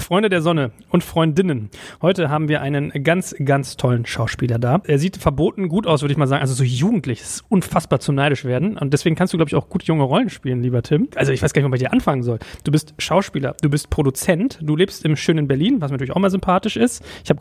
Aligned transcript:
Freunde 0.00 0.28
der 0.28 0.42
Sonne 0.42 0.72
und 0.90 1.04
Freundinnen. 1.04 1.70
Heute 2.02 2.30
haben 2.30 2.48
wir 2.48 2.60
einen 2.62 2.90
ganz, 3.02 3.34
ganz 3.44 3.76
tollen 3.76 4.06
Schauspieler 4.06 4.58
da. 4.58 4.82
Er 4.86 4.98
sieht 4.98 5.16
verboten 5.16 5.68
gut 5.68 5.86
aus, 5.86 6.02
würde 6.02 6.12
ich 6.12 6.18
mal 6.18 6.26
sagen. 6.26 6.40
Also 6.40 6.54
so 6.54 6.64
jugendlich. 6.64 7.20
Das 7.20 7.36
ist 7.36 7.44
unfassbar 7.48 8.00
zum 8.00 8.14
neidisch 8.14 8.44
werden. 8.44 8.76
Und 8.76 8.92
deswegen 8.92 9.16
kannst 9.16 9.32
du, 9.32 9.38
glaube 9.38 9.48
ich, 9.48 9.54
auch 9.54 9.68
gut 9.68 9.84
junge 9.84 10.04
Rollen 10.04 10.30
spielen, 10.30 10.62
lieber 10.62 10.82
Tim. 10.82 11.08
Also 11.14 11.32
ich 11.32 11.42
weiß 11.42 11.52
gar 11.52 11.62
nicht, 11.62 11.70
wo 11.70 11.74
ich 11.74 11.80
dir 11.80 11.92
anfangen 11.92 12.22
soll. 12.22 12.38
Du 12.64 12.72
bist 12.72 12.94
Schauspieler, 12.98 13.56
du 13.62 13.70
bist 13.70 13.90
Produzent, 13.90 14.58
du 14.62 14.76
lebst 14.76 15.04
im 15.04 15.16
schönen 15.16 15.48
Berlin, 15.48 15.80
was 15.80 15.90
mir 15.90 15.94
natürlich 15.94 16.14
auch 16.14 16.20
mal 16.20 16.30
sympathisch 16.30 16.76
ist. 16.76 17.04
Ich 17.24 17.30
habe 17.30 17.40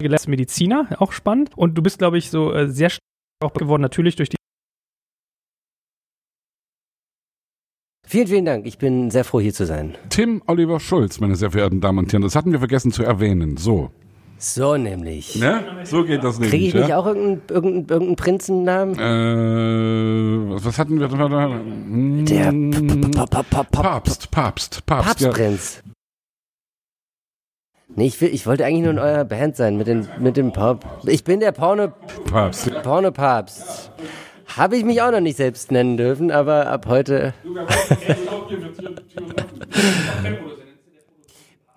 gelernt 0.00 0.28
Mediziner, 0.28 0.88
auch 0.98 1.12
spannend. 1.12 1.50
Und 1.56 1.76
du 1.76 1.82
bist, 1.82 1.98
glaube 1.98 2.18
ich, 2.18 2.30
so 2.30 2.52
äh, 2.52 2.68
sehr 2.68 2.90
stark 2.90 3.54
geworden, 3.54 3.82
natürlich 3.82 4.16
durch 4.16 4.28
die 4.28 4.39
Vielen, 8.10 8.26
vielen 8.26 8.44
Dank. 8.44 8.66
Ich 8.66 8.76
bin 8.76 9.08
sehr 9.12 9.22
froh, 9.22 9.38
hier 9.38 9.54
zu 9.54 9.64
sein. 9.66 9.94
Tim 10.08 10.42
Oliver 10.48 10.80
Schulz, 10.80 11.20
meine 11.20 11.36
sehr 11.36 11.52
verehrten 11.52 11.80
Damen 11.80 12.00
und 12.00 12.12
Herren. 12.12 12.22
Das 12.22 12.34
hatten 12.34 12.50
wir 12.50 12.58
vergessen 12.58 12.90
zu 12.90 13.04
erwähnen. 13.04 13.56
So. 13.56 13.92
So 14.36 14.76
nämlich. 14.76 15.36
Ne? 15.36 15.62
So 15.84 16.02
geht 16.02 16.24
das 16.24 16.40
nämlich. 16.40 16.50
Kriege 16.50 16.66
ich 16.66 16.74
nicht 16.74 16.88
ja? 16.88 16.98
auch 16.98 17.06
irgendeinen, 17.06 17.42
irgendeinen, 17.48 17.86
irgendeinen 17.88 18.16
Prinzennamen? 18.16 18.94
Äh, 18.98 20.54
was 20.64 20.76
hatten 20.76 20.98
wir 20.98 21.06
da? 21.06 21.28
Der 21.28 22.48
Hm, 22.48 23.12
Pa- 23.12 23.26
pa- 23.26 23.44
pa- 23.44 23.62
pa- 23.62 23.80
Papst, 23.82 24.28
Papst, 24.32 24.84
Papst. 24.86 25.20
Ja. 25.20 25.28
Papstprinz. 25.28 25.84
Nee, 27.94 28.08
ich, 28.08 28.20
will, 28.20 28.30
ich 28.34 28.44
wollte 28.44 28.64
eigentlich 28.64 28.82
nur 28.82 28.90
in 28.92 28.98
eurer 28.98 29.24
Band 29.24 29.54
sein 29.54 29.76
mit, 29.76 29.86
den, 29.86 30.08
mit 30.18 30.36
dem 30.36 30.52
Pop. 30.52 30.84
Ich 31.06 31.22
bin 31.22 31.38
der 31.38 31.52
Porno, 31.52 31.92
Papst. 32.28 32.72
Pornopapst. 32.82 33.92
Habe 34.56 34.76
ich 34.76 34.84
mich 34.84 35.00
auch 35.00 35.10
noch 35.12 35.20
nicht 35.20 35.36
selbst 35.36 35.70
nennen 35.70 35.96
dürfen, 35.96 36.30
aber 36.30 36.66
ab 36.66 36.86
heute. 36.86 37.34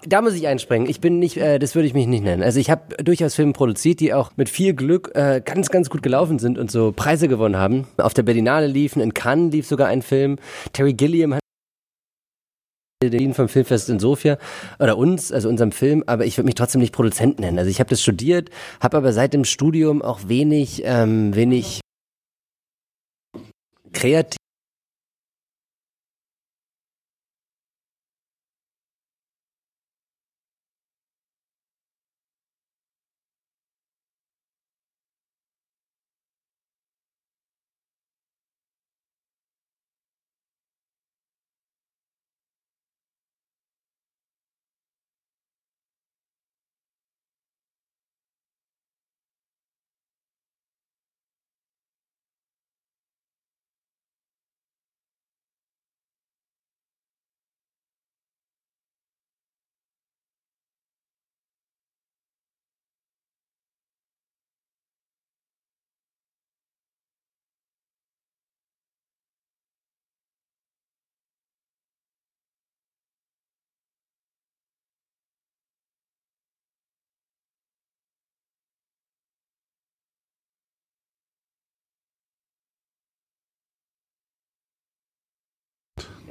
Da 0.05 0.21
muss 0.21 0.33
ich 0.33 0.47
einspringen. 0.47 0.89
Ich 0.89 0.99
bin 0.99 1.19
nicht, 1.19 1.37
äh, 1.37 1.59
das 1.59 1.75
würde 1.75 1.87
ich 1.87 1.93
mich 1.93 2.07
nicht 2.07 2.23
nennen. 2.23 2.43
Also 2.43 2.59
ich 2.59 2.69
habe 2.69 2.95
durchaus 3.01 3.35
Filme 3.35 3.53
produziert, 3.53 3.99
die 3.99 4.13
auch 4.13 4.31
mit 4.35 4.49
viel 4.49 4.73
Glück 4.73 5.11
äh, 5.15 5.41
ganz, 5.43 5.69
ganz 5.69 5.89
gut 5.89 6.03
gelaufen 6.03 6.39
sind 6.39 6.57
und 6.57 6.71
so 6.71 6.91
Preise 6.91 7.27
gewonnen 7.27 7.55
haben. 7.55 7.87
Auf 7.97 8.13
der 8.13 8.23
Berlinale 8.23 8.67
liefen, 8.67 9.01
in 9.01 9.13
Cannes 9.13 9.53
lief 9.53 9.67
sogar 9.67 9.87
ein 9.87 10.01
Film. 10.01 10.37
Terry 10.73 10.93
Gilliam 10.93 11.35
hat 11.35 11.39
den 13.03 13.33
vom 13.33 13.47
Filmfest 13.49 13.89
in 13.89 13.99
Sofia 13.99 14.37
oder 14.79 14.97
uns, 14.97 15.31
also 15.31 15.49
unserem 15.49 15.71
Film, 15.71 16.03
aber 16.07 16.25
ich 16.25 16.37
würde 16.37 16.45
mich 16.45 16.55
trotzdem 16.55 16.81
nicht 16.81 16.93
Produzent 16.93 17.39
nennen. 17.39 17.59
Also 17.59 17.69
ich 17.69 17.79
habe 17.79 17.89
das 17.89 18.01
studiert, 18.01 18.49
habe 18.81 18.97
aber 18.97 19.13
seit 19.13 19.33
dem 19.33 19.45
Studium 19.45 20.01
auch 20.01 20.27
wenig, 20.27 20.83
ähm, 20.85 21.35
wenig 21.35 21.81
kreativ 23.93 24.42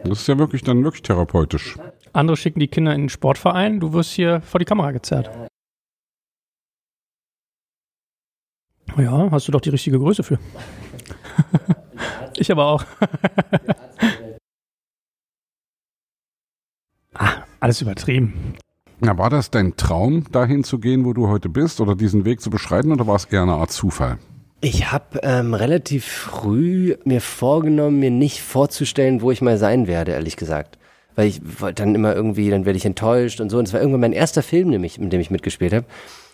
Das 0.05 0.21
ist 0.21 0.27
ja 0.27 0.39
wirklich 0.39 0.63
dann 0.63 0.83
wirklich 0.85 1.03
therapeutisch. 1.03 1.77
Andere 2.13 2.37
schicken 2.37 2.61
die 2.61 2.69
Kinder 2.69 2.95
in 2.95 3.03
den 3.03 3.09
Sportverein, 3.09 3.81
du 3.81 3.93
wirst 3.93 4.13
hier 4.13 4.41
vor 4.43 4.59
die 4.59 4.65
Kamera 4.65 4.91
gezerrt. 4.91 5.31
Ja, 8.99 9.31
hast 9.31 9.49
du 9.49 9.53
doch 9.53 9.61
die 9.61 9.71
richtige 9.71 9.99
Größe 9.99 10.23
für. 10.23 10.39
ich 12.37 12.53
aber 12.53 12.67
auch. 12.67 12.85
ah, 17.15 17.33
alles 17.61 17.81
übertrieben. 17.81 18.57
Na, 19.01 19.17
war 19.17 19.31
das 19.31 19.51
dein 19.51 19.77
Traum, 19.77 20.31
dahin 20.31 20.63
zu 20.63 20.79
gehen, 20.79 21.05
wo 21.05 21.13
du 21.13 21.29
heute 21.29 21.49
bist, 21.49 21.81
oder 21.81 21.97
diesen 21.97 22.25
Weg 22.25 22.41
zu 22.41 22.51
beschreiten, 22.51 22.93
oder 22.93 23.07
war 23.07 23.17
es 23.17 23.25
eher 23.25 23.43
eine 23.43 23.55
Art 23.55 23.73
Zufall? 23.73 24.19
Ich 24.65 24.93
habe 24.93 25.19
ähm, 25.25 25.55
relativ 25.55 26.05
früh 26.07 26.95
mir 27.05 27.21
vorgenommen, 27.21 27.99
mir 27.99 28.13
nicht 28.13 28.43
vorzustellen, 28.43 29.21
wo 29.21 29.33
ich 29.33 29.43
mal 29.43 29.59
sein 29.59 29.89
werde, 29.89 30.13
ehrlich 30.13 30.37
gesagt. 30.37 30.79
Weil 31.17 31.27
ich 31.27 31.41
wollte 31.61 31.83
dann 31.83 31.97
immer 31.97 32.15
irgendwie, 32.15 32.49
dann 32.49 32.65
werde 32.65 32.77
ich 32.77 32.85
enttäuscht 32.85 33.41
und 33.41 33.51
so. 33.51 33.59
Und 33.59 33.67
es 33.67 33.73
war 33.73 33.81
irgendwann 33.81 34.03
mein 34.03 34.13
erster 34.13 34.41
Film, 34.41 34.69
nämlich, 34.69 34.99
in 34.99 35.11
dem 35.11 35.21
ich 35.21 35.33
mitgespielt 35.33 35.73
habe. 35.73 35.87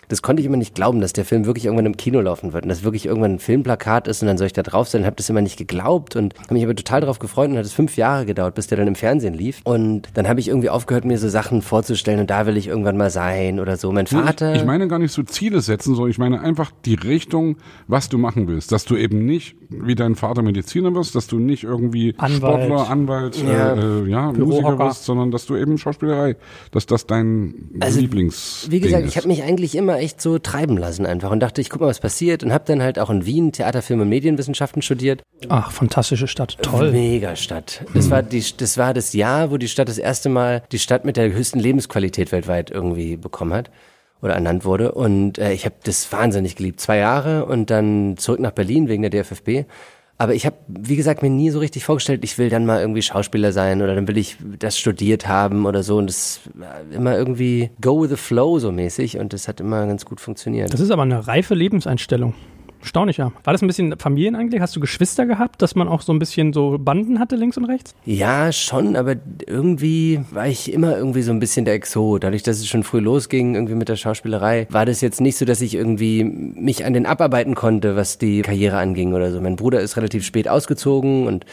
Das 0.09 0.23
konnte 0.23 0.41
ich 0.41 0.47
immer 0.47 0.57
nicht 0.57 0.75
glauben, 0.75 1.01
dass 1.01 1.13
der 1.13 1.25
Film 1.25 1.45
wirklich 1.47 1.67
irgendwann 1.67 1.87
im 1.87 1.97
Kino 1.97 2.21
laufen 2.21 2.53
wird 2.53 2.65
und 2.65 2.69
dass 2.71 2.83
wirklich 2.83 3.07
irgendwann 3.07 3.33
ein 3.35 3.39
Filmplakat 3.39 4.09
ist 4.09 4.23
und 4.23 4.29
dann 4.29 4.39
soll 4.39 4.47
ich 4.47 4.53
da 4.53 4.63
drauf 4.63 4.89
sein. 4.89 5.05
Habe 5.05 5.17
das 5.17 5.29
immer 5.29 5.41
nicht 5.43 5.57
geglaubt 5.59 6.17
und 6.17 6.35
habe 6.41 6.55
mich 6.55 6.65
aber 6.65 6.75
total 6.75 7.01
darauf 7.03 7.19
gefreut 7.19 7.51
und 7.51 7.57
hat 7.59 7.65
es 7.65 7.73
fünf 7.73 7.97
Jahre 7.97 8.27
gedauert, 8.27 8.55
bis 8.55 8.67
der 8.69 8.79
dann 8.79 8.87
im 8.89 8.95
Fernsehen 8.95 9.35
lief. 9.35 9.61
Und 9.65 10.09
dann 10.15 10.29
habe 10.29 10.41
ich 10.41 10.49
irgendwie 10.49 10.71
aufgehört, 10.71 11.05
mir 11.05 11.19
so 11.19 11.29
Sachen 11.29 11.63
vorzustellen 11.63 12.21
und 12.21 12.31
da 12.31 12.47
will 12.47 12.57
ich 12.57 12.69
irgendwann 12.69 12.97
mal 12.97 13.11
sein 13.11 13.61
oder 13.61 13.77
so. 13.77 13.93
Mein 13.93 14.07
Vater. 14.07 14.55
Ich, 14.55 14.61
ich 14.63 14.67
meine 14.67 14.89
gar 14.89 14.99
nicht 14.99 15.13
so 15.13 15.23
Ziele 15.23 15.61
setzen, 15.61 15.95
sondern 15.95 16.11
ich 16.11 16.19
meine 16.19 16.41
einfach 16.41 16.71
die 16.85 16.95
Richtung, 16.95 17.57
was 17.87 18.09
du 18.09 18.19
machen 18.19 18.49
willst. 18.49 18.73
Dass 18.73 18.85
du 18.85 18.97
eben 18.97 19.27
nicht 19.27 19.57
wie 19.71 19.95
dein 19.95 20.15
Vater 20.15 20.43
Mediziner 20.43 20.95
wirst, 20.95 21.15
dass 21.15 21.27
du 21.27 21.39
nicht 21.39 21.65
irgendwie 21.65 22.15
Anwalt. 22.17 22.65
Sportler, 22.65 22.89
Anwalt, 22.91 23.37
Ja. 23.43 23.75
äh, 23.75 23.79
äh, 24.05 24.09
ja. 24.09 24.33
Musiker 24.33 24.79
wirst, 24.79 25.05
sondern 25.05 25.31
dass 25.31 25.45
du 25.47 25.57
eben 25.57 25.77
Schauspielerei, 25.77 26.37
dass 26.71 26.87
das 26.87 27.07
dein 27.07 27.55
Also, 27.81 28.01
Lieblings 28.01 28.67
Wie 28.71 28.81
gesagt, 28.81 29.01
Ding 29.03 29.09
ich 29.09 29.15
ist. 29.15 29.17
habe 29.19 29.29
mich 29.29 29.43
eigentlich 29.43 29.75
immer 29.75 29.98
echt 29.99 30.21
so 30.21 30.39
treiben 30.39 30.77
lassen 30.77 31.07
einfach 31.07 31.31
und 31.31 31.41
dachte, 31.41 31.61
ich 31.61 31.71
guck 31.71 31.81
mal, 31.81 31.89
was 31.89 32.01
passiert 32.01 32.43
und 32.43 32.53
habe 32.53 32.65
dann 32.67 32.83
halt 32.83 32.99
auch 32.99 33.11
in 33.11 33.27
Wien 33.27 33.53
Theater, 33.53 33.83
Film 33.83 34.01
und 34.01 34.09
Medienwissenschaften 34.09 34.83
studiert. 34.83 35.23
Ach, 35.49 35.71
fantastische 35.71 36.29
Stadt. 36.29 36.59
Toll. 36.63 36.93
Mega 36.93 37.37
Stadt. 37.37 37.85
Das 37.95 38.11
war 38.11 38.23
die, 38.23 38.45
das 38.57 38.79
war 38.79 38.95
das 38.95 39.13
Jahr, 39.13 39.51
wo 39.51 39.57
die 39.57 39.69
Stadt 39.69 39.89
das 39.89 39.99
erste 39.99 40.29
Mal 40.29 40.63
die 40.73 40.79
Stadt 40.79 41.05
mit 41.05 41.17
der 41.17 41.33
höchsten 41.33 41.59
Lebensqualität 41.59 42.33
weltweit 42.33 42.71
irgendwie 42.71 43.17
bekommen 43.17 43.53
hat 43.53 43.71
oder 44.21 44.35
ernannt 44.35 44.65
wurde 44.65 44.93
und 44.93 45.39
äh, 45.39 45.53
ich 45.53 45.65
habe 45.65 45.77
das 45.85 46.11
wahnsinnig 46.13 46.57
geliebt. 46.57 46.81
Zwei 46.81 46.99
Jahre 46.99 47.45
und 47.47 47.71
dann 47.71 48.17
zurück 48.17 48.41
nach 48.41 48.53
Berlin 48.53 48.89
wegen 48.89 49.03
der 49.03 49.11
DFFB. 49.11 49.67
Aber 50.21 50.35
ich 50.35 50.45
habe, 50.45 50.57
wie 50.67 50.97
gesagt, 50.97 51.23
mir 51.23 51.31
nie 51.31 51.51
so 51.51 51.61
richtig 51.61 51.85
vorgestellt, 51.85 52.25
ich 52.25 52.39
will 52.39 52.51
dann 52.51 52.67
mal 52.67 52.81
irgendwie 52.81 53.03
Schauspieler 53.03 53.53
sein 53.53 53.81
oder 53.83 53.95
dann 53.95 54.09
will 54.09 54.19
ich 54.19 54.37
das 54.59 54.77
studiert 54.77 55.29
haben 55.29 55.65
oder 55.65 55.85
so. 55.85 55.97
Und 55.97 56.09
das 56.09 56.41
war 56.55 56.81
immer 56.91 57.17
irgendwie 57.17 57.71
go 57.81 58.03
with 58.03 58.11
the 58.11 58.17
flow 58.17 58.59
so 58.59 58.73
mäßig 58.73 59.19
und 59.19 59.33
das 59.33 59.47
hat 59.47 59.61
immer 59.61 59.87
ganz 59.87 60.05
gut 60.05 60.21
funktioniert. 60.21 60.73
Das 60.73 60.81
ist 60.81 60.91
aber 60.91 61.03
eine 61.03 61.29
reife 61.29 61.55
Lebenseinstellung. 61.55 62.35
Erstaunlich, 62.81 63.17
ja. 63.17 63.33
War 63.45 63.53
das 63.53 63.63
ein 63.63 63.67
bisschen 63.67 63.99
familienangelegenheit? 63.99 64.63
Hast 64.63 64.77
du 64.77 64.81
Geschwister 64.81 65.27
gehabt, 65.27 65.61
dass 65.63 65.75
man 65.75 65.89
auch 65.89 66.03
so 66.03 66.13
ein 66.13 66.19
bisschen 66.19 66.53
so 66.53 66.79
Banden 66.79 67.19
hatte 67.19 67.37
links 67.37 67.57
und 67.57 67.65
rechts? 67.65 67.95
Ja, 68.05 68.53
schon, 68.53 68.97
aber 68.97 69.17
irgendwie 69.47 70.21
war 70.31 70.47
ich 70.47 70.73
immer 70.73 70.97
irgendwie 70.97 71.23
so 71.23 71.33
ein 71.33 71.41
bisschen 71.41 71.65
der 71.65 71.75
Exot. 71.75 72.25
Dadurch, 72.25 72.43
dass 72.43 72.59
es 72.59 72.67
schon 72.67 72.85
früh 72.85 73.01
losging, 73.01 73.55
irgendwie 73.55 73.75
mit 73.75 73.89
der 73.89 73.97
Schauspielerei, 73.97 74.67
war 74.71 74.87
das 74.87 75.01
jetzt 75.01 75.21
nicht 75.21 75.37
so, 75.37 75.45
dass 75.45 75.61
ich 75.61 75.75
irgendwie 75.75 76.25
mich 76.25 76.85
an 76.85 76.93
den 76.93 77.07
abarbeiten 77.07 77.55
konnte, 77.55 77.97
was 77.97 78.19
die 78.19 78.43
Karriere 78.43 78.79
anging 78.79 79.13
oder 79.13 79.33
so. 79.33 79.41
Mein 79.41 79.57
Bruder 79.57 79.81
ist 79.81 79.97
relativ 79.97 80.25
spät 80.25 80.49
ausgezogen 80.49 81.27
und 81.27 81.45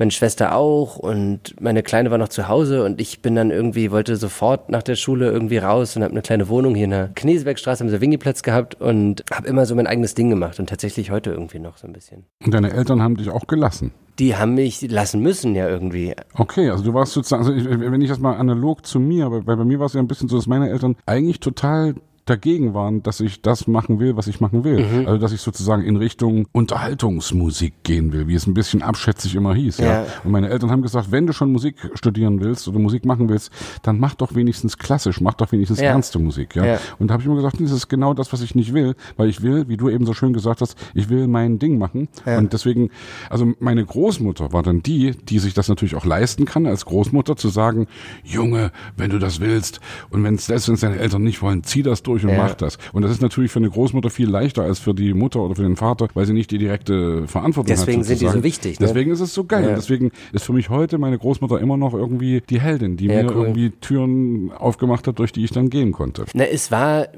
meine 0.00 0.10
Schwester 0.10 0.56
auch 0.56 0.96
und 0.96 1.54
meine 1.60 1.82
Kleine 1.82 2.10
war 2.10 2.18
noch 2.18 2.30
zu 2.30 2.48
Hause 2.48 2.84
und 2.84 3.00
ich 3.00 3.20
bin 3.22 3.34
dann 3.34 3.50
irgendwie, 3.50 3.92
wollte 3.92 4.16
sofort 4.16 4.70
nach 4.70 4.82
der 4.82 4.96
Schule 4.96 5.30
irgendwie 5.30 5.58
raus 5.58 5.94
und 5.94 6.02
habe 6.02 6.12
eine 6.12 6.22
kleine 6.22 6.48
Wohnung 6.48 6.74
hier 6.74 6.84
in 6.84 6.90
der 6.90 7.08
Knesebeckstraße 7.14 7.84
am 7.84 7.90
Savigny-Platz 7.90 8.42
gehabt 8.42 8.80
und 8.80 9.22
habe 9.30 9.46
immer 9.46 9.66
so 9.66 9.74
mein 9.74 9.86
eigenes 9.86 10.14
Ding 10.14 10.30
gemacht 10.30 10.58
und 10.58 10.68
tatsächlich 10.70 11.10
heute 11.10 11.30
irgendwie 11.30 11.58
noch 11.58 11.76
so 11.76 11.86
ein 11.86 11.92
bisschen. 11.92 12.24
Und 12.44 12.54
deine 12.54 12.72
Eltern 12.72 13.02
haben 13.02 13.16
dich 13.16 13.28
auch 13.28 13.46
gelassen. 13.46 13.92
Die 14.18 14.36
haben 14.36 14.54
mich 14.54 14.80
lassen 14.90 15.20
müssen 15.20 15.54
ja 15.54 15.68
irgendwie. 15.68 16.14
Okay, 16.34 16.70
also 16.70 16.82
du 16.82 16.94
warst 16.94 17.12
sozusagen, 17.12 17.44
also 17.44 17.54
ich, 17.54 17.68
wenn 17.68 18.00
ich 18.00 18.08
das 18.08 18.18
mal 18.18 18.36
analog 18.36 18.86
zu 18.86 19.00
mir, 19.00 19.30
weil 19.30 19.42
bei 19.42 19.64
mir 19.64 19.78
war 19.78 19.86
es 19.86 19.92
ja 19.92 20.00
ein 20.00 20.08
bisschen 20.08 20.28
so, 20.28 20.36
dass 20.36 20.46
meine 20.46 20.70
Eltern 20.70 20.96
eigentlich 21.06 21.40
total 21.40 21.94
dagegen 22.30 22.72
waren, 22.74 23.02
dass 23.02 23.20
ich 23.20 23.42
das 23.42 23.66
machen 23.66 23.98
will, 24.00 24.16
was 24.16 24.26
ich 24.26 24.40
machen 24.40 24.64
will. 24.64 24.86
Mhm. 24.86 25.06
Also 25.06 25.18
dass 25.18 25.32
ich 25.32 25.40
sozusagen 25.40 25.82
in 25.82 25.96
Richtung 25.96 26.46
Unterhaltungsmusik 26.52 27.82
gehen 27.82 28.12
will, 28.12 28.28
wie 28.28 28.34
es 28.34 28.46
ein 28.46 28.54
bisschen 28.54 28.82
abschätzig 28.82 29.34
immer 29.34 29.54
hieß. 29.54 29.78
Ja. 29.78 29.86
Ja. 29.86 30.06
Und 30.24 30.30
meine 30.30 30.48
Eltern 30.48 30.70
haben 30.70 30.82
gesagt, 30.82 31.10
wenn 31.10 31.26
du 31.26 31.32
schon 31.32 31.52
Musik 31.52 31.76
studieren 31.94 32.40
willst 32.40 32.68
oder 32.68 32.78
Musik 32.78 33.04
machen 33.04 33.28
willst, 33.28 33.50
dann 33.82 33.98
mach 33.98 34.14
doch 34.14 34.34
wenigstens 34.34 34.78
klassisch, 34.78 35.20
mach 35.20 35.34
doch 35.34 35.52
wenigstens 35.52 35.80
Ja. 35.80 35.90
ernste 35.90 36.18
Musik. 36.18 36.56
Ja. 36.56 36.64
Ja. 36.64 36.78
Und 36.98 37.08
da 37.08 37.14
habe 37.14 37.22
ich 37.22 37.26
immer 37.26 37.36
gesagt, 37.36 37.60
das 37.60 37.70
ist 37.72 37.88
genau 37.88 38.14
das, 38.14 38.32
was 38.32 38.42
ich 38.42 38.54
nicht 38.54 38.72
will, 38.72 38.94
weil 39.16 39.28
ich 39.28 39.42
will, 39.42 39.68
wie 39.68 39.76
du 39.76 39.88
eben 39.88 40.06
so 40.06 40.14
schön 40.14 40.32
gesagt 40.32 40.60
hast, 40.60 40.76
ich 40.94 41.08
will 41.08 41.26
mein 41.26 41.58
Ding 41.58 41.78
machen. 41.78 42.08
Und 42.24 42.52
deswegen, 42.52 42.90
also 43.28 43.52
meine 43.58 43.84
Großmutter 43.84 44.52
war 44.52 44.62
dann 44.62 44.82
die, 44.82 45.12
die 45.12 45.38
sich 45.38 45.54
das 45.54 45.68
natürlich 45.68 45.94
auch 45.96 46.04
leisten 46.04 46.44
kann, 46.44 46.66
als 46.66 46.84
Großmutter 46.84 47.36
zu 47.36 47.48
sagen, 47.48 47.86
Junge, 48.22 48.70
wenn 48.96 49.10
du 49.10 49.18
das 49.18 49.40
willst 49.40 49.80
und 50.10 50.22
wenn 50.24 50.34
es 50.34 50.46
deine 50.46 50.98
Eltern 50.98 51.22
nicht 51.22 51.42
wollen, 51.42 51.64
zieh 51.64 51.82
das 51.82 52.02
durch 52.02 52.19
und 52.24 52.30
Ja. 52.30 52.36
mach 52.38 52.54
das. 52.54 52.78
Und 52.92 53.02
das 53.02 53.10
ist 53.10 53.22
natürlich 53.22 53.50
für 53.50 53.58
eine 53.58 53.70
Großmutter 53.70 54.10
viel 54.10 54.28
leichter 54.28 54.62
als 54.62 54.78
für 54.78 54.94
die 54.94 55.14
Mutter 55.14 55.40
oder 55.40 55.54
für 55.56 55.62
den 55.62 55.76
Vater, 55.76 56.08
weil 56.14 56.26
sie 56.26 56.32
nicht 56.32 56.50
die 56.50 56.58
direkte 56.58 57.26
Verantwortung 57.26 57.74
Deswegen 57.76 58.00
hat. 58.00 58.06
sind 58.06 58.20
die 58.20 58.28
so 58.28 58.42
wichtig, 58.42 58.80
ne? 58.80 58.86
Deswegen 58.86 59.10
ist 59.10 59.20
es 59.20 59.34
so 59.34 59.44
geil. 59.44 59.68
Ja. 59.68 59.74
Deswegen 59.74 60.10
ist 60.32 60.44
für 60.44 60.52
mich 60.52 60.68
heute 60.70 60.98
meine 60.98 61.18
Großmutter 61.18 61.60
immer 61.60 61.76
noch 61.76 61.94
irgendwie 61.94 62.42
die 62.48 62.60
Heldin, 62.60 62.96
die 62.96 63.06
Ja, 63.06 63.22
mir 63.22 63.30
cool. 63.30 63.46
irgendwie 63.46 63.70
Türen 63.80 64.52
aufgemacht 64.52 65.06
hat, 65.06 65.18
durch 65.18 65.32
die 65.32 65.44
ich 65.44 65.50
dann 65.50 65.70
gehen 65.70 65.92
konnte. 65.92 66.24
Na, 66.34 66.44
es 66.44 66.70
war 66.70 67.08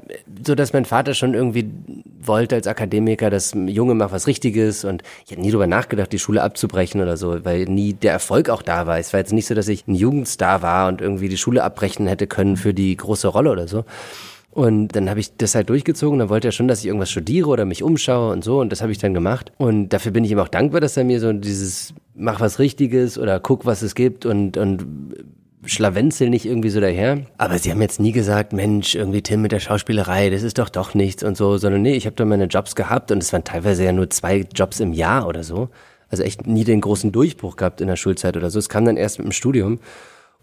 so, 0.45 0.55
dass 0.55 0.73
mein 0.73 0.85
Vater 0.85 1.13
schon 1.13 1.33
irgendwie 1.33 1.69
wollte 2.21 2.55
als 2.55 2.67
Akademiker, 2.67 3.29
dass 3.29 3.53
ein 3.53 3.67
Junge 3.67 3.95
macht 3.95 4.11
was 4.13 4.27
Richtiges 4.27 4.85
und 4.85 5.03
ich 5.25 5.31
habe 5.31 5.41
nie 5.41 5.51
drüber 5.51 5.67
nachgedacht, 5.67 6.11
die 6.13 6.19
Schule 6.19 6.41
abzubrechen 6.41 7.01
oder 7.01 7.17
so, 7.17 7.43
weil 7.43 7.65
nie 7.65 7.93
der 7.93 8.11
Erfolg 8.13 8.49
auch 8.49 8.61
da 8.61 8.87
war. 8.87 8.97
Es 8.99 9.13
war 9.13 9.19
jetzt 9.19 9.33
nicht 9.33 9.45
so, 9.47 9.55
dass 9.55 9.67
ich 9.67 9.87
ein 9.87 9.95
Jugendstar 9.95 10.61
war 10.61 10.87
und 10.87 11.01
irgendwie 11.01 11.29
die 11.29 11.37
Schule 11.37 11.63
abbrechen 11.63 12.07
hätte 12.07 12.27
können 12.27 12.55
für 12.57 12.73
die 12.73 12.95
große 12.95 13.27
Rolle 13.27 13.51
oder 13.51 13.67
so. 13.67 13.83
Und 14.53 14.89
dann 14.89 15.09
habe 15.09 15.19
ich 15.19 15.35
das 15.35 15.55
halt 15.55 15.69
durchgezogen. 15.69 16.19
Dann 16.19 16.29
wollte 16.29 16.49
er 16.49 16.51
schon, 16.51 16.67
dass 16.67 16.79
ich 16.81 16.85
irgendwas 16.85 17.09
studiere 17.09 17.49
oder 17.49 17.65
mich 17.65 17.81
umschaue 17.81 18.31
und 18.31 18.43
so. 18.43 18.59
Und 18.59 18.71
das 18.71 18.83
habe 18.83 18.91
ich 18.91 18.99
dann 18.99 19.15
gemacht. 19.15 19.51
Und 19.57 19.89
dafür 19.89 20.11
bin 20.11 20.23
ich 20.23 20.31
ihm 20.31 20.37
auch 20.37 20.47
dankbar, 20.47 20.79
dass 20.79 20.95
er 20.95 21.03
mir 21.03 21.19
so 21.19 21.33
dieses 21.33 21.95
mach 22.13 22.39
was 22.39 22.59
Richtiges 22.59 23.17
oder 23.17 23.39
guck, 23.39 23.65
was 23.65 23.81
es 23.81 23.95
gibt 23.95 24.27
und, 24.27 24.55
und 24.57 24.85
schlawenzel 25.65 26.29
nicht 26.29 26.45
irgendwie 26.45 26.69
so 26.69 26.79
daher. 26.79 27.21
Aber 27.39 27.57
sie 27.57 27.71
haben 27.71 27.81
jetzt 27.81 27.99
nie 27.99 28.11
gesagt, 28.11 28.53
Mensch, 28.53 28.93
irgendwie 28.93 29.23
Tim 29.23 29.41
mit 29.41 29.51
der 29.51 29.59
Schauspielerei, 29.59 30.29
das 30.29 30.43
ist 30.43 30.59
doch 30.59 30.69
doch 30.69 30.93
nichts 30.93 31.23
und 31.23 31.35
so, 31.35 31.57
sondern 31.57 31.81
nee, 31.81 31.95
ich 31.95 32.05
habe 32.05 32.15
da 32.15 32.23
meine 32.25 32.45
Jobs 32.45 32.75
gehabt 32.75 33.11
und 33.11 33.23
es 33.23 33.33
waren 33.33 33.43
teilweise 33.43 33.83
ja 33.83 33.91
nur 33.91 34.09
zwei 34.11 34.45
Jobs 34.53 34.79
im 34.79 34.93
Jahr 34.93 35.27
oder 35.27 35.43
so. 35.43 35.69
Also 36.09 36.21
echt 36.21 36.45
nie 36.45 36.63
den 36.63 36.81
großen 36.81 37.11
Durchbruch 37.11 37.55
gehabt 37.55 37.81
in 37.81 37.87
der 37.87 37.95
Schulzeit 37.95 38.37
oder 38.37 38.51
so. 38.51 38.59
Es 38.59 38.69
kam 38.69 38.85
dann 38.85 38.97
erst 38.97 39.17
mit 39.17 39.25
dem 39.25 39.31
Studium. 39.31 39.79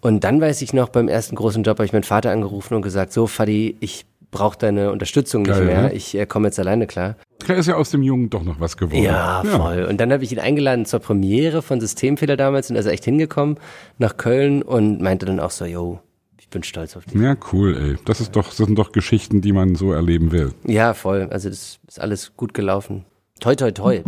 Und 0.01 0.25
dann 0.25 0.41
weiß 0.41 0.63
ich 0.63 0.73
noch, 0.73 0.89
beim 0.89 1.09
ersten 1.09 1.37
großen 1.37 1.63
Job 1.63 1.79
habe 1.79 1.85
ich 1.87 1.93
meinen 1.93 2.05
Vater 2.05 2.31
angerufen 2.31 2.75
und 2.75 2.83
gesagt, 2.83 3.13
so 3.13 3.27
Fadi, 3.27 3.77
ich 3.81 4.07
brauche 4.31 4.57
deine 4.57 4.93
Unterstützung 4.93 5.43
nicht 5.43 5.51
Geil, 5.53 5.65
mehr. 5.67 5.83
ne? 5.83 5.93
Ich 5.93 6.15
äh, 6.17 6.25
komme 6.25 6.49
jetzt 6.49 6.59
alleine 6.59 6.87
klar. 6.87 7.17
Da 7.47 7.55
ist 7.55 7.67
ja 7.67 7.75
aus 7.75 7.91
dem 7.91 8.03
Jungen 8.03 8.31
doch 8.31 8.45
noch 8.45 8.61
was 8.61 8.77
geworden. 8.77 9.03
Ja, 9.03 9.43
voll. 9.45 9.85
Und 9.85 9.99
dann 10.01 10.13
habe 10.13 10.23
ich 10.23 10.31
ihn 10.33 10.39
eingeladen 10.39 10.87
zur 10.87 11.01
Premiere 11.01 11.63
von 11.63 11.81
Systemfehler 11.81 12.37
damals 12.37 12.71
und 12.71 12.77
er 12.77 12.81
ist 12.81 12.87
echt 12.87 13.05
hingekommen 13.05 13.59
nach 13.99 14.17
Köln 14.17 14.63
und 14.63 15.01
meinte 15.03 15.27
dann 15.27 15.41
auch 15.41 15.51
so, 15.51 15.65
yo, 15.65 15.99
ich 16.39 16.49
bin 16.49 16.63
stolz 16.63 16.97
auf 16.97 17.05
dich. 17.07 17.21
Ja, 17.21 17.37
cool, 17.53 17.77
ey. 17.77 17.97
Das 18.05 18.21
ist 18.21 18.37
doch, 18.37 18.47
das 18.47 18.57
sind 18.59 18.79
doch 18.79 18.93
Geschichten, 18.93 19.41
die 19.41 19.53
man 19.53 19.75
so 19.75 19.93
erleben 19.93 20.31
will. 20.33 20.53
Ja, 20.67 20.95
voll. 20.95 21.29
Also 21.31 21.49
das 21.49 21.81
ist 21.89 22.01
alles 22.01 22.37
gut 22.37 22.55
gelaufen. 22.55 23.05
Toi, 23.41 23.57
toi, 23.57 23.73
toi. 23.73 24.01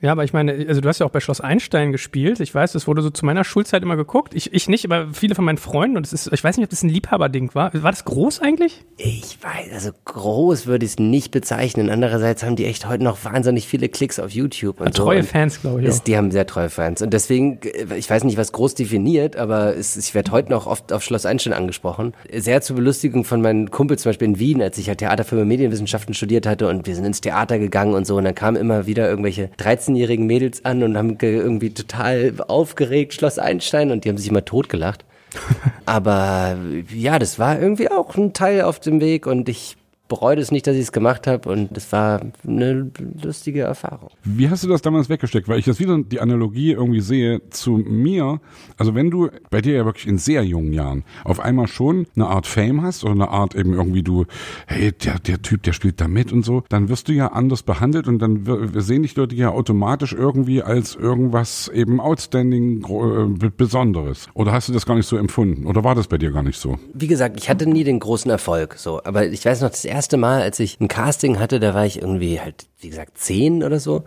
Ja, 0.00 0.12
aber 0.12 0.24
ich 0.24 0.32
meine, 0.32 0.52
also 0.68 0.80
du 0.80 0.88
hast 0.88 0.98
ja 0.98 1.06
auch 1.06 1.10
bei 1.10 1.20
Schloss 1.20 1.40
Einstein 1.40 1.92
gespielt. 1.92 2.40
Ich 2.40 2.54
weiß, 2.54 2.72
das 2.72 2.86
wurde 2.86 3.02
so 3.02 3.10
zu 3.10 3.26
meiner 3.26 3.44
Schulzeit 3.44 3.82
immer 3.82 3.96
geguckt. 3.96 4.34
Ich, 4.34 4.52
ich 4.54 4.68
nicht, 4.68 4.84
aber 4.84 5.08
viele 5.12 5.34
von 5.34 5.44
meinen 5.44 5.58
Freunden. 5.58 5.96
Und 5.96 6.06
es 6.06 6.12
ist, 6.12 6.32
ich 6.32 6.42
weiß 6.42 6.56
nicht, 6.56 6.64
ob 6.64 6.70
das 6.70 6.82
ein 6.82 6.88
Liebhaberding 6.88 7.54
war. 7.54 7.70
War 7.74 7.90
das 7.90 8.04
groß 8.04 8.40
eigentlich? 8.40 8.84
Ich 8.96 9.38
weiß, 9.42 9.72
also 9.72 9.90
groß 10.06 10.66
würde 10.66 10.86
ich 10.86 10.92
es 10.92 10.98
nicht 10.98 11.30
bezeichnen. 11.32 11.90
Andererseits 11.90 12.42
haben 12.42 12.56
die 12.56 12.64
echt 12.64 12.88
heute 12.88 13.04
noch 13.04 13.24
wahnsinnig 13.24 13.66
viele 13.66 13.88
Klicks 13.88 14.18
auf 14.18 14.30
YouTube 14.30 14.80
und 14.80 14.96
so. 14.96 15.04
Treue 15.04 15.22
Fans, 15.22 15.60
glaube 15.60 15.82
ich. 15.82 15.88
Ist, 15.88 16.06
die 16.06 16.16
haben 16.16 16.30
sehr 16.30 16.46
treue 16.46 16.70
Fans. 16.70 17.02
Und 17.02 17.12
deswegen, 17.12 17.60
äh, 17.62 17.96
ich 17.96 18.08
weiß 18.08 18.24
nicht, 18.24 18.38
was 18.38 18.52
groß 18.52 18.74
definiert, 18.74 19.36
aber 19.36 19.76
es, 19.76 19.96
ich 19.96 20.14
werde 20.14 20.32
heute 20.32 20.50
noch 20.50 20.66
oft 20.66 20.92
auf 20.92 21.02
Schloss 21.02 21.26
Einstein 21.26 21.52
angesprochen. 21.52 22.14
Sehr 22.32 22.62
zur 22.62 22.76
Belustigung 22.76 23.24
von 23.24 23.42
meinen 23.42 23.70
Kumpels 23.70 24.02
zum 24.02 24.10
Beispiel 24.10 24.28
in 24.28 24.38
Wien, 24.38 24.62
als 24.62 24.78
ich 24.78 24.88
halt 24.88 24.98
Theater, 24.98 25.24
Film 25.24 25.42
und 25.42 25.48
Medienwissenschaften 25.48 26.14
studiert 26.14 26.46
hatte 26.46 26.68
und 26.68 26.86
wir 26.86 26.94
sind 26.94 27.04
ins 27.04 27.20
Theater 27.20 27.58
gegangen 27.58 27.92
und 27.94 28.06
so. 28.06 28.16
Und 28.16 28.24
dann 28.24 28.34
kamen 28.34 28.56
immer 28.56 28.86
wieder 28.86 29.08
irgendwelche 29.08 29.50
13-jährigen 29.94 30.26
Mädels 30.26 30.64
an 30.64 30.82
und 30.82 30.96
haben 30.96 31.18
ge- 31.18 31.36
irgendwie 31.36 31.70
total 31.70 32.32
aufgeregt 32.48 33.14
Schloss 33.14 33.38
Einstein 33.38 33.90
und 33.90 34.04
die 34.04 34.08
haben 34.08 34.18
sich 34.18 34.28
immer 34.28 34.44
totgelacht. 34.44 35.04
Aber 35.86 36.56
ja, 36.94 37.18
das 37.18 37.38
war 37.38 37.60
irgendwie 37.60 37.90
auch 37.90 38.16
ein 38.16 38.32
Teil 38.32 38.62
auf 38.62 38.80
dem 38.80 39.00
Weg 39.00 39.26
und 39.26 39.48
ich 39.48 39.76
bereue 40.10 40.36
es 40.36 40.50
nicht, 40.50 40.66
dass 40.66 40.74
ich 40.74 40.82
es 40.82 40.92
gemacht 40.92 41.26
habe 41.26 41.48
und 41.48 41.74
das 41.74 41.90
war 41.92 42.20
eine 42.46 42.90
lustige 43.22 43.62
Erfahrung. 43.62 44.10
Wie 44.24 44.50
hast 44.50 44.64
du 44.64 44.68
das 44.68 44.82
damals 44.82 45.08
weggesteckt? 45.08 45.48
Weil 45.48 45.58
ich 45.58 45.66
jetzt 45.66 45.80
wieder 45.80 45.96
die 46.02 46.20
Analogie 46.20 46.72
irgendwie 46.72 47.00
sehe 47.00 47.40
zu 47.48 47.78
mir. 47.78 48.40
Also 48.76 48.94
wenn 48.94 49.10
du 49.10 49.30
bei 49.48 49.62
dir 49.62 49.74
ja 49.74 49.84
wirklich 49.86 50.06
in 50.06 50.18
sehr 50.18 50.44
jungen 50.44 50.72
Jahren 50.72 51.04
auf 51.24 51.40
einmal 51.40 51.68
schon 51.68 52.06
eine 52.16 52.26
Art 52.26 52.46
Fame 52.46 52.82
hast 52.82 53.04
oder 53.04 53.12
eine 53.12 53.28
Art 53.28 53.54
eben 53.54 53.72
irgendwie 53.72 54.02
du, 54.02 54.26
hey, 54.66 54.92
der, 54.92 55.18
der 55.20 55.40
Typ, 55.40 55.62
der 55.62 55.72
spielt 55.72 56.00
da 56.00 56.08
mit 56.08 56.32
und 56.32 56.44
so, 56.44 56.64
dann 56.68 56.88
wirst 56.88 57.08
du 57.08 57.12
ja 57.12 57.28
anders 57.28 57.62
behandelt 57.62 58.08
und 58.08 58.18
dann 58.18 58.46
wir, 58.46 58.80
sehen 58.80 59.02
dich 59.02 59.14
Leute 59.16 59.36
ja 59.36 59.50
automatisch 59.50 60.12
irgendwie 60.12 60.62
als 60.62 60.96
irgendwas 60.96 61.68
eben 61.68 62.00
outstanding, 62.00 62.84
äh, 62.84 63.50
Besonderes. 63.56 64.26
Oder 64.34 64.52
hast 64.52 64.68
du 64.68 64.72
das 64.72 64.86
gar 64.86 64.96
nicht 64.96 65.06
so 65.06 65.16
empfunden? 65.16 65.66
Oder 65.66 65.84
war 65.84 65.94
das 65.94 66.08
bei 66.08 66.18
dir 66.18 66.32
gar 66.32 66.42
nicht 66.42 66.58
so? 66.58 66.78
Wie 66.92 67.06
gesagt, 67.06 67.38
ich 67.38 67.48
hatte 67.48 67.66
nie 67.66 67.84
den 67.84 68.00
großen 68.00 68.30
Erfolg, 68.30 68.74
so. 68.76 69.00
Aber 69.04 69.26
ich 69.26 69.44
weiß 69.44 69.60
noch, 69.60 69.70
das 69.70 69.84
erste 69.84 69.99
Mal, 70.16 70.42
als 70.42 70.58
ich 70.60 70.80
ein 70.80 70.88
Casting 70.88 71.38
hatte, 71.38 71.60
da 71.60 71.74
war 71.74 71.86
ich 71.86 72.00
irgendwie 72.00 72.40
halt, 72.40 72.66
wie 72.80 72.88
gesagt, 72.88 73.18
zehn 73.18 73.62
oder 73.62 73.80
so. 73.80 74.04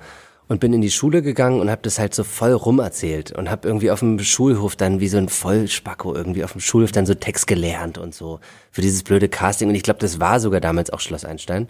Und 0.49 0.59
bin 0.59 0.73
in 0.73 0.81
die 0.81 0.91
Schule 0.91 1.21
gegangen 1.21 1.61
und 1.61 1.71
habe 1.71 1.81
das 1.83 1.99
halt 1.99 2.13
so 2.13 2.23
voll 2.25 2.51
rumerzählt 2.51 3.31
und 3.31 3.49
habe 3.49 3.65
irgendwie 3.67 3.91
auf 3.91 4.01
dem 4.01 4.19
Schulhof 4.19 4.75
dann 4.75 4.99
wie 4.99 5.07
so 5.07 5.17
ein 5.17 5.29
Vollspacko 5.29 6.13
irgendwie 6.13 6.43
auf 6.43 6.51
dem 6.51 6.61
Schulhof 6.61 6.91
dann 6.91 7.05
so 7.05 7.13
Text 7.13 7.47
gelernt 7.47 7.97
und 7.97 8.13
so 8.13 8.39
für 8.69 8.81
dieses 8.81 9.03
blöde 9.03 9.29
Casting. 9.29 9.69
Und 9.69 9.75
ich 9.75 9.83
glaube, 9.83 10.01
das 10.01 10.19
war 10.19 10.41
sogar 10.41 10.59
damals 10.59 10.91
auch 10.91 10.99
Schloss 10.99 11.23
Einstein, 11.23 11.69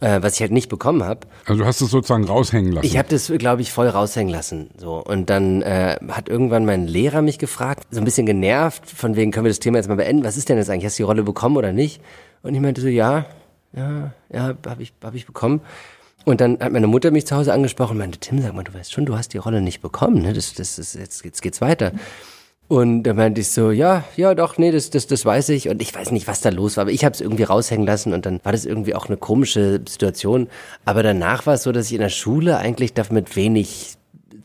äh, 0.00 0.22
was 0.22 0.34
ich 0.34 0.40
halt 0.40 0.52
nicht 0.52 0.68
bekommen 0.68 1.02
habe. 1.02 1.26
Also 1.44 1.60
du 1.60 1.66
hast 1.66 1.80
es 1.80 1.90
sozusagen 1.90 2.24
raushängen 2.24 2.70
lassen. 2.72 2.86
Ich 2.86 2.96
habe 2.96 3.08
das, 3.08 3.32
glaube 3.36 3.62
ich, 3.62 3.72
voll 3.72 3.88
raushängen 3.88 4.32
lassen. 4.32 4.70
So 4.78 5.02
und 5.02 5.28
dann 5.28 5.62
äh, 5.62 5.96
hat 6.08 6.28
irgendwann 6.28 6.64
mein 6.64 6.86
Lehrer 6.86 7.20
mich 7.20 7.38
gefragt, 7.38 7.82
so 7.90 8.00
ein 8.00 8.04
bisschen 8.04 8.26
genervt, 8.26 8.88
von 8.88 9.16
wegen 9.16 9.32
können 9.32 9.44
wir 9.44 9.50
das 9.50 9.60
Thema 9.60 9.78
jetzt 9.78 9.88
mal 9.88 9.96
beenden. 9.96 10.24
Was 10.24 10.36
ist 10.36 10.48
denn 10.48 10.56
jetzt 10.56 10.70
eigentlich? 10.70 10.86
Hast 10.86 10.98
du 10.98 11.02
die 11.02 11.08
Rolle 11.08 11.24
bekommen 11.24 11.56
oder 11.56 11.72
nicht? 11.72 12.00
Und 12.42 12.54
ich 12.54 12.60
meinte 12.60 12.80
so, 12.80 12.88
ja, 12.88 13.26
ja, 13.72 14.12
ja, 14.32 14.54
habe 14.66 14.82
ich, 14.82 14.92
hab 15.02 15.14
ich 15.14 15.26
bekommen. 15.26 15.60
Und 16.24 16.40
dann 16.40 16.58
hat 16.60 16.72
meine 16.72 16.86
Mutter 16.86 17.10
mich 17.10 17.26
zu 17.26 17.36
Hause 17.36 17.52
angesprochen 17.52 17.92
und 17.92 17.98
meinte, 17.98 18.18
Tim, 18.18 18.40
sag 18.40 18.54
mal, 18.54 18.64
du 18.64 18.74
weißt 18.74 18.92
schon, 18.92 19.06
du 19.06 19.16
hast 19.16 19.32
die 19.32 19.38
Rolle 19.38 19.60
nicht 19.60 19.80
bekommen, 19.80 20.22
ne? 20.22 20.32
Das, 20.32 20.52
das 20.54 20.78
ist 20.78 20.94
jetzt, 20.94 21.24
jetzt 21.24 21.42
geht's 21.42 21.60
weiter. 21.60 21.92
Und 22.68 23.04
da 23.04 23.14
meinte 23.14 23.40
ich 23.40 23.50
so, 23.50 23.70
ja, 23.70 24.04
ja, 24.14 24.34
doch, 24.34 24.58
nee, 24.58 24.70
das, 24.70 24.90
das, 24.90 25.06
das 25.06 25.24
weiß 25.24 25.48
ich. 25.50 25.70
Und 25.70 25.80
ich 25.80 25.94
weiß 25.94 26.10
nicht, 26.10 26.26
was 26.28 26.42
da 26.42 26.50
los 26.50 26.76
war, 26.76 26.82
aber 26.82 26.90
ich 26.90 27.02
habe 27.02 27.14
es 27.14 27.22
irgendwie 27.22 27.44
raushängen 27.44 27.86
lassen 27.86 28.12
und 28.12 28.26
dann 28.26 28.40
war 28.42 28.52
das 28.52 28.66
irgendwie 28.66 28.94
auch 28.94 29.06
eine 29.06 29.16
komische 29.16 29.80
Situation. 29.88 30.48
Aber 30.84 31.02
danach 31.02 31.46
war 31.46 31.54
es 31.54 31.62
so, 31.62 31.72
dass 31.72 31.86
ich 31.86 31.94
in 31.94 32.00
der 32.00 32.10
Schule 32.10 32.58
eigentlich 32.58 32.92
damit 32.92 33.36
wenig 33.36 33.97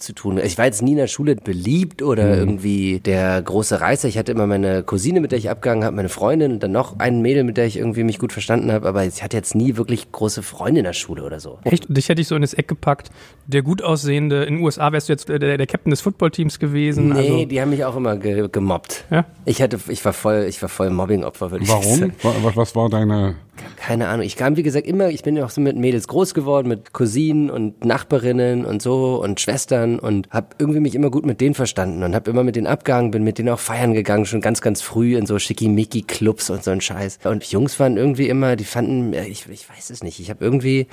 zu 0.04 0.14
tun. 0.14 0.38
Ich 0.44 0.58
war 0.58 0.66
jetzt 0.66 0.82
nie 0.82 0.92
in 0.92 0.98
der 0.98 1.08
Schule 1.08 1.36
beliebt 1.36 2.02
oder 2.02 2.38
irgendwie 2.38 3.00
der 3.00 3.42
große 3.42 3.82
Reißer. 3.82 4.08
Ich 4.08 4.18
hatte 4.18 4.32
immer 4.32 4.46
meine 4.48 4.84
Cousine, 4.84 5.20
mit 5.22 5.32
der 5.32 5.40
ich 5.40 5.50
abgegangen 5.50 5.84
habe, 5.84 5.96
meine 5.96 6.10
Freundin 6.10 6.54
und 6.54 6.64
dann 6.64 6.72
noch 6.72 7.00
ein 7.00 7.22
Mädel, 7.22 7.44
mit 7.44 7.58
der 7.58 7.66
ich 7.66 7.78
irgendwie 7.78 8.04
mich 8.04 8.20
gut 8.20 8.32
verstanden 8.34 8.72
habe. 8.72 8.88
Aber 8.88 9.06
ich 9.06 9.24
hatte 9.24 9.36
jetzt 9.38 9.56
nie 9.56 9.78
wirklich 9.78 10.12
große 10.12 10.44
Freunde 10.44 10.80
in 10.80 10.86
der 10.86 10.94
Schule 10.94 11.24
oder 11.24 11.40
so. 11.40 11.60
Echt? 11.64 11.86
Dich 11.90 12.10
hätte 12.10 12.22
ich 12.22 12.28
so 12.28 12.36
in 12.36 12.42
das 12.42 12.54
Eck 12.54 12.68
gepackt. 12.68 13.10
Der 13.48 13.62
gut 13.62 13.82
aussehende, 13.82 14.44
in 14.44 14.56
den 14.58 14.64
USA 14.64 14.92
wärst 14.92 15.10
du 15.10 15.14
jetzt 15.14 15.30
der, 15.30 15.40
der 15.40 15.68
Captain 15.68 15.90
des 15.92 16.02
Footballteams 16.02 16.60
gewesen. 16.60 17.10
Nee, 17.10 17.20
also, 17.20 17.46
die 17.46 17.62
haben 17.62 17.70
mich 17.72 17.84
auch 17.86 17.96
immer 17.96 18.18
ge 18.18 18.48
gemobbt. 18.52 19.06
Ja? 19.10 19.26
Ich 19.46 19.62
hatte, 19.62 19.80
ich 19.88 20.04
war 20.06 20.14
voll, 20.14 20.46
ich 20.50 20.62
war 20.62 20.70
voll 20.70 20.90
Mobbingopfer, 20.90 21.52
würde 21.52 21.64
ich 21.64 21.70
Warum? 21.72 22.00
sagen. 22.00 22.14
Wa- 22.22 22.34
Was, 22.44 22.56
was 22.56 22.76
war 22.76 22.90
deine 22.90 23.36
Keine 23.78 24.08
Ahnung. 24.08 24.26
Ich 24.26 24.36
kam, 24.36 24.56
wie 24.56 24.64
gesagt, 24.64 24.88
immer, 24.88 25.10
ich 25.10 25.24
bin 25.24 25.36
ja 25.36 25.46
auch 25.46 25.50
so 25.50 25.62
mit 25.62 25.76
Mädels 25.76 26.08
groß 26.08 26.34
geworden, 26.34 26.68
mit 26.68 26.94
Cousinen 26.94 27.50
und 27.50 27.86
Nachbarinnen 27.86 28.66
und 28.66 28.82
so 28.82 29.22
und 29.22 29.40
Schwestern 29.40 30.00
und 30.00 30.30
habe 30.30 30.48
irgendwie 30.58 30.80
mich 30.80 30.96
immer 30.96 31.12
gut 31.12 31.26
mit 31.26 31.42
denen 31.42 31.54
verstanden 31.54 32.04
und 32.04 32.16
habe 32.16 32.32
immer 32.32 32.44
mit 32.44 32.56
denen 32.56 32.68
abgehangen, 32.68 33.12
bin 33.12 33.24
mit 33.24 33.38
denen 33.38 33.50
auch 33.50 33.60
feiern 33.60 33.94
gegangen, 33.94 34.26
schon 34.26 34.42
ganz, 34.42 34.62
ganz 34.62 34.82
früh 34.82 35.18
in 35.18 35.26
so 35.26 35.38
Schickimicki-Clubs 35.38 36.50
und 36.50 36.64
so 36.64 36.72
ein 36.72 36.82
Scheiß. 36.82 37.20
Und 37.26 37.44
Jungs 37.46 37.80
waren 37.80 37.98
irgendwie 37.98 38.30
immer, 38.30 38.56
die 38.56 38.66
fanden, 38.66 39.14
ich, 39.14 39.48
ich 39.50 39.70
weiß 39.70 39.90
es 39.90 40.04
nicht, 40.04 40.20
ich 40.20 40.30
habe 40.30 40.44
irgendwie 40.44 40.88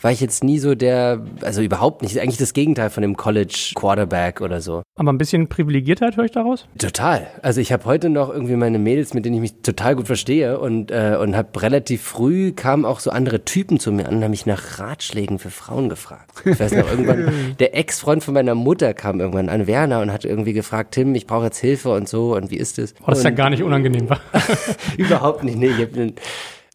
war 0.00 0.12
ich 0.12 0.20
jetzt 0.20 0.44
nie 0.44 0.58
so 0.58 0.74
der, 0.74 1.24
also 1.42 1.62
überhaupt 1.62 2.02
nicht, 2.02 2.18
eigentlich 2.20 2.36
das 2.36 2.52
Gegenteil 2.52 2.90
von 2.90 3.02
dem 3.02 3.16
College 3.16 3.72
Quarterback 3.74 4.40
oder 4.40 4.60
so. 4.60 4.82
aber 4.96 5.12
ein 5.12 5.18
bisschen 5.18 5.48
Privilegiertheit 5.48 6.16
höre 6.16 6.24
ich 6.24 6.30
daraus. 6.32 6.66
Total. 6.78 7.26
Also 7.42 7.60
ich 7.60 7.72
habe 7.72 7.84
heute 7.84 8.10
noch 8.10 8.28
irgendwie 8.28 8.56
meine 8.56 8.78
Mädels, 8.78 9.14
mit 9.14 9.24
denen 9.24 9.36
ich 9.36 9.40
mich 9.40 9.54
total 9.62 9.96
gut 9.96 10.06
verstehe 10.06 10.58
und 10.58 10.90
äh, 10.90 11.16
und 11.20 11.36
habe 11.36 11.62
relativ 11.62 12.02
früh 12.02 12.52
kamen 12.52 12.84
auch 12.84 13.00
so 13.00 13.10
andere 13.10 13.44
Typen 13.44 13.80
zu 13.80 13.92
mir 13.92 14.08
an, 14.08 14.16
und 14.16 14.24
haben 14.24 14.30
mich 14.30 14.46
nach 14.46 14.78
Ratschlägen 14.78 15.38
für 15.38 15.50
Frauen 15.50 15.88
gefragt. 15.88 16.30
Ich 16.44 16.58
weiß 16.58 16.72
noch 16.72 16.90
irgendwann 16.90 17.54
der 17.58 17.76
Ex-Freund 17.76 18.22
von 18.22 18.34
meiner 18.34 18.54
Mutter 18.54 18.94
kam 18.94 19.20
irgendwann 19.20 19.48
an 19.48 19.66
Werner 19.66 20.00
und 20.00 20.12
hat 20.12 20.24
irgendwie 20.24 20.52
gefragt, 20.52 20.94
Tim, 20.94 21.14
ich 21.14 21.26
brauche 21.26 21.44
jetzt 21.44 21.58
Hilfe 21.58 21.90
und 21.90 22.08
so 22.08 22.34
und 22.34 22.50
wie 22.50 22.56
ist 22.56 22.78
es? 22.78 22.94
Oh, 23.02 23.06
das 23.08 23.18
ist 23.18 23.24
ja 23.24 23.30
gar 23.30 23.50
nicht 23.50 23.62
unangenehm 23.62 24.10
war. 24.10 24.20
überhaupt 24.98 25.44
nicht. 25.44 25.56
Nee, 25.56 25.68
ich 25.68 25.80
hab, 25.80 25.96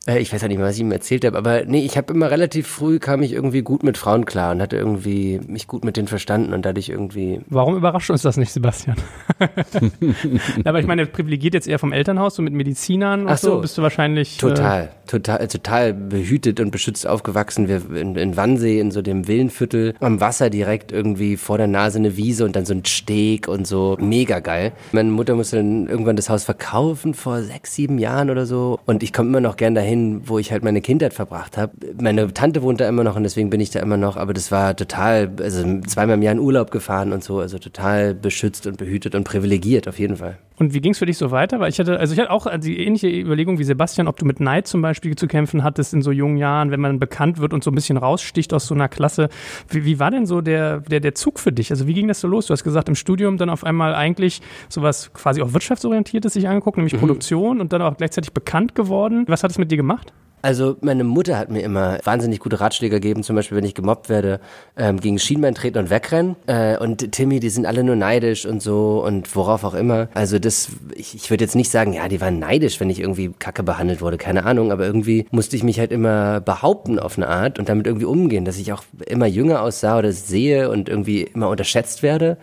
Äh, 0.09 0.19
ich 0.19 0.33
weiß 0.33 0.43
auch 0.43 0.47
nicht 0.47 0.57
mehr, 0.57 0.67
was 0.67 0.75
ich 0.75 0.81
ihm 0.81 0.91
erzählt 0.91 1.25
habe, 1.25 1.37
aber 1.37 1.65
nee, 1.65 1.85
ich 1.85 1.97
habe 1.97 2.13
immer 2.13 2.31
relativ 2.31 2.67
früh 2.67 2.99
kam 2.99 3.21
ich 3.21 3.33
irgendwie 3.33 3.61
gut 3.61 3.83
mit 3.83 3.97
Frauen 3.97 4.25
klar 4.25 4.51
und 4.51 4.61
hatte 4.61 4.75
irgendwie 4.75 5.39
mich 5.47 5.67
gut 5.67 5.85
mit 5.85 5.97
denen 5.97 6.07
verstanden 6.07 6.53
und 6.53 6.65
dadurch 6.65 6.89
irgendwie. 6.89 7.41
Warum 7.47 7.75
überrascht 7.75 8.09
uns 8.09 8.23
das 8.23 8.37
nicht, 8.37 8.51
Sebastian? 8.51 8.97
aber 10.65 10.79
ich 10.79 10.87
meine, 10.87 11.05
privilegiert 11.05 11.53
jetzt 11.53 11.67
eher 11.67 11.79
vom 11.79 11.93
Elternhaus, 11.93 12.35
so 12.35 12.41
mit 12.41 12.53
Medizinern 12.53 13.21
und 13.21 13.29
Ach 13.29 13.37
so, 13.37 13.55
so, 13.55 13.61
bist 13.61 13.77
du 13.77 13.81
wahrscheinlich. 13.81 14.37
Total, 14.37 14.85
äh, 14.85 14.87
total, 15.07 15.47
total 15.47 15.93
behütet 15.93 16.59
und 16.59 16.71
beschützt 16.71 17.07
aufgewachsen. 17.07 17.67
Wir 17.67 17.81
in, 17.95 18.15
in 18.15 18.35
Wannsee, 18.35 18.79
in 18.79 18.91
so 18.91 19.01
dem 19.01 19.27
Villenviertel, 19.27 19.93
am 19.99 20.19
Wasser 20.19 20.49
direkt 20.49 20.91
irgendwie 20.91 21.37
vor 21.37 21.57
der 21.57 21.67
Nase 21.67 21.99
eine 21.99 22.17
Wiese 22.17 22.45
und 22.45 22.55
dann 22.55 22.65
so 22.65 22.73
ein 22.73 22.85
Steg 22.85 23.47
und 23.47 23.67
so. 23.67 23.97
Mega 23.99 24.39
geil. 24.39 24.71
Meine 24.91 25.09
Mutter 25.11 25.35
musste 25.35 25.57
dann 25.57 25.87
irgendwann 25.87 26.15
das 26.15 26.29
Haus 26.29 26.43
verkaufen 26.43 27.13
vor 27.13 27.41
sechs, 27.43 27.75
sieben 27.75 27.99
Jahren 27.99 28.29
oder 28.29 28.45
so. 28.45 28.79
Und 28.85 29.03
ich 29.03 29.13
komme 29.13 29.29
immer 29.29 29.41
noch 29.41 29.57
gern 29.57 29.75
dahin, 29.75 29.98
wo 30.25 30.39
ich 30.39 30.51
halt 30.51 30.63
meine 30.63 30.81
Kindheit 30.81 31.13
verbracht 31.13 31.57
habe. 31.57 31.73
Meine 31.99 32.33
Tante 32.33 32.61
wohnt 32.61 32.79
da 32.79 32.87
immer 32.87 33.03
noch 33.03 33.15
und 33.15 33.23
deswegen 33.23 33.49
bin 33.49 33.59
ich 33.59 33.69
da 33.69 33.79
immer 33.79 33.97
noch. 33.97 34.17
Aber 34.17 34.33
das 34.33 34.51
war 34.51 34.75
total, 34.75 35.31
also 35.41 35.63
zweimal 35.81 36.15
im 36.15 36.21
Jahr 36.21 36.33
in 36.33 36.39
Urlaub 36.39 36.71
gefahren 36.71 37.11
und 37.11 37.23
so. 37.23 37.39
Also 37.39 37.59
total 37.59 38.13
beschützt 38.13 38.67
und 38.67 38.77
behütet 38.77 39.15
und 39.15 39.23
privilegiert 39.23 39.87
auf 39.87 39.99
jeden 39.99 40.17
Fall. 40.17 40.37
Und 40.59 40.73
wie 40.73 40.81
ging 40.81 40.91
es 40.91 40.97
für 40.97 41.05
dich 41.05 41.17
so 41.17 41.31
weiter? 41.31 41.59
Weil 41.61 41.69
ich 41.69 41.79
hatte, 41.79 41.99
also 41.99 42.13
ich 42.13 42.19
hatte 42.19 42.31
auch 42.31 42.45
die 42.59 42.79
ähnliche 42.79 43.07
Überlegung 43.07 43.59
wie 43.59 43.63
Sebastian, 43.63 44.07
ob 44.07 44.17
du 44.17 44.25
mit 44.25 44.41
Neid 44.41 44.67
zum 44.67 44.81
Beispiel 44.81 45.15
zu 45.15 45.25
kämpfen 45.25 45.63
hattest 45.63 45.93
in 45.93 46.01
so 46.01 46.11
jungen 46.11 46.35
Jahren, 46.35 46.69
wenn 46.69 46.81
man 46.81 46.99
bekannt 46.99 47.39
wird 47.39 47.53
und 47.53 47.63
so 47.63 47.71
ein 47.71 47.75
bisschen 47.75 47.95
raussticht 47.95 48.53
aus 48.53 48.67
so 48.67 48.75
einer 48.75 48.89
Klasse. 48.89 49.29
Wie, 49.69 49.85
wie 49.85 49.99
war 49.99 50.11
denn 50.11 50.25
so 50.25 50.41
der, 50.41 50.81
der, 50.81 50.99
der 50.99 51.15
Zug 51.15 51.39
für 51.39 51.53
dich? 51.53 51.71
Also 51.71 51.87
wie 51.87 51.93
ging 51.93 52.09
das 52.09 52.19
so 52.19 52.27
los? 52.27 52.47
Du 52.47 52.53
hast 52.53 52.65
gesagt, 52.65 52.89
im 52.89 52.95
Studium 52.95 53.37
dann 53.37 53.49
auf 53.49 53.63
einmal 53.63 53.95
eigentlich 53.95 54.41
sowas 54.67 55.13
quasi 55.13 55.41
auch 55.41 55.53
wirtschaftsorientiertes 55.53 56.33
sich 56.33 56.47
angeguckt, 56.47 56.77
nämlich 56.77 56.93
mhm. 56.93 56.99
Produktion 56.99 57.61
und 57.61 57.71
dann 57.71 57.81
auch 57.81 57.95
gleichzeitig 57.95 58.33
bekannt 58.33 58.75
geworden. 58.75 59.23
Was 59.27 59.43
hat 59.43 59.51
es 59.51 59.57
mit 59.57 59.71
dir 59.71 59.77
gemacht? 59.77 60.13
Also 60.41 60.77
meine 60.81 61.03
Mutter 61.03 61.37
hat 61.37 61.49
mir 61.49 61.61
immer 61.61 61.99
wahnsinnig 62.03 62.39
gute 62.39 62.59
Ratschläge 62.59 62.95
gegeben, 62.95 63.23
zum 63.23 63.35
Beispiel 63.35 63.57
wenn 63.57 63.65
ich 63.65 63.75
gemobbt 63.75 64.09
werde, 64.09 64.39
ähm, 64.77 64.99
gegen 64.99 65.19
Schienbein 65.19 65.55
treten 65.55 65.77
und 65.77 65.89
wegrennen. 65.89 66.35
Äh, 66.47 66.77
und 66.77 67.11
Timmy, 67.11 67.39
die 67.39 67.49
sind 67.49 67.65
alle 67.65 67.83
nur 67.83 67.95
neidisch 67.95 68.45
und 68.45 68.61
so 68.61 69.03
und 69.05 69.35
worauf 69.35 69.63
auch 69.63 69.73
immer. 69.73 70.07
Also 70.13 70.39
das, 70.39 70.69
ich, 70.95 71.15
ich 71.15 71.29
würde 71.29 71.43
jetzt 71.43 71.55
nicht 71.55 71.71
sagen, 71.71 71.93
ja, 71.93 72.07
die 72.07 72.21
waren 72.21 72.39
neidisch, 72.39 72.79
wenn 72.79 72.89
ich 72.89 72.99
irgendwie 72.99 73.31
kacke 73.37 73.63
behandelt 73.63 74.01
wurde, 74.01 74.17
keine 74.17 74.45
Ahnung, 74.45 74.71
aber 74.71 74.85
irgendwie 74.85 75.25
musste 75.31 75.55
ich 75.55 75.63
mich 75.63 75.79
halt 75.79 75.91
immer 75.91 76.39
behaupten 76.39 76.99
auf 76.99 77.17
eine 77.17 77.27
Art 77.27 77.59
und 77.59 77.67
damit 77.67 77.87
irgendwie 77.87 78.05
umgehen, 78.05 78.45
dass 78.45 78.57
ich 78.57 78.71
auch 78.71 78.83
immer 79.05 79.27
jünger 79.27 79.61
aussah 79.61 79.97
oder 79.97 80.11
sehe 80.11 80.69
und 80.69 80.89
irgendwie 80.89 81.23
immer 81.23 81.49
unterschätzt 81.49 82.03
werde 82.03 82.37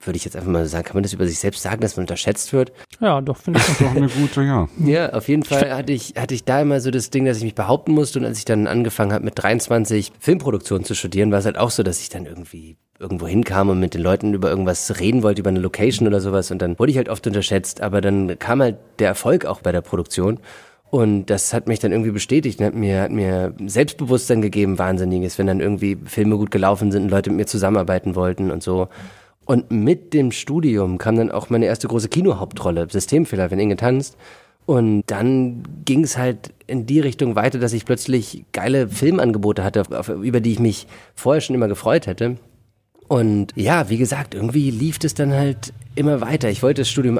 würde 0.00 0.16
ich 0.16 0.24
jetzt 0.24 0.36
einfach 0.36 0.50
mal 0.50 0.66
sagen, 0.66 0.84
kann 0.84 0.96
man 0.96 1.02
das 1.02 1.12
über 1.12 1.26
sich 1.26 1.38
selbst 1.38 1.62
sagen, 1.62 1.80
dass 1.80 1.96
man 1.96 2.04
unterschätzt 2.04 2.52
wird? 2.52 2.72
Ja, 3.00 3.20
doch, 3.20 3.36
finde 3.36 3.60
ich 3.60 3.66
das 3.66 3.78
doch 3.78 3.94
eine 3.94 4.08
gute, 4.08 4.42
ja. 4.42 4.68
Ja, 4.78 5.12
auf 5.12 5.28
jeden 5.28 5.42
Fall 5.42 5.74
hatte 5.74 5.92
ich, 5.92 6.14
hatte 6.16 6.34
ich 6.34 6.44
da 6.44 6.62
immer 6.62 6.80
so 6.80 6.90
das 6.90 7.10
Ding, 7.10 7.26
dass 7.26 7.36
ich 7.36 7.44
mich 7.44 7.54
behaupten 7.54 7.92
musste 7.92 8.18
und 8.18 8.24
als 8.24 8.38
ich 8.38 8.44
dann 8.44 8.66
angefangen 8.66 9.12
habe 9.12 9.24
mit 9.24 9.34
23 9.36 10.12
Filmproduktion 10.18 10.84
zu 10.84 10.94
studieren, 10.94 11.30
war 11.30 11.40
es 11.40 11.44
halt 11.44 11.58
auch 11.58 11.70
so, 11.70 11.82
dass 11.82 12.00
ich 12.00 12.08
dann 12.08 12.24
irgendwie 12.26 12.76
irgendwo 12.98 13.26
hinkam 13.26 13.68
und 13.68 13.80
mit 13.80 13.94
den 13.94 14.02
Leuten 14.02 14.34
über 14.34 14.50
irgendwas 14.50 15.00
reden 15.00 15.22
wollte, 15.22 15.40
über 15.40 15.50
eine 15.50 15.60
Location 15.60 16.06
oder 16.06 16.20
sowas 16.20 16.50
und 16.50 16.60
dann 16.60 16.78
wurde 16.78 16.92
ich 16.92 16.98
halt 16.98 17.08
oft 17.08 17.26
unterschätzt, 17.26 17.80
aber 17.80 18.00
dann 18.00 18.38
kam 18.38 18.60
halt 18.62 18.76
der 18.98 19.08
Erfolg 19.08 19.46
auch 19.46 19.60
bei 19.60 19.72
der 19.72 19.80
Produktion 19.80 20.38
und 20.90 21.26
das 21.26 21.54
hat 21.54 21.68
mich 21.68 21.78
dann 21.78 21.92
irgendwie 21.92 22.10
bestätigt, 22.10 22.60
hat 22.60 22.74
mir, 22.74 23.02
hat 23.02 23.12
mir 23.12 23.54
Selbstbewusstsein 23.64 24.42
gegeben, 24.42 24.78
wahnsinniges, 24.78 25.38
wenn 25.38 25.46
dann 25.46 25.60
irgendwie 25.60 25.96
Filme 26.04 26.36
gut 26.36 26.50
gelaufen 26.50 26.90
sind 26.90 27.04
und 27.04 27.10
Leute 27.10 27.30
mit 27.30 27.36
mir 27.36 27.46
zusammenarbeiten 27.46 28.16
wollten 28.16 28.50
und 28.50 28.62
so. 28.62 28.88
Und 29.44 29.70
mit 29.70 30.14
dem 30.14 30.32
Studium 30.32 30.98
kam 30.98 31.16
dann 31.16 31.30
auch 31.30 31.50
meine 31.50 31.66
erste 31.66 31.88
große 31.88 32.08
Kinohauptrolle, 32.08 32.86
Systemfehler, 32.90 33.50
wenn 33.50 33.58
Inge 33.58 33.76
tanzt. 33.76 34.16
Und 34.66 35.02
dann 35.06 35.64
ging 35.84 36.04
es 36.04 36.16
halt 36.16 36.52
in 36.66 36.86
die 36.86 37.00
Richtung 37.00 37.34
weiter, 37.34 37.58
dass 37.58 37.72
ich 37.72 37.84
plötzlich 37.84 38.44
geile 38.52 38.88
Filmangebote 38.88 39.64
hatte, 39.64 39.82
auf, 39.90 40.08
über 40.08 40.40
die 40.40 40.52
ich 40.52 40.60
mich 40.60 40.86
vorher 41.16 41.40
schon 41.40 41.56
immer 41.56 41.66
gefreut 41.66 42.06
hätte. 42.06 42.36
Und 43.08 43.48
ja, 43.56 43.88
wie 43.88 43.96
gesagt, 43.96 44.36
irgendwie 44.36 44.70
lief 44.70 44.98
es 45.02 45.14
dann 45.14 45.32
halt 45.32 45.72
immer 45.96 46.20
weiter. 46.20 46.48
Ich 46.48 46.62
wollte 46.62 46.82
das 46.82 46.88
Studium 46.88 47.18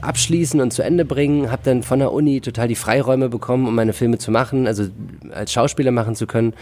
abschließen 0.00 0.58
und 0.62 0.72
zu 0.72 0.82
Ende 0.82 1.04
bringen, 1.04 1.50
habe 1.50 1.60
dann 1.62 1.82
von 1.82 1.98
der 1.98 2.12
Uni 2.12 2.40
total 2.40 2.68
die 2.68 2.74
Freiräume 2.74 3.28
bekommen, 3.28 3.66
um 3.66 3.74
meine 3.74 3.92
Filme 3.92 4.16
zu 4.16 4.30
machen, 4.30 4.66
also 4.66 4.84
als 5.32 5.52
Schauspieler 5.52 5.90
machen 5.90 6.14
zu 6.14 6.26
können 6.26 6.54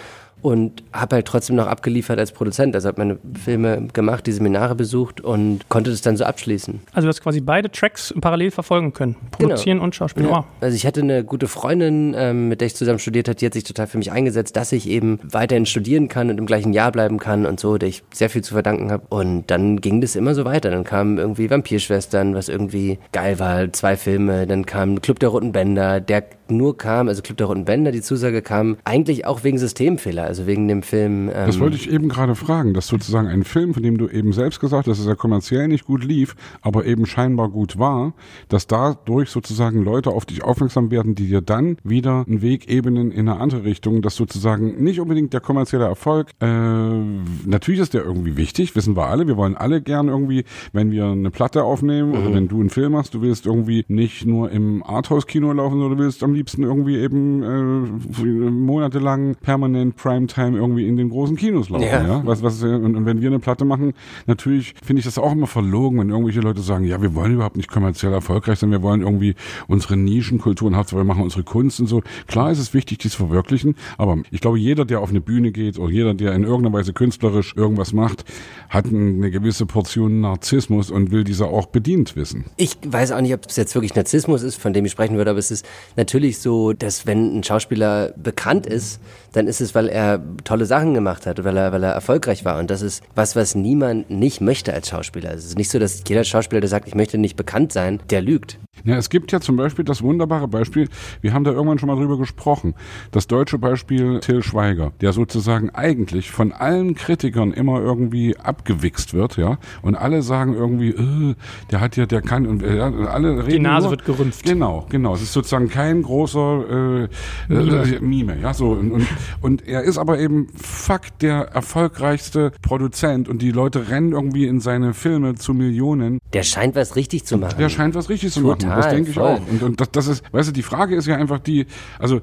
und 0.45 0.83
habe 0.93 1.17
halt 1.17 1.27
trotzdem 1.27 1.57
noch 1.57 1.67
abgeliefert 1.67 2.19
als 2.19 2.31
Produzent. 2.31 2.75
Also 2.75 2.89
habe 2.89 3.01
meine 3.01 3.19
Filme 3.43 3.89
gemacht, 3.95 4.27
die 4.27 4.33
Seminare 4.33 4.75
besucht 4.75 5.23
und 5.23 5.71
konnte 5.71 5.91
das 5.91 6.03
dann 6.03 6.19
so 6.19 6.25
abschließen. 6.25 6.81
Also 6.93 7.07
du 7.07 7.09
hast 7.09 7.23
quasi 7.23 7.41
beide 7.41 7.71
Tracks 7.71 8.13
parallel 8.21 8.51
verfolgen 8.51 8.93
können, 8.93 9.17
produzieren 9.31 9.79
genau. 9.79 9.85
und 9.85 9.95
Schauspiel. 9.95 10.27
Ja. 10.27 10.45
Also 10.61 10.77
ich 10.77 10.85
hatte 10.87 11.01
eine 11.01 11.25
gute 11.25 11.49
Freundin, 11.49 12.15
ähm, 12.15 12.49
mit 12.49 12.61
der 12.61 12.67
ich 12.67 12.77
zusammen 12.77 12.99
studiert 12.99 13.27
habe, 13.27 13.37
die 13.37 13.47
hat 13.47 13.55
sich 13.55 13.65
total 13.65 13.87
für 13.87 13.97
mich 13.97 14.13
eingesetzt, 14.13 14.55
dass 14.55 14.71
ich 14.73 14.87
eben 14.87 15.19
weiterhin 15.23 15.65
studieren 15.65 16.09
kann 16.09 16.29
und 16.29 16.37
im 16.37 16.45
gleichen 16.45 16.75
Jahr 16.75 16.93
bleiben 16.93 17.19
kann 17.19 17.47
und 17.47 17.59
so, 17.59 17.79
der 17.79 17.89
ich 17.89 18.03
sehr 18.13 18.29
viel 18.29 18.45
zu 18.45 18.53
verdanken 18.53 18.93
habe. 18.93 19.05
Und 19.09 19.47
dann 19.47 19.81
ging 19.81 20.03
das 20.03 20.15
immer 20.15 20.35
so 20.35 20.45
weiter. 20.45 20.71
Dann 20.71 20.85
kamen 20.85 21.17
irgendwie 21.17 21.49
Vampirschwestern, 21.49 22.35
was 22.35 22.51
irgendwie 22.51 22.99
geil 23.13 23.39
war, 23.39 23.73
zwei 23.73 23.97
Filme. 23.97 24.47
Dann 24.47 24.67
kam 24.67 25.01
Club 25.01 25.21
der 25.21 25.31
Roten 25.31 25.53
Bänder, 25.53 26.03
der 26.03 26.25
nur 26.51 26.77
kam, 26.77 27.09
also 27.09 27.23
Club 27.23 27.39
der 27.39 27.47
Roten 27.47 27.65
Bänder, 27.65 27.93
die 27.93 28.03
Zusage 28.03 28.43
kam, 28.43 28.77
eigentlich 28.85 29.27
auch 29.27 29.45
wegen 29.45 29.59
Systemfehler, 29.59 30.25
also 30.25 30.47
wegen 30.47 30.69
dem 30.69 30.83
Film. 30.83 31.29
Ähm 31.29 31.47
das 31.47 31.61
wollte 31.61 31.77
ich 31.77 31.91
eben 31.91 32.09
gerade 32.09 32.35
fragen, 32.35 32.75
dass 32.75 32.87
sozusagen 32.87 33.29
ein 33.29 33.45
Film, 33.45 33.75
von 33.75 33.83
dem 33.83 33.99
du 33.99 34.09
eben 34.09 34.33
selbst 34.33 34.61
gesagt 34.61 34.89
hast, 34.89 34.99
dass 34.99 35.07
er 35.07 35.17
kommerziell 35.17 35.69
nicht 35.69 35.85
gut 35.85 36.05
lief, 36.05 36.35
aber 36.63 36.85
eben 36.87 37.07
scheinbar 37.07 37.49
gut 37.49 37.79
war, 37.79 38.13
dass 38.49 38.67
dadurch 38.67 39.31
sozusagen 39.31 39.83
Leute 39.83 40.11
auf 40.11 40.25
dich 40.25 40.45
aufmerksam 40.45 40.91
werden, 40.91 41.15
die 41.15 41.29
dir 41.29 41.41
dann 41.41 41.77
wieder 41.85 42.25
einen 42.27 42.43
Weg 42.43 42.71
ebnen 42.71 43.11
in 43.11 43.29
eine 43.29 43.41
andere 43.41 43.65
Richtung, 43.65 44.03
dass 44.03 44.17
sozusagen 44.17 44.83
nicht 44.83 45.01
unbedingt 45.01 45.33
der 45.33 45.41
kommerzielle 45.41 45.85
Erfolg, 45.85 46.31
äh, 46.41 46.47
natürlich 46.47 47.81
ist 47.81 47.95
der 47.95 48.05
irgendwie 48.05 48.37
wichtig, 48.37 48.77
wissen 48.77 48.97
wir 48.97 49.07
alle, 49.07 49.27
wir 49.27 49.37
wollen 49.37 49.57
alle 49.57 49.81
gern 49.81 50.09
irgendwie, 50.09 50.45
wenn 50.73 50.91
wir 50.91 51.07
eine 51.07 51.31
Platte 51.31 51.65
aufnehmen 51.65 52.11
mhm. 52.11 52.19
oder 52.19 52.35
wenn 52.35 52.49
du 52.49 52.61
einen 52.61 52.71
Film 52.71 52.93
machst, 52.93 53.15
du 53.15 53.23
willst 53.23 53.47
irgendwie 53.47 53.85
nicht 53.89 54.27
nur 54.27 54.51
im 54.51 54.83
Arthouse-Kino 54.83 55.53
laufen, 55.53 55.79
sondern 55.79 55.99
du 55.99 56.05
willst 56.05 56.23
am 56.23 56.34
liebsten 56.35 56.63
irgendwie 56.63 56.99
eben 56.99 57.43
äh, 57.43 58.25
monatelang 58.51 59.37
permanent 59.37 59.97
Primetime 59.97 60.57
irgendwie 60.57 60.87
in 60.87 60.97
den 60.97 61.11
großen 61.11 61.37
Kinos 61.37 61.69
laufen. 61.69 61.85
Ja. 61.85 62.07
ja? 62.07 62.23
Was, 62.25 62.43
was, 62.43 62.63
und, 62.63 62.97
und 62.97 63.07
wenn 63.07 63.21
wir 63.21 63.29
eine 63.29 63.39
Platte 63.39 63.65
machen, 63.65 63.95
natürlich 64.27 64.75
finde 64.83 65.01
ich 65.01 65.05
das 65.07 65.19
auch 65.19 65.33
immer 65.33 65.47
verlogen, 65.47 65.99
wenn 65.99 66.11
irgendwelche 66.11 66.41
Leute 66.41 66.61
sagen, 66.61 66.85
ja, 66.85 67.01
wir 67.01 67.15
wollen 67.15 67.35
überhaupt 67.35 67.57
nicht 67.57 67.71
kommerziell 67.71 68.13
erfolgreich 68.13 68.59
sein, 68.59 68.71
wir 68.71 68.83
wollen 68.83 69.03
irgendwie 69.03 69.35
unsere 69.69 69.97
Nischenkulturen 69.97 70.77
haben, 70.77 70.91
wir 70.91 71.05
machen 71.05 71.23
unsere 71.23 71.45
Kunst 71.45 71.81
und 71.81 71.87
so. 71.87 72.03
Klar 72.27 72.51
ist 72.51 72.59
es 72.59 72.75
wichtig, 72.75 72.99
dies 72.99 73.13
zu 73.13 73.19
verwirklichen, 73.19 73.77
aber 73.99 74.19
ich 74.31 74.41
glaube, 74.41 74.59
jeder, 74.59 74.85
der 74.85 75.01
auf 75.01 75.11
eine 75.11 75.21
Bühne 75.21 75.53
geht 75.53 75.79
oder 75.79 75.91
jeder, 75.91 76.15
der 76.15 76.35
in 76.35 76.45
irgendeiner 76.45 76.75
Weise 76.75 76.93
künstlerisch 76.93 77.55
irgendwas 77.57 77.93
macht, 77.93 78.25
hat 78.69 78.87
eine 78.87 79.31
gewisse 79.31 79.67
Portion 79.67 80.21
Narzissmus 80.21 80.91
und 80.91 81.11
will 81.11 81.25
dieser 81.25 81.49
auch 81.49 81.67
bedient 81.67 82.17
wissen. 82.17 82.47
Ich 82.57 82.77
weiß 82.87 83.13
auch 83.13 83.21
nicht, 83.21 83.35
ob 83.35 83.47
es 83.47 83.57
jetzt 83.57 83.75
wirklich 83.75 83.95
Narzissmus 83.95 84.43
ist, 84.43 84.57
von 84.57 84.73
dem 84.73 84.85
ich 84.85 84.93
sprechen 84.93 85.17
würde, 85.17 85.31
aber 85.31 85.39
es 85.39 85.51
ist 85.51 85.67
natürlich 85.97 86.24
natürlich 86.25 86.39
so, 86.39 86.73
dass 86.73 87.07
wenn 87.07 87.39
ein 87.39 87.45
Schauspieler 87.45 88.13
bekannt 88.17 88.67
ist, 88.67 88.99
dann 89.33 89.47
ist 89.47 89.61
es, 89.61 89.75
weil 89.75 89.89
er 89.89 90.23
tolle 90.45 90.65
Sachen 90.65 90.95
gemacht 90.95 91.27
hat, 91.27 91.45
weil 91.45 91.57
er, 91.57 91.71
weil 91.73 91.83
er 91.83 91.93
erfolgreich 91.93 92.47
war. 92.47 92.59
Und 92.59 92.71
das 92.71 92.81
ist 92.81 93.03
was, 93.15 93.37
was 93.37 93.55
niemand 93.55 94.09
nicht 94.09 94.41
möchte 94.41 94.73
als 94.73 94.89
Schauspieler. 94.89 95.35
Es 95.35 95.45
ist 95.45 95.59
nicht 95.59 95.71
so, 95.71 95.79
dass 95.79 96.03
jeder 96.09 96.25
Schauspieler, 96.25 96.63
der 96.63 96.71
sagt, 96.71 96.89
ich 96.89 96.95
möchte 96.95 97.19
nicht 97.19 97.37
bekannt 97.37 97.73
sein, 97.73 98.01
der 98.09 98.23
lügt. 98.23 98.59
Ja, 98.85 98.97
es 98.97 99.09
gibt 99.09 99.33
ja 99.33 99.41
zum 99.41 99.57
Beispiel 99.57 99.85
das 99.85 100.03
wunderbare 100.03 100.47
Beispiel, 100.47 100.89
wir 101.23 101.33
haben 101.33 101.45
da 101.45 101.53
irgendwann 101.53 101.79
schon 101.79 101.87
mal 101.87 101.97
drüber 101.97 102.19
gesprochen, 102.19 102.75
das 103.13 103.27
deutsche 103.27 103.57
Beispiel 103.59 104.21
Till 104.21 104.43
Schweiger, 104.43 104.93
der 105.01 105.15
sozusagen 105.15 105.71
eigentlich 105.71 106.31
von 106.31 106.53
allen 106.53 106.95
Kritikern 106.95 107.53
immer 107.53 107.81
irgendwie 107.81 108.37
abgewichst 108.37 109.15
wird, 109.15 109.39
ja, 109.39 109.57
und 109.81 109.95
alle 109.95 110.21
sagen 110.21 110.55
irgendwie, 110.55 110.91
äh, 110.91 111.35
der 111.71 111.81
hat 111.81 111.97
ja, 111.97 112.05
der 112.05 112.21
kann, 112.21 112.47
und 112.47 112.63
äh, 112.63 112.79
alle 112.79 113.39
reden 113.39 113.49
Die 113.49 113.59
Nase 113.59 113.87
nur, 113.87 113.93
wird 113.93 114.05
gerümpft. 114.05 114.45
Genau, 114.45 114.87
genau, 114.91 115.15
es 115.15 115.23
ist 115.23 115.33
sozusagen 115.33 115.71
kein 115.71 116.03
großer 116.03 117.09
äh, 117.09 117.09
Mime. 117.49 117.97
Äh, 117.97 118.01
Mime, 118.01 118.37
ja, 118.43 118.53
so, 118.53 118.73
und, 118.73 118.93
und, 118.93 119.07
und 119.41 119.67
er 119.67 119.83
ist 119.83 119.97
aber 119.97 120.19
eben 120.19 120.49
fuck 120.55 121.19
der 121.21 121.49
erfolgreichste 121.55 122.53
Produzent 122.61 123.31
und 123.31 123.41
die 123.41 123.51
Leute 123.51 123.89
rennen 123.89 124.13
irgendwie 124.13 124.47
in 124.47 124.61
seine 124.61 124.93
Filme 124.93 125.37
zu 125.37 125.55
Millionen. 125.55 126.19
Der 126.35 126.43
scheint 126.43 126.75
was 126.75 126.97
richtig 126.97 127.25
zu 127.25 127.39
machen. 127.39 127.57
Der 127.59 127.71
scheint 127.71 127.95
was 127.95 128.11
richtig 128.11 128.33
zu 128.33 128.43
Total, 128.43 128.74
machen. 128.77 128.83
Das 128.83 128.95
denke 128.95 129.11
ich 129.11 129.19
auch. 129.19 129.41
Und, 129.49 129.63
und 129.63 129.81
das, 129.81 129.91
das 129.91 130.07
ist, 130.07 130.33
weißt 130.33 130.49
du, 130.49 130.53
die 130.53 130.63
Frage 130.63 130.97
ist 130.97 131.07
ja 131.07 131.17
einfach 131.17 131.39
die, 131.39 131.67
also 131.99 132.21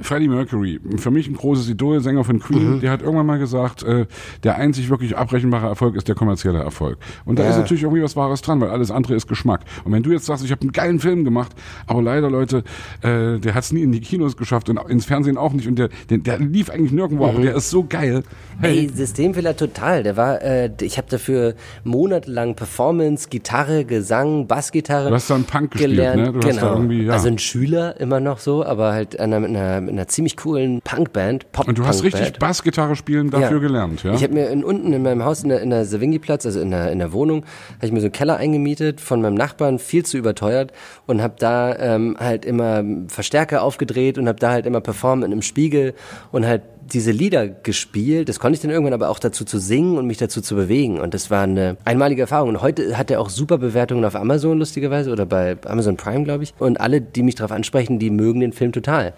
Freddie 0.00 0.28
Mercury, 0.28 0.80
für 0.96 1.10
mich 1.10 1.26
ein 1.28 1.34
großes 1.34 1.68
Idol, 1.68 2.00
Sänger 2.00 2.22
von 2.24 2.38
Queen, 2.38 2.76
Mhm. 2.76 2.80
der 2.80 2.90
hat 2.92 3.02
irgendwann 3.02 3.26
mal 3.26 3.38
gesagt, 3.38 3.82
äh, 3.82 4.06
der 4.44 4.56
einzig 4.56 4.90
wirklich 4.90 5.16
abrechenbare 5.16 5.66
Erfolg 5.66 5.96
ist 5.96 6.06
der 6.08 6.14
kommerzielle 6.14 6.58
Erfolg. 6.60 6.98
Und 7.24 7.38
da 7.38 7.42
Ja. 7.44 7.50
ist 7.50 7.56
natürlich 7.58 7.82
irgendwie 7.82 8.02
was 8.02 8.14
Wahres 8.16 8.40
dran, 8.42 8.60
weil 8.60 8.70
alles 8.70 8.90
andere 8.90 9.14
ist 9.14 9.26
Geschmack. 9.26 9.60
Und 9.84 9.92
wenn 9.92 10.02
du 10.02 10.10
jetzt 10.12 10.26
sagst, 10.26 10.44
ich 10.44 10.50
habe 10.52 10.60
einen 10.62 10.72
geilen 10.72 11.00
Film 11.00 11.24
gemacht, 11.24 11.52
aber 11.86 12.00
leider, 12.02 12.30
Leute, 12.30 12.62
äh, 13.02 13.38
der 13.38 13.54
hat 13.54 13.64
es 13.64 13.72
nie 13.72 13.82
in 13.82 13.92
die 13.92 14.00
Kinos 14.00 14.36
geschafft 14.36 14.68
und 14.68 14.78
ins 14.88 15.04
Fernsehen 15.04 15.36
auch 15.36 15.52
nicht 15.52 15.66
und 15.66 15.78
der, 15.78 15.88
der, 16.10 16.18
der 16.18 16.38
lief 16.38 16.70
eigentlich 16.70 16.92
nirgendwo, 16.92 17.26
aber 17.26 17.40
der 17.40 17.56
ist 17.56 17.70
so 17.70 17.84
geil. 17.88 18.22
Hey, 18.60 18.78
Ey, 18.80 18.88
Systemfehler 18.94 19.56
total. 19.56 20.02
Der 20.02 20.16
war, 20.16 20.40
äh, 20.42 20.70
ich 20.80 20.96
habe 20.98 21.08
dafür 21.10 21.54
monatelang 21.84 22.54
Performance, 22.54 23.28
Gitarre, 23.28 23.84
Gesang, 23.84 24.46
Bassgitarre 24.46 25.08
Du 25.08 25.14
hast 25.14 25.30
da 25.30 25.34
einen 25.36 25.44
Punk 25.44 25.72
gespielt, 25.72 25.92
gelernt. 25.96 26.22
ne? 26.22 26.32
Du 26.32 26.40
genau. 26.40 26.60
da 26.60 26.72
irgendwie, 26.74 27.02
ja. 27.04 27.12
Also 27.14 27.28
ein 27.28 27.38
Schüler 27.38 27.98
immer 28.00 28.20
noch 28.20 28.38
so, 28.38 28.64
aber 28.64 28.92
halt 28.92 29.18
einer, 29.18 29.40
mit, 29.40 29.50
einer, 29.50 29.80
mit 29.88 29.98
einer 29.98 30.08
ziemlich 30.08 30.36
coolen 30.36 30.80
Punkband, 30.82 31.50
Pop 31.52 31.66
und 31.68 31.78
du 31.78 31.86
hast 31.86 32.02
richtig. 32.04 32.38
Bassgitarre 32.38 32.94
spielen 32.96 33.30
dafür 33.30 33.56
Ja. 33.56 33.58
gelernt, 33.58 34.02
ja? 34.04 34.14
Ich 34.14 34.22
habe 34.22 34.34
mir 34.34 34.48
in, 34.50 34.62
unten 34.64 34.92
in 34.92 35.02
meinem 35.02 35.24
Haus 35.24 35.42
in 35.42 35.48
der, 35.48 35.60
in 35.60 35.70
der 35.70 35.84
Savinghi-Platz, 35.84 36.46
also 36.46 36.60
in 36.60 36.70
der, 36.70 36.92
in 36.92 36.98
der 36.98 37.12
Wohnung, 37.12 37.44
habe 37.76 37.86
ich 37.86 37.92
mir 37.92 38.00
so 38.00 38.06
einen 38.06 38.12
Keller 38.12 38.36
eingemietet 38.36 39.00
von 39.00 39.20
meinem 39.20 39.34
Nachbarn, 39.34 39.78
viel 39.78 40.04
zu 40.04 40.16
überteuert 40.18 40.72
und 41.06 41.22
habe 41.22 41.34
da 41.38 41.74
ähm, 41.76 42.16
halt 42.18 42.44
immer 42.44 42.84
Verstärker 43.08 43.62
aufgedreht 43.62 44.18
und 44.18 44.28
habe 44.28 44.38
da 44.38 44.50
halt 44.50 44.66
immer 44.66 44.80
performt 44.80 45.24
in 45.24 45.32
einem 45.32 45.42
Spiegel 45.42 45.94
und 46.32 46.46
halt 46.46 46.62
diese 46.92 47.10
Lieder 47.10 47.48
gespielt. 47.48 48.30
Das 48.30 48.40
konnte 48.40 48.56
ich 48.56 48.62
dann 48.62 48.70
irgendwann 48.70 48.94
aber 48.94 49.10
auch 49.10 49.18
dazu 49.18 49.44
zu 49.44 49.58
singen 49.58 49.98
und 49.98 50.06
mich 50.06 50.16
dazu 50.16 50.40
zu 50.40 50.54
bewegen. 50.54 50.98
Und 51.00 51.12
das 51.12 51.30
war 51.30 51.42
eine 51.42 51.76
einmalige 51.84 52.22
Erfahrung. 52.22 52.48
Und 52.48 52.62
heute 52.62 52.96
hat 52.96 53.10
er 53.10 53.20
auch 53.20 53.28
super 53.28 53.58
Bewertungen 53.58 54.06
auf 54.06 54.16
Amazon, 54.16 54.58
lustigerweise, 54.58 55.10
oder 55.12 55.26
bei 55.26 55.58
Amazon 55.66 55.98
Prime, 55.98 56.24
glaube 56.24 56.44
ich. 56.44 56.54
Und 56.58 56.80
alle, 56.80 57.02
die 57.02 57.22
mich 57.22 57.34
darauf 57.34 57.52
ansprechen, 57.52 57.98
die 57.98 58.08
mögen 58.10 58.40
den 58.40 58.52
Film 58.54 58.72
total. 58.72 59.12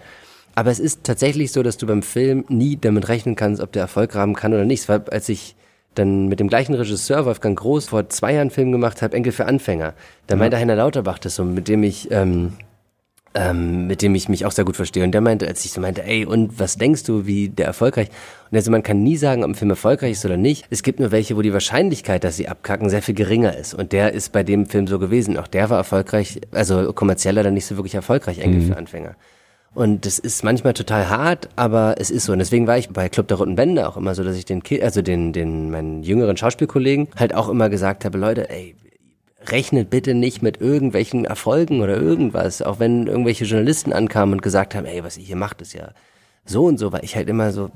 Aber 0.61 0.69
es 0.69 0.79
ist 0.79 1.03
tatsächlich 1.03 1.51
so, 1.51 1.63
dass 1.63 1.77
du 1.77 1.87
beim 1.87 2.03
Film 2.03 2.45
nie 2.47 2.77
damit 2.79 3.09
rechnen 3.09 3.35
kannst, 3.35 3.63
ob 3.63 3.71
der 3.71 3.81
Erfolg 3.81 4.13
haben 4.13 4.35
kann 4.35 4.53
oder 4.53 4.63
nicht. 4.63 4.81
Es 4.81 4.89
war, 4.89 5.01
als 5.09 5.27
ich 5.27 5.55
dann 5.95 6.27
mit 6.27 6.39
dem 6.39 6.49
gleichen 6.49 6.75
Regisseur, 6.75 7.25
Wolfgang 7.25 7.57
Groß, 7.57 7.87
vor 7.87 8.09
zwei 8.09 8.33
Jahren 8.33 8.41
einen 8.41 8.49
Film 8.51 8.71
gemacht 8.71 9.01
habe, 9.01 9.15
Enkel 9.15 9.31
für 9.31 9.47
Anfänger. 9.47 9.95
Da 10.27 10.35
meinte 10.35 10.57
Heiner 10.57 10.75
Lauterbach 10.75 11.17
das 11.17 11.33
so, 11.33 11.45
mit 11.45 11.67
dem 11.67 11.81
ich, 11.81 12.11
ähm, 12.11 12.53
ähm, 13.33 13.87
mit 13.87 14.03
dem 14.03 14.13
ich 14.13 14.29
mich 14.29 14.45
auch 14.45 14.51
sehr 14.51 14.63
gut 14.63 14.75
verstehe. 14.75 15.03
Und 15.03 15.13
der 15.13 15.21
meinte, 15.21 15.47
als 15.47 15.65
ich 15.65 15.71
so 15.71 15.81
meinte, 15.81 16.03
ey, 16.03 16.27
und 16.27 16.59
was 16.59 16.77
denkst 16.77 17.05
du, 17.05 17.25
wie 17.25 17.49
der 17.49 17.65
erfolgreich? 17.65 18.09
Und 18.51 18.55
also 18.55 18.69
man 18.69 18.83
kann 18.83 19.01
nie 19.01 19.17
sagen, 19.17 19.43
ob 19.43 19.49
ein 19.49 19.55
Film 19.55 19.71
erfolgreich 19.71 20.11
ist 20.11 20.25
oder 20.25 20.37
nicht. 20.37 20.67
Es 20.69 20.83
gibt 20.83 20.99
nur 20.99 21.09
welche, 21.09 21.35
wo 21.35 21.41
die 21.41 21.53
Wahrscheinlichkeit, 21.53 22.23
dass 22.23 22.37
sie 22.37 22.47
abkacken, 22.47 22.91
sehr 22.91 23.01
viel 23.01 23.15
geringer 23.15 23.57
ist. 23.57 23.73
Und 23.73 23.93
der 23.93 24.13
ist 24.13 24.31
bei 24.31 24.43
dem 24.43 24.67
Film 24.67 24.85
so 24.85 24.99
gewesen. 24.99 25.39
Auch 25.39 25.47
der 25.47 25.71
war 25.71 25.79
erfolgreich, 25.79 26.39
also 26.51 26.93
kommerziell 26.93 27.33
leider 27.33 27.49
nicht 27.49 27.65
so 27.65 27.77
wirklich 27.77 27.95
erfolgreich, 27.95 28.37
Enkel 28.37 28.61
für 28.61 28.77
Anfänger. 28.77 29.15
Und 29.73 30.05
das 30.05 30.19
ist 30.19 30.43
manchmal 30.43 30.73
total 30.73 31.09
hart, 31.09 31.47
aber 31.55 31.95
es 31.97 32.11
ist 32.11 32.25
so. 32.25 32.33
Und 32.33 32.39
deswegen 32.39 32.67
war 32.67 32.77
ich 32.77 32.89
bei 32.89 33.07
Club 33.07 33.29
der 33.29 33.37
Roten 33.37 33.55
Bände 33.55 33.87
auch 33.87 33.95
immer 33.95 34.15
so, 34.15 34.23
dass 34.23 34.35
ich 34.35 34.43
den, 34.43 34.63
Ki 34.63 34.81
also 34.81 35.01
den, 35.01 35.31
den, 35.31 35.71
meinen 35.71 36.03
jüngeren 36.03 36.35
Schauspielkollegen 36.35 37.07
halt 37.15 37.33
auch 37.33 37.47
immer 37.47 37.69
gesagt 37.69 38.03
habe, 38.03 38.17
Leute, 38.17 38.49
ey, 38.49 38.75
rechnet 39.47 39.89
bitte 39.89 40.13
nicht 40.13 40.41
mit 40.41 40.59
irgendwelchen 40.59 41.23
Erfolgen 41.23 41.81
oder 41.81 41.97
irgendwas. 41.97 42.61
Auch 42.61 42.79
wenn 42.79 43.07
irgendwelche 43.07 43.45
Journalisten 43.45 43.93
ankamen 43.93 44.33
und 44.35 44.41
gesagt 44.41 44.75
haben, 44.75 44.85
ey, 44.85 45.03
was 45.05 45.17
ihr 45.17 45.23
hier 45.23 45.37
macht, 45.37 45.61
ist 45.61 45.73
ja 45.73 45.91
so 46.45 46.65
und 46.65 46.77
so, 46.77 46.91
weil 46.91 47.05
ich 47.05 47.15
halt 47.15 47.29
immer 47.29 47.51
so 47.51 47.71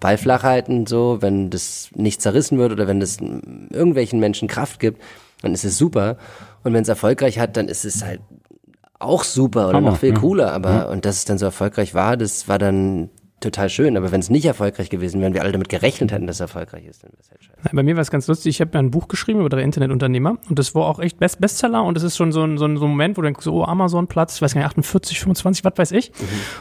Ball 0.00 0.18
flach 0.18 0.42
halten, 0.42 0.86
so, 0.86 1.18
wenn 1.20 1.48
das 1.50 1.90
nicht 1.94 2.20
zerrissen 2.20 2.58
wird 2.58 2.72
oder 2.72 2.86
wenn 2.86 3.00
das 3.00 3.18
irgendwelchen 3.18 4.20
Menschen 4.20 4.48
Kraft 4.48 4.80
gibt, 4.80 5.00
dann 5.42 5.54
ist 5.54 5.64
es 5.64 5.78
super. 5.78 6.18
Und 6.64 6.74
wenn 6.74 6.82
es 6.82 6.88
erfolgreich 6.88 7.38
hat, 7.38 7.56
dann 7.56 7.68
ist 7.68 7.84
es 7.84 8.04
halt 8.04 8.20
auch 8.98 9.24
super 9.24 9.68
oder 9.68 9.78
Hammer, 9.78 9.90
noch 9.90 9.98
viel 9.98 10.14
ja. 10.14 10.18
cooler. 10.18 10.52
Aber 10.52 10.88
und 10.90 11.04
dass 11.04 11.16
es 11.16 11.24
dann 11.24 11.38
so 11.38 11.46
erfolgreich 11.46 11.94
war, 11.94 12.16
das 12.16 12.48
war 12.48 12.58
dann 12.58 13.10
total 13.40 13.68
schön. 13.68 13.96
Aber 13.96 14.12
wenn 14.12 14.20
es 14.20 14.30
nicht 14.30 14.44
erfolgreich 14.44 14.90
gewesen 14.90 15.20
wäre 15.20 15.28
und 15.28 15.34
wir 15.34 15.42
alle 15.42 15.52
damit 15.52 15.68
gerechnet 15.68 16.12
hätten, 16.12 16.26
dass 16.26 16.36
es 16.36 16.40
erfolgreich 16.40 16.86
ist, 16.86 17.04
dann 17.04 17.12
wäre 17.12 17.22
es 17.22 17.30
halt 17.30 17.44
scheiße. 17.44 17.74
Bei 17.74 17.82
mir 17.82 17.96
war 17.96 18.02
es 18.02 18.10
ganz 18.10 18.26
lustig. 18.26 18.56
Ich 18.56 18.60
habe 18.60 18.70
ja 18.74 18.80
ein 18.80 18.90
Buch 18.90 19.08
geschrieben 19.08 19.40
über 19.40 19.48
drei 19.48 19.62
Internetunternehmer 19.62 20.38
und 20.48 20.58
das 20.58 20.74
war 20.74 20.86
auch 20.86 20.98
echt 20.98 21.18
Best 21.18 21.40
Bestseller 21.40 21.84
und 21.84 21.94
das 21.94 22.02
ist 22.02 22.16
schon 22.16 22.32
so 22.32 22.42
ein, 22.42 22.58
so 22.58 22.64
ein, 22.64 22.76
so 22.76 22.84
ein 22.84 22.90
Moment, 22.90 23.16
wo 23.16 23.22
du 23.22 23.26
denkst, 23.26 23.44
so, 23.44 23.54
oh, 23.54 23.64
Amazon-Platz, 23.64 24.36
ich 24.36 24.42
weiß 24.42 24.54
gar 24.54 24.60
nicht, 24.60 24.68
48, 24.68 25.20
25, 25.20 25.64
was 25.64 25.72
weiß 25.76 25.92
ich. 25.92 26.12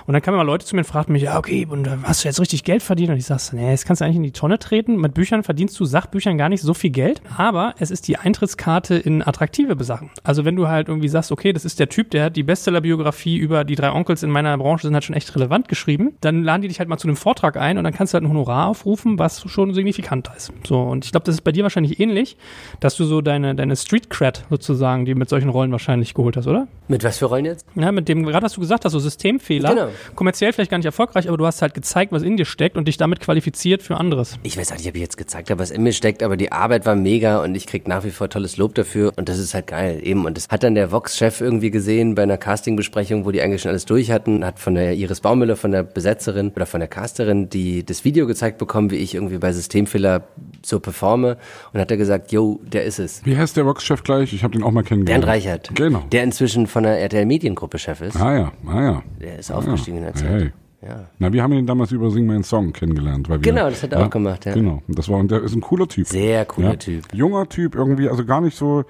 Und 0.06 0.14
dann 0.14 0.22
kamen 0.22 0.36
immer 0.36 0.44
Leute 0.44 0.66
zu 0.66 0.76
mir 0.76 0.82
und 0.82 0.86
fragten 0.86 1.14
mich, 1.14 1.24
ja, 1.24 1.38
okay, 1.38 1.66
und 1.70 1.88
äh, 1.88 1.98
hast 2.04 2.24
du 2.24 2.28
jetzt 2.28 2.40
richtig 2.40 2.64
Geld 2.64 2.84
verdient? 2.84 3.12
Und 3.12 3.18
ich 3.18 3.26
sag, 3.26 3.54
nee, 3.54 3.72
das 3.72 3.86
kannst 3.86 4.02
du 4.02 4.06
eigentlich 4.06 4.18
in 4.18 4.24
die 4.24 4.32
Tonne 4.32 4.60
treten. 4.60 4.98
Mit 4.98 5.14
Büchern 5.14 5.44
verdienst 5.44 5.80
du 5.80 5.86
Sachbüchern 5.86 6.38
gar 6.38 6.50
nicht 6.50 6.62
so 6.62 6.74
viel 6.74 6.92
Geld, 6.92 7.22
aber 7.38 7.76
es 7.80 7.92
ist 7.92 8.08
die 8.08 8.18
Eintrittskarte 8.18 8.96
in 8.96 9.22
attraktive 9.26 9.82
Sachen. 9.84 10.10
Also 10.24 10.46
wenn 10.46 10.56
du 10.56 10.68
halt 10.68 10.88
irgendwie 10.88 11.08
sagst, 11.08 11.32
okay, 11.32 11.54
das 11.54 11.66
ist 11.66 11.80
der 11.80 11.90
Typ, 11.90 12.12
der 12.12 12.26
hat 12.26 12.36
die 12.36 12.44
Bestseller-Biografie 12.44 13.38
über 13.38 13.64
die 13.64 13.76
drei 13.76 13.92
Onkels 13.92 14.24
in 14.24 14.30
meiner 14.30 14.58
Branche 14.58 14.88
sind 14.88 14.94
halt 14.94 15.04
schon 15.04 15.16
echt 15.16 15.36
relevant 15.36 15.68
geschrieben, 15.68 16.14
dann 16.22 16.44
laden 16.44 16.65
die 16.66 16.70
dich 16.70 16.80
halt 16.80 16.90
mal 16.90 16.98
zu 16.98 17.08
einem 17.08 17.16
Vortrag 17.16 17.58
ein 17.58 17.78
und 17.78 17.84
dann 17.84 17.94
kannst 17.94 18.14
du 18.14 18.16
halt 18.16 18.24
ein 18.24 18.30
Honorar 18.30 18.68
aufrufen, 18.68 19.20
was 19.20 19.50
schon 19.50 19.74
signifikant 19.74 20.30
ist. 20.36 20.52
So, 20.68 20.82
und 20.82 21.06
ich 21.06 21.12
glaube, 21.12 21.26
das 21.26 21.36
ist 21.36 21.42
bei 21.42 21.52
dir 21.52 21.64
wahrscheinlich 21.64 22.00
ähnlich, 22.00 22.38
dass 22.80 22.96
du 22.96 23.06
so 23.06 23.22
deine, 23.22 23.56
deine 23.56 23.76
Street 23.76 24.10
Cred 24.10 24.46
sozusagen, 24.50 25.06
die 25.06 25.16
mit 25.16 25.30
solchen 25.30 25.50
Rollen 25.50 25.72
wahrscheinlich 25.72 26.14
geholt 26.14 26.38
hast, 26.38 26.48
oder? 26.48 26.68
Mit 26.88 27.04
was 27.04 27.18
für 27.18 27.26
Rollen 27.26 27.46
jetzt? 27.46 27.66
Ja, 27.76 27.92
mit 27.92 28.08
dem, 28.08 28.24
gerade 28.26 28.46
was 28.46 28.54
du 28.54 28.62
gesagt 28.62 28.86
hast, 28.86 28.92
so 28.92 29.00
Systemfehler. 29.00 29.70
Genau. 29.70 29.88
Kommerziell 30.16 30.54
vielleicht 30.54 30.72
gar 30.72 30.78
nicht 30.78 30.86
erfolgreich, 30.86 31.28
aber 31.28 31.38
du 31.38 31.46
hast 31.46 31.62
halt 31.62 31.74
gezeigt, 31.74 32.12
was 32.12 32.24
in 32.24 32.38
dir 32.38 32.46
steckt 32.46 32.78
und 32.78 32.88
dich 32.88 32.98
damit 32.98 33.20
qualifiziert 33.20 33.84
für 33.84 33.98
anderes. 33.98 34.38
Ich 34.44 34.58
weiß 34.58 34.72
auch 34.72 34.78
nicht, 34.78 34.88
ob 34.88 34.96
ich 34.96 35.02
jetzt 35.02 35.18
gezeigt 35.18 35.50
habe, 35.50 35.60
was 35.60 35.72
in 35.72 35.84
mir 35.84 35.94
steckt, 35.94 36.24
aber 36.24 36.38
die 36.38 36.52
Arbeit 36.52 36.86
war 36.86 36.96
mega 36.96 37.44
und 37.44 37.56
ich 37.56 37.68
krieg 37.68 37.88
nach 37.88 38.04
wie 38.04 38.12
vor 38.12 38.30
tolles 38.30 38.58
Lob 38.58 38.76
dafür 38.76 39.14
und 39.16 39.30
das 39.30 39.40
ist 39.40 39.54
halt 39.54 39.68
geil 39.68 40.00
eben. 40.04 40.26
Und 40.26 40.38
das 40.38 40.48
hat 40.50 40.64
dann 40.64 40.76
der 40.76 40.92
Vox-Chef 40.92 41.42
irgendwie 41.42 41.72
gesehen 41.72 42.16
bei 42.16 42.24
einer 42.24 42.38
Castingbesprechung, 42.38 43.26
wo 43.26 43.32
die 43.32 43.42
eigentlich 43.42 43.62
schon 43.62 43.70
alles 43.70 43.86
durch 43.86 44.12
hatten, 44.12 44.46
hat 44.46 44.60
von 44.60 44.76
der 44.76 44.94
Iris 44.94 45.22
Baumüller, 45.22 45.56
von 45.56 45.72
der 45.72 45.84
Besetzerin 45.84 46.52
oder 46.56 46.66
von 46.66 46.80
der 46.80 46.88
Casterin, 46.88 47.50
die 47.50 47.86
das 47.86 48.06
Video 48.06 48.28
gezeigt 48.28 48.58
bekommen, 48.58 48.92
wie 48.92 48.98
ich 48.98 49.16
irgendwie 49.16 49.38
bei 49.38 49.52
Systemfehler 49.52 50.24
so 50.64 50.80
performe 50.80 51.38
und 51.74 51.80
hat 51.80 51.92
er 51.92 51.98
gesagt, 51.98 52.32
yo, 52.32 52.60
der 52.64 52.84
ist 52.84 53.00
es. 53.00 53.26
Wie 53.26 53.38
heißt 53.38 53.58
der 53.58 53.66
Vox-Chef 53.66 54.04
gleich? 54.04 54.34
Ich 54.34 54.44
habe 54.44 54.54
den 54.54 54.64
auch 54.64 54.72
mal 54.72 54.84
Bernd 54.84 54.88
kennengelernt. 54.90 55.28
Reichert. 55.28 55.72
Genau. 55.76 56.04
Der 56.12 56.24
inzwischen 56.24 56.68
von 56.68 56.84
der 56.84 57.00
RTL 57.00 57.26
Mediengruppe 57.26 57.78
Chef 57.80 58.02
ist. 58.02 58.16
Ah 58.18 58.36
ja, 58.36 58.52
ah 58.68 58.82
ja. 58.82 59.04
Der 59.22 59.40
ist 59.40 59.52
aufgestiegen 59.52 59.98
in 59.98 60.04
der 60.04 60.14
Zeit. 60.14 60.30
Hey. 60.30 60.52
Ja. 60.88 61.08
Na, 61.18 61.34
wir 61.34 61.42
haben 61.42 61.54
ihn 61.54 61.66
damals 61.66 61.92
über 61.92 62.12
Sing 62.12 62.26
meinen 62.28 62.44
Song 62.44 62.72
kennengelernt. 62.72 63.28
Weil 63.28 63.40
wir, 63.44 63.52
Genau, 63.52 63.70
das 63.70 63.82
hat 63.82 63.92
er 63.94 64.06
auch 64.06 64.10
gemacht, 64.10 64.46
ja. 64.46 64.54
Genau, 64.54 64.84
und 64.88 65.00
das 65.00 65.10
war, 65.10 65.18
und 65.18 65.32
der 65.32 65.42
ist 65.42 65.56
ein 65.56 65.62
cooler 65.62 65.88
Typ. 65.88 66.06
Sehr 66.08 66.46
cooler 66.46 66.72
ja. 66.72 66.76
Typ. 66.76 67.06
Junger 67.14 67.50
Typ 67.50 67.74
irgendwie, 67.76 68.08
also 68.08 68.24
gar 68.26 68.42
nicht 68.42 68.56
so, 68.56 68.84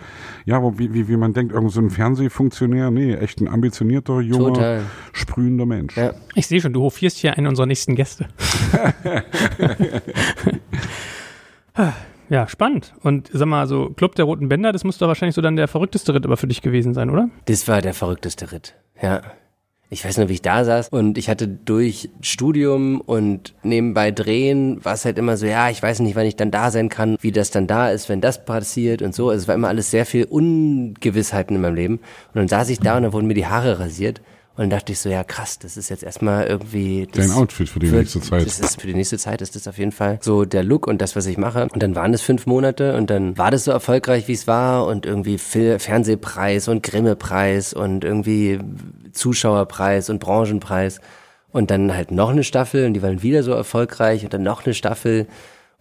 ja, 0.45 0.61
wo- 0.61 0.77
wie, 0.77 0.93
wie, 0.93 1.07
wie 1.07 1.15
man 1.17 1.31
denkt, 1.33 1.53
irgend 1.53 1.71
so 1.71 1.79
ein 1.79 1.89
Fernsehfunktionär. 1.89 2.91
Nee, 2.91 3.13
echt 3.15 3.39
ein 3.39 3.47
ambitionierter, 3.47 4.19
junger, 4.19 4.53
Total. 4.53 4.81
sprühender 5.13 5.65
Mensch. 5.65 5.95
Ja. 5.95 6.13
Ich 6.33 6.47
sehe 6.47 6.59
schon, 6.59 6.73
du 6.73 6.81
hofierst 6.81 7.17
hier 7.17 7.37
einen 7.37 7.47
unserer 7.47 7.65
nächsten 7.67 7.95
Gäste. 7.95 8.27
ja, 12.29 12.47
spannend. 12.47 12.93
Und 13.01 13.29
sag 13.31 13.47
mal, 13.47 13.67
so 13.67 13.89
Club 13.91 14.15
der 14.15 14.25
Roten 14.25 14.49
Bänder, 14.49 14.71
das 14.71 14.83
muss 14.83 14.97
doch 14.97 15.07
wahrscheinlich 15.07 15.35
so 15.35 15.41
dann 15.41 15.55
der 15.55 15.67
verrückteste 15.67 16.13
Ritt 16.13 16.25
aber 16.25 16.37
für 16.37 16.47
dich 16.47 16.61
gewesen 16.61 16.93
sein, 16.93 17.09
oder? 17.09 17.29
Das 17.45 17.67
war 17.67 17.81
der 17.81 17.93
verrückteste 17.93 18.51
Ritt. 18.51 18.75
Ja. 19.01 19.21
Ich 19.89 20.03
weiß 20.03 20.17
nur, 20.17 20.29
wie 20.29 20.33
ich 20.33 20.41
da 20.41 20.65
saß 20.65 20.89
und 20.89 21.17
ich 21.17 21.29
hatte 21.29 21.47
durch 21.47 22.09
Studium 22.21 23.01
und 23.01 23.53
nebenbei 23.61 24.09
Drehen, 24.09 24.83
war 24.83 24.93
es 24.93 25.05
halt 25.05 25.19
immer 25.19 25.37
so, 25.37 25.45
ja, 25.45 25.69
ich 25.69 25.81
weiß 25.81 25.99
nicht, 25.99 26.15
wann 26.15 26.25
ich 26.25 26.35
dann 26.35 26.49
da 26.49 26.71
sein 26.71 26.89
kann, 26.89 27.17
wie 27.21 27.31
das 27.31 27.51
dann 27.51 27.67
da 27.67 27.91
ist, 27.91 28.09
wenn 28.09 28.19
das 28.19 28.45
passiert 28.45 29.03
und 29.03 29.13
so. 29.13 29.29
Also 29.29 29.43
es 29.43 29.47
war 29.47 29.53
immer 29.53 29.67
alles 29.67 29.91
sehr 29.91 30.07
viel 30.07 30.25
Ungewissheiten 30.25 31.55
in 31.55 31.61
meinem 31.61 31.75
Leben. 31.75 31.95
Und 32.33 32.35
dann 32.35 32.47
saß 32.47 32.69
ich 32.69 32.79
da 32.79 32.97
und 32.97 33.03
dann 33.03 33.13
wurden 33.13 33.27
mir 33.27 33.35
die 33.35 33.45
Haare 33.45 33.79
rasiert. 33.79 34.21
Und 34.57 34.61
dann 34.61 34.69
dachte 34.69 34.93
ich 34.93 34.99
so, 34.99 35.09
ja 35.09 35.25
krass, 35.25 35.59
das 35.59 35.75
ist 35.75 35.89
jetzt 35.89 36.01
erstmal 36.01 36.47
irgendwie... 36.47 37.09
Das 37.11 37.27
Dein 37.27 37.35
Outfit 37.35 37.67
für 37.67 37.79
die 37.79 37.91
wird- 37.91 38.03
nächste 38.03 38.21
Zeit. 38.21 38.45
Das 38.45 38.59
ist 38.59 38.79
für 38.79 38.87
die 38.87 38.93
nächste 38.93 39.17
Zeit 39.17 39.41
ist 39.41 39.55
das 39.55 39.67
auf 39.67 39.77
jeden 39.77 39.91
Fall 39.91 40.17
so 40.21 40.45
der 40.45 40.63
Look 40.63 40.87
und 40.87 41.01
das, 41.01 41.17
was 41.17 41.25
ich 41.25 41.37
mache. 41.37 41.67
Und 41.73 41.83
dann 41.83 41.93
waren 41.93 42.13
es 42.13 42.21
fünf 42.21 42.45
Monate 42.45 42.95
und 42.95 43.09
dann 43.09 43.37
war 43.37 43.51
das 43.51 43.65
so 43.65 43.71
erfolgreich, 43.71 44.29
wie 44.29 44.33
es 44.33 44.47
war 44.47 44.85
und 44.85 45.05
irgendwie 45.05 45.37
Fil- 45.37 45.77
Fernsehpreis 45.79 46.69
und 46.69 46.83
Grimme-Preis 46.83 47.73
und 47.73 48.05
irgendwie 48.05 48.59
Zuschauerpreis 49.11 50.09
und 50.09 50.19
Branchenpreis. 50.19 51.01
Und 51.51 51.69
dann 51.71 51.93
halt 51.93 52.11
noch 52.11 52.29
eine 52.29 52.43
Staffel 52.43 52.85
und 52.85 52.93
die 52.93 53.01
waren 53.01 53.21
wieder 53.21 53.43
so 53.43 53.51
erfolgreich 53.51 54.23
und 54.23 54.33
dann 54.33 54.43
noch 54.43 54.65
eine 54.65 54.73
Staffel 54.73 55.27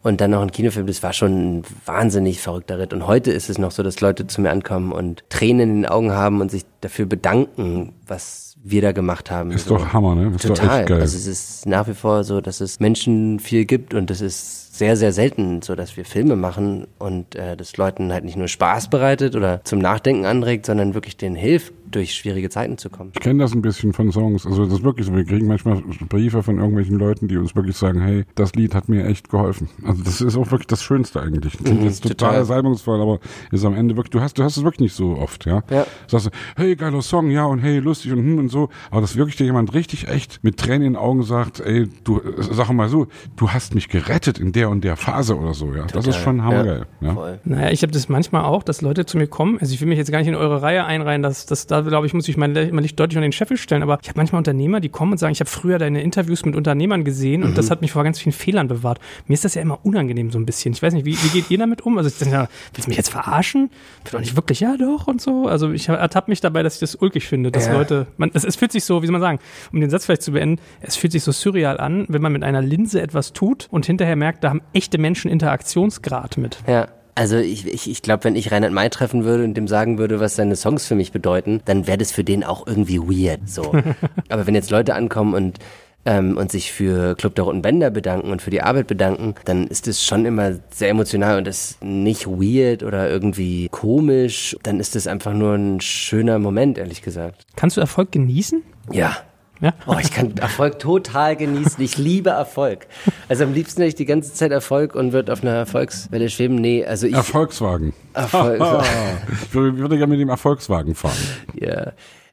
und 0.02 0.20
dann 0.20 0.32
noch 0.32 0.42
ein 0.42 0.52
Kinofilm. 0.52 0.86
Das 0.86 1.02
war 1.02 1.12
schon 1.12 1.58
ein 1.58 1.62
wahnsinnig 1.86 2.40
verrückter 2.40 2.78
Ritt. 2.78 2.92
Und 2.92 3.06
heute 3.06 3.32
ist 3.32 3.50
es 3.50 3.58
noch 3.58 3.70
so, 3.70 3.82
dass 3.82 4.00
Leute 4.00 4.26
zu 4.26 4.40
mir 4.40 4.50
ankommen 4.50 4.92
und 4.92 5.24
Tränen 5.30 5.60
in 5.60 5.74
den 5.82 5.86
Augen 5.86 6.12
haben 6.12 6.40
und 6.40 6.50
sich 6.50 6.64
dafür 6.80 7.06
bedanken, 7.06 7.92
was 8.06 8.43
wir 8.64 8.80
da 8.82 8.92
gemacht 8.92 9.30
haben. 9.30 9.50
Ist 9.52 9.68
So. 9.68 9.76
doch 9.76 9.92
Hammer, 9.92 10.14
ne? 10.14 10.32
Ist 10.34 10.44
doch 10.44 10.54
Total. 10.56 10.80
echt 10.80 10.88
geil. 10.88 11.00
Also 11.00 11.16
es 11.16 11.26
ist 11.26 11.66
nach 11.66 11.86
wie 11.86 11.94
vor 11.94 12.24
so, 12.24 12.40
dass 12.40 12.60
es 12.60 12.80
Menschen 12.80 13.38
viel 13.38 13.66
gibt 13.66 13.92
und 13.94 14.08
das 14.10 14.20
ist 14.20 14.63
sehr, 14.74 14.96
sehr 14.96 15.12
selten 15.12 15.62
so, 15.62 15.76
dass 15.76 15.96
wir 15.96 16.04
Filme 16.04 16.34
machen 16.34 16.88
und 16.98 17.36
äh, 17.36 17.56
das 17.56 17.76
Leuten 17.76 18.12
halt 18.12 18.24
nicht 18.24 18.36
nur 18.36 18.48
Spaß 18.48 18.90
bereitet 18.90 19.36
oder 19.36 19.60
zum 19.62 19.78
Nachdenken 19.78 20.26
anregt, 20.26 20.66
sondern 20.66 20.94
wirklich 20.94 21.16
denen 21.16 21.36
hilft, 21.36 21.72
durch 21.92 22.12
schwierige 22.14 22.50
Zeiten 22.50 22.76
zu 22.76 22.90
kommen. 22.90 23.12
Ich 23.14 23.20
kenne 23.20 23.40
das 23.44 23.52
ein 23.52 23.62
bisschen 23.62 23.92
von 23.92 24.10
Songs. 24.10 24.44
Also 24.46 24.64
das 24.64 24.74
ist 24.78 24.82
wirklich 24.82 25.06
so. 25.06 25.14
Wir 25.14 25.24
kriegen 25.24 25.46
manchmal 25.46 25.80
Briefe 26.08 26.42
von 26.42 26.56
irgendwelchen 26.58 26.98
Leuten, 26.98 27.28
die 27.28 27.36
uns 27.36 27.54
wirklich 27.54 27.76
sagen, 27.76 28.00
hey, 28.00 28.24
das 28.34 28.52
Lied 28.56 28.74
hat 28.74 28.88
mir 28.88 29.06
echt 29.06 29.28
geholfen. 29.30 29.68
Also 29.84 30.02
das 30.02 30.20
ist 30.20 30.36
auch 30.36 30.50
wirklich 30.50 30.66
das 30.66 30.82
Schönste 30.82 31.22
eigentlich. 31.22 31.56
Das 31.56 31.70
Mhm, 31.70 31.86
ist 31.86 32.02
total, 32.02 32.16
total. 32.16 32.44
salbungsvoll, 32.46 33.00
aber 33.00 33.20
ist 33.52 33.64
am 33.64 33.74
Ende 33.76 33.94
wirklich, 33.96 34.10
du 34.10 34.20
hast, 34.20 34.36
du 34.38 34.42
hast 34.42 34.56
es 34.56 34.64
wirklich 34.64 34.80
nicht 34.80 34.94
so 34.96 35.16
oft, 35.16 35.46
ja. 35.46 35.62
Ja. 35.70 35.86
Sagst 36.08 36.26
du, 36.26 36.30
hey, 36.56 36.74
geiler 36.74 37.00
Song, 37.00 37.30
ja, 37.30 37.44
und 37.44 37.60
hey, 37.60 37.78
lustig 37.78 38.10
und 38.10 38.18
hm 38.18 38.38
und 38.38 38.48
so. 38.48 38.70
Aber 38.90 39.00
dass 39.02 39.14
wirklich 39.14 39.36
dir 39.36 39.44
jemand 39.44 39.72
richtig 39.72 40.08
echt 40.08 40.40
mit 40.42 40.56
Tränen 40.56 40.82
in 40.82 40.92
den 40.94 40.96
Augen 40.96 41.22
sagt, 41.22 41.60
ey, 41.60 41.86
du, 42.02 42.20
sag 42.38 42.72
mal 42.72 42.88
so, 42.88 43.06
du 43.36 43.50
hast 43.50 43.76
mich 43.76 43.88
gerettet 43.88 44.40
in 44.40 44.50
der 44.50 44.63
und 44.68 44.84
der 44.84 44.96
Phase 44.96 45.36
oder 45.36 45.54
so, 45.54 45.74
ja. 45.74 45.84
Das 45.92 46.06
ist 46.06 46.16
schon 46.16 46.42
hammergeil, 46.42 46.86
ja. 47.00 47.14
Voll. 47.14 47.38
Naja, 47.44 47.70
ich 47.70 47.82
habe 47.82 47.92
das 47.92 48.08
manchmal 48.08 48.44
auch, 48.44 48.62
dass 48.62 48.82
Leute 48.82 49.06
zu 49.06 49.16
mir 49.16 49.26
kommen. 49.26 49.58
Also 49.60 49.74
ich 49.74 49.80
will 49.80 49.88
mich 49.88 49.98
jetzt 49.98 50.10
gar 50.10 50.18
nicht 50.18 50.28
in 50.28 50.34
eure 50.34 50.62
Reihe 50.62 50.84
einreihen, 50.84 51.22
dass, 51.22 51.46
dass 51.46 51.66
da 51.66 51.80
glaube 51.80 52.06
ich, 52.06 52.14
muss 52.14 52.28
ich 52.28 52.36
mein, 52.36 52.52
mein 52.52 52.78
Licht 52.82 52.98
deutlich 52.98 53.16
unter 53.16 53.26
den 53.26 53.32
Scheffel 53.32 53.56
stellen. 53.56 53.82
Aber 53.82 53.98
ich 54.02 54.08
habe 54.08 54.18
manchmal 54.18 54.38
Unternehmer, 54.38 54.80
die 54.80 54.88
kommen 54.88 55.12
und 55.12 55.18
sagen, 55.18 55.32
ich 55.32 55.40
habe 55.40 55.50
früher 55.50 55.78
deine 55.78 56.02
Interviews 56.02 56.44
mit 56.44 56.56
Unternehmern 56.56 57.04
gesehen 57.04 57.42
und 57.42 57.56
das 57.58 57.70
hat 57.70 57.80
mich 57.80 57.92
vor 57.92 58.04
ganz 58.04 58.18
vielen 58.18 58.32
Fehlern 58.32 58.68
bewahrt. 58.68 58.98
Mir 59.26 59.34
ist 59.34 59.44
das 59.44 59.54
ja 59.54 59.62
immer 59.62 59.78
unangenehm 59.84 60.30
so 60.30 60.38
ein 60.38 60.46
bisschen. 60.46 60.72
Ich 60.74 60.82
weiß 60.82 60.94
nicht, 60.94 61.04
wie, 61.04 61.16
wie 61.16 61.28
geht 61.28 61.50
ihr 61.50 61.58
damit 61.58 61.82
um? 61.82 61.96
Also 61.98 62.08
ich 62.08 62.18
denke, 62.18 62.34
ja, 62.34 62.48
willst 62.72 62.86
du 62.86 62.90
mich 62.90 62.96
jetzt 62.96 63.10
verarschen? 63.10 63.70
Doch 64.10 64.20
nicht 64.20 64.36
wirklich, 64.36 64.60
ja 64.60 64.76
doch 64.76 65.06
und 65.06 65.20
so. 65.20 65.46
Also 65.46 65.70
ich 65.72 65.88
ertappe 65.88 66.30
mich 66.30 66.40
dabei, 66.40 66.62
dass 66.62 66.74
ich 66.74 66.80
das 66.80 66.94
ulkig 66.96 67.26
finde, 67.26 67.50
dass 67.50 67.66
Ja. 67.66 67.72
Leute, 67.74 68.06
man, 68.16 68.30
es, 68.34 68.44
es 68.44 68.56
fühlt 68.56 68.72
sich 68.72 68.84
so, 68.84 69.02
wie 69.02 69.06
soll 69.06 69.12
man 69.12 69.20
sagen, 69.20 69.38
um 69.72 69.80
den 69.80 69.90
Satz 69.90 70.04
vielleicht 70.06 70.22
zu 70.22 70.32
beenden, 70.32 70.60
es 70.80 70.96
fühlt 70.96 71.12
sich 71.12 71.22
so 71.22 71.32
surreal 71.32 71.78
an, 71.78 72.04
wenn 72.08 72.22
man 72.22 72.32
mit 72.32 72.42
einer 72.42 72.62
Linse 72.62 73.00
etwas 73.00 73.32
tut 73.32 73.68
und 73.70 73.86
hinterher 73.86 74.16
merkt, 74.16 74.44
da 74.44 74.53
haben 74.54 74.62
echte 74.72 74.98
Menschen 74.98 75.30
Interaktionsgrad 75.30 76.38
mit. 76.38 76.58
Ja. 76.66 76.88
Also 77.16 77.36
ich, 77.36 77.64
ich, 77.66 77.88
ich 77.88 78.02
glaube, 78.02 78.24
wenn 78.24 78.34
ich 78.34 78.50
Reinhard 78.50 78.72
May 78.72 78.90
treffen 78.90 79.24
würde 79.24 79.44
und 79.44 79.54
dem 79.54 79.68
sagen 79.68 79.98
würde, 79.98 80.18
was 80.18 80.34
seine 80.34 80.56
Songs 80.56 80.84
für 80.84 80.96
mich 80.96 81.12
bedeuten, 81.12 81.60
dann 81.64 81.86
wäre 81.86 81.98
das 81.98 82.10
für 82.10 82.24
den 82.24 82.42
auch 82.42 82.66
irgendwie 82.66 82.98
weird. 82.98 83.48
So. 83.48 83.72
Aber 84.28 84.48
wenn 84.48 84.54
jetzt 84.56 84.70
Leute 84.70 84.94
ankommen 84.94 85.32
und 85.32 85.60
ähm, 86.06 86.36
und 86.36 86.52
sich 86.52 86.72
für 86.72 87.14
Club 87.14 87.34
der 87.34 87.44
Roten 87.44 87.62
Bänder 87.62 87.90
bedanken 87.90 88.30
und 88.30 88.42
für 88.42 88.50
die 88.50 88.60
Arbeit 88.60 88.88
bedanken, 88.88 89.34
dann 89.44 89.66
ist 89.66 89.88
es 89.88 90.04
schon 90.04 90.26
immer 90.26 90.56
sehr 90.70 90.90
emotional 90.90 91.38
und 91.38 91.48
ist 91.48 91.82
nicht 91.82 92.26
weird 92.26 92.82
oder 92.82 93.08
irgendwie 93.08 93.68
komisch. 93.70 94.56
Dann 94.62 94.80
ist 94.80 94.96
es 94.96 95.06
einfach 95.06 95.32
nur 95.32 95.54
ein 95.54 95.80
schöner 95.80 96.38
Moment, 96.38 96.78
ehrlich 96.78 97.00
gesagt. 97.00 97.46
Kannst 97.56 97.76
du 97.76 97.80
Erfolg 97.80 98.12
genießen? 98.12 98.62
Ja. 98.92 99.16
Ja. 99.64 99.72
Oh, 99.86 99.96
ich 99.98 100.10
kann 100.10 100.36
Erfolg 100.36 100.78
total 100.78 101.36
genießen. 101.36 101.82
Ich 101.82 101.96
liebe 101.96 102.28
Erfolg. 102.28 102.86
Also 103.30 103.44
am 103.44 103.54
liebsten 103.54 103.80
hätte 103.80 103.88
ich 103.88 103.94
die 103.94 104.04
ganze 104.04 104.34
Zeit 104.34 104.52
Erfolg 104.52 104.94
und 104.94 105.14
würde 105.14 105.32
auf 105.32 105.42
einer 105.42 105.52
Erfolgswelle 105.52 106.28
schweben. 106.28 106.56
Nee, 106.56 106.84
also 106.84 107.06
ich 107.06 107.14
Erfolgswagen. 107.14 107.94
Erfolg. 108.12 108.60
ich 109.42 109.54
würde, 109.54 109.78
würde 109.78 109.96
gerne 109.96 110.10
mit 110.10 110.20
dem 110.20 110.28
Erfolgswagen 110.28 110.94
fahren. 110.94 111.16
Ja. 111.54 111.92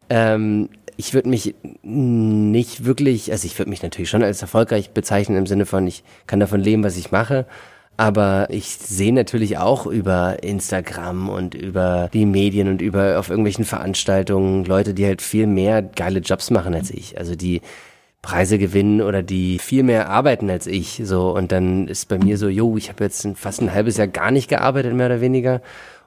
Ähm, 0.10 0.68
ich 0.98 1.14
würde 1.14 1.30
mich 1.30 1.56
nicht 1.84 2.84
wirklich, 2.84 3.32
also 3.32 3.46
ich 3.46 3.58
würde 3.58 3.70
mich 3.70 3.82
natürlich 3.82 4.10
schon 4.10 4.24
als 4.24 4.42
erfolgreich 4.42 4.90
bezeichnen 4.90 5.38
im 5.38 5.48
Sinne 5.48 5.66
von, 5.66 5.88
ich 5.88 6.04
kann 6.28 6.42
davon 6.42 6.60
leben, 6.60 6.84
was 6.84 6.98
ich 6.98 7.12
mache. 7.12 7.46
Aber 8.02 8.48
ich 8.50 8.66
sehe 8.68 9.14
natürlich 9.14 9.60
auch 9.60 9.86
über 9.86 10.42
Instagram 10.42 11.30
und 11.30 11.54
über 11.54 12.10
die 12.12 12.26
Medien 12.26 12.68
und 12.68 12.82
über 12.82 13.20
auf 13.20 13.30
irgendwelchen 13.30 13.64
Veranstaltungen 13.64 14.66
Leute, 14.66 14.96
die 14.96 15.06
halt 15.06 15.22
viel 15.22 15.46
mehr 15.46 15.84
geile 15.84 16.18
Jobs 16.18 16.50
machen 16.50 16.74
als 16.74 16.90
ich. 16.90 17.20
Also 17.20 17.36
die 17.36 17.62
Preise 18.24 18.58
gewinnen 18.58 19.02
oder 19.02 19.22
die 19.22 19.60
viel 19.60 19.84
mehr 19.84 20.10
arbeiten 20.10 20.50
als 20.50 20.66
ich. 20.66 21.00
So 21.04 21.30
und 21.36 21.52
dann 21.52 21.88
ist 21.88 22.08
bei 22.08 22.18
mir 22.18 22.40
so, 22.40 22.48
jo, 22.48 22.76
ich 22.76 22.90
habe 22.90 23.04
jetzt 23.04 23.28
fast 23.36 23.62
ein 23.62 23.72
halbes 23.72 23.98
Jahr 23.98 24.08
gar 24.08 24.32
nicht 24.32 24.50
gearbeitet, 24.50 24.96
mehr 24.96 25.06
oder 25.06 25.22
weniger. 25.22 25.62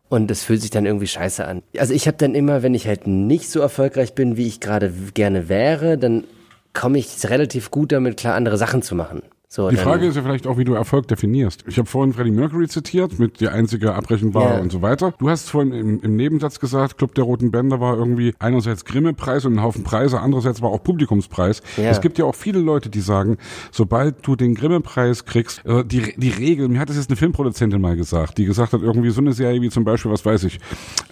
Und 0.09 0.33
das 0.33 0.43
fühlt 0.43 0.63
sich 0.63 0.71
dann 0.71 0.87
irgendwie 0.87 1.07
scheiße 1.07 1.47
an. 1.47 1.63
Also 1.79 1.95
ich 1.95 2.09
habe 2.09 2.17
dann 2.17 2.35
immer, 2.35 2.65
wenn 2.65 2.75
ich 2.75 2.89
halt 2.89 3.07
nicht 3.07 3.49
so 3.49 3.61
erfolgreich 3.61 4.17
bin, 4.17 4.37
wie 4.37 4.49
ich 4.49 4.59
gerade 4.59 4.93
gerne 5.15 5.49
wäre, 5.49 5.97
dann 5.97 6.25
komme 6.73 6.99
ich 6.99 7.31
relativ 7.31 7.71
gut 7.71 7.93
damit 7.93 8.17
klar, 8.17 8.35
andere 8.35 8.57
Sachen 8.57 8.83
zu 8.83 8.97
machen. 8.97 9.23
So, 9.55 9.71
Die 9.71 9.77
Frage 9.77 10.05
ist 10.07 10.17
ja 10.17 10.23
vielleicht 10.23 10.49
auch, 10.49 10.59
wie 10.59 10.64
du 10.64 10.75
Erfolg 10.75 11.07
definierst. 11.07 11.62
Ich 11.69 11.79
habe 11.79 11.88
vorhin 11.88 12.12
Freddie 12.12 12.33
Mercury 12.33 12.67
zitiert 12.67 13.21
mit 13.21 13.38
die 13.38 13.47
einzige 13.47 13.95
abbrechenbare 13.95 14.55
Ja. 14.57 14.61
und 14.61 14.73
so 14.73 14.83
weiter. 14.83 15.14
Du 15.21 15.31
hast 15.31 15.49
vorhin 15.49 15.73
im, 15.73 16.01
im 16.01 16.17
Nebensatz 16.17 16.59
gesagt, 16.59 16.99
Club 16.99 17.14
der 17.14 17.23
Roten 17.23 17.53
Bänder 17.53 17.79
war 17.79 17.97
irgendwie 17.97 18.35
einerseits 18.40 18.85
Grimme-Preis 18.85 19.45
und 19.45 19.53
ein 19.53 19.62
Haufen 19.62 19.85
Preise, 19.85 20.19
andererseits 20.19 20.61
war 20.61 20.71
auch 20.71 20.83
Publikumspreis. 20.83 21.62
Ja. 21.77 21.85
Es 21.85 22.01
gibt 22.01 22.19
ja 22.19 22.25
auch 22.25 22.35
viele 22.35 22.59
Leute, 22.59 22.90
die 22.90 22.99
sagen, 22.99 23.38
sobald 23.71 24.27
du 24.27 24.35
den 24.35 24.57
Grimme-Preis 24.57 25.25
kriegst, 25.25 25.64
äh, 25.64 25.85
die, 25.85 26.14
die 26.17 26.31
Regel, 26.31 26.67
mir 26.69 26.81
hat 26.81 26.88
das 26.88 26.97
jetzt 26.97 27.11
eine 27.11 27.17
Filmproduzentin 27.17 27.81
mal 27.81 27.95
gesagt, 27.95 28.38
die 28.38 28.47
gesagt 28.47 28.73
hat, 28.73 28.83
irgendwie 28.83 29.11
so 29.11 29.21
eine 29.21 29.35
Serie 29.35 29.62
wie 29.62 29.71
zum 29.71 29.85
Beispiel, 29.85 30.11
was 30.11 30.27
weiß 30.27 30.43
ich, 30.43 30.59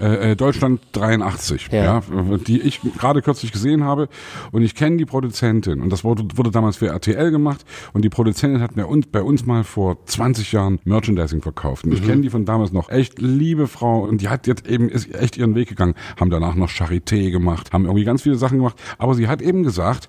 äh, 0.00 0.32
äh, 0.32 0.34
Deutschland 0.34 0.80
83, 0.94 1.68
ja, 1.70 1.84
Ja. 1.84 2.02
die 2.44 2.60
ich 2.60 2.80
gerade 2.98 3.22
kürzlich 3.22 3.52
gesehen 3.52 3.84
habe 3.84 4.08
und 4.50 4.62
ich 4.62 4.74
kenne 4.74 4.96
die 4.96 5.06
Produzentin 5.06 5.80
und 5.80 5.90
das 5.92 6.02
wurde, 6.02 6.24
wurde 6.34 6.50
damals 6.50 6.76
für 6.78 6.88
RTL 6.88 7.30
gemacht 7.30 7.64
und 7.92 8.04
die 8.04 8.08
Produzentin 8.08 8.31
hat 8.60 8.76
mir 8.76 8.86
uns, 8.86 9.06
bei 9.06 9.22
uns 9.22 9.46
mal 9.46 9.64
vor 9.64 10.04
20 10.06 10.52
Jahren 10.52 10.80
Merchandising 10.84 11.42
verkauft 11.42 11.84
und 11.84 11.92
ich 11.92 12.04
kenne 12.04 12.22
die 12.22 12.30
von 12.30 12.44
damals 12.44 12.72
noch. 12.72 12.88
Echt 12.90 13.20
liebe 13.20 13.66
Frau 13.66 14.02
und 14.04 14.20
die 14.20 14.28
hat 14.28 14.46
jetzt 14.46 14.66
eben, 14.66 14.88
ist 14.88 15.14
echt 15.14 15.36
ihren 15.36 15.54
Weg 15.54 15.68
gegangen, 15.68 15.94
haben 16.18 16.30
danach 16.30 16.54
noch 16.54 16.70
Charité 16.70 17.30
gemacht, 17.30 17.72
haben 17.72 17.84
irgendwie 17.84 18.04
ganz 18.04 18.22
viele 18.22 18.36
Sachen 18.36 18.58
gemacht, 18.58 18.76
aber 18.98 19.14
sie 19.14 19.28
hat 19.28 19.42
eben 19.42 19.62
gesagt, 19.62 20.08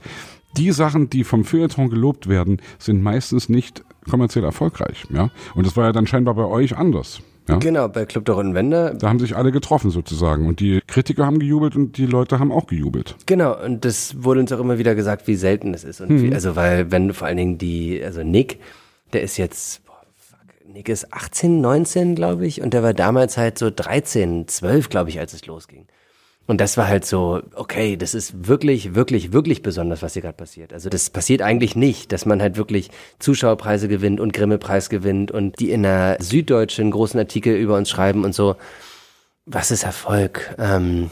die 0.57 0.71
Sachen, 0.71 1.09
die 1.09 1.23
vom 1.23 1.43
Feuilleton 1.43 1.89
gelobt 1.89 2.27
werden, 2.27 2.61
sind 2.77 3.01
meistens 3.01 3.49
nicht 3.49 3.83
kommerziell 4.09 4.43
erfolgreich, 4.43 5.05
ja. 5.09 5.29
Und 5.55 5.65
das 5.65 5.75
war 5.75 5.85
ja 5.85 5.91
dann 5.91 6.07
scheinbar 6.07 6.35
bei 6.35 6.45
euch 6.45 6.77
anders. 6.77 7.21
Ja? 7.47 7.57
Genau, 7.57 7.87
bei 7.89 8.05
Club 8.05 8.25
der 8.25 8.35
Runden 8.35 8.53
Wände. 8.53 8.95
Da 8.97 9.09
haben 9.09 9.19
sich 9.19 9.35
alle 9.35 9.51
getroffen 9.51 9.91
sozusagen 9.91 10.47
und 10.47 10.59
die 10.59 10.81
Kritiker 10.87 11.25
haben 11.25 11.39
gejubelt 11.39 11.75
und 11.75 11.97
die 11.97 12.05
Leute 12.05 12.39
haben 12.39 12.51
auch 12.51 12.67
gejubelt. 12.67 13.15
Genau, 13.25 13.61
und 13.61 13.83
das 13.83 14.23
wurde 14.23 14.39
uns 14.39 14.51
auch 14.51 14.59
immer 14.59 14.77
wieder 14.77 14.95
gesagt, 14.95 15.27
wie 15.27 15.35
selten 15.35 15.73
es 15.73 15.83
ist. 15.83 15.99
Und 15.99 16.21
wie, 16.21 16.33
also, 16.33 16.55
weil, 16.55 16.91
wenn 16.91 17.13
vor 17.13 17.27
allen 17.27 17.37
Dingen 17.37 17.57
die, 17.57 18.01
also 18.03 18.23
Nick, 18.23 18.59
der 19.11 19.23
ist 19.23 19.37
jetzt, 19.37 19.85
boah, 19.85 20.01
fuck, 20.15 20.39
Nick 20.73 20.87
ist 20.87 21.13
18, 21.13 21.59
19, 21.59 22.15
glaube 22.15 22.45
ich, 22.47 22.61
und 22.61 22.73
der 22.73 22.81
war 22.81 22.93
damals 22.93 23.37
halt 23.37 23.57
so 23.57 23.69
13, 23.69 24.47
12, 24.47 24.89
glaube 24.89 25.09
ich, 25.09 25.19
als 25.19 25.33
es 25.33 25.45
losging. 25.45 25.87
Und 26.45 26.59
das 26.59 26.75
war 26.75 26.87
halt 26.89 27.05
so, 27.05 27.41
okay, 27.55 27.95
das 27.95 28.13
ist 28.13 28.47
wirklich, 28.49 28.95
wirklich, 28.95 29.31
wirklich 29.31 29.61
besonders, 29.61 30.01
was 30.01 30.11
hier 30.13 30.21
gerade 30.21 30.35
passiert. 30.35 30.73
Also 30.73 30.89
das 30.89 31.09
passiert 31.09 31.41
eigentlich 31.41 31.75
nicht, 31.77 32.11
dass 32.11 32.25
man 32.25 32.41
halt 32.41 32.57
wirklich 32.57 32.91
Zuschauerpreise 33.19 33.87
gewinnt 33.87 34.19
und 34.19 34.33
Grimme-Preis 34.33 34.89
gewinnt 34.89 35.31
und 35.31 35.59
die 35.61 35.71
in 35.71 35.83
der 35.83 36.17
Süddeutschen 36.19 36.91
großen 36.91 37.17
Artikel 37.17 37.55
über 37.55 37.77
uns 37.77 37.89
schreiben 37.89 38.25
und 38.25 38.35
so. 38.35 38.55
Was 39.45 39.71
ist 39.71 39.83
Erfolg? 39.83 40.53
Ähm, 40.59 41.09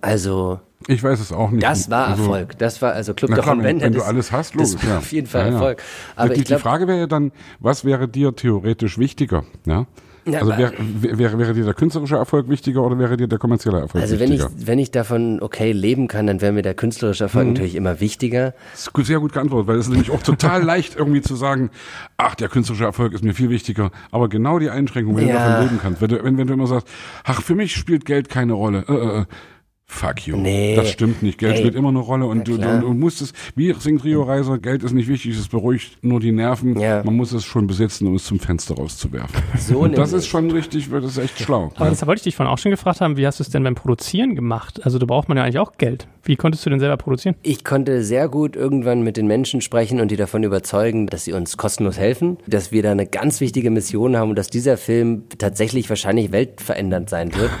also 0.00 0.60
Ich 0.86 1.02
weiß 1.02 1.18
es 1.18 1.32
auch 1.32 1.50
nicht. 1.50 1.64
das 1.64 1.90
war 1.90 2.06
Also, 2.08 2.22
Erfolg. 2.22 2.58
Das 2.58 2.80
war 2.80 2.92
also 2.92 3.14
Club 3.14 3.34
der 3.34 3.42
klar, 3.42 3.56
wenn, 3.62 3.80
wenn 3.80 3.92
du 3.92 3.98
das- 3.98 4.06
alles 4.08 4.32
hast, 4.32 4.54
das 4.54 4.72
logisch. 4.72 4.84
war 4.86 4.92
ja. 4.92 4.98
auf 4.98 5.12
jeden 5.12 5.26
Fall 5.26 5.40
Ja, 5.42 5.46
ja. 5.48 5.54
Erfolg. 5.54 5.82
Aber 6.14 6.26
ich 6.36 6.44
glaube, 6.44 6.58
die 6.58 6.62
Frage 6.62 6.86
wäre 6.86 6.98
ja 7.00 7.06
dann, 7.08 7.32
was 7.58 7.84
wäre 7.84 8.06
dir 8.08 8.34
theoretisch 8.36 8.98
wichtiger? 8.98 9.44
Ja? 9.66 9.86
Ja, 10.32 10.40
also 10.40 10.56
wäre, 10.56 10.72
wäre, 11.18 11.38
wäre 11.38 11.54
dir 11.54 11.64
der 11.64 11.74
künstlerische 11.74 12.16
Erfolg 12.16 12.48
wichtiger 12.48 12.82
oder 12.82 12.98
wäre 12.98 13.16
dir 13.16 13.28
der 13.28 13.38
kommerzielle 13.38 13.80
Erfolg 13.80 14.02
also 14.02 14.18
wenn 14.18 14.32
ich, 14.32 14.40
wichtiger? 14.40 14.66
wenn 14.66 14.78
ich 14.78 14.90
davon 14.90 15.40
okay 15.42 15.72
leben 15.72 16.08
kann, 16.08 16.26
dann 16.26 16.40
wäre 16.40 16.52
mir 16.52 16.62
der 16.62 16.74
künstlerische 16.74 17.24
Erfolg 17.24 17.46
Mhm. 17.46 17.52
natürlich 17.54 17.74
immer 17.76 18.00
wichtiger. 18.00 18.54
Das 18.72 18.80
ist 18.82 18.92
gut- 18.92 19.06
sehr 19.06 19.20
gut 19.20 19.32
geantwortet, 19.32 19.68
weil 19.68 19.76
es 19.76 19.86
ist 19.86 19.90
nämlich 19.92 20.10
auch 20.10 20.22
total 20.22 20.62
leicht 20.64 20.96
irgendwie 20.96 21.20
zu 21.22 21.34
sagen, 21.36 21.70
ach, 22.16 22.34
der 22.34 22.48
künstlerische 22.48 22.84
Erfolg 22.84 23.12
ist 23.14 23.24
mir 23.24 23.34
viel 23.34 23.50
wichtiger. 23.50 23.90
Aber 24.10 24.28
genau 24.28 24.58
die 24.58 24.70
Einschränkung, 24.70 25.16
wenn 25.16 25.24
du 25.28 25.32
Ja. 25.32 25.48
davon 25.48 25.64
leben 25.66 25.78
kannst, 25.82 26.00
wenn 26.02 26.08
du, 26.08 26.22
wenn, 26.24 26.38
wenn 26.38 26.46
du 26.46 26.52
immer 26.54 26.66
sagst, 26.66 26.86
ach, 27.24 27.42
für 27.42 27.54
mich 27.54 27.74
spielt 27.74 28.04
Geld 28.04 28.28
keine 28.28 28.52
Rolle. 28.52 28.84
Äh, 28.88 28.92
äh, 28.92 29.20
äh. 29.20 29.24
Fuck 29.90 30.26
you. 30.26 30.36
Nee. 30.36 30.76
Das 30.76 30.90
stimmt 30.90 31.22
nicht. 31.22 31.38
Geld 31.38 31.54
Ey. 31.54 31.58
spielt 31.60 31.74
immer 31.74 31.88
eine 31.88 31.98
Rolle 32.00 32.26
und 32.26 32.46
du, 32.46 32.58
du, 32.58 32.80
du 32.80 32.92
musst 32.92 33.22
es, 33.22 33.32
wie 33.56 33.72
singt 33.72 34.04
Rio 34.04 34.22
Reiser, 34.22 34.58
Geld 34.58 34.82
ist 34.84 34.92
nicht 34.92 35.08
wichtig, 35.08 35.36
es 35.36 35.48
beruhigt 35.48 35.96
nur 36.04 36.20
die 36.20 36.30
Nerven. 36.30 36.78
Ja. 36.78 37.02
Man 37.02 37.16
muss 37.16 37.32
es 37.32 37.44
schon 37.46 37.66
besitzen, 37.66 38.06
um 38.06 38.14
es 38.14 38.24
zum 38.26 38.38
Fenster 38.38 38.74
rauszuwerfen. 38.74 39.42
So 39.58 39.78
und 39.80 39.96
das 39.98 40.12
ist 40.12 40.26
schon 40.26 40.50
richtig, 40.50 40.90
das 40.90 41.04
ist 41.04 41.18
echt 41.18 41.40
schlau. 41.40 41.72
Aber 41.76 41.88
das 41.90 42.06
wollte 42.06 42.18
ich 42.20 42.24
dich 42.24 42.36
vorhin 42.36 42.52
auch 42.52 42.58
schon 42.58 42.70
gefragt 42.70 43.00
haben, 43.00 43.16
wie 43.16 43.26
hast 43.26 43.38
du 43.40 43.42
es 43.42 43.48
denn 43.50 43.62
beim 43.64 43.74
Produzieren 43.74 44.34
gemacht? 44.36 44.80
Also 44.84 44.98
da 44.98 45.06
braucht 45.06 45.28
man 45.28 45.36
ja 45.38 45.44
eigentlich 45.44 45.58
auch 45.58 45.72
Geld. 45.78 46.06
Wie 46.22 46.36
konntest 46.36 46.64
du 46.66 46.70
denn 46.70 46.80
selber 46.80 46.96
produzieren? 46.98 47.34
Ich 47.42 47.64
konnte 47.64 48.02
sehr 48.04 48.28
gut 48.28 48.56
irgendwann 48.56 49.02
mit 49.02 49.16
den 49.16 49.26
Menschen 49.26 49.62
sprechen 49.62 50.00
und 50.00 50.10
die 50.10 50.16
davon 50.16 50.42
überzeugen, 50.44 51.06
dass 51.06 51.24
sie 51.24 51.32
uns 51.32 51.56
kostenlos 51.56 51.98
helfen, 51.98 52.36
dass 52.46 52.70
wir 52.72 52.82
da 52.82 52.92
eine 52.92 53.06
ganz 53.06 53.40
wichtige 53.40 53.70
Mission 53.70 54.16
haben 54.16 54.28
und 54.30 54.36
dass 54.38 54.48
dieser 54.48 54.76
Film 54.76 55.22
tatsächlich 55.38 55.88
wahrscheinlich 55.88 56.30
weltverändernd 56.30 57.08
sein 57.08 57.34
wird. 57.34 57.50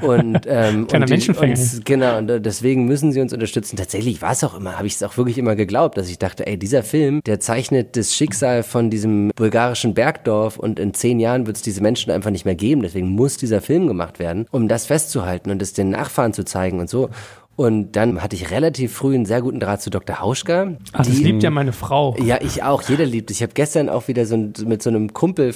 Und, 0.00 0.40
ähm, 0.48 0.86
Kleiner 0.86 1.02
und 1.04 1.08
die- 1.08 1.12
Menschenfänger. 1.12 1.56
Genau, 1.84 2.18
und 2.18 2.28
deswegen 2.44 2.84
müssen 2.86 3.12
sie 3.12 3.20
uns 3.20 3.32
unterstützen. 3.32 3.76
Tatsächlich 3.76 4.22
war 4.22 4.32
es 4.32 4.44
auch 4.44 4.54
immer, 4.54 4.76
habe 4.76 4.86
ich 4.86 4.94
es 4.94 5.02
auch 5.02 5.16
wirklich 5.16 5.38
immer 5.38 5.56
geglaubt, 5.56 5.96
dass 5.98 6.08
ich 6.08 6.18
dachte, 6.18 6.46
ey, 6.46 6.58
dieser 6.58 6.82
Film, 6.82 7.20
der 7.24 7.40
zeichnet 7.40 7.96
das 7.96 8.14
Schicksal 8.14 8.62
von 8.62 8.90
diesem 8.90 9.30
bulgarischen 9.34 9.94
Bergdorf 9.94 10.58
und 10.58 10.78
in 10.78 10.94
zehn 10.94 11.20
Jahren 11.20 11.46
wird 11.46 11.56
es 11.56 11.62
diese 11.62 11.82
Menschen 11.82 12.10
einfach 12.10 12.30
nicht 12.30 12.44
mehr 12.44 12.54
geben. 12.54 12.82
Deswegen 12.82 13.08
muss 13.08 13.36
dieser 13.36 13.60
Film 13.60 13.86
gemacht 13.86 14.18
werden, 14.18 14.46
um 14.50 14.68
das 14.68 14.86
festzuhalten 14.86 15.50
und 15.50 15.62
es 15.62 15.72
den 15.72 15.90
Nachfahren 15.90 16.32
zu 16.32 16.44
zeigen 16.44 16.80
und 16.80 16.88
so. 16.88 17.10
Und 17.56 17.92
dann 17.92 18.20
hatte 18.20 18.34
ich 18.34 18.50
relativ 18.50 18.92
früh 18.94 19.14
einen 19.14 19.26
sehr 19.26 19.40
guten 19.40 19.60
Draht 19.60 19.80
zu 19.80 19.88
Dr. 19.90 20.20
Hauschka. 20.20 20.72
Ach, 20.92 20.98
das 20.98 21.08
die- 21.08 21.22
liebt 21.22 21.42
ja 21.44 21.50
meine 21.50 21.72
Frau. 21.72 22.16
ja, 22.24 22.38
ich 22.40 22.62
auch. 22.64 22.82
Jeder 22.82 23.06
liebt. 23.06 23.30
Ich 23.30 23.42
habe 23.42 23.52
gestern 23.54 23.88
auch 23.88 24.08
wieder 24.08 24.26
so 24.26 24.34
ein, 24.34 24.52
mit 24.66 24.82
so 24.82 24.90
einem 24.90 25.12
Kumpel 25.12 25.54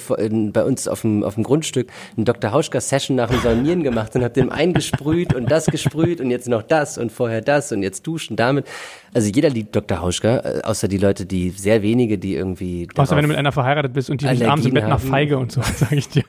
bei 0.53 0.63
uns 0.63 0.87
auf 0.87 1.01
dem, 1.01 1.23
auf 1.23 1.35
dem 1.35 1.43
Grundstück 1.43 1.89
eine 2.15 2.23
Dr. 2.23 2.51
Hauschka-Session 2.53 3.17
nach 3.17 3.29
dem 3.29 3.41
Saunieren 3.41 3.83
gemacht 3.83 4.15
und 4.15 4.23
habe 4.23 4.33
dem 4.33 4.49
eingesprüht 4.49 5.33
und 5.33 5.51
das 5.51 5.65
gesprüht 5.65 6.21
und 6.21 6.31
jetzt 6.31 6.47
noch 6.47 6.61
das 6.63 6.97
und 6.97 7.11
vorher 7.11 7.41
das 7.41 7.71
und 7.73 7.83
jetzt 7.83 8.07
duschen 8.07 8.37
damit. 8.37 8.65
Also 9.13 9.29
jeder 9.29 9.49
liebt 9.49 9.75
Dr. 9.75 9.99
Hauschka, 10.01 10.37
äh, 10.37 10.61
außer 10.63 10.87
die 10.87 10.97
Leute, 10.99 11.25
die 11.25 11.49
sehr 11.49 11.81
wenige, 11.81 12.17
die 12.17 12.35
irgendwie. 12.35 12.87
Außer 12.95 13.15
wenn 13.15 13.23
du 13.23 13.27
mit 13.27 13.37
einer 13.37 13.51
verheiratet 13.51 13.91
bist 13.91 14.09
und 14.09 14.21
die 14.21 14.27
Allergien 14.27 14.49
abends 14.49 14.65
im 14.67 14.73
Bett 14.73 14.87
nach. 14.87 14.99
Feige 15.01 15.37
und 15.37 15.51
so, 15.51 15.61
sage 15.75 15.95
ich 15.95 16.07
dir. 16.07 16.23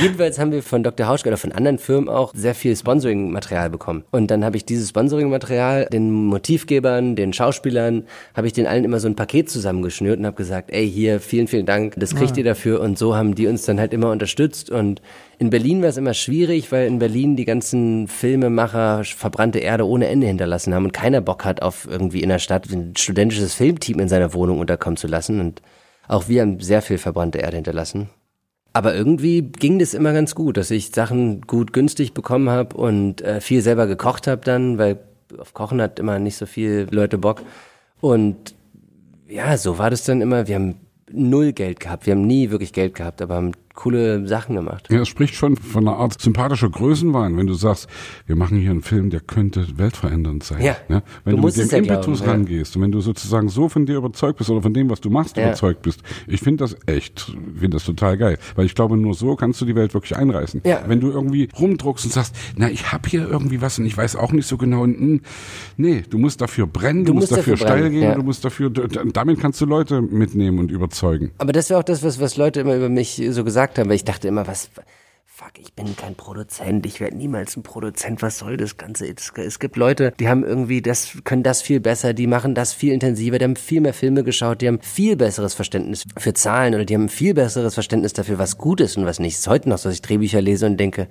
Jedenfalls 0.00 0.38
haben 0.38 0.52
wir 0.52 0.62
von 0.62 0.82
Dr. 0.82 1.06
Hauschka 1.08 1.28
oder 1.28 1.36
von 1.36 1.52
anderen 1.52 1.78
Firmen 1.78 2.08
auch 2.08 2.32
sehr 2.34 2.54
viel 2.54 2.74
Sponsoring-Material 2.76 3.70
bekommen. 3.70 4.04
Und 4.12 4.29
dann 4.30 4.44
habe 4.44 4.56
ich 4.56 4.64
dieses 4.64 4.90
Sponsoring-Material 4.90 5.86
den 5.92 6.10
Motivgebern, 6.10 7.16
den 7.16 7.32
Schauspielern, 7.32 8.04
habe 8.34 8.46
ich 8.46 8.52
den 8.52 8.66
allen 8.66 8.84
immer 8.84 9.00
so 9.00 9.08
ein 9.08 9.16
Paket 9.16 9.50
zusammengeschnürt 9.50 10.18
und 10.18 10.26
habe 10.26 10.36
gesagt, 10.36 10.70
ey, 10.70 10.88
hier, 10.88 11.20
vielen, 11.20 11.48
vielen 11.48 11.66
Dank, 11.66 11.94
das 11.96 12.14
kriegt 12.14 12.36
ihr 12.36 12.44
dafür. 12.44 12.80
Und 12.80 12.98
so 12.98 13.16
haben 13.16 13.34
die 13.34 13.46
uns 13.46 13.64
dann 13.64 13.80
halt 13.80 13.92
immer 13.92 14.10
unterstützt. 14.10 14.70
Und 14.70 15.02
in 15.38 15.50
Berlin 15.50 15.82
war 15.82 15.88
es 15.88 15.96
immer 15.96 16.14
schwierig, 16.14 16.70
weil 16.72 16.86
in 16.86 16.98
Berlin 16.98 17.36
die 17.36 17.44
ganzen 17.44 18.08
Filmemacher 18.08 19.04
verbrannte 19.04 19.58
Erde 19.58 19.86
ohne 19.86 20.06
Ende 20.06 20.26
hinterlassen 20.26 20.74
haben 20.74 20.84
und 20.84 20.92
keiner 20.92 21.20
Bock 21.20 21.44
hat, 21.44 21.62
auf 21.62 21.88
irgendwie 21.90 22.22
in 22.22 22.28
der 22.28 22.38
Stadt 22.38 22.70
ein 22.70 22.94
studentisches 22.96 23.54
Filmteam 23.54 23.98
in 23.98 24.08
seiner 24.08 24.32
Wohnung 24.34 24.58
unterkommen 24.58 24.96
zu 24.96 25.06
lassen. 25.06 25.40
Und 25.40 25.62
auch 26.08 26.28
wir 26.28 26.42
haben 26.42 26.60
sehr 26.60 26.82
viel 26.82 26.98
verbrannte 26.98 27.38
Erde 27.38 27.56
hinterlassen. 27.56 28.08
Aber 28.72 28.94
irgendwie 28.94 29.42
ging 29.42 29.78
das 29.78 29.94
immer 29.94 30.12
ganz 30.12 30.34
gut, 30.34 30.56
dass 30.56 30.70
ich 30.70 30.90
Sachen 30.90 31.40
gut 31.42 31.72
günstig 31.72 32.14
bekommen 32.14 32.48
habe 32.48 32.76
und 32.76 33.20
äh, 33.22 33.40
viel 33.40 33.62
selber 33.62 33.86
gekocht 33.86 34.26
habe 34.26 34.42
dann, 34.44 34.78
weil 34.78 34.98
auf 35.38 35.54
Kochen 35.54 35.80
hat 35.82 35.98
immer 35.98 36.18
nicht 36.18 36.36
so 36.36 36.46
viel 36.46 36.86
Leute 36.90 37.18
Bock. 37.18 37.42
Und 38.00 38.54
ja, 39.28 39.56
so 39.56 39.78
war 39.78 39.90
das 39.90 40.04
dann 40.04 40.20
immer. 40.20 40.46
Wir 40.48 40.56
haben 40.56 40.76
null 41.10 41.52
Geld 41.52 41.80
gehabt. 41.80 42.06
Wir 42.06 42.14
haben 42.14 42.26
nie 42.26 42.50
wirklich 42.50 42.72
Geld 42.72 42.94
gehabt, 42.94 43.22
aber 43.22 43.36
haben 43.36 43.52
coole 43.74 44.26
Sachen 44.26 44.56
gemacht. 44.56 44.88
Ja, 44.90 45.00
es 45.00 45.08
spricht 45.08 45.34
schon 45.34 45.56
von 45.56 45.86
einer 45.86 45.96
Art 45.96 46.20
sympathischer 46.20 46.68
Größenwahn, 46.68 47.36
wenn 47.36 47.46
du 47.46 47.54
sagst, 47.54 47.88
wir 48.26 48.36
machen 48.36 48.58
hier 48.58 48.70
einen 48.70 48.82
Film, 48.82 49.10
der 49.10 49.20
könnte 49.20 49.66
weltverändernd 49.78 50.42
sein. 50.42 50.60
Ja. 50.62 50.76
Wenn 51.24 51.36
Du 51.36 51.40
du, 51.40 51.46
mit 51.46 51.56
dem 51.56 51.68
ja 51.70 51.78
Impetus 51.78 52.18
glauben, 52.18 52.24
ja. 52.24 52.30
rangehst 52.32 52.76
und 52.76 52.82
wenn 52.82 52.92
du 52.92 53.00
sozusagen 53.00 53.48
so 53.48 53.68
von 53.68 53.86
dir 53.86 53.96
überzeugt 53.96 54.38
bist 54.38 54.50
oder 54.50 54.60
von 54.62 54.74
dem, 54.74 54.90
was 54.90 55.00
du 55.00 55.08
machst, 55.10 55.36
Ja. 55.36 55.44
überzeugt 55.46 55.82
bist, 55.82 56.02
ich 56.26 56.40
finde 56.40 56.64
das 56.64 56.76
echt, 56.86 57.32
finde 57.54 57.76
das 57.76 57.84
total 57.84 58.18
geil. 58.18 58.38
Weil 58.56 58.66
ich 58.66 58.74
glaube, 58.74 58.96
nur 58.96 59.14
so 59.14 59.36
kannst 59.36 59.60
du 59.60 59.64
die 59.64 59.74
Welt 59.76 59.94
wirklich 59.94 60.16
einreißen. 60.16 60.62
Ja. 60.64 60.82
Wenn 60.86 61.00
du 61.00 61.10
irgendwie 61.10 61.48
rumdruckst 61.58 62.04
und 62.04 62.12
sagst, 62.12 62.34
na, 62.56 62.68
ich 62.70 62.92
habe 62.92 63.08
hier 63.08 63.28
irgendwie 63.28 63.62
was 63.62 63.78
und 63.78 63.86
ich 63.86 63.96
weiß 63.96 64.16
auch 64.16 64.32
nicht 64.32 64.46
so 64.46 64.56
genau, 64.56 64.82
und, 64.82 64.98
hm, 64.98 65.20
nee, 65.76 66.02
du 66.10 66.18
musst 66.18 66.40
dafür 66.40 66.66
brennen, 66.66 67.04
du, 67.04 67.12
Du 67.12 67.14
musst 67.14 67.30
musst 67.30 67.38
dafür 67.40 67.54
dafür 67.54 67.66
steil 67.68 67.90
gehen, 67.90 68.02
ja. 68.02 68.14
du 68.14 68.22
musst 68.22 68.44
dafür, 68.44 68.70
damit 68.70 69.40
kannst 69.40 69.60
du 69.60 69.66
Leute 69.66 70.02
mitnehmen 70.02 70.58
und 70.58 70.70
überzeugen. 70.70 71.30
Aber 71.38 71.52
das 71.52 71.70
wäre 71.70 71.78
auch 71.80 71.84
das, 71.84 72.02
was, 72.02 72.20
was 72.20 72.36
Leute 72.36 72.60
immer 72.60 72.76
über 72.76 72.88
mich 72.88 73.22
so 73.30 73.44
gesagt 73.44 73.59
haben, 73.78 73.88
weil 73.88 73.96
ich 73.96 74.04
dachte 74.04 74.28
immer, 74.28 74.46
was, 74.46 74.70
fuck, 75.40 75.52
ich 75.58 75.72
bin 75.72 75.96
kein 75.96 76.14
Produzent, 76.14 76.84
ich 76.84 77.00
werde 77.00 77.16
niemals 77.16 77.56
ein 77.56 77.62
Produzent, 77.62 78.20
was 78.20 78.38
soll 78.38 78.56
das 78.56 78.76
Ganze? 78.76 79.06
Es, 79.08 79.58
gibt 79.58 79.76
Leute, 79.76 80.12
die 80.20 80.28
haben 80.28 80.44
irgendwie, 80.44 80.82
das, 80.82 81.18
können 81.24 81.42
das 81.42 81.62
viel 81.62 81.80
besser, 81.80 82.12
die 82.12 82.26
machen 82.26 82.54
das 82.54 82.72
viel 82.72 82.92
intensiver, 82.92 83.38
die 83.38 83.44
haben 83.44 83.56
viel 83.56 83.80
mehr 83.80 83.94
Filme 83.94 84.22
geschaut, 84.22 84.60
die 84.60 84.68
haben 84.68 84.80
viel 84.80 85.16
besseres 85.16 85.54
Verständnis 85.54 86.04
für 86.18 86.34
Zahlen 86.34 86.74
oder 86.74 86.84
die 86.84 86.94
haben 86.94 87.08
viel 87.08 87.34
besseres 87.34 87.74
Verständnis 87.74 88.12
dafür, 88.12 88.38
was 88.38 88.58
gut 88.58 88.80
ist 88.80 88.98
und 88.98 89.06
was 89.06 89.18
nicht. 89.18 89.34
Es 89.34 89.40
ist 89.40 89.48
heute 89.48 89.68
noch 89.68 89.78
so, 89.78 89.88
dass 89.88 89.96
ich 89.96 90.02
Drehbücher 90.02 90.42
lese 90.42 90.66
und 90.66 90.76
denke, 90.76 91.08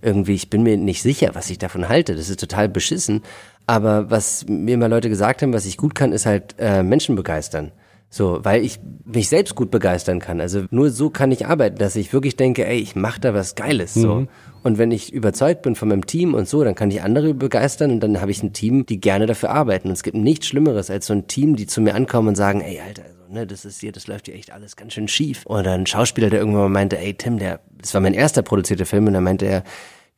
irgendwie, 0.00 0.34
ich 0.34 0.50
bin 0.50 0.62
mir 0.62 0.76
nicht 0.76 1.02
sicher, 1.02 1.30
was 1.34 1.48
ich 1.48 1.58
davon 1.58 1.88
halte. 1.88 2.14
Das 2.16 2.28
ist 2.28 2.40
total 2.40 2.68
beschissen. 2.68 3.22
Aber 3.66 4.10
was 4.10 4.44
mir 4.48 4.76
mal 4.76 4.90
Leute 4.90 5.08
gesagt 5.08 5.42
haben, 5.42 5.52
was 5.52 5.64
ich 5.64 5.76
gut 5.76 5.94
kann, 5.94 6.12
ist 6.12 6.26
halt 6.26 6.56
äh, 6.58 6.82
Menschen 6.82 7.14
begeistern. 7.14 7.70
So, 8.14 8.40
weil 8.42 8.62
ich 8.62 8.78
mich 9.06 9.30
selbst 9.30 9.54
gut 9.54 9.70
begeistern 9.70 10.18
kann. 10.18 10.42
Also 10.42 10.66
nur 10.70 10.90
so 10.90 11.08
kann 11.08 11.32
ich 11.32 11.46
arbeiten, 11.46 11.78
dass 11.78 11.96
ich 11.96 12.12
wirklich 12.12 12.36
denke, 12.36 12.66
ey, 12.66 12.76
ich 12.76 12.94
mache 12.94 13.22
da 13.22 13.32
was 13.32 13.54
Geiles. 13.54 13.94
So. 13.94 14.26
Und 14.62 14.76
wenn 14.76 14.90
ich 14.90 15.14
überzeugt 15.14 15.62
bin 15.62 15.74
von 15.76 15.88
meinem 15.88 16.04
Team 16.04 16.34
und 16.34 16.46
so, 16.46 16.62
dann 16.62 16.74
kann 16.74 16.90
ich 16.90 17.00
andere 17.00 17.32
begeistern 17.32 17.90
und 17.90 18.00
dann 18.00 18.20
habe 18.20 18.30
ich 18.30 18.42
ein 18.42 18.52
Team, 18.52 18.84
die 18.84 19.00
gerne 19.00 19.24
dafür 19.24 19.48
arbeiten. 19.48 19.88
Und 19.88 19.94
es 19.94 20.02
gibt 20.02 20.14
nichts 20.14 20.46
Schlimmeres 20.46 20.90
als 20.90 21.06
so 21.06 21.14
ein 21.14 21.26
Team, 21.26 21.56
die 21.56 21.66
zu 21.66 21.80
mir 21.80 21.94
ankommen 21.94 22.28
und 22.28 22.34
sagen, 22.34 22.60
ey, 22.60 22.80
Alter, 22.80 23.04
also, 23.04 23.32
ne, 23.32 23.46
das 23.46 23.64
ist 23.64 23.80
hier, 23.80 23.92
das 23.92 24.06
läuft 24.08 24.26
hier 24.26 24.34
echt 24.34 24.52
alles 24.52 24.76
ganz 24.76 24.92
schön 24.92 25.08
schief. 25.08 25.46
Oder 25.46 25.72
ein 25.72 25.86
Schauspieler, 25.86 26.28
der 26.28 26.40
irgendwann 26.40 26.64
mal 26.64 26.68
meinte, 26.68 26.98
ey, 26.98 27.14
Tim, 27.14 27.38
der, 27.38 27.60
das 27.80 27.94
war 27.94 28.02
mein 28.02 28.12
erster 28.12 28.42
produzierter 28.42 28.84
Film 28.84 29.06
und 29.06 29.14
da 29.14 29.22
meinte 29.22 29.46
er, 29.46 29.64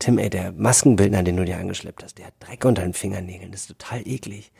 Tim, 0.01 0.19
ey, 0.19 0.31
der 0.31 0.51
Maskenbildner, 0.51 1.23
den 1.23 1.37
du 1.37 1.45
dir 1.45 1.59
angeschleppt 1.59 2.03
hast, 2.03 2.19
der 2.19 2.27
hat 2.27 2.35
Dreck 2.41 2.65
unter 2.65 2.83
den 2.83 2.93
Fingernägeln, 2.93 3.53
das 3.53 3.61
ist 3.61 3.79
total 3.79 4.01
eklig. 4.05 4.51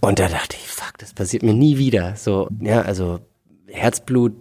Und 0.00 0.18
da 0.18 0.28
dachte 0.28 0.56
ich, 0.58 0.66
fuck, 0.68 0.98
das 0.98 1.12
passiert 1.12 1.42
mir 1.42 1.54
nie 1.54 1.76
wieder. 1.78 2.14
So, 2.16 2.48
ja, 2.60 2.82
also 2.82 3.20
Herzblut 3.66 4.32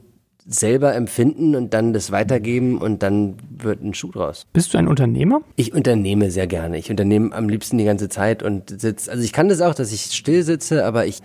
selber 0.52 0.95
empfinden 0.95 1.56
und 1.56 1.76
dann 1.76 1.93
das 1.93 2.12
weitergeben 2.12 2.80
und 2.80 3.04
dann 3.04 3.36
wird 3.56 3.84
ein 3.84 3.93
Schuh 3.93 4.10
draus. 4.12 4.48
Bist 4.52 4.74
du 4.74 4.80
ein 4.80 4.88
Unternehmer? 4.88 5.41
Ich 5.58 5.74
unternehme 5.74 6.32
sehr 6.32 6.48
gerne. 6.48 6.80
Ich 6.80 6.89
unternehme 6.89 7.36
am 7.36 7.50
liebsten 7.50 7.78
die 7.78 7.84
ganze 7.86 8.10
Zeit 8.10 8.41
und 8.41 8.82
sitze, 8.82 9.12
also 9.12 9.24
ich 9.24 9.32
kann 9.32 9.48
das 9.50 9.62
auch, 9.62 9.76
dass 9.76 9.91
ich 9.93 10.06
still 10.06 10.41
sitze, 10.41 10.86
aber 10.86 11.06
ich 11.06 11.19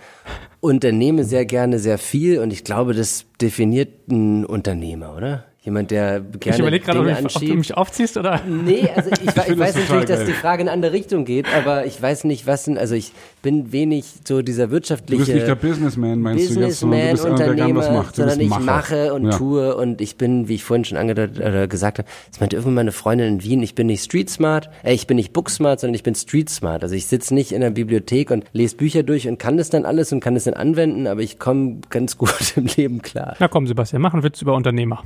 unternehme 0.59 1.23
sehr 1.23 1.45
gerne 1.45 1.79
sehr 1.79 1.97
viel 1.97 2.37
und 2.39 2.53
ich 2.53 2.63
glaube, 2.63 2.93
das 2.93 3.25
definiert 3.41 3.89
einen 4.11 4.45
Unternehmer, 4.45 5.15
oder? 5.15 5.45
Jemand, 5.61 5.89
der 5.89 6.19
gerne 6.21 6.55
ich 6.57 6.59
überlege 6.59 6.85
gerade, 6.85 6.99
ob, 6.99 7.05
Dinge 7.07 7.17
du 7.17 7.23
mich- 7.23 7.35
ob 7.35 7.41
du 7.41 7.55
mich 7.55 7.73
aufziehst 7.75 8.17
oder. 8.17 8.39
Nee, 8.47 8.87
also 8.95 9.09
ich, 9.09 9.23
ich, 9.27 9.31
finde 9.31 9.57
weiß 9.59 9.73
natürlich, 9.73 9.87
total 9.87 10.05
dass 10.05 10.17
geil. 10.19 10.27
die 10.27 10.33
Frage 10.33 10.61
in 10.61 10.67
eine 10.67 10.73
andere 10.75 10.91
Richtung 10.93 11.25
geht, 11.25 11.47
aber 11.55 11.87
ich 11.87 11.99
weiß 11.99 12.25
nicht, 12.25 12.45
was 12.45 12.65
denn, 12.65 12.77
also 12.77 12.93
ich 12.93 13.13
bin 13.45 13.71
wenig 13.71 14.05
so 14.27 14.41
dieser 14.41 14.65
Du 14.67 14.71
wirtschaftliche 14.71 15.19
bist 15.23 15.33
nicht 15.35 15.47
der 15.47 15.55
Businessman, 15.55 16.19
meinst 16.19 16.55
du 16.55 16.59
jetzt, 16.59 16.79
sondern 16.79 16.99
du 16.99 17.11
Businessman, 17.11 17.11
bist 17.11 17.25
einer, 17.25 17.35
der 17.45 17.55
gerne 17.55 17.75
was 17.75 17.85
Unternehmer, 17.85 18.03
macht. 18.03 18.17
Du 18.17 18.21
sondern 18.21 18.37
bist 18.39 18.51
ich 18.51 18.65
Macher. 18.65 18.65
mache 18.65 19.13
und 19.13 19.23
Ja. 19.25 19.37
tue 19.37 19.75
und 19.77 20.01
ich 20.01 20.15
bin, 20.17 20.47
wie 20.47 20.55
ich 20.55 20.63
vorhin 20.63 20.83
schon 20.83 20.97
angedeutet 20.97 21.37
oder 21.39 21.67
gesagt 21.67 21.99
habe, 21.99 22.07
das 22.31 22.39
meinte 22.39 22.55
irgendwann 22.55 22.73
meine 22.75 22.91
Freundin 22.91 23.27
in 23.35 23.43
Wien, 23.43 23.61
ich 23.63 23.75
bin 23.75 23.87
nicht 23.87 24.03
street 24.03 24.29
smart, 24.29 24.69
äh, 24.83 24.93
ich 24.93 25.07
bin 25.07 25.15
nicht 25.17 25.31
book 25.31 25.49
smart, 25.49 25.79
sondern 25.79 25.93
ich 25.95 26.03
bin 26.03 26.15
street 26.15 26.49
smart. 26.49 26.83
Also 26.83 26.95
ich 26.95 27.05
sitze 27.05 27.33
nicht 27.33 27.51
in 27.51 27.61
der 27.61 27.69
Bibliothek 27.69 28.31
und 28.31 28.45
lese 28.51 28.75
Bücher 28.75 29.03
durch 29.03 29.27
und 29.27 29.37
kann 29.37 29.57
das 29.57 29.69
dann 29.69 29.85
alles 29.85 30.11
und 30.11 30.19
kann 30.21 30.33
das 30.33 30.45
dann 30.45 30.55
anwenden, 30.55 31.07
aber 31.07 31.21
ich 31.21 31.37
komme 31.39 31.77
ganz 31.91 32.17
gut 32.17 32.53
im 32.57 32.65
Leben 32.75 33.01
klar. 33.01 33.35
Na 33.39 33.47
komm, 33.47 33.67
Sebastian, 33.67 34.01
mach 34.01 34.13
einen 34.13 34.23
Witz 34.23 34.41
über 34.41 34.55
Unternehmer. 34.55 35.03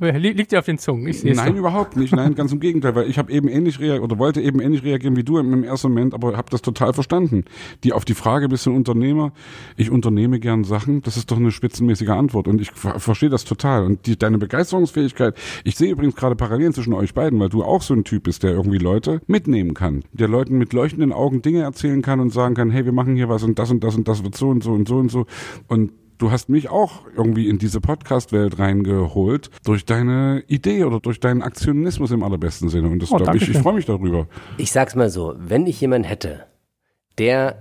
Ja, 0.00 0.10
li- 0.10 0.32
liegt 0.32 0.50
dir 0.50 0.58
auf 0.58 0.64
den 0.66 0.76
Zungen. 0.78 1.14
Nein, 1.22 1.56
überhaupt 1.56 1.96
nicht. 1.96 2.12
Nein, 2.16 2.34
ganz 2.34 2.50
im 2.50 2.58
Gegenteil, 2.58 2.96
weil 2.96 3.08
ich 3.08 3.16
habe 3.16 3.30
eben 3.30 3.46
ähnlich 3.46 3.78
reagiert 3.78 4.02
oder 4.02 4.18
wollte 4.18 4.40
eben 4.40 4.58
ähnlich 4.60 4.82
reagieren 4.82 5.14
wie 5.16 5.22
du 5.22 5.38
im, 5.38 5.52
im 5.52 5.62
ersten 5.62 5.88
Moment, 5.88 6.14
aber 6.14 6.36
habe 6.36 6.50
das 6.50 6.62
total 6.62 6.92
verstanden. 6.92 7.44
Die 7.82 7.92
auf 7.92 8.04
die 8.04 8.14
Frage, 8.14 8.48
bist 8.48 8.66
du 8.66 8.70
ein 8.70 8.76
Unternehmer? 8.76 9.32
Ich 9.76 9.90
unternehme 9.90 10.38
gern 10.40 10.64
Sachen. 10.64 11.02
Das 11.02 11.16
ist 11.16 11.30
doch 11.30 11.36
eine 11.36 11.50
spitzenmäßige 11.50 12.10
Antwort 12.10 12.48
und 12.48 12.60
ich 12.60 12.70
ver 12.70 13.00
verstehe 13.00 13.30
das 13.30 13.44
total. 13.44 13.84
Und 13.84 14.06
die, 14.06 14.16
deine 14.18 14.38
Begeisterungsfähigkeit. 14.38 15.36
Ich 15.64 15.76
sehe 15.76 15.90
übrigens 15.90 16.16
gerade 16.16 16.36
Parallelen 16.36 16.72
zwischen 16.72 16.92
euch 16.92 17.14
beiden, 17.14 17.40
weil 17.40 17.48
du 17.48 17.64
auch 17.64 17.82
so 17.82 17.94
ein 17.94 18.04
Typ 18.04 18.24
bist, 18.24 18.42
der 18.42 18.52
irgendwie 18.52 18.78
Leute 18.78 19.20
mitnehmen 19.26 19.74
kann, 19.74 20.04
der 20.12 20.28
Leuten 20.28 20.58
mit 20.58 20.72
leuchtenden 20.72 21.12
Augen 21.12 21.42
Dinge 21.42 21.62
erzählen 21.62 22.02
kann 22.02 22.20
und 22.20 22.32
sagen 22.32 22.54
kann, 22.54 22.70
hey, 22.70 22.84
wir 22.84 22.92
machen 22.92 23.16
hier 23.16 23.28
was 23.28 23.42
und 23.42 23.58
das 23.58 23.70
und 23.70 23.82
das 23.82 23.96
und 23.96 24.06
das 24.08 24.22
wird 24.22 24.36
so 24.36 24.48
und 24.48 24.62
so 24.62 24.72
und 24.72 24.88
so 24.88 24.96
und 24.96 25.10
so 25.10 25.26
und 25.68 25.92
Du 26.16 26.30
hast 26.30 26.48
mich 26.48 26.70
auch 26.70 27.00
irgendwie 27.16 27.48
in 27.48 27.58
diese 27.58 27.80
Podcast-Welt 27.80 28.60
reingeholt 28.60 29.50
durch 29.64 29.84
deine 29.84 30.44
Idee 30.46 30.84
oder 30.84 31.00
durch 31.00 31.18
deinen 31.18 31.42
Aktionismus 31.42 32.12
im 32.12 32.22
allerbesten 32.22 32.68
Sinne. 32.68 32.88
Und 32.88 33.02
das 33.02 33.10
Oh, 33.10 33.16
glaube 33.16 33.36
ich, 33.36 33.48
ich 33.48 33.58
freue 33.58 33.74
mich 33.74 33.86
darüber. 33.86 34.28
Ich 34.56 34.70
sag's 34.70 34.94
mal 34.94 35.10
so, 35.10 35.34
wenn 35.36 35.66
ich 35.66 35.80
jemanden 35.80 36.06
hätte, 36.06 36.46
der 37.18 37.56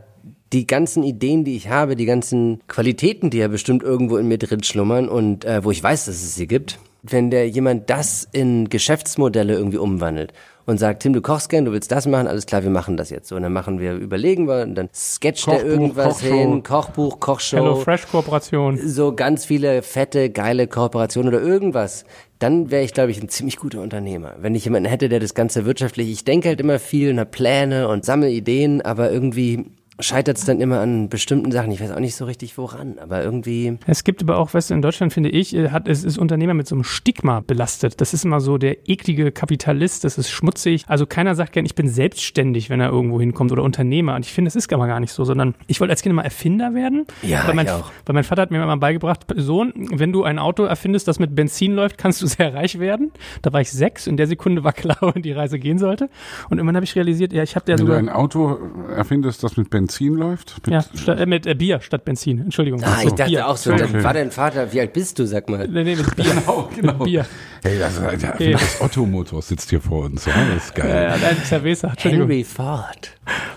die 0.51 0.67
ganzen 0.67 1.03
Ideen, 1.03 1.43
die 1.43 1.55
ich 1.55 1.69
habe, 1.69 1.95
die 1.95 2.05
ganzen 2.05 2.61
Qualitäten, 2.67 3.29
die 3.29 3.39
ja 3.39 3.47
bestimmt 3.47 3.81
irgendwo 3.81 4.17
in 4.17 4.27
mir 4.27 4.37
drin 4.37 4.63
schlummern 4.63 5.09
und 5.09 5.45
äh, 5.45 5.63
wo 5.63 5.71
ich 5.71 5.81
weiß, 5.81 6.05
dass 6.05 6.15
es 6.15 6.35
sie 6.35 6.47
gibt, 6.47 6.79
wenn 7.01 7.31
der 7.31 7.49
jemand 7.49 7.89
das 7.89 8.27
in 8.31 8.69
Geschäftsmodelle 8.69 9.53
irgendwie 9.53 9.77
umwandelt 9.77 10.33
und 10.65 10.77
sagt, 10.77 11.03
Tim, 11.03 11.13
du 11.13 11.21
kochst 11.21 11.49
gern, 11.49 11.65
du 11.65 11.71
willst 11.71 11.91
das 11.91 12.05
machen, 12.05 12.27
alles 12.27 12.45
klar, 12.45 12.63
wir 12.63 12.69
machen 12.69 12.97
das 12.97 13.09
jetzt 13.09 13.27
so. 13.27 13.35
Und 13.35 13.43
dann 13.43 13.53
machen 13.53 13.79
wir, 13.79 13.93
überlegen 13.93 14.47
wir 14.47 14.63
und 14.63 14.75
dann 14.75 14.89
sketcht 14.93 15.47
er 15.47 15.63
irgendwas 15.65 16.19
Kochshow. 16.19 16.33
hin, 16.33 16.63
Kochbuch, 16.63 17.19
Kochshow 17.19 17.57
Hello 17.57 17.75
Fresh 17.75 18.07
Kooperation. 18.07 18.77
so 18.77 19.13
ganz 19.13 19.45
viele 19.45 19.81
fette, 19.81 20.29
geile 20.29 20.67
Kooperationen 20.67 21.33
oder 21.33 21.43
irgendwas, 21.43 22.05
dann 22.39 22.71
wäre 22.71 22.83
ich, 22.83 22.93
glaube 22.93 23.11
ich, 23.11 23.21
ein 23.21 23.29
ziemlich 23.29 23.57
guter 23.57 23.81
Unternehmer. 23.81 24.35
Wenn 24.39 24.55
ich 24.55 24.65
jemanden 24.65 24.89
hätte, 24.89 25.09
der 25.09 25.19
das 25.19 25.33
Ganze 25.33 25.65
wirtschaftlich, 25.65 26.09
ich 26.09 26.25
denke 26.25 26.49
halt 26.49 26.59
immer 26.59 26.79
viel 26.79 27.11
und 27.11 27.19
habe 27.19 27.29
Pläne 27.29 27.87
und 27.87 28.05
sammle 28.05 28.29
Ideen, 28.29 28.81
aber 28.81 29.11
irgendwie 29.11 29.65
scheitert 30.03 30.37
es 30.37 30.45
dann 30.45 30.59
immer 30.59 30.79
an 30.79 31.09
bestimmten 31.09 31.51
Sachen. 31.51 31.71
Ich 31.71 31.81
weiß 31.81 31.91
auch 31.91 31.99
nicht 31.99 32.15
so 32.15 32.25
richtig 32.25 32.57
woran, 32.57 32.99
aber 32.99 33.23
irgendwie. 33.23 33.77
Es 33.87 34.03
gibt 34.03 34.21
aber 34.21 34.37
auch, 34.37 34.53
weißt 34.53 34.69
du, 34.69 34.73
in 34.75 34.81
Deutschland 34.81 35.13
finde 35.13 35.29
ich, 35.29 35.55
äh, 35.55 35.69
hat 35.69 35.87
es 35.87 36.03
ist 36.03 36.17
Unternehmer 36.17 36.53
mit 36.53 36.67
so 36.67 36.75
einem 36.75 36.83
Stigma 36.83 37.39
belastet. 37.39 38.01
Das 38.01 38.13
ist 38.13 38.25
immer 38.25 38.39
so 38.39 38.57
der 38.57 38.89
eklige 38.89 39.31
Kapitalist, 39.31 40.03
das 40.03 40.17
ist 40.17 40.29
schmutzig. 40.29 40.85
Also 40.87 41.05
keiner 41.05 41.35
sagt 41.35 41.53
gern, 41.53 41.65
ich 41.65 41.75
bin 41.75 41.87
selbstständig, 41.87 42.69
wenn 42.69 42.79
er 42.79 42.89
irgendwo 42.89 43.19
hinkommt 43.19 43.51
oder 43.51 43.63
Unternehmer. 43.63 44.15
Und 44.15 44.25
ich 44.25 44.33
finde, 44.33 44.47
das 44.49 44.55
ist 44.55 44.71
aber 44.73 44.87
gar 44.87 44.99
nicht 44.99 45.13
so, 45.13 45.23
sondern 45.23 45.55
ich 45.67 45.79
wollte 45.79 45.91
als 45.91 46.01
Kind 46.01 46.11
immer 46.11 46.23
Erfinder 46.23 46.73
werden. 46.73 47.05
Ja, 47.21 47.47
weil 47.47 47.55
mein, 47.55 47.65
ich 47.65 47.71
auch. 47.71 47.91
weil 48.05 48.13
mein 48.13 48.23
Vater 48.23 48.43
hat 48.43 48.51
mir 48.51 48.61
immer 48.61 48.77
beigebracht, 48.77 49.25
Sohn, 49.35 49.73
wenn 49.75 50.11
du 50.11 50.23
ein 50.23 50.39
Auto 50.39 50.63
erfindest, 50.63 51.07
das 51.07 51.19
mit 51.19 51.35
Benzin 51.35 51.73
läuft, 51.73 51.97
kannst 51.97 52.21
du 52.21 52.27
sehr 52.27 52.53
reich 52.53 52.79
werden. 52.79 53.11
Da 53.41 53.53
war 53.53 53.61
ich 53.61 53.71
sechs, 53.71 54.07
in 54.07 54.17
der 54.17 54.27
Sekunde 54.27 54.63
war 54.63 54.73
klar, 54.73 54.97
wohin 55.01 55.21
die 55.21 55.31
Reise 55.31 55.59
gehen 55.59 55.77
sollte. 55.77 56.09
Und 56.49 56.57
irgendwann 56.57 56.75
habe 56.75 56.85
ich 56.85 56.95
realisiert, 56.95 57.33
ja, 57.33 57.43
ich 57.43 57.55
habe 57.55 57.71
ja 57.71 57.77
Wenn 57.77 57.85
du 57.85 57.91
sogar 57.91 57.99
ein 57.99 58.09
Auto 58.09 58.59
erfindest, 58.95 59.43
das 59.43 59.57
mit 59.57 59.69
Benzin 59.69 59.92
läuft, 59.99 60.55
mit, 60.65 60.73
ja, 60.73 60.83
statt, 60.95 61.19
äh, 61.19 61.25
mit 61.25 61.45
äh, 61.45 61.55
Bier 61.55 61.81
statt 61.81 62.05
Benzin. 62.05 62.39
Entschuldigung. 62.39 62.83
Ah, 62.83 62.99
ich 63.03 63.11
dachte 63.11 63.31
Bier. 63.31 63.47
auch 63.47 63.57
so. 63.57 63.71
Okay. 63.71 63.87
Dann 63.91 64.03
war 64.03 64.13
dein 64.13 64.31
Vater, 64.31 64.71
wie 64.73 64.79
alt 64.79 64.93
bist 64.93 65.19
du, 65.19 65.25
sag 65.25 65.49
mal? 65.49 65.67
Nee, 65.67 65.83
nee, 65.83 65.95
mit 65.95 66.15
Bier. 66.15 66.25
Genau, 66.25 66.69
genau. 66.75 66.93
Mit 66.93 67.03
Bier. 67.03 67.25
Hey, 67.63 67.79
das, 67.79 67.95
der 67.97 68.09
Erfinder 68.09 68.57
des 68.57 68.81
Otto-Motors 68.81 69.47
sitzt 69.47 69.69
hier 69.69 69.79
vor 69.81 70.05
uns. 70.05 70.25
Ja, 70.25 70.33
das 70.53 70.65
ist 70.65 70.77
Ja, 70.77 70.83
geil. 70.83 71.09
ja, 71.11 71.17
nein, 71.17 71.37
Cerveza, 71.45 71.87
Entschuldigung. 71.89 72.27
Henry 72.27 72.43
Ford. 72.43 73.11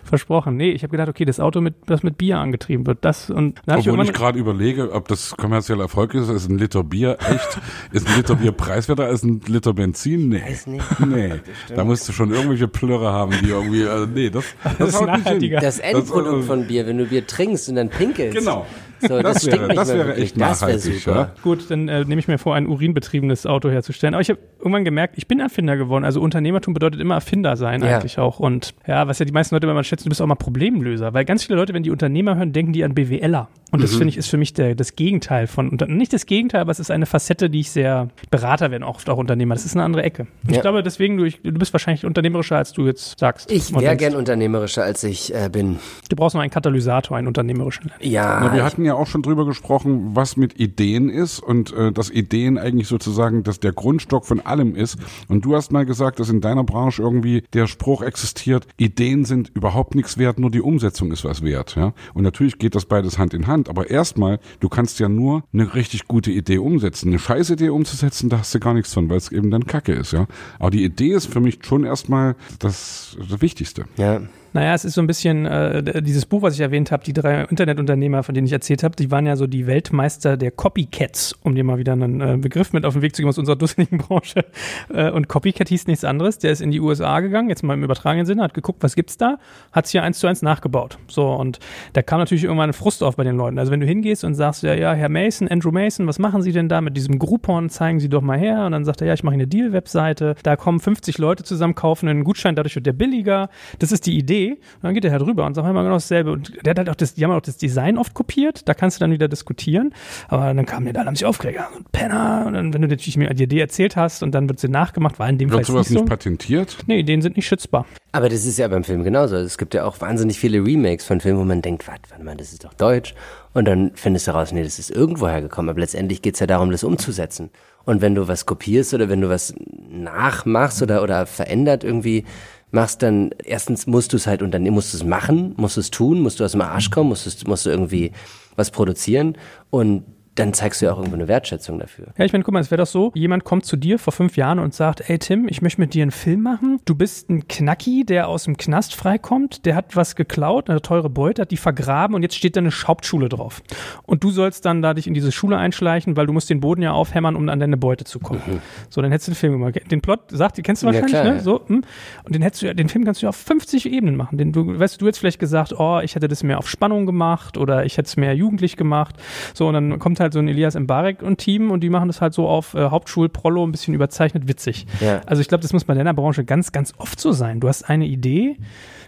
Versprochen. 0.05 0.57
Nee, 0.57 0.71
ich 0.71 0.83
habe 0.85 0.93
gedacht, 0.93 1.09
okay, 1.09 1.25
das 1.25 1.41
Auto, 1.41 1.61
mit, 1.61 1.75
das 1.87 2.05
mit 2.05 2.17
Bier 2.17 2.39
angetrieben 2.39 2.87
wird, 2.87 2.99
das 3.05 3.31
und 3.31 3.61
dann 3.67 3.81
ich 3.81 3.89
Obwohl 3.89 4.05
ich 4.05 4.13
gerade 4.13 4.39
überlege, 4.39 4.93
ob 4.93 5.09
das 5.09 5.37
kommerzieller 5.37 5.83
Erfolg 5.83 6.15
ist. 6.15 6.29
Ist 6.29 6.49
ein 6.49 6.59
Liter 6.59 6.85
Bier 6.85 7.19
echt? 7.29 7.59
Ist 7.91 8.09
ein 8.09 8.17
Liter 8.17 8.37
Bier 8.37 8.53
preiswerter 8.53 9.07
als 9.07 9.25
ein 9.25 9.41
Liter 9.47 9.75
Benzin? 9.75 10.29
Nee. 10.29 10.43
Weiß 10.43 10.69
nicht. 10.69 11.01
Nee. 11.01 11.41
Da 11.75 11.83
musst 11.85 12.09
du 12.09 12.13
schon 12.13 12.33
irgendwelche 12.33 12.69
Plörre 12.69 13.13
haben, 13.13 13.33
die 13.43 13.49
irgendwie, 13.51 13.85
also 13.87 14.07
nee, 14.07 14.31
das, 14.31 14.45
das, 14.63 14.73
ist 14.73 14.81
nicht 14.81 14.99
hin. 14.99 15.07
nachhaltiger. 15.07 15.61
Das 15.61 15.79
Endprodukt 15.81 16.16
äh, 16.25 16.43
von 16.43 16.67
Bier, 16.67 16.87
wenn 16.87 16.99
du 16.99 17.07
Bier 17.07 17.27
trinkst 17.27 17.69
und 17.69 17.75
dann 17.77 17.91
pinkelst. 17.91 18.39
Genau. 18.39 18.67
So, 19.01 19.21
das, 19.21 19.35
Das 19.35 19.47
wäre- 19.47 19.69
das 19.75 19.89
wäre 19.89 20.07
wirklich. 20.09 20.25
echt 20.25 20.37
nachhaltig, 20.37 21.01
super. 21.03 21.17
ja. 21.17 21.31
gut, 21.43 21.71
dann 21.71 21.89
äh, 21.89 22.05
nehme 22.05 22.19
ich 22.19 22.29
mir 22.29 22.39
vor, 22.39 22.55
ein 22.55 22.67
urinbetriebenes 22.67 23.47
Auto 23.47 23.69
herzustellen. 23.71 24.15
Aber 24.15 24.21
ich 24.23 24.31
habe 24.31 24.39
irgendwann 24.59 24.85
gemerkt, 24.85 25.15
ich 25.17 25.27
bin 25.29 25.41
Erfinder 25.41 25.77
geworden. 25.77 26.05
Also 26.05 26.21
Unternehmertum 26.21 26.75
bedeutet 26.75 27.01
immer 27.01 27.15
Erfinder 27.15 27.57
sein 27.57 27.83
Ja. 27.83 27.97
eigentlich 27.99 28.19
auch. 28.19 28.39
Und 28.41 28.75
ja, 28.87 29.07
was 29.09 29.19
ja 29.19 29.25
die 29.27 29.33
meisten 29.33 29.55
Leute 29.55 29.67
immer 29.67 29.75
mal 29.75 29.85
schätzen, 29.85 30.05
du 30.05 30.09
bist 30.11 30.23
auch 30.23 30.27
mal 30.27 30.35
Problemlöser. 30.35 31.13
Weil 31.15 31.25
ganz 31.25 31.45
viele 31.45 31.59
Leute, 31.59 31.75
wenn 31.75 31.83
die 31.83 31.91
Unternehmer 31.91 32.37
hören, 32.37 32.53
denken 32.53 32.73
die 32.73 32.85
an 32.85 32.95
BWLer. 32.95 33.49
Und 33.73 33.81
Mhm. 33.81 33.83
das 33.83 33.91
finde 33.97 34.09
ich 34.09 34.17
ist 34.17 34.29
für 34.29 34.37
mich 34.39 34.55
der, 34.55 34.75
das 34.77 34.95
Gegenteil 34.97 35.47
von, 35.49 35.77
nicht 35.89 36.13
das 36.13 36.25
Gegenteil, 36.27 36.61
aber 36.61 36.71
es 36.71 36.79
ist 36.81 36.91
eine 36.91 37.05
Facette, 37.05 37.51
die 37.51 37.61
ich 37.61 37.71
sehr, 37.73 38.09
Berater 38.31 38.71
werden 38.71 38.85
oft 38.85 39.11
auch 39.11 39.19
Unternehmer. 39.19 39.55
Das 39.55 39.65
ist 39.67 39.75
eine 39.75 39.83
andere 39.85 40.05
Ecke. 40.05 40.23
Und 40.45 40.51
Ich 40.51 40.57
Ja. 40.57 40.63
glaube 40.63 40.83
deswegen, 40.85 41.17
du, 41.17 41.25
ich, 41.25 41.43
du 41.43 41.53
bist 41.53 41.73
wahrscheinlich 41.75 42.05
unternehmerischer, 42.07 42.57
als 42.57 42.73
du 42.73 42.87
jetzt 42.87 43.19
sagst. 43.19 43.51
Ich 43.51 43.75
wäre 43.75 43.97
gern 43.97 44.15
unternehmerischer, 44.15 44.85
als 44.85 45.03
ich 45.05 45.35
äh, 45.35 45.49
bin. 45.51 45.79
Du 46.09 46.17
brauchst 46.17 46.35
noch 46.35 46.43
einen 46.43 46.51
Katalysator, 46.51 47.17
einen 47.17 47.27
unternehmerischen. 47.27 47.91
Ja, 48.01 48.39
Na, 48.41 48.55
wir 48.55 48.65
hatten 48.65 48.85
ja 48.87 48.95
auch 48.95 49.07
schon 49.07 49.23
drüber 49.23 49.45
gesprochen, 49.45 50.15
was 50.15 50.37
mit 50.37 50.59
Ideen 50.59 51.11
ist 51.11 51.41
und 51.41 51.73
äh, 51.73 51.93
dass 51.93 52.11
Ideen 52.11 52.59
eigentlich 52.59 52.89
sozusagen 52.89 53.43
dass 53.43 53.61
der 53.61 53.73
Grundstock 53.73 54.27
von 54.27 54.41
allem 54.41 54.75
ist. 54.75 54.97
Und 55.29 55.45
du 55.45 55.55
hast 55.55 55.73
mal 55.73 55.87
gesagt, 55.87 56.21
dass 56.21 56.31
in 56.31 56.41
deiner 56.41 56.65
Branche 56.65 57.03
irgendwie 57.03 57.43
der 57.53 57.67
Spruch 57.67 58.03
existiert, 58.03 58.67
Ideen 58.77 59.25
sind 59.25 59.51
überhaupt 59.55 59.95
nichts 59.95 60.19
wert, 60.19 60.39
nur 60.39 60.51
die 60.51 60.61
Umsetzung 60.61 61.13
ist 61.13 61.25
was 61.25 61.43
wert. 61.43 61.77
Ja? 61.77 61.93
Und 62.15 62.23
natürlich 62.23 62.59
geht 62.59 62.75
das 62.75 62.87
beides 62.87 63.19
Hand 63.19 63.35
in 63.35 63.47
Hand. 63.47 63.69
Aber 63.69 63.91
erstmal, 63.91 64.41
du 64.61 64.69
kannst 64.69 64.99
ja 64.99 65.09
nur 65.09 65.45
eine 65.53 65.75
richtig 65.75 66.07
gute 66.07 66.31
Idee 66.31 66.59
umsetzen. 66.59 67.09
Eine 67.09 67.19
scheiß 67.19 67.51
Idee 67.51 67.71
umzusetzen, 67.71 68.29
da 68.29 68.39
hast 68.39 68.55
du 68.55 68.61
gar 68.61 68.75
nichts 68.75 68.93
von, 68.95 69.09
weil 69.09 69.19
es 69.19 69.33
eben 69.33 69.51
dann 69.51 69.67
Kacke 69.67 69.93
ist. 69.93 70.13
Ja? 70.13 70.27
Aber 70.59 70.71
die 70.71 70.85
Idee 70.85 71.13
ist 71.13 71.27
für 71.27 71.41
mich 71.41 71.59
schon 71.63 71.85
erstmal 71.85 72.37
das, 72.59 73.17
das 73.29 73.41
Wichtigste. 73.41 73.85
ja. 73.97 74.21
Naja, 74.57 74.73
es 74.73 74.87
ist 74.87 74.95
so 74.95 75.03
ein 75.03 75.07
bisschen 75.07 75.45
äh, 75.45 76.01
dieses 76.01 76.25
Buch, 76.25 76.41
was 76.41 76.55
ich 76.55 76.61
erwähnt 76.61 76.91
habe, 76.91 77.05
die 77.05 77.13
drei 77.13 77.43
Internetunternehmer, 77.43 78.23
von 78.23 78.35
denen 78.35 78.47
ich 78.47 78.55
erzählt 78.55 78.85
habe, 78.85 78.97
die 78.97 79.11
waren 79.11 79.27
ja 79.27 79.37
so 79.37 79.47
die 79.47 79.67
Weltmeister 79.67 80.39
der 80.39 80.51
Copycats, 80.51 81.35
um 81.43 81.55
dir 81.55 81.63
mal 81.63 81.77
wieder 81.77 81.93
einen 81.93 82.23
äh, 82.23 82.39
Begriff 82.39 82.73
mit 82.73 82.87
auf 82.87 82.95
den 82.95 83.03
Weg 83.03 83.15
zu 83.15 83.21
geben 83.21 83.29
aus 83.29 83.37
unserer 83.37 83.57
dusseligen 83.57 83.99
Branche. 83.99 84.47
Äh, 84.89 85.11
und 85.11 85.29
Copycat 85.29 85.69
hieß 85.69 85.89
nichts 85.89 86.05
anderes. 86.05 86.39
Der 86.39 86.53
ist 86.53 86.63
in 86.63 86.71
die 86.71 86.81
USA 86.81 87.21
gegangen, 87.21 87.51
jetzt 87.51 87.65
mal 87.65 87.75
im 87.75 87.85
übertragenen 87.85 88.25
Sinne, 88.25 88.43
hat 88.43 88.55
geguckt, 88.55 88.83
was 88.83 88.95
gibt's 88.95 89.19
da, 89.19 89.37
hat's 89.73 89.91
hier 89.91 90.03
eins 90.03 90.21
zu 90.21 90.27
eins 90.27 90.41
nachgebaut. 90.41 90.97
So, 91.07 91.35
und 91.35 91.59
da 91.93 92.01
kam 92.01 92.19
natürlich 92.21 92.45
irgendwann 92.45 92.71
ein 92.71 92.73
Frust 92.73 93.03
auf 93.03 93.17
bei 93.17 93.25
den 93.25 93.37
Leuten. 93.37 93.59
Also 93.59 93.71
wenn 93.73 93.81
du 93.81 93.87
hingehst 93.87 94.25
und 94.25 94.37
sagst, 94.37 94.63
ja, 94.63 94.73
ja, 94.73 94.95
Herr 94.95 95.11
Mason, 95.11 95.49
Andrew 95.49 95.71
Mason, 95.71 96.07
was 96.07 96.19
machen 96.19 96.41
Sie 96.41 96.53
denn 96.53 96.71
da 96.71 96.81
mit 96.81 96.97
diesem 96.97 97.19
Groupon? 97.19 97.69
Zeigen 97.69 98.01
Sie 98.01 98.09
doch 98.09 98.23
mal 98.23 98.39
her. 98.39 98.65
Und 98.65 98.73
dann 98.73 98.87
sagt 98.87 99.03
er, 99.03 99.07
ja, 99.07 99.13
ich 99.13 99.23
mache 99.23 99.35
eine 99.35 99.47
Deal-Webseite. 99.47 100.35
Da 100.43 100.57
kommen 100.57 100.81
50 100.81 101.19
Leute 101.19 101.45
zusammen, 101.45 101.75
kaufen 101.75 102.09
einen 102.09 102.25
Gutschein, 102.25 102.55
dadurch 102.55 102.75
wird 102.75 102.87
der 102.87 102.95
billiger. 102.95 103.51
Das 103.81 103.93
ist 103.93 104.07
die 104.07 104.17
Idee. 104.17 104.46
Und 104.53 104.83
dann 104.83 104.95
geht 104.95 105.05
der 105.05 105.13
halt 105.13 105.23
rüber 105.23 105.47
und 105.47 105.55
sagt 105.55 105.69
immer 105.69 105.83
genau 105.83 105.97
dasselbe. 105.97 106.33
Und 106.33 106.53
der 106.65 106.71
hat 106.71 106.79
halt 106.79 106.89
auch 106.91 106.95
das, 106.95 107.15
die 107.15 107.25
haben 107.25 107.33
auch 107.33 107.41
das 107.41 107.57
Design 107.57 107.99
oft 107.99 108.15
kopiert. 108.15 108.69
Da 108.69 108.75
kannst 108.75 108.99
du 108.99 109.01
dann 109.01 109.11
wieder 109.11 109.29
diskutieren. 109.29 109.93
Aber 110.29 110.53
dann 110.53 110.67
kamen 110.67 110.87
die 110.87 110.93
da, 110.93 111.05
haben 111.05 111.17
sich 111.17 111.27
aufgeregt. 111.27 111.59
Ja, 111.59 111.69
ein 111.77 111.85
Penner. 111.93 112.45
Und 112.47 112.55
dann, 112.55 112.73
wenn 112.75 112.83
du 112.83 112.89
natürlich 112.89 113.17
mir 113.17 113.33
die 113.35 113.45
Idee 113.45 113.61
erzählt 113.61 113.97
hast 113.97 114.23
und 114.23 114.33
dann 114.35 114.49
wird 114.49 114.61
sie 114.61 114.69
nachgemacht, 114.69 115.19
war 115.19 115.29
in 115.29 115.39
dem 115.39 115.49
Fall 115.49 115.59
Wird 115.59 115.67
sowas 115.67 115.91
nicht 115.91 115.97
nicht 115.97 116.05
so. 116.07 116.09
patentiert? 116.09 116.77
Nee, 116.87 117.01
Ideen 117.01 117.23
sind 117.23 117.37
nicht 117.37 117.47
schützbar. 117.47 117.87
Aber 118.13 118.29
das 118.29 118.47
ist 118.47 118.59
ja 118.59 118.69
beim 118.69 118.85
Film 118.85 119.05
genauso. 119.05 119.37
Es 119.37 119.59
gibt 119.59 119.75
ja 119.75 119.85
auch 119.85 120.01
wahnsinnig 120.01 120.39
viele 120.39 120.65
Remakes 120.65 121.05
von 121.05 121.21
Filmen, 121.21 121.39
wo 121.41 121.45
man 121.45 121.63
denkt, 121.63 121.87
warte, 121.87 122.03
warte 122.11 122.25
mal, 122.25 122.37
das 122.37 122.53
ist 122.53 122.65
doch 122.65 122.75
Deutsch. 122.75 123.15
Und 123.53 123.67
dann 123.67 123.93
findest 123.95 124.27
du 124.27 124.33
raus, 124.33 124.53
nee, 124.53 124.63
das 124.63 124.79
ist 124.79 124.91
irgendwo 124.91 125.29
hergekommen. 125.29 125.69
Aber 125.71 125.81
letztendlich 125.81 126.23
geht's 126.23 126.41
ja 126.41 126.47
darum, 126.47 126.71
das 126.71 126.85
umzusetzen. 126.85 127.51
Und 127.85 128.01
wenn 128.01 128.15
du 128.15 128.27
was 128.27 128.47
kopierst 128.47 128.95
oder 128.95 129.09
wenn 129.09 129.21
du 129.21 129.29
was 129.29 129.55
nachmachst 129.91 130.83
oder, 130.83 131.03
oder 131.03 131.25
verändert 131.27 131.85
irgendwie 131.85 132.25
machst, 132.71 133.03
dann 133.03 133.31
erstens 133.45 133.87
musst 133.87 134.13
du 134.13 134.17
es 134.17 134.27
halt 134.27 134.43
und 134.43 134.51
dann 134.53 134.65
musst 134.71 134.93
du 134.93 134.97
es 134.99 135.05
machen, 135.05 135.55
musst 135.57 135.77
du 135.77 135.81
es 135.81 135.91
tun, 135.91 136.21
musst 136.21 136.41
du 136.41 136.45
aus 136.45 136.53
dem 136.53 136.61
Arsch 136.61 136.91
kommen, 136.91 137.09
musst, 137.11 137.43
du- 137.43 137.49
musst 137.49 137.67
du 137.67 137.71
irgendwie 137.71 138.13
was 138.57 138.71
produzieren. 138.71 139.37
Und 139.71 140.05
dann 140.37 140.53
zeigst 140.53 140.81
du 140.81 140.87
ja 140.87 140.93
auch 140.93 140.99
irgendwo 140.99 141.17
eine 141.17 141.29
Wertschätzung 141.29 141.79
dafür. 141.79 142.07
Ja, 142.17 142.25
ich 142.25 142.33
meine, 142.33 142.45
guck 142.45 142.55
mal, 142.55 142.61
es 142.61 142.71
wäre 142.71 142.83
doch 142.83 142.87
so, 142.87 143.11
jemand 143.15 143.45
kommt 143.45 143.65
zu 143.65 143.77
dir 143.77 143.99
vor 143.99 144.13
fünf 144.13 144.37
Jahren 144.37 144.59
und 144.59 144.75
sagt, 144.75 145.09
ey 145.09 145.19
Tim, 145.19 145.49
ich 145.49 145.63
möchte 145.63 145.81
mit 145.81 145.95
dir 145.95 146.03
einen 146.03 146.11
Film 146.11 146.43
machen. 146.43 146.81
Du 146.85 146.95
bist 146.95 147.29
ein 147.31 147.49
Knacki, 147.49 148.05
der 148.05 148.29
aus 148.29 148.45
dem 148.45 148.57
Knast 148.57 148.95
freikommt, 148.95 149.65
der 149.65 149.75
hat 149.75 149.97
was 149.97 150.15
geklaut, 150.15 150.71
eine 150.71 150.83
teure 150.83 151.11
Beute, 151.11 151.43
hat 151.43 151.51
die 151.51 151.57
vergraben 151.57 152.15
und 152.15 152.23
jetzt 152.23 152.37
steht 152.37 152.55
da 152.57 152.61
eine 152.61 152.71
Hauptschule 152.71 153.29
drauf. 153.29 153.63
Und 154.05 154.23
du 154.23 154.31
sollst 154.31 154.65
dann 154.67 154.83
da 154.83 154.95
dich 154.95 155.07
in 155.07 155.15
diese 155.15 155.33
Schule 155.33 155.57
einschleichen, 155.57 156.17
weil 156.17 156.27
du 156.27 156.33
musst 156.33 156.51
den 156.51 156.61
Boden 156.61 156.83
ja 156.83 156.93
aufhämmern, 156.93 157.35
um 157.35 157.49
an 157.49 157.59
deine 157.59 157.77
Beute 157.77 158.05
zu 158.05 158.19
kommen. 158.19 158.61
So, 158.91 159.01
dann 159.01 159.11
hättest 159.11 159.29
du 159.29 159.33
den 159.33 159.37
Film 159.37 159.53
gemacht. 159.55 159.91
Den 159.91 160.03
Plot, 160.03 160.21
sagt, 160.31 160.59
den 160.59 160.65
kennst 160.65 160.83
du 160.83 160.87
Ja, 160.87 160.93
wahrscheinlich, 160.93 161.13
klar, 161.13 161.25
ne? 161.25 161.37
ja. 161.37 161.41
So, 161.41 161.67
hm. 161.67 161.83
Und 162.25 162.35
den 162.35 162.43
hättest 162.43 162.63
du 162.63 162.67
ja, 162.67 162.75
den 162.75 162.89
Film 162.89 163.05
kannst 163.05 163.23
du 163.23 163.27
ja 163.27 163.31
auf 163.31 163.37
50 163.37 163.91
Ebenen 163.91 164.17
machen. 164.17 164.37
Den, 164.37 164.53
du, 164.53 164.79
weißt 164.79 164.97
du, 164.97 164.99
du 164.99 165.07
hättest 165.07 165.21
vielleicht 165.21 165.39
gesagt, 165.39 165.73
oh, 165.79 166.01
ich 166.01 166.15
hätte 166.15 166.29
das 166.29 166.43
mehr 166.43 166.59
auf 166.59 166.69
Spannung 166.69 167.07
gemacht 167.07 167.57
oder 167.57 167.85
ich 167.87 167.97
hätte 167.97 168.07
es 168.07 168.17
mehr 168.17 168.35
jugendlich 168.35 168.77
gemacht. 168.77 169.15
So, 169.55 169.69
und 169.69 169.75
dann 169.75 169.99
kommt 169.99 170.21
halt 170.21 170.26
so 170.33 170.39
ein 170.39 170.49
Elias 170.49 170.75
Mbarek 170.75 171.23
und 171.23 171.39
Team 171.39 171.71
und 171.71 171.81
die 171.81 171.91
machen 171.91 172.09
das 172.09 172.21
halt 172.21 172.35
so 172.35 172.49
auf 172.49 172.75
äh, 172.75 172.91
Hauptschul-Prollo 172.91 173.67
ein 173.67 173.73
bisschen 173.73 173.95
überzeichnet 173.95 174.49
witzig. 174.49 174.87
Ja. 175.01 175.21
Also 175.27 175.43
ich 175.43 175.49
glaube, 175.49 175.63
das 175.63 175.73
muss 175.73 175.85
bei 175.85 175.95
deiner 175.95 176.15
Branche 176.15 176.45
ganz, 176.45 176.73
ganz 176.73 176.93
oft 176.99 177.21
so 177.21 177.33
sein. 177.33 177.61
Du 177.61 177.69
hast 177.69 177.89
eine 177.89 178.07
Idee. 178.07 178.57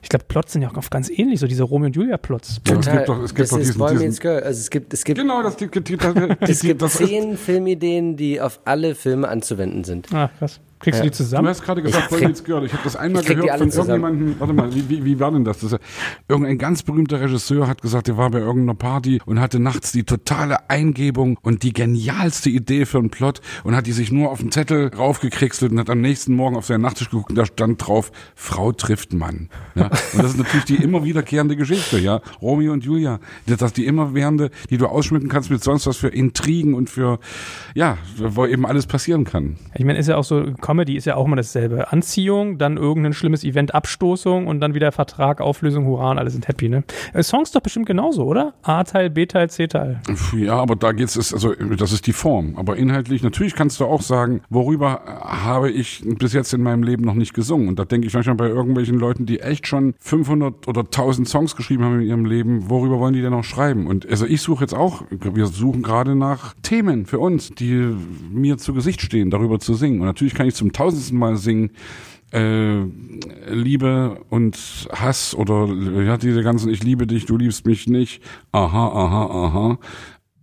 Ich 0.02 0.08
glaube, 0.08 0.24
Plots 0.28 0.52
sind 0.52 0.62
ja 0.62 0.70
auch 0.70 0.76
oft 0.76 0.90
ganz 0.90 1.10
ähnlich, 1.10 1.40
so 1.40 1.46
diese 1.46 1.64
Romeo 1.64 1.86
und 1.86 1.96
Julia 1.96 2.16
Plots. 2.16 2.60
Ja, 2.66 2.78
es 2.78 2.90
gibt 2.90 3.08
doch, 3.08 3.22
es 3.22 3.34
gibt 3.34 3.40
das 3.40 3.50
doch 3.50 3.58
diesen, 3.58 3.78
Boy 3.78 3.96
diesen 3.96 4.14
Girl. 4.20 4.42
Also 4.42 4.60
es 4.60 4.70
gibt, 4.70 4.94
es 4.94 5.04
gibt, 5.04 5.18
Genau, 5.18 5.42
das, 5.42 5.56
die, 5.56 5.68
die, 5.68 5.80
die, 5.80 5.98
es 6.40 6.60
gibt 6.60 6.82
das 6.82 7.00
ist, 7.00 7.08
zehn 7.08 7.36
Filmideen, 7.36 8.16
die 8.16 8.40
auf 8.40 8.60
alle 8.64 8.94
Filme 8.94 9.28
anzuwenden 9.28 9.84
sind. 9.84 10.12
Ah, 10.12 10.30
krass. 10.38 10.60
Kriegst 10.80 11.00
du 11.00 11.04
die 11.04 11.10
Du 11.10 11.16
zusammen? 11.16 11.48
hast 11.48 11.62
gerade 11.62 11.82
gesagt, 11.82 12.04
Ich 12.04 12.10
Boy 12.18 12.26
Meets 12.26 12.44
Girl. 12.44 12.64
Ich 12.64 12.72
habe 12.72 12.82
das 12.84 12.96
einmal 12.96 13.22
gehört 13.22 13.58
von 13.58 13.70
zusammen. 13.70 14.02
irgendjemandem. 14.02 14.34
Warte 14.40 14.52
mal, 14.52 14.74
wie, 14.74 14.88
wie, 14.88 15.04
wie 15.04 15.20
war 15.20 15.30
denn 15.32 15.44
das? 15.44 15.58
das 15.60 15.72
ist, 15.72 15.80
irgendein 16.28 16.58
ganz 16.58 16.82
berühmter 16.82 17.20
Regisseur 17.20 17.66
hat 17.66 17.82
gesagt, 17.82 18.08
er 18.08 18.16
war 18.16 18.30
bei 18.30 18.38
irgendeiner 18.38 18.74
Party 18.74 19.20
und 19.26 19.40
hatte 19.40 19.58
nachts 19.60 19.92
die 19.92 20.04
totale 20.04 20.70
Eingebung 20.70 21.38
und 21.42 21.62
die 21.62 21.72
genialste 21.72 22.50
Idee 22.50 22.84
für 22.86 22.98
einen 22.98 23.10
Plot 23.10 23.40
und 23.64 23.74
hat 23.76 23.86
die 23.86 23.92
sich 23.92 24.12
nur 24.12 24.30
auf 24.30 24.38
den 24.40 24.52
Zettel 24.52 24.88
raufgekriegselt 24.94 25.72
und 25.72 25.78
hat 25.78 25.90
am 25.90 26.00
nächsten 26.00 26.34
Morgen 26.34 26.56
auf 26.56 26.66
seinen 26.66 26.82
Nachttisch 26.82 27.10
geguckt 27.10 27.30
und 27.30 27.36
da 27.36 27.46
stand 27.46 27.86
drauf, 27.86 28.12
Frau 28.34 28.72
trifft 28.72 29.12
Mann. 29.12 29.48
Ja? 29.74 29.86
Und 30.12 30.22
das 30.22 30.32
ist 30.32 30.38
natürlich 30.38 30.64
die 30.64 30.76
immer 30.76 31.04
wiederkehrende 31.04 31.56
Geschichte, 31.56 31.98
ja. 31.98 32.20
Romeo 32.40 32.72
und 32.72 32.84
Julia. 32.84 33.18
Das 33.46 33.60
ist 33.62 33.76
die 33.76 33.86
immerwährende, 33.86 34.50
die 34.70 34.76
du 34.78 34.86
ausschmücken 34.86 35.28
kannst 35.28 35.50
mit 35.50 35.62
sonst 35.62 35.86
was 35.86 35.96
für 35.96 36.08
Intrigen 36.08 36.74
und 36.74 36.90
für, 36.90 37.18
ja, 37.74 37.98
wo 38.16 38.46
eben 38.46 38.66
alles 38.66 38.86
passieren 38.86 39.24
kann. 39.24 39.56
Ich 39.74 39.84
meine, 39.84 39.98
ist 39.98 40.08
ja 40.08 40.16
auch 40.16 40.24
so, 40.24 40.52
Comedy 40.68 40.96
ist 40.96 41.06
ja 41.06 41.16
auch 41.16 41.24
immer 41.24 41.36
dasselbe. 41.36 41.92
Anziehung, 41.92 42.58
dann 42.58 42.76
irgendein 42.76 43.14
schlimmes 43.14 43.42
Event, 43.42 43.74
Abstoßung 43.74 44.46
und 44.46 44.60
dann 44.60 44.74
wieder 44.74 44.92
Vertrag, 44.92 45.40
Auflösung, 45.40 45.86
Hurra 45.86 46.10
und 46.10 46.18
alle 46.18 46.28
sind 46.28 46.46
happy, 46.46 46.68
ne? 46.68 46.84
Äh, 47.14 47.22
Songs 47.22 47.52
doch 47.52 47.62
bestimmt 47.62 47.86
genauso, 47.86 48.24
oder? 48.24 48.52
A-Teil, 48.60 49.08
B-Teil, 49.08 49.48
C-Teil. 49.48 50.02
Ja, 50.36 50.56
aber 50.56 50.76
da 50.76 50.92
geht's 50.92 51.16
es 51.16 51.32
also 51.32 51.54
das 51.54 51.92
ist 51.92 52.06
die 52.06 52.12
Form, 52.12 52.56
aber 52.56 52.76
inhaltlich 52.76 53.22
natürlich 53.22 53.54
kannst 53.54 53.80
du 53.80 53.86
auch 53.86 54.02
sagen, 54.02 54.42
worüber 54.50 55.00
habe 55.06 55.70
ich 55.70 56.04
bis 56.04 56.34
jetzt 56.34 56.52
in 56.52 56.62
meinem 56.62 56.82
Leben 56.82 57.02
noch 57.02 57.14
nicht 57.14 57.32
gesungen 57.32 57.68
und 57.68 57.78
da 57.78 57.86
denke 57.86 58.06
ich 58.06 58.12
manchmal 58.12 58.36
bei 58.36 58.48
irgendwelchen 58.48 58.98
Leuten, 58.98 59.24
die 59.24 59.40
echt 59.40 59.66
schon 59.66 59.94
500 60.00 60.68
oder 60.68 60.82
1000 60.82 61.26
Songs 61.26 61.56
geschrieben 61.56 61.82
haben 61.82 62.00
in 62.00 62.06
ihrem 62.06 62.26
Leben, 62.26 62.68
worüber 62.68 62.98
wollen 62.98 63.14
die 63.14 63.22
denn 63.22 63.30
noch 63.30 63.44
schreiben? 63.44 63.86
Und 63.86 64.06
also 64.06 64.26
ich 64.26 64.42
suche 64.42 64.64
jetzt 64.64 64.74
auch, 64.74 65.04
wir 65.10 65.46
suchen 65.46 65.82
gerade 65.82 66.14
nach 66.14 66.52
Themen 66.60 67.06
für 67.06 67.20
uns, 67.20 67.52
die 67.52 67.96
mir 68.30 68.58
zu 68.58 68.74
Gesicht 68.74 69.00
stehen, 69.00 69.30
darüber 69.30 69.58
zu 69.60 69.72
singen 69.72 70.00
und 70.00 70.06
natürlich 70.06 70.34
kann 70.34 70.46
ich 70.46 70.57
zum 70.58 70.72
tausendsten 70.72 71.18
Mal 71.18 71.36
singen 71.36 71.70
äh, 72.32 72.82
Liebe 73.50 74.20
und 74.28 74.88
Hass 74.92 75.34
oder 75.34 75.66
ja, 76.02 76.16
diese 76.18 76.42
ganzen 76.42 76.68
Ich 76.68 76.82
liebe 76.82 77.06
dich, 77.06 77.24
du 77.24 77.36
liebst 77.38 77.66
mich 77.66 77.86
nicht, 77.86 78.22
aha, 78.52 78.88
aha, 78.88 79.26
aha. 79.26 79.78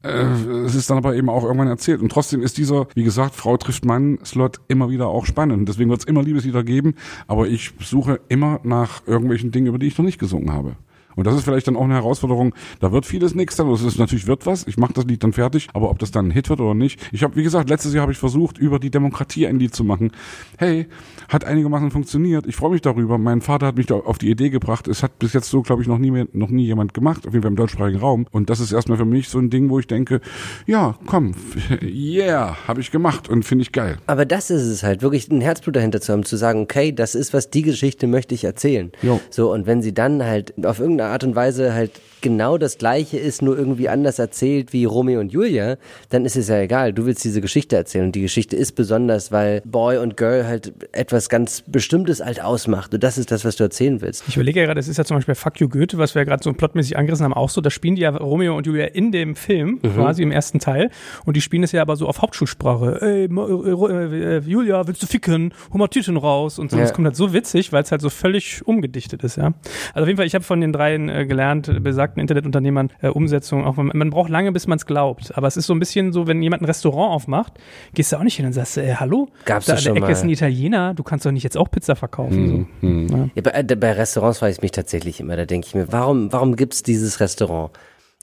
Äh, 0.04 0.66
es 0.66 0.76
ist 0.76 0.90
dann 0.90 0.98
aber 0.98 1.16
eben 1.16 1.30
auch 1.30 1.44
irgendwann 1.44 1.68
erzählt. 1.68 2.02
Und 2.02 2.12
trotzdem 2.12 2.42
ist 2.42 2.58
dieser, 2.58 2.88
wie 2.94 3.04
gesagt, 3.04 3.36
Frau 3.36 3.58
trifft 3.58 3.86
Mann-Slot 3.86 4.62
immer 4.68 4.90
wieder 4.90 5.08
auch 5.08 5.26
spannend. 5.26 5.68
Deswegen 5.68 5.90
wird 5.90 6.02
es 6.02 6.06
immer 6.06 6.24
Liebeslieder 6.24 6.64
geben, 6.64 6.96
aber 7.28 7.48
ich 7.48 7.74
suche 7.80 8.20
immer 8.30 8.60
nach 8.64 9.06
irgendwelchen 9.08 9.52
Dingen, 9.52 9.68
über 9.68 9.80
die 9.80 9.88
ich 9.88 9.98
noch 9.98 10.06
nicht 10.06 10.20
gesungen 10.20 10.52
habe. 10.52 10.76
Und 11.16 11.28
das 11.28 11.36
ist 11.36 11.44
vielleicht 11.44 11.68
dann 11.68 11.76
auch 11.76 11.84
eine 11.84 11.94
Herausforderung. 11.94 12.54
Da 12.80 12.92
wird 12.92 13.06
vieles 13.06 13.36
nichts 13.36 13.56
dann. 13.56 13.70
Das 13.70 13.82
ist 13.82 13.98
natürlich 13.98 14.28
wird 14.28 14.46
was. 14.46 14.68
Ich 14.68 14.78
mache 14.78 14.94
das 14.94 15.06
Lied 15.06 15.24
dann 15.24 15.34
fertig. 15.34 15.68
Aber 15.74 15.90
ob 15.90 16.00
das 16.00 16.12
dann 16.12 16.28
ein 16.28 16.32
Hit 16.32 16.50
wird 16.50 16.60
oder 16.60 16.74
nicht. 16.74 17.00
Ich 17.12 17.24
habe, 17.24 17.36
wie 17.36 17.44
gesagt, 17.44 17.70
letztes 17.70 17.94
Jahr 17.94 18.04
habe 18.04 18.12
ich 18.12 18.18
versucht, 18.18 18.58
über 18.58 18.80
die 18.80 18.90
Demokratie 18.90 19.48
ein 19.48 19.60
Lied 19.60 19.74
zu 19.74 19.84
machen. 19.84 20.12
Hey, 20.58 20.88
hat 21.30 21.46
einigermaßen 21.46 21.92
funktioniert. 21.92 22.46
Ich 22.48 22.56
freue 22.56 22.72
mich 22.72 22.82
darüber. 22.82 23.18
Mein 23.18 23.42
Vater 23.42 23.68
hat 23.68 23.78
mich 23.78 23.86
da 23.86 23.96
auf 23.96 24.18
die 24.18 24.30
Idee 24.30 24.50
gebracht. 24.50 24.88
Es 24.88 25.04
hat 25.04 25.18
bis 25.20 25.34
jetzt 25.34 25.50
so, 25.50 25.62
glaube 25.62 25.82
ich, 25.82 25.88
noch 25.88 25.98
nie 25.98 26.12
mehr, 26.12 26.28
noch 26.34 26.50
nie 26.50 26.66
jemand 26.66 26.94
gemacht. 26.94 27.28
Auf 27.28 27.34
jeden 27.34 27.44
Fall 27.44 27.52
im 27.52 27.56
deutschsprachigen 27.56 28.00
Raum. 28.00 28.28
Und 28.32 28.50
das 28.50 28.60
ist 28.60 28.72
erstmal 28.72 28.98
für 28.98 29.06
mich 29.06 29.30
so 29.30 29.40
ein 29.40 29.50
Ding, 29.50 29.70
wo 29.70 29.80
ich 29.80 29.88
denke, 29.88 30.22
ja, 30.66 30.96
komm, 31.06 31.34
yeah, 31.82 32.58
habe 32.68 32.82
ich 32.82 32.92
gemacht 32.92 33.30
und 33.30 33.44
finde 33.44 33.64
ich 33.64 33.72
geil. 33.72 33.98
Aber 34.08 34.26
das 34.26 34.50
ist 34.50 34.64
es 34.64 34.84
halt, 34.84 35.02
wirklich 35.02 35.30
ein 35.30 35.42
Herzblut 35.42 35.76
dahinter 35.76 36.02
zu 36.02 36.14
haben, 36.14 36.24
zu 36.24 36.38
sagen, 36.38 36.62
okay, 36.62 36.92
das 36.92 37.16
ist 37.16 37.34
was, 37.34 37.50
die 37.50 37.62
Geschichte 37.62 38.08
möchte 38.08 38.36
ich 38.36 38.44
erzählen. 38.44 38.92
Jo. 39.02 39.20
So, 39.30 39.52
und 39.54 39.66
wenn 39.66 39.82
sie 39.82 39.94
dann 39.94 40.24
halt 40.24 40.54
auf 40.66 40.80
irgendeine 40.80 41.05
Art 41.08 41.24
und 41.24 41.36
Weise 41.36 41.74
halt 41.74 41.92
genau 42.26 42.58
das 42.58 42.80
Gleiche 42.80 43.18
ist, 43.20 43.44
nur 43.44 43.56
irgendwie 43.56 43.88
anders 43.88 44.18
erzählt 44.18 44.74
wie 44.74 44.86
Romeo 44.86 45.20
und 45.20 45.32
Julia, 45.32 45.78
dann 46.10 46.26
ist 46.26 46.36
es 46.36 46.48
ja 46.48 46.60
egal. 46.60 46.92
Du 46.92 47.06
willst 47.06 47.24
diese 47.24 47.40
Geschichte 47.40 47.76
erzählen 47.76 48.06
und 48.08 48.16
die 48.16 48.22
Geschichte 48.22 48.56
ist 48.56 48.72
besonders, 48.72 49.32
weil 49.32 49.62
Boy 49.64 50.00
und 50.00 50.18
Girl 50.18 50.48
halt 50.48 50.74
etwas 50.92 51.30
ganz 51.30 51.62
Bestimmtes 51.68 52.20
halt 52.26 52.42
ausmacht 52.44 52.94
und 52.96 53.04
das 53.04 53.20
ist 53.20 53.30
das, 53.30 53.46
was 53.46 53.56
du 53.58 53.64
erzählen 53.64 54.02
willst. 54.02 54.24
Ich 54.28 54.36
überlege 54.36 54.60
ja 54.60 54.66
gerade, 54.66 54.80
es 54.80 54.88
ist 54.88 54.98
ja 54.98 55.06
zum 55.06 55.18
Beispiel 55.18 55.36
Fuck 55.36 55.60
You 55.62 55.70
Goethe, 55.70 56.00
was 56.00 56.16
wir 56.16 56.22
ja 56.22 56.24
gerade 56.26 56.44
so 56.44 56.52
plotmäßig 56.52 56.98
angerissen 56.98 57.24
haben, 57.26 57.34
auch 57.34 57.50
so, 57.50 57.62
da 57.62 57.70
spielen 57.70 57.96
die 57.96 58.02
ja 58.02 58.10
Romeo 58.10 58.58
und 58.58 58.66
Julia 58.66 58.86
in 58.88 59.12
dem 59.12 59.36
Film, 59.36 59.80
quasi 59.84 60.24
im 60.24 60.32
ersten 60.32 60.60
Teil 60.60 60.90
und 61.26 61.38
die 61.38 61.42
spielen 61.42 61.62
es 61.62 61.72
ja 61.74 61.84
aber 61.84 61.96
so 61.96 62.08
auf 62.08 62.24
Hauptschulsprache. 62.24 63.02
Ey, 63.02 63.28
Ma- 63.28 63.48
äh, 63.48 64.38
äh, 64.38 64.40
Julia, 64.40 64.88
willst 64.88 65.04
du 65.04 65.08
ficken? 65.08 65.54
Hol 65.72 65.78
mal 65.80 65.88
Tüten 65.90 66.18
raus 66.18 66.58
und 66.58 66.72
so. 66.72 66.78
Ja. 66.78 66.84
Das 66.84 66.94
kommt 66.94 67.06
halt 67.06 67.16
so 67.16 67.34
witzig, 67.34 67.72
weil 67.72 67.84
es 67.84 67.92
halt 67.92 68.02
so 68.02 68.10
völlig 68.10 68.66
umgedichtet 68.66 69.24
ist, 69.24 69.36
ja. 69.38 69.54
Also 69.94 70.02
auf 70.04 70.08
jeden 70.08 70.18
Fall, 70.18 70.26
ich 70.26 70.34
habe 70.34 70.44
von 70.44 70.60
den 70.62 70.74
dreien 70.74 71.10
äh, 71.10 71.26
gelernt, 71.28 71.68
äh, 71.68 71.80
besagten 72.16 72.22
Internetunternehmern, 72.22 72.90
äh, 73.02 73.10
Umsetzung, 73.10 73.66
auch 73.66 73.78
wenn, 73.78 73.92
man 73.94 74.10
braucht 74.10 74.30
lange, 74.30 74.52
bis 74.52 74.68
man 74.68 74.78
es 74.78 74.86
glaubt. 74.86 75.38
Aber 75.38 75.48
es 75.48 75.58
ist 75.58 75.68
so 75.68 75.74
ein 75.74 75.80
bisschen 75.80 76.14
so, 76.14 76.28
wenn 76.28 76.42
jemand 76.42 76.62
ein 76.62 76.66
Restaurant 76.66 77.14
aufmacht, 77.14 77.54
gehst 77.94 78.12
du 78.12 78.18
auch 78.18 78.24
nicht 78.24 78.36
hin 78.36 78.46
und 78.46 78.54
sagst, 78.54 78.78
äh, 78.78 78.96
hallo? 78.96 79.28
Gab's 79.46 79.68
da 79.68 79.76
an 79.76 79.84
der 79.84 79.96
Ecke 79.96 80.12
ist 80.12 80.20
mal. 80.20 80.26
ein 80.26 80.30
Italiener, 80.30 80.94
du 80.94 81.04
kannst 81.04 81.26
doch 81.26 81.32
nicht 81.32 81.44
jetzt 81.44 81.58
auch 81.58 81.70
Pizza 81.70 81.96
verkaufen. 81.96 82.68
So. 82.82 83.30
Ja, 83.36 83.42
bei, 83.42 83.52
äh, 83.52 83.76
bei 83.76 83.92
Restaurants 83.92 84.40
frage 84.40 84.54
ich 84.54 84.62
mich 84.62 84.72
tatsächlich 84.72 85.20
immer, 85.20 85.36
da 85.36 85.46
denke 85.46 85.68
ich 85.68 85.76
mir, 85.76 85.92
warum, 85.92 86.32
warum 86.32 86.56
gibt's 86.56 86.84
dieses 86.84 87.20
Restaurant? 87.20 87.72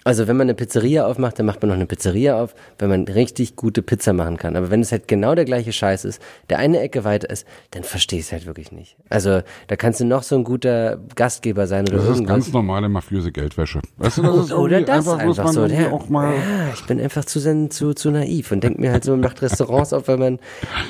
Also 0.05 0.27
wenn 0.27 0.37
man 0.37 0.47
eine 0.47 0.55
Pizzeria 0.55 1.07
aufmacht, 1.07 1.39
dann 1.39 1.47
macht 1.47 1.63
man 1.63 1.69
noch 1.69 1.77
eine 1.77 1.87
Pizzeria 1.87 2.41
auf, 2.41 2.55
wenn 2.79 2.89
man 2.89 3.05
richtig 3.05 3.57
gute 3.57 3.83
Pizza 3.83 4.13
machen 4.13 4.37
kann. 4.37 4.57
Aber 4.57 4.71
wenn 4.71 4.81
es 4.81 4.91
halt 4.91 5.07
genau 5.07 5.35
der 5.35 5.45
gleiche 5.45 5.73
Scheiß 5.73 6.05
ist, 6.05 6.21
der 6.51 6.59
eine 6.59 6.81
Ecke 6.81 7.05
weiter 7.05 7.31
ist, 7.31 7.47
dann 7.71 7.85
verstehe 7.85 8.19
ich 8.19 8.27
es 8.27 8.33
halt 8.33 8.47
wirklich 8.47 8.73
nicht. 8.73 8.97
Also 9.09 9.43
da 9.69 9.77
kannst 9.77 10.01
du 10.01 10.05
noch 10.05 10.23
so 10.23 10.37
ein 10.37 10.45
guter 10.45 10.99
Gastgeber 11.15 11.67
sein 11.67 11.89
oder 11.89 11.99
Das 11.99 12.19
ist 12.19 12.27
ganz 12.27 12.53
normale 12.53 12.89
mafiöse 12.89 13.31
Geldwäsche. 13.31 13.81
Weißt 13.99 14.19
du, 14.19 14.23
das 14.23 14.37
ist 14.47 14.53
Oder 14.63 14.81
das 14.83 15.09
einfach, 15.09 15.19
einfach 15.19 15.49
so. 15.53 15.67
Der, 15.67 15.93
auch 15.93 16.09
mal. 16.09 16.35
ja, 16.35 16.73
ich 16.75 16.85
bin 16.87 17.01
einfach 17.01 17.25
zu, 17.25 17.69
zu, 17.69 17.95
zu 17.95 18.11
naiv 18.11 18.53
und 18.53 18.63
denke 18.65 18.81
mir 18.81 18.93
halt 18.93 19.05
so, 19.05 19.13
man 19.13 19.21
macht 19.21 19.43
Restaurants 19.43 19.93
auf, 19.93 20.09
weil 20.09 20.19
man 20.19 20.39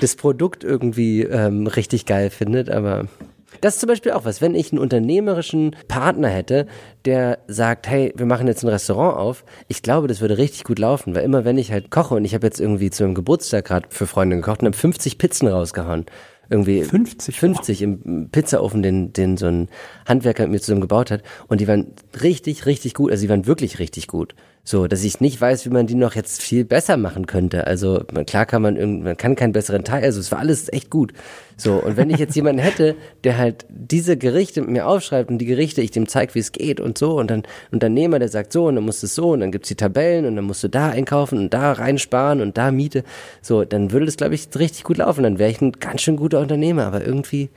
das 0.00 0.16
Produkt 0.16 0.64
irgendwie 0.64 1.22
ähm, 1.22 1.66
richtig 1.66 2.06
geil 2.06 2.30
findet, 2.30 2.70
aber 2.70 3.06
das 3.62 3.74
ist 3.74 3.80
zum 3.80 3.88
Beispiel 3.88 4.12
auch 4.12 4.24
was, 4.24 4.40
wenn 4.40 4.54
ich 4.54 4.72
einen 4.72 4.80
unternehmerischen 4.80 5.76
Partner 5.88 6.28
hätte, 6.28 6.66
der 7.04 7.38
sagt, 7.46 7.88
hey, 7.88 8.12
wir 8.16 8.26
machen 8.26 8.46
jetzt 8.48 8.64
ein 8.64 8.68
Restaurant 8.68 9.16
auf, 9.16 9.44
ich 9.68 9.82
glaube, 9.82 10.08
das 10.08 10.20
würde 10.20 10.36
richtig 10.36 10.64
gut 10.64 10.78
laufen, 10.78 11.14
weil 11.14 11.24
immer 11.24 11.44
wenn 11.44 11.58
ich 11.58 11.72
halt 11.72 11.90
koche 11.90 12.14
und 12.16 12.24
ich 12.24 12.34
habe 12.34 12.46
jetzt 12.46 12.60
irgendwie 12.60 12.90
zu 12.90 13.04
einem 13.04 13.14
Geburtstag 13.14 13.64
gerade 13.64 13.86
für 13.88 14.06
Freunde 14.06 14.36
gekocht 14.36 14.60
und 14.60 14.66
habe 14.66 14.76
50 14.76 15.16
Pizzen 15.16 15.46
rausgehauen, 15.46 16.06
irgendwie 16.50 16.82
50? 16.82 17.38
50 17.38 17.82
im 17.82 18.28
Pizzaofen, 18.30 18.82
den, 18.82 19.12
den 19.12 19.36
so 19.36 19.46
ein 19.46 19.68
Handwerker 20.06 20.42
mit 20.42 20.52
mir 20.52 20.60
zusammen 20.60 20.80
gebaut 20.80 21.10
hat. 21.10 21.22
Und 21.46 21.60
die 21.60 21.68
waren 21.68 21.94
richtig, 22.20 22.66
richtig 22.66 22.94
gut. 22.94 23.10
Also 23.10 23.22
die 23.22 23.28
waren 23.30 23.46
wirklich 23.46 23.78
richtig 23.78 24.08
gut. 24.08 24.34
So, 24.64 24.86
dass 24.86 25.02
ich 25.02 25.20
nicht 25.20 25.40
weiß, 25.40 25.66
wie 25.66 25.70
man 25.70 25.88
die 25.88 25.96
noch 25.96 26.14
jetzt 26.14 26.40
viel 26.40 26.64
besser 26.64 26.96
machen 26.96 27.26
könnte. 27.26 27.66
Also 27.66 28.04
man, 28.12 28.24
klar 28.26 28.46
kann 28.46 28.62
man 28.62 28.76
irgend, 28.76 29.02
man 29.02 29.16
kann 29.16 29.34
keinen 29.34 29.52
besseren 29.52 29.82
Teil. 29.82 30.04
Also 30.04 30.20
es 30.20 30.30
war 30.30 30.38
alles 30.38 30.72
echt 30.72 30.88
gut. 30.88 31.12
So 31.56 31.82
und 31.82 31.96
wenn 31.96 32.10
ich 32.10 32.18
jetzt 32.18 32.36
jemanden 32.36 32.62
hätte, 32.62 32.94
der 33.24 33.38
halt 33.38 33.66
diese 33.68 34.16
Gerichte 34.16 34.60
mit 34.60 34.70
mir 34.70 34.86
aufschreibt 34.86 35.30
und 35.30 35.38
die 35.38 35.46
Gerichte 35.46 35.82
ich 35.82 35.90
dem 35.90 36.06
zeige, 36.06 36.36
wie 36.36 36.38
es 36.38 36.52
geht 36.52 36.78
und 36.78 36.96
so 36.96 37.18
und 37.18 37.28
dann 37.28 37.42
Unternehmer, 37.72 38.20
der 38.20 38.28
sagt 38.28 38.52
so 38.52 38.66
und 38.66 38.76
dann 38.76 38.84
musst 38.84 39.02
du 39.02 39.06
es 39.06 39.16
so 39.16 39.32
und 39.32 39.40
dann 39.40 39.50
gibt's 39.50 39.68
die 39.68 39.74
Tabellen 39.74 40.26
und 40.26 40.36
dann 40.36 40.44
musst 40.44 40.62
du 40.62 40.68
da 40.68 40.90
einkaufen 40.90 41.38
und 41.38 41.52
da 41.52 41.72
reinsparen 41.72 42.40
und 42.40 42.56
da 42.56 42.70
Miete. 42.70 43.02
So, 43.40 43.64
dann 43.64 43.90
würde 43.90 44.06
das 44.06 44.16
glaube 44.16 44.36
ich 44.36 44.48
richtig 44.54 44.84
gut 44.84 44.98
laufen. 44.98 45.24
Dann 45.24 45.40
wäre 45.40 45.50
ich 45.50 45.60
ein 45.60 45.72
ganz 45.72 46.02
schön 46.02 46.16
guter 46.16 46.38
Unternehmer. 46.38 46.86
Aber 46.86 47.04
irgendwie 47.04 47.50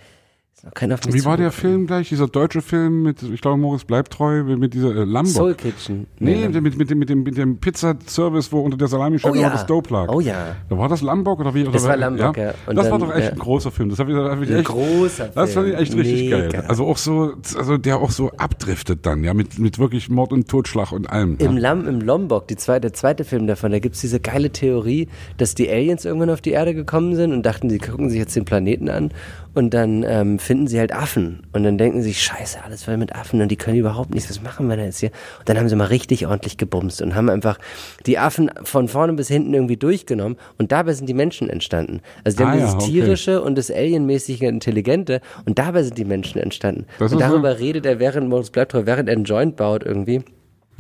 Wie 1.10 1.26
war 1.26 1.38
der. 1.38 1.52
Film 1.52 1.86
gleich? 1.86 2.10
Dieser 2.10 2.28
deutsche 2.28 2.62
Film 2.62 3.04
mit, 3.04 3.22
ich 3.22 3.42
glaube, 3.42 3.58
Moritz 3.58 3.84
bleibt 3.84 4.12
treu, 4.14 4.44
mit 4.44 4.74
dieser 4.74 4.96
äh, 4.96 5.04
Lambo. 5.04 5.30
Soul 5.30 5.54
Kitchen. 5.54 6.08
Nee, 6.20 6.48
mit, 6.48 6.78
mit, 6.78 6.90
dem, 6.90 6.98
mit 6.98 7.10
dem, 7.10 7.24
mit 7.24 7.38
dem 7.38 7.58
Pizzaservice, 7.60 8.52
wo 8.52 8.62
unter 8.62 8.78
der 8.78 8.88
Salamischeibe 8.88 9.38
Oh 9.38 9.42
ja. 9.42 9.50
das 9.50 9.66
Dope 9.66 9.94
lag. 9.94 10.10
Oh 10.10 10.20
ja. 10.20 10.56
Da 10.70 10.78
war 10.78 10.90
das 10.90 11.02
Lombok 11.02 11.40
oder 11.40 11.54
wie? 11.54 11.64
Oder 11.64 11.74
Das 11.74 11.84
war 11.84 11.98
Lombok, 11.98 12.38
ja. 12.38 12.54
Und 12.66 12.76
das 12.76 12.90
war 12.90 12.98
dann, 12.98 13.10
doch 13.10 13.16
echt 13.16 13.28
ja. 13.28 13.32
ein 13.34 13.40
großer 13.40 13.72
Film. 13.72 13.90
Das 13.90 14.00
hab 14.00 14.10
ich, 14.10 14.16
hab 14.16 14.42
ich 14.42 14.50
Ein 14.50 14.56
echt, 14.58 14.68
großer 14.68 15.30
Das 15.36 15.54
fand 15.54 15.68
ich 15.68 15.76
echt 15.76 15.96
richtig 15.96 16.30
Mega. 16.30 16.48
geil. 16.48 16.66
Also 16.68 16.86
auch 16.86 16.98
so, 16.98 17.34
also 17.58 17.78
der 17.78 18.00
auch 18.00 18.12
so 18.12 18.32
abdriftet 18.32 19.06
dann, 19.06 19.24
ja, 19.24 19.34
mit, 19.34 19.60
mit 19.60 19.78
wirklich 19.78 20.10
Mord 20.10 20.34
und 20.34 20.48
Totschlag 20.50 20.92
und 20.92 21.10
allem. 21.10 21.36
Im, 21.38 21.54
ja. 21.54 21.60
Lam, 21.60 21.88
Im 21.88 22.02
Lombok, 22.02 22.48
die 22.48 22.56
zweite, 22.56 22.82
der 22.82 22.94
zweite 22.94 23.24
Film 23.24 23.46
davon, 23.48 23.72
da 23.72 23.80
gibt's 23.80 24.02
diese 24.02 24.20
geile 24.20 24.50
Theorie, 24.50 25.10
dass 25.38 25.54
die 25.54 25.70
Aliens 25.70 26.06
irgendwann 26.06 26.30
auf 26.30 26.42
die 26.42 26.52
Erde 26.52 26.74
gekommen 26.74 27.16
sind 27.16 27.34
und 27.34 27.46
dachten, 27.46 27.70
sie 27.70 27.78
gucken 27.78 28.10
sich 28.10 28.20
jetzt 28.20 28.36
den 28.36 28.46
Planeten 28.46 28.90
an 28.90 29.12
und 29.56 29.74
dann 29.74 30.04
ähm, 30.08 30.38
finden 30.38 30.68
sie 30.68 30.80
halt 30.80 30.92
Affen 30.92 31.48
und 31.54 31.64
dann 31.64 31.78
denken 31.78 32.02
sie, 32.02 32.14
scheiße, 32.14 32.64
alles 32.64 32.84
voll 32.84 32.98
mit 32.98 33.16
Affen 33.16 33.42
und 33.42 33.50
die 33.50 33.56
können 33.56 33.78
überhaupt 33.78 34.14
nichts, 34.14 34.30
was 34.30 34.42
machen 34.42 34.68
wir 34.68 34.76
denn 34.76 34.86
jetzt 34.86 35.00
hier? 35.00 35.12
Und 35.40 35.50
dann 35.50 35.58
haben 35.58 35.70
sie 35.70 35.76
mal 35.76 35.86
richtig 35.86 36.28
ordentlich 36.28 36.58
gebumst 36.58 37.02
und 37.02 37.16
haben 37.16 37.30
einfach 37.30 37.58
die 38.06 38.20
Affen 38.20 38.52
von 38.64 38.88
vorne 38.88 39.14
bis 39.14 39.30
hinten 39.30 39.54
irgendwie 39.54 39.78
durchgenommen 39.78 40.38
und 40.58 40.72
dabei 40.72 40.94
sind 40.94 41.08
die 41.08 41.14
Menschen 41.14 41.50
entstanden. 41.50 42.02
Also 42.24 42.38
die 42.38 42.44
Ah 42.44 42.48
haben 42.48 42.60
ja, 42.60 42.66
dieses 42.66 42.76
okay. 42.76 42.92
tierische 42.92 43.42
und 43.42 43.58
das 43.58 43.72
alienmäßige 43.72 44.42
Intelligente 44.42 45.22
und 45.46 45.58
dabei 45.58 45.84
sind 45.84 45.98
die 45.98 46.06
Menschen 46.06 46.40
entstanden. 46.42 46.86
Das 47.00 47.14
und 47.14 47.20
darüber 47.20 47.58
redet 47.58 47.86
er, 47.86 48.00
während 48.00 48.30
Moritz 48.30 48.50
bleibt 48.50 48.74
treu, 48.74 48.86
während 48.86 49.10
er 49.10 49.16
einen 49.16 49.24
Joint 49.24 49.56
baut 49.56 49.84
irgendwie 49.84 50.22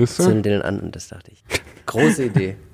zündet 0.03 0.45
den 0.45 0.61
an 0.61 0.79
und 0.81 0.95
das 0.95 1.07
dachte 1.07 1.31
ich. 1.31 1.43
Große 1.85 2.25
Idee. 2.25 2.55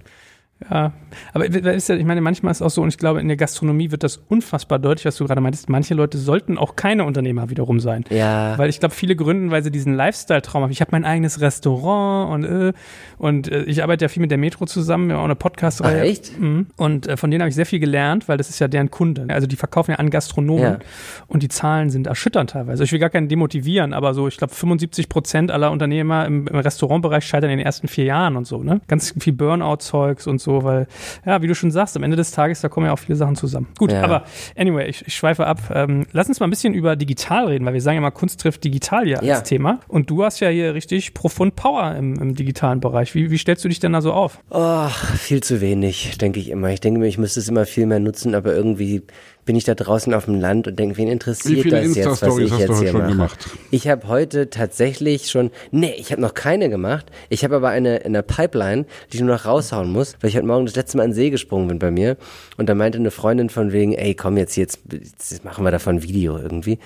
Ja, 0.70 0.92
aber 1.34 1.46
ist 1.46 1.90
ja, 1.90 1.96
ich 1.96 2.06
meine, 2.06 2.22
manchmal 2.22 2.52
ist 2.52 2.58
es 2.58 2.62
auch 2.62 2.70
so, 2.70 2.82
und 2.82 2.90
ich 2.90 2.98
glaube, 2.98 3.20
in 3.20 3.28
der 3.28 3.38
Gastronomie 3.38 3.92
wird 3.92 4.04
das 4.04 4.18
unfassbar 4.18 4.80
deutlich, 4.80 5.06
was 5.06 5.16
du 5.18 5.26
gerade 5.26 5.42
meintest. 5.42 5.70
Manche 5.70 5.94
Leute 5.94 6.18
sollten 6.18 6.58
auch 6.58 6.76
keine 6.76 7.04
Unternehmer 7.04 7.50
wiederum 7.50 7.80
sein. 7.80 8.06
Ja. 8.10 8.58
Weil 8.58 8.70
ich 8.70 8.80
glaube, 8.80 8.94
viele 8.96 9.16
gründen, 9.16 9.52
weil 9.52 9.64
sie 9.64 9.72
diesen 9.72 9.94
Lifestyle-Traum 9.96 10.64
haben. 10.64 10.72
Ich 10.72 10.82
habe 10.82 10.92
mein 10.92 11.04
eigenes 11.06 11.42
Restaurant 11.42 12.32
und, 12.34 12.44
äh, 12.44 12.74
und 13.18 13.52
äh, 13.52 13.64
ich 13.64 13.82
arbeite 13.84 14.06
ja 14.06 14.10
viel 14.10 14.22
mit 14.22 14.32
der 14.32 14.38
Metro 14.38 14.66
zusammen, 14.66 15.08
wir 15.08 15.16
haben 15.16 15.22
auch 15.22 15.26
eine 15.26 15.36
Podcast-Reihe. 15.36 16.02
Echt? 16.02 16.40
Mhm. 16.40 16.68
Und 16.78 17.08
äh, 17.08 17.18
von 17.18 17.32
denen 17.32 17.42
habe 17.42 17.50
ich 17.50 17.56
sehr 17.56 17.66
viel 17.66 17.80
gelernt, 17.80 18.28
weil 18.30 18.38
das 18.38 18.50
ist 18.50 18.60
ja 18.60 18.68
deren 18.68 18.92
Kunde. 18.92 19.26
Also 19.30 19.48
die 19.48 19.56
verkaufen 19.56 19.92
ja 19.92 19.98
an 19.98 20.10
Gastronomen 20.10 20.64
Ja. 20.64 20.80
und 21.28 21.44
die 21.44 21.50
Zahlen 21.50 21.90
sind 21.90 22.08
erschütternd 22.08 22.52
teilweise. 22.52 22.84
Ich 22.84 22.92
will 22.92 23.00
gar 23.00 23.10
keinen 23.10 23.28
demotivieren, 23.28 23.94
aber 23.94 24.14
so, 24.14 24.28
ich 24.28 24.38
glaube, 24.38 24.54
75 24.54 25.10
Prozent 25.10 25.52
aller 25.52 25.72
Unternehmer 25.72 26.26
im, 26.26 26.48
im 26.48 26.56
Restaurantbereich 26.56 27.26
scheitern 27.26 27.50
in 27.50 27.58
den 27.58 27.66
ersten 27.66 27.88
vier 27.88 28.06
Jahren 28.06 28.36
und 28.36 28.46
so, 28.46 28.64
ne? 28.64 28.82
Ganz 28.88 29.14
viel 29.20 29.34
Burnout-Zeugs 29.34 30.28
und 30.28 30.40
so, 30.40 30.51
weil, 30.64 30.88
ja, 31.26 31.42
wie 31.42 31.48
du 31.48 31.56
schon 31.56 31.72
sagst, 31.72 31.96
am 31.98 32.04
Ende 32.04 32.18
des 32.18 32.32
Tages, 32.32 32.62
da 32.62 32.70
kommen 32.70 32.86
ja 32.88 32.94
auch 32.94 33.00
viele 33.00 33.16
Sachen 33.16 33.36
zusammen. 33.36 33.68
Gut, 33.78 33.92
Ja. 33.92 34.04
aber 34.04 34.24
anyway, 34.58 34.88
ich, 34.90 35.06
ich 35.08 35.16
schweife 35.16 35.46
ab. 35.48 35.60
Ähm, 35.74 36.06
lass 36.12 36.28
uns 36.28 36.40
mal 36.40 36.48
ein 36.48 36.50
bisschen 36.50 36.74
über 36.74 36.96
digital 36.96 37.48
reden, 37.48 37.66
weil 37.66 37.74
wir 37.74 37.82
sagen 37.82 37.96
ja 37.96 38.02
mal, 38.02 38.12
Kunst 38.12 38.40
trifft 38.42 38.64
digital 38.64 39.08
ja 39.08 39.18
als 39.20 39.28
Ja. 39.28 39.42
Thema. 39.42 39.80
Und 39.88 40.10
du 40.10 40.24
hast 40.24 40.40
ja 40.40 40.50
hier 40.50 40.74
richtig 40.74 41.14
profund 41.14 41.56
Power 41.56 41.96
im, 41.96 42.16
im 42.20 42.36
digitalen 42.36 42.80
Bereich. 42.80 43.16
Wie, 43.16 43.32
wie 43.32 43.38
stellst 43.38 43.64
du 43.64 43.70
dich 43.70 43.80
denn 43.80 43.94
da 43.94 44.02
so 44.02 44.14
auf? 44.14 44.40
Oh, 44.50 44.88
viel 45.18 45.42
zu 45.42 45.62
wenig, 45.62 46.18
denke 46.18 46.40
ich 46.40 46.50
immer. 46.50 46.70
Ich 46.70 46.80
denke 46.82 47.00
mir, 47.00 47.08
ich 47.08 47.18
müsste 47.18 47.40
es 47.40 47.48
immer 47.50 47.66
viel 47.66 47.86
mehr 47.86 48.00
nutzen, 48.00 48.36
aber 48.36 48.54
irgendwie 48.56 49.04
bin 49.46 49.56
ich 49.56 49.64
da 49.64 49.76
draußen 49.76 50.14
auf 50.14 50.26
dem 50.26 50.40
Land 50.40 50.68
und 50.68 50.78
denke, 50.78 50.98
wen 50.98 51.08
interessiert 51.08 51.72
das 51.72 51.96
jetzt, 51.96 52.22
was 52.22 52.38
ich 52.38 52.58
jetzt 52.58 52.80
hier 52.80 52.94
mache? 52.94 53.08
gemacht? 53.08 53.50
Ich 53.72 53.88
habe 53.88 54.08
heute 54.08 54.50
tatsächlich 54.50 55.30
schon, 55.30 55.52
nee, 55.72 55.94
ich 55.98 56.12
habe 56.12 56.22
noch 56.22 56.34
keine 56.34 56.70
gemacht. 56.70 57.08
Ich 57.30 57.44
habe 57.44 57.56
aber 57.56 57.70
eine 57.70 57.98
in 57.98 58.14
der 58.14 58.22
Pipeline, 58.22 58.86
die 59.12 59.18
ich 59.18 59.24
nur 59.24 59.36
noch 59.36 59.46
raushauen 59.46 59.92
muss, 59.92 60.16
weil 60.22 60.30
ich 60.30 60.36
heute 60.36 60.46
Morgen 60.46 60.66
das 60.66 60.76
letzte 60.76 60.98
Mal 60.98 61.04
in 61.04 61.12
den 61.12 61.16
See 61.16 61.30
gesprungen 61.30 61.68
bin 61.68 61.80
bei 61.80 61.92
mir 61.92 62.18
und 62.58 62.70
da 62.70 62.76
meinte 62.76 62.98
eine 62.98 63.12
Freundin 63.12 63.50
von 63.50 63.72
wegen, 63.72 63.94
ey, 63.94 64.16
komm 64.16 64.38
jetzt, 64.38 64.56
jetzt, 64.56 64.80
jetzt 64.92 65.44
machen 65.44 65.64
wir 65.64 65.72
davon 65.72 65.98
ein 65.98 66.04
Video 66.04 66.38
irgendwie. 66.38 66.80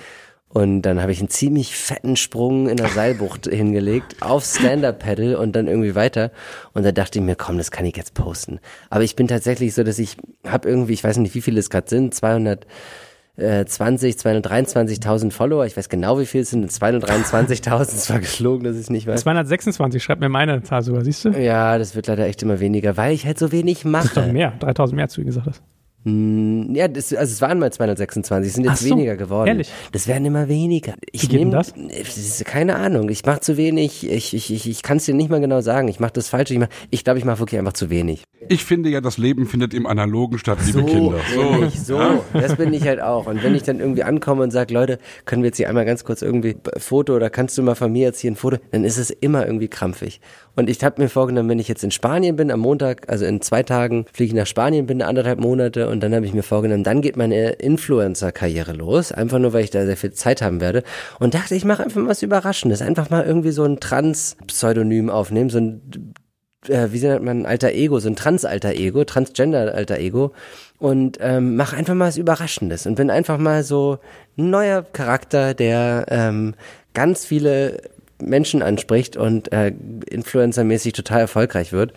Und 0.56 0.80
dann 0.80 1.02
habe 1.02 1.12
ich 1.12 1.18
einen 1.18 1.28
ziemlich 1.28 1.76
fetten 1.76 2.16
Sprung 2.16 2.66
in 2.70 2.78
der 2.78 2.88
Seilbucht 2.88 3.44
hingelegt, 3.52 4.16
aufs 4.22 4.56
Stand-Up-Pedal 4.58 5.34
und 5.34 5.54
dann 5.54 5.66
irgendwie 5.66 5.94
weiter. 5.94 6.30
Und 6.72 6.82
da 6.82 6.92
dachte 6.92 7.18
ich 7.18 7.24
mir, 7.26 7.36
komm, 7.36 7.58
das 7.58 7.70
kann 7.70 7.84
ich 7.84 7.94
jetzt 7.94 8.14
posten. 8.14 8.58
Aber 8.88 9.04
ich 9.04 9.16
bin 9.16 9.28
tatsächlich 9.28 9.74
so, 9.74 9.84
dass 9.84 9.98
ich 9.98 10.16
habe 10.46 10.66
irgendwie, 10.66 10.94
ich 10.94 11.04
weiß 11.04 11.18
nicht, 11.18 11.34
wie 11.34 11.42
viele 11.42 11.60
es 11.60 11.68
gerade 11.68 11.90
sind, 11.90 12.14
200 12.14 12.66
äh, 13.36 13.66
20, 13.66 14.14
223.000 14.14 15.30
Follower. 15.30 15.66
Ich 15.66 15.76
weiß 15.76 15.90
genau, 15.90 16.18
wie 16.18 16.24
viel 16.24 16.40
es 16.40 16.48
sind. 16.48 16.70
223.000. 16.72 17.80
Es 17.82 18.08
war 18.08 18.20
gelogen, 18.20 18.64
dass 18.64 18.76
ich 18.76 18.84
es 18.84 18.88
nicht 18.88 19.06
weiß. 19.06 19.20
226, 19.20 20.02
schreib 20.02 20.20
mir 20.20 20.30
meine 20.30 20.62
Zahl 20.62 20.82
sogar, 20.82 21.04
siehst 21.04 21.26
du? 21.26 21.32
Ja, 21.32 21.76
das 21.76 21.94
wird 21.94 22.06
leider 22.06 22.24
echt 22.24 22.42
immer 22.42 22.60
weniger, 22.60 22.96
weil 22.96 23.12
ich 23.12 23.26
halt 23.26 23.38
so 23.38 23.52
wenig 23.52 23.82
Das 23.82 24.06
ist 24.06 24.16
doch 24.16 24.22
mache. 24.22 24.32
mehr, 24.32 24.54
3000 24.58 24.96
mehr, 24.96 25.04
als 25.04 25.12
du 25.12 25.22
gesagt 25.22 25.48
hast. 25.48 25.62
Hm, 26.06 26.74
Ja, 26.74 26.86
das, 26.88 27.12
also 27.12 27.32
es 27.32 27.42
waren 27.42 27.58
mal 27.58 27.72
226, 27.72 28.48
es 28.48 28.54
sind 28.54 28.64
jetzt 28.64 28.80
so, 28.80 28.90
weniger 28.90 29.16
geworden. 29.16 29.48
ehrlich? 29.48 29.68
Das 29.92 30.06
werden 30.06 30.24
immer 30.24 30.48
weniger. 30.48 30.94
Ich 31.10 31.22
Wie 31.24 31.26
geht 31.26 31.40
denn 31.40 31.48
nehm- 31.48 31.52
das? 31.52 31.74
das 31.74 32.16
ist 32.16 32.44
keine 32.44 32.76
Ahnung. 32.76 33.08
Ich 33.08 33.24
mache 33.26 33.40
zu 33.40 33.56
wenig. 33.56 34.08
Ich, 34.08 34.32
ich, 34.32 34.52
ich, 34.52 34.68
ich 34.70 34.82
kann 34.82 34.98
es 34.98 35.04
dir 35.04 35.14
nicht 35.14 35.30
mal 35.30 35.40
genau 35.40 35.60
sagen. 35.60 35.88
Ich 35.88 35.98
mache 35.98 36.12
das 36.12 36.28
falsch. 36.28 36.52
Ich, 36.52 36.58
mach- 36.58 36.68
ich 36.90 37.02
glaube, 37.02 37.18
ich 37.18 37.24
mache 37.24 37.40
wirklich 37.40 37.58
einfach 37.58 37.72
zu 37.72 37.90
wenig. 37.90 38.22
Ich 38.48 38.64
finde 38.64 38.88
ja, 38.88 39.00
das 39.00 39.18
Leben 39.18 39.46
findet 39.46 39.74
im 39.74 39.86
Analogen 39.86 40.38
statt, 40.38 40.58
liebe 40.64 40.84
Kinder. 40.84 41.18
Nämlich 41.36 41.80
so. 41.80 41.98
Das 42.32 42.54
bin 42.54 42.72
ich 42.72 42.86
halt 42.86 43.00
auch. 43.00 43.26
Und 43.26 43.42
wenn 43.42 43.56
ich 43.56 43.64
dann 43.64 43.80
irgendwie 43.80 44.04
ankomme 44.04 44.44
und 44.44 44.52
sage, 44.52 44.72
Leute, 44.72 44.98
können 45.24 45.42
wir 45.42 45.48
jetzt 45.48 45.56
hier 45.56 45.68
einmal 45.68 45.84
ganz 45.84 46.04
kurz 46.04 46.22
irgendwie 46.22 46.54
ein 46.54 46.80
Foto 46.80 47.16
oder 47.16 47.30
kannst 47.30 47.58
du 47.58 47.62
mal 47.62 47.74
von 47.74 47.90
mir 47.90 48.02
jetzt 48.02 48.20
hier 48.20 48.30
ein 48.30 48.36
Foto, 48.36 48.58
dann 48.70 48.84
ist 48.84 48.98
es 48.98 49.10
immer 49.10 49.44
irgendwie 49.44 49.66
krampfig. 49.68 50.20
Und 50.56 50.70
ich 50.70 50.82
habe 50.82 51.02
mir 51.02 51.08
vorgenommen, 51.08 51.50
wenn 51.50 51.58
ich 51.58 51.68
jetzt 51.68 51.84
in 51.84 51.90
Spanien 51.90 52.34
bin, 52.34 52.50
am 52.50 52.60
Montag, 52.60 53.08
also 53.08 53.26
in 53.26 53.42
zwei 53.42 53.62
Tagen 53.62 54.06
fliege 54.12 54.30
ich 54.30 54.34
nach 54.34 54.46
Spanien, 54.46 54.86
bin 54.86 55.02
anderthalb 55.02 55.38
Monate 55.38 55.88
und 55.88 56.02
dann 56.02 56.14
habe 56.14 56.24
ich 56.24 56.32
mir 56.32 56.42
vorgenommen, 56.42 56.82
dann 56.82 57.02
geht 57.02 57.16
meine 57.16 57.50
Influencer-Karriere 57.50 58.72
los, 58.72 59.12
einfach 59.12 59.38
nur, 59.38 59.52
weil 59.52 59.64
ich 59.64 59.70
da 59.70 59.84
sehr 59.84 59.98
viel 59.98 60.12
Zeit 60.12 60.40
haben 60.40 60.62
werde. 60.62 60.82
Und 61.20 61.34
dachte, 61.34 61.54
ich 61.54 61.66
mache 61.66 61.84
einfach 61.84 62.00
mal 62.00 62.08
was 62.08 62.22
Überraschendes, 62.22 62.80
einfach 62.80 63.10
mal 63.10 63.24
irgendwie 63.24 63.50
so 63.50 63.64
ein 63.64 63.80
Trans-Pseudonym 63.80 65.10
aufnehmen, 65.10 65.50
so 65.50 65.58
ein 65.58 66.14
äh, 66.68 66.88
wie 66.90 67.00
nennt 67.00 67.22
man, 67.22 67.46
alter 67.46 67.72
Ego, 67.72 67.98
so 68.00 68.08
ein 68.08 68.16
Trans-alter 68.16 68.74
Ego, 68.74 69.04
Transgender-alter 69.04 69.98
Ego 69.98 70.32
und 70.78 71.18
ähm, 71.20 71.56
mach 71.56 71.72
einfach 71.74 71.94
mal 71.94 72.08
was 72.08 72.16
Überraschendes 72.16 72.86
und 72.86 72.96
bin 72.96 73.10
einfach 73.10 73.38
mal 73.38 73.62
so 73.62 73.98
ein 74.36 74.50
neuer 74.50 74.82
Charakter, 74.82 75.54
der 75.54 76.06
ähm, 76.08 76.54
ganz 76.94 77.24
viele 77.24 77.78
Menschen 78.22 78.62
anspricht 78.62 79.16
und 79.16 79.52
äh, 79.52 79.72
influencermäßig 80.10 80.92
total 80.92 81.20
erfolgreich 81.20 81.72
wird. 81.72 81.92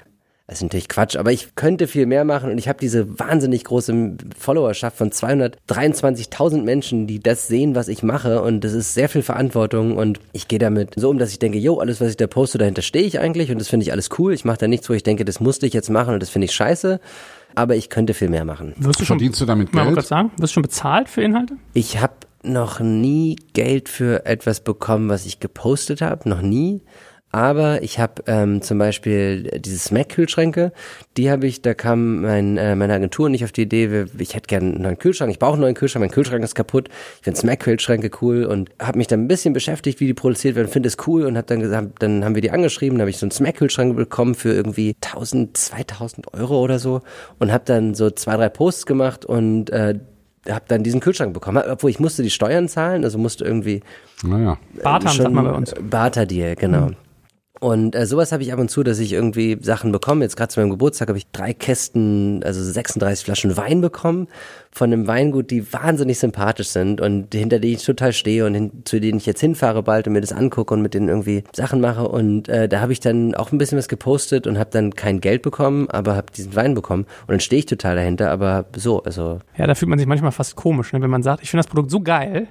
Das 0.50 0.58
ist 0.58 0.64
natürlich 0.64 0.90
Quatsch, 0.90 1.16
aber 1.16 1.32
ich 1.32 1.54
könnte 1.54 1.86
viel 1.86 2.08
mehr 2.08 2.26
machen 2.26 2.50
und 2.50 2.58
ich 2.58 2.68
habe 2.68 2.80
diese 2.80 3.20
wahnsinnig 3.20 3.64
große 3.66 4.16
Followerschaft 4.36 4.98
von 4.98 5.12
223.000 5.12 6.64
Menschen, 6.64 7.06
die 7.06 7.20
das 7.20 7.48
sehen, 7.48 7.76
was 7.76 7.88
ich 7.88 8.02
mache 8.02 8.42
und 8.42 8.64
das 8.64 8.74
ist 8.74 8.96
sehr 8.96 9.10
viel 9.10 9.22
Verantwortung 9.22 9.96
und 9.96 10.20
ich 10.34 10.48
gehe 10.48 10.58
damit 10.58 10.96
so 10.96 11.12
um, 11.12 11.20
dass 11.20 11.30
ich 11.32 11.38
denke, 11.38 11.60
yo, 11.60 11.78
alles, 11.78 12.02
was 12.02 12.10
ich 12.10 12.18
da 12.18 12.26
poste, 12.26 12.58
dahinter 12.58 12.82
stehe 12.82 13.06
ich 13.06 13.20
eigentlich 13.20 13.52
und 13.52 13.60
das 13.62 13.68
finde 13.68 13.84
ich 13.84 13.92
alles 13.92 14.10
cool. 14.18 14.34
Ich 14.34 14.44
mache 14.44 14.58
da 14.58 14.68
nichts, 14.68 14.90
wo 14.90 14.94
ich 14.94 15.04
denke, 15.04 15.24
das 15.24 15.40
musste 15.40 15.68
ich 15.68 15.74
jetzt 15.74 15.92
machen 15.92 16.16
und 16.16 16.20
das 16.20 16.32
finde 16.32 16.46
ich 16.46 16.52
scheiße, 16.52 17.00
aber 17.54 17.76
ich 17.76 17.92
könnte 17.92 18.16
viel 18.16 18.30
mehr 18.30 18.44
machen. 18.44 18.74
Wirst 18.78 19.02
du 19.02 19.06
schon, 19.06 19.20
Verdienst 19.20 19.40
du 19.42 19.46
damit 19.46 19.72
Geld? 19.72 20.04
sagen, 20.04 20.32
wirst 20.38 20.52
du 20.52 20.56
schon 20.56 20.64
bezahlt 20.64 21.10
für 21.10 21.22
Inhalte? 21.22 21.58
Ich 21.76 22.02
habe 22.02 22.14
noch 22.44 22.80
nie 22.80 23.36
Geld 23.54 23.90
für 23.90 24.26
etwas 24.26 24.62
bekommen, 24.62 25.10
was 25.10 25.26
ich 25.26 25.40
gepostet 25.40 26.02
habe, 26.02 26.28
noch 26.30 26.42
nie. 26.42 26.82
Aber 27.32 27.84
ich 27.84 28.00
habe 28.00 28.24
ähm, 28.26 28.62
zum 28.64 28.80
Beispiel 28.80 29.44
diese 29.60 29.78
Smack-Kühlschränke, 29.78 30.72
die 31.16 31.30
habe 31.30 31.46
ich, 31.46 31.62
da 31.62 31.76
kam 31.76 32.22
mein, 32.22 32.58
äh, 32.58 32.76
meine 32.76 32.94
Agentur 32.94 33.30
nicht 33.30 33.44
auf 33.44 33.52
die 33.52 33.64
Idee, 33.64 34.06
ich 34.18 34.34
hätte 34.34 34.48
gerne 34.48 34.72
einen 34.72 34.82
neuen 34.82 34.98
Kühlschrank, 34.98 35.32
ich 35.32 35.38
brauche 35.38 35.54
einen 35.54 35.62
neuen 35.62 35.76
Kühlschrank, 35.76 36.02
mein 36.02 36.12
Kühlschrank 36.12 36.44
ist 36.44 36.56
kaputt, 36.56 36.90
ich 37.18 37.24
finde 37.24 37.40
Smack-Kühlschränke 37.40 38.10
cool 38.22 38.46
und 38.46 38.72
habe 38.82 38.98
mich 38.98 39.06
dann 39.06 39.22
ein 39.22 39.28
bisschen 39.28 39.54
beschäftigt, 39.54 40.00
wie 40.00 40.08
die 40.08 40.16
produziert 40.16 40.56
werden, 40.56 40.70
finde 40.70 40.88
es 40.88 40.98
cool 41.06 41.26
und 41.26 41.38
habe 41.38 41.46
dann 41.46 41.60
gesagt, 41.60 42.02
dann 42.02 42.26
haben 42.26 42.34
wir 42.34 42.42
die 42.42 42.52
angeschrieben, 42.52 42.98
dann 42.98 43.04
habe 43.04 43.12
ich 43.12 43.20
so 43.20 43.28
einen 43.28 43.32
Smack-Kühlschrank 43.32 43.96
bekommen 43.96 44.34
für 44.34 44.52
irgendwie 44.52 44.96
1000, 45.04 45.56
2000 45.56 46.34
Euro 46.34 46.60
oder 46.60 46.80
so 46.80 47.02
und 47.38 47.52
habe 47.52 47.64
dann 47.66 47.94
so 47.94 48.10
zwei, 48.10 48.38
drei 48.38 48.50
Posts 48.50 48.88
gemacht 48.88 49.26
und 49.26 49.70
äh, 49.70 50.00
habe 50.52 50.66
dann 50.68 50.84
diesen 50.84 51.00
Kühlschrank 51.00 51.34
bekommen, 51.34 51.64
obwohl 51.70 51.90
ich 51.90 52.00
musste 52.00 52.24
die 52.24 52.30
Steuern 52.30 52.68
zahlen, 52.68 53.04
also 53.04 53.18
musste 53.18 53.46
irgendwie 53.46 53.82
Naja. 54.24 54.58
Bartern, 54.84 55.12
sagt 55.12 55.32
man 55.32 55.46
bei 55.46 55.52
uns. 55.52 55.74
Barter-Deal, 55.80 56.56
genau. 56.56 56.88
Mhm. 56.88 56.96
Und 57.60 57.96
äh, 57.96 58.06
sowas 58.06 58.32
habe 58.32 58.42
ich 58.42 58.54
ab 58.54 58.60
und 58.60 58.70
zu, 58.70 58.84
dass 58.84 59.00
ich 59.00 59.14
irgendwie 59.14 59.58
Sachen 59.62 59.92
bekomme. 59.92 60.24
Jetzt 60.24 60.38
gerade 60.38 60.50
zu 60.50 60.60
meinem 60.60 60.70
Geburtstag 60.70 61.10
habe 61.10 61.18
ich 61.18 61.28
drei 61.32 61.54
Kästen, 61.54 62.42
also 62.44 62.62
36 62.62 63.26
Flaschen 63.26 63.58
Wein 63.58 63.82
bekommen 63.82 64.28
von 64.72 64.94
einem 64.94 65.08
Weingut, 65.08 65.52
die 65.52 65.74
wahnsinnig 65.74 66.20
sympathisch 66.20 66.70
sind 66.70 67.02
und 67.02 67.34
hinter 67.34 67.60
denen 67.60 67.74
ich 67.74 67.84
total 67.84 68.14
stehe 68.14 68.46
und 68.46 68.54
hin, 68.54 68.72
zu 68.86 69.00
denen 69.00 69.18
ich 69.18 69.26
jetzt 69.26 69.42
hinfahre 69.42 69.84
bald 69.84 70.08
und 70.08 70.14
mir 70.14 70.22
das 70.22 70.32
angucke 70.32 70.74
und 70.74 70.82
mit 70.82 70.94
denen 70.94 71.10
irgendwie 71.10 71.44
Sachen 71.54 71.82
mache. 71.82 72.08
Und 72.08 72.48
äh, 72.48 72.70
da 72.70 72.80
habe 72.80 72.94
ich 72.94 73.00
dann 73.00 73.36
auch 73.36 73.52
ein 73.52 73.58
bisschen 73.58 73.78
was 73.78 73.88
gepostet 73.88 74.48
und 74.48 74.58
habe 74.58 74.70
dann 74.72 74.96
kein 74.96 75.20
Geld 75.20 75.42
bekommen, 75.42 75.90
aber 75.90 76.16
habe 76.16 76.32
diesen 76.32 76.56
Wein 76.56 76.76
bekommen. 76.76 77.04
Und 77.22 77.30
dann 77.30 77.40
stehe 77.40 77.60
ich 77.60 77.66
total 77.66 77.96
dahinter, 77.96 78.32
aber 78.32 78.66
so, 78.76 79.04
also 79.04 79.40
Ja, 79.58 79.68
da 79.68 79.76
fühlt 79.76 79.90
man 79.90 80.00
sich 80.00 80.08
manchmal 80.08 80.32
fast 80.32 80.56
komisch, 80.56 80.94
ne? 80.94 81.02
wenn 81.02 81.10
man 81.10 81.24
sagt, 81.24 81.44
ich 81.44 81.50
finde 81.50 81.64
das 81.64 81.70
Produkt 81.70 81.92
so 81.92 82.00
geil. 82.00 82.48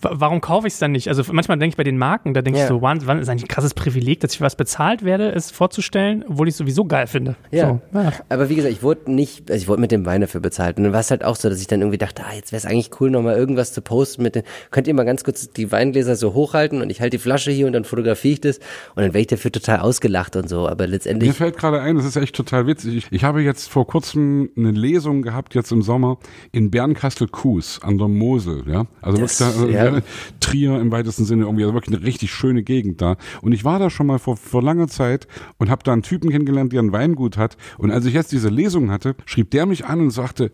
Wa- 0.00 0.12
Warum 0.14 0.40
kaufe 0.40 0.66
ich 0.66 0.74
es 0.74 0.78
dann 0.78 0.92
nicht? 0.92 1.08
Also 1.08 1.22
manchmal 1.32 1.58
denke 1.58 1.72
ich 1.72 1.76
bei 1.76 1.84
den 1.84 1.98
Marken, 1.98 2.34
da 2.34 2.42
denke 2.42 2.58
Ja. 2.58 2.64
ich 2.64 2.68
so, 2.68 2.82
wann, 2.82 3.06
wann 3.06 3.18
ist 3.18 3.28
eigentlich 3.28 3.44
ein 3.44 3.48
krasses 3.48 3.74
Privileg, 3.74 4.20
dass 4.20 4.34
ich 4.34 4.40
was 4.40 4.56
bezahlt 4.56 5.04
werde, 5.04 5.30
es 5.32 5.50
vorzustellen, 5.50 6.24
obwohl 6.28 6.48
ich 6.48 6.52
es 6.52 6.58
sowieso 6.58 6.84
geil 6.84 7.06
finde. 7.06 7.36
Ja. 7.50 7.80
So, 7.92 7.98
ja. 7.98 8.12
Aber 8.28 8.48
wie 8.48 8.56
gesagt, 8.56 8.72
ich 8.72 8.82
wurde 8.82 9.10
nicht, 9.12 9.50
also 9.50 9.60
ich 9.62 9.68
wurde 9.68 9.80
mit 9.80 9.90
dem 9.92 10.04
Wein 10.06 10.20
dafür 10.20 10.40
bezahlt. 10.40 10.76
Und 10.78 10.84
dann 10.84 10.92
war 10.92 11.00
es 11.00 11.10
halt 11.10 11.24
auch 11.24 11.36
so, 11.36 11.48
dass 11.48 11.60
ich 11.60 11.66
dann 11.66 11.80
irgendwie 11.80 11.98
dachte, 11.98 12.22
ah, 12.24 12.34
jetzt 12.34 12.52
wäre 12.52 12.58
es 12.58 12.66
eigentlich 12.66 12.90
cool, 13.00 13.10
nochmal 13.10 13.36
irgendwas 13.36 13.72
zu 13.72 13.80
posten 13.82 14.22
mit 14.22 14.34
den, 14.34 14.42
könnt 14.70 14.86
ihr 14.86 14.94
mal 14.94 15.04
ganz 15.04 15.24
kurz 15.24 15.50
die 15.50 15.70
Weingläser 15.72 16.16
so 16.16 16.34
hochhalten 16.34 16.82
und 16.82 16.90
ich 16.90 17.00
halte 17.00 17.16
die 17.16 17.22
Flasche 17.22 17.50
hier 17.50 17.66
und 17.66 17.72
dann 17.72 17.84
fotografiere 17.84 18.32
ich 18.34 18.40
das 18.40 18.58
und 18.94 19.02
dann 19.02 19.06
werde 19.06 19.20
ich 19.20 19.26
dafür 19.28 19.52
total 19.52 19.80
ausgelacht 19.80 20.36
und 20.36 20.48
so. 20.48 20.68
Aber 20.68 20.84
Mir 20.84 20.90
letztendlich, 20.92 21.32
fällt 21.32 21.56
gerade 21.56 21.80
ein, 21.80 21.96
das 21.96 22.04
ist 22.04 22.16
echt 22.16 22.34
total 22.36 22.66
witzig. 22.66 22.96
Ich, 22.96 23.06
ich 23.10 23.24
habe 23.24 23.42
jetzt 23.42 23.68
vor 23.68 23.86
kurzem 23.86 24.50
eine 24.56 24.70
Lesung 24.72 25.22
gehabt, 25.22 25.54
jetzt 25.54 25.72
im 25.72 25.82
Sommer, 25.82 26.18
in 26.52 26.70
Bernkastel-Kues 26.70 27.80
an 27.82 27.98
der 27.98 28.08
Mosel, 28.08 28.64
ja. 28.66 28.86
Also 29.00 29.18
Das- 29.20 29.40
wirklich 29.40 29.76
da, 29.76 29.84
ja. 29.84 29.85
Äh, 29.88 30.02
Trier 30.40 30.80
im 30.80 30.90
weitesten 30.90 31.24
Sinne 31.24 31.44
irgendwie, 31.44 31.64
also 31.64 31.74
wirklich 31.74 31.96
eine 31.96 32.06
richtig 32.06 32.30
schöne 32.30 32.62
Gegend 32.62 33.00
da. 33.00 33.16
Und 33.42 33.52
ich 33.52 33.64
war 33.64 33.78
da 33.78 33.90
schon 33.90 34.06
mal 34.06 34.18
vor, 34.18 34.36
vor 34.36 34.62
langer 34.62 34.88
Zeit 34.88 35.26
und 35.58 35.70
habe 35.70 35.82
da 35.84 35.92
einen 35.92 36.02
Typen 36.02 36.30
kennengelernt, 36.30 36.72
der 36.72 36.82
ein 36.82 36.92
Weingut 36.92 37.36
hat. 37.36 37.56
Und 37.78 37.90
als 37.90 38.04
ich 38.04 38.14
jetzt 38.14 38.32
diese 38.32 38.48
Lesung 38.48 38.90
hatte, 38.90 39.14
schrieb 39.24 39.50
der 39.50 39.66
mich 39.66 39.84
an 39.86 40.00
und 40.00 40.10
sagte, 40.10 40.50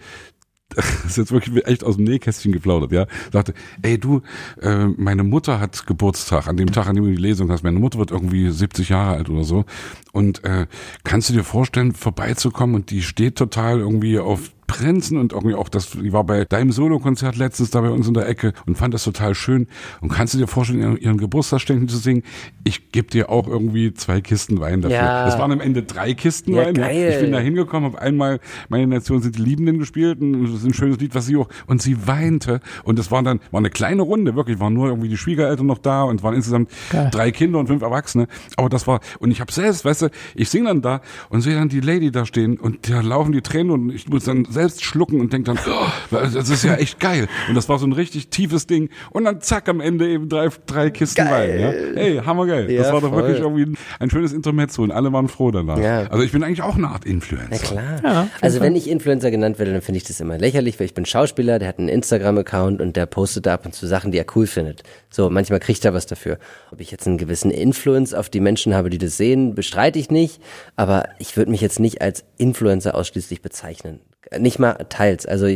das 0.74 1.04
ist 1.04 1.16
jetzt 1.18 1.32
wirklich 1.32 1.66
echt 1.66 1.84
aus 1.84 1.96
dem 1.96 2.04
Nähkästchen 2.04 2.52
geplaudert, 2.52 2.92
ja. 2.92 3.06
Sagte, 3.32 3.54
ey 3.82 3.98
du, 3.98 4.22
äh, 4.60 4.86
meine 4.86 5.22
Mutter 5.22 5.60
hat 5.60 5.86
Geburtstag, 5.86 6.48
an 6.48 6.56
dem 6.56 6.72
Tag, 6.72 6.86
an 6.86 6.94
dem 6.94 7.04
du 7.04 7.10
die 7.10 7.16
Lesung 7.16 7.50
hast. 7.50 7.62
Meine 7.62 7.78
Mutter 7.78 7.98
wird 7.98 8.10
irgendwie 8.10 8.50
70 8.50 8.88
Jahre 8.88 9.16
alt 9.16 9.28
oder 9.28 9.44
so. 9.44 9.64
Und 10.12 10.44
äh, 10.44 10.66
kannst 11.04 11.28
du 11.28 11.34
dir 11.34 11.44
vorstellen, 11.44 11.92
vorbeizukommen 11.92 12.74
und 12.74 12.90
die 12.90 13.02
steht 13.02 13.36
total 13.36 13.80
irgendwie 13.80 14.18
auf 14.18 14.52
Prinzen 14.72 15.18
und 15.18 15.32
irgendwie 15.32 15.54
auch 15.54 15.68
das, 15.68 15.90
die 15.90 16.12
war 16.12 16.24
bei 16.24 16.44
deinem 16.44 16.72
Solokonzert 16.72 17.36
letztens 17.36 17.70
da 17.70 17.80
bei 17.80 17.90
uns 17.90 18.08
in 18.08 18.14
der 18.14 18.28
Ecke 18.28 18.52
und 18.66 18.76
fand 18.76 18.94
das 18.94 19.04
total 19.04 19.34
schön. 19.34 19.66
Und 20.00 20.10
kannst 20.10 20.34
du 20.34 20.38
dir 20.38 20.46
vorstellen, 20.46 20.96
ihren, 20.96 21.18
Geburtstagsständen 21.18 21.88
zu 21.88 21.98
singen? 21.98 22.22
Ich 22.64 22.90
gebe 22.90 23.08
dir 23.08 23.28
auch 23.30 23.46
irgendwie 23.46 23.92
zwei 23.94 24.20
Kisten 24.20 24.60
Wein 24.60 24.80
dafür. 24.82 24.96
Ja. 24.96 25.28
Es 25.28 25.38
waren 25.38 25.52
am 25.52 25.60
Ende 25.60 25.82
drei 25.82 26.14
Kisten 26.14 26.54
Ja, 26.54 26.66
Wein. 26.66 26.74
geil. 26.74 27.10
Ich 27.14 27.20
bin 27.20 27.32
da 27.32 27.38
hingekommen, 27.38 27.92
habe 27.92 28.00
einmal 28.02 28.40
meine 28.68 28.86
Nation 28.86 29.20
sind 29.20 29.36
die 29.36 29.42
Liebenden 29.42 29.78
gespielt 29.78 30.20
und 30.20 30.44
das 30.44 30.54
ist 30.54 30.64
ein 30.64 30.74
schönes 30.74 30.98
Lied, 30.98 31.14
was 31.14 31.26
sie 31.26 31.36
auch 31.36 31.48
und 31.66 31.82
sie 31.82 32.06
weinte 32.06 32.60
und 32.84 32.98
es 32.98 33.10
war 33.10 33.22
dann 33.22 33.40
war 33.50 33.58
eine 33.58 33.70
kleine 33.70 34.02
Runde, 34.02 34.34
wirklich 34.34 34.58
waren 34.58 34.72
nur 34.72 34.88
irgendwie 34.88 35.08
die 35.08 35.16
Schwiegereltern 35.16 35.66
noch 35.66 35.78
da 35.78 36.04
und 36.04 36.16
es 36.16 36.22
waren 36.22 36.34
insgesamt 36.34 36.70
Geil. 36.90 37.10
drei 37.12 37.30
Kinder 37.30 37.58
und 37.58 37.66
fünf 37.66 37.82
Erwachsene, 37.82 38.26
aber 38.56 38.68
das 38.68 38.86
war 38.86 39.00
und 39.18 39.30
ich 39.30 39.40
habe 39.40 39.52
selbst, 39.52 39.84
weißt 39.84 40.02
du, 40.02 40.08
ich 40.34 40.48
singe 40.48 40.68
dann 40.68 40.80
da 40.82 41.00
und 41.28 41.42
sehe 41.42 41.54
dann 41.54 41.68
die 41.68 41.80
Lady 41.80 42.10
da 42.10 42.24
stehen 42.24 42.58
und 42.58 42.88
da 42.88 43.00
laufen 43.00 43.32
die 43.32 43.42
Tränen 43.42 43.70
und 43.72 43.90
ich 43.90 44.08
muss 44.08 44.24
dann 44.24 44.46
selbst 44.46 44.61
schlucken 44.70 45.20
und 45.20 45.32
denke 45.32 45.54
dann, 45.54 45.58
oh, 45.66 45.86
das 46.10 46.48
ist 46.48 46.64
ja 46.64 46.74
echt 46.74 47.00
geil 47.00 47.28
und 47.48 47.54
das 47.54 47.68
war 47.68 47.78
so 47.78 47.86
ein 47.86 47.92
richtig 47.92 48.28
tiefes 48.28 48.66
Ding 48.66 48.90
und 49.10 49.24
dann 49.24 49.40
zack 49.40 49.68
am 49.68 49.80
Ende 49.80 50.08
eben 50.08 50.28
drei 50.28 50.48
drei 50.66 50.90
Kisten 50.90 51.24
Geil. 51.24 51.32
Wein, 51.32 51.60
ja. 51.60 52.00
Hey, 52.00 52.16
hammergeil. 52.24 52.70
Ja, 52.70 52.82
das 52.82 52.92
war 52.92 53.00
doch 53.00 53.10
voll. 53.10 53.22
wirklich 53.22 53.40
irgendwie 53.40 53.62
ein, 53.62 53.78
ein 54.00 54.10
schönes 54.10 54.32
Intermezzo 54.32 54.82
und 54.82 54.90
alle 54.90 55.12
waren 55.12 55.28
froh 55.28 55.50
danach. 55.50 55.78
Ja. 55.78 56.06
Also 56.08 56.22
ich 56.22 56.32
bin 56.32 56.42
eigentlich 56.42 56.62
auch 56.62 56.76
eine 56.76 56.88
Art 56.88 57.04
Influencer. 57.04 57.48
na 57.50 57.58
klar. 57.58 58.00
Ja, 58.02 58.28
also 58.40 58.60
wenn 58.60 58.76
ich 58.76 58.88
Influencer 58.88 59.30
genannt 59.30 59.58
werde, 59.58 59.72
dann 59.72 59.82
finde 59.82 59.98
ich 59.98 60.04
das 60.04 60.20
immer 60.20 60.38
lächerlich, 60.38 60.78
weil 60.78 60.86
ich 60.86 60.94
bin 60.94 61.04
Schauspieler, 61.04 61.58
der 61.58 61.68
hat 61.68 61.78
einen 61.78 61.88
Instagram-Account 61.88 62.80
und 62.80 62.96
der 62.96 63.06
postet 63.06 63.46
da 63.46 63.54
ab 63.54 63.66
und 63.66 63.74
zu 63.74 63.86
Sachen, 63.86 64.12
die 64.12 64.18
er 64.18 64.26
cool 64.34 64.46
findet. 64.46 64.82
So, 65.10 65.30
manchmal 65.30 65.60
kriegt 65.60 65.84
er 65.84 65.94
was 65.94 66.06
dafür. 66.06 66.38
Ob 66.70 66.80
ich 66.80 66.90
jetzt 66.90 67.06
einen 67.06 67.18
gewissen 67.18 67.50
Influence 67.50 68.14
auf 68.14 68.28
die 68.28 68.40
Menschen 68.40 68.74
habe, 68.74 68.90
die 68.90 68.98
das 68.98 69.16
sehen, 69.16 69.54
bestreite 69.54 69.98
ich 69.98 70.10
nicht, 70.10 70.40
aber 70.76 71.04
ich 71.18 71.36
würde 71.36 71.50
mich 71.50 71.60
jetzt 71.60 71.80
nicht 71.80 72.02
als 72.02 72.24
Influencer 72.38 72.94
ausschließlich 72.94 73.42
bezeichnen. 73.42 74.00
Nicht 74.38 74.58
mal 74.58 74.74
teils. 74.88 75.26
Also 75.26 75.46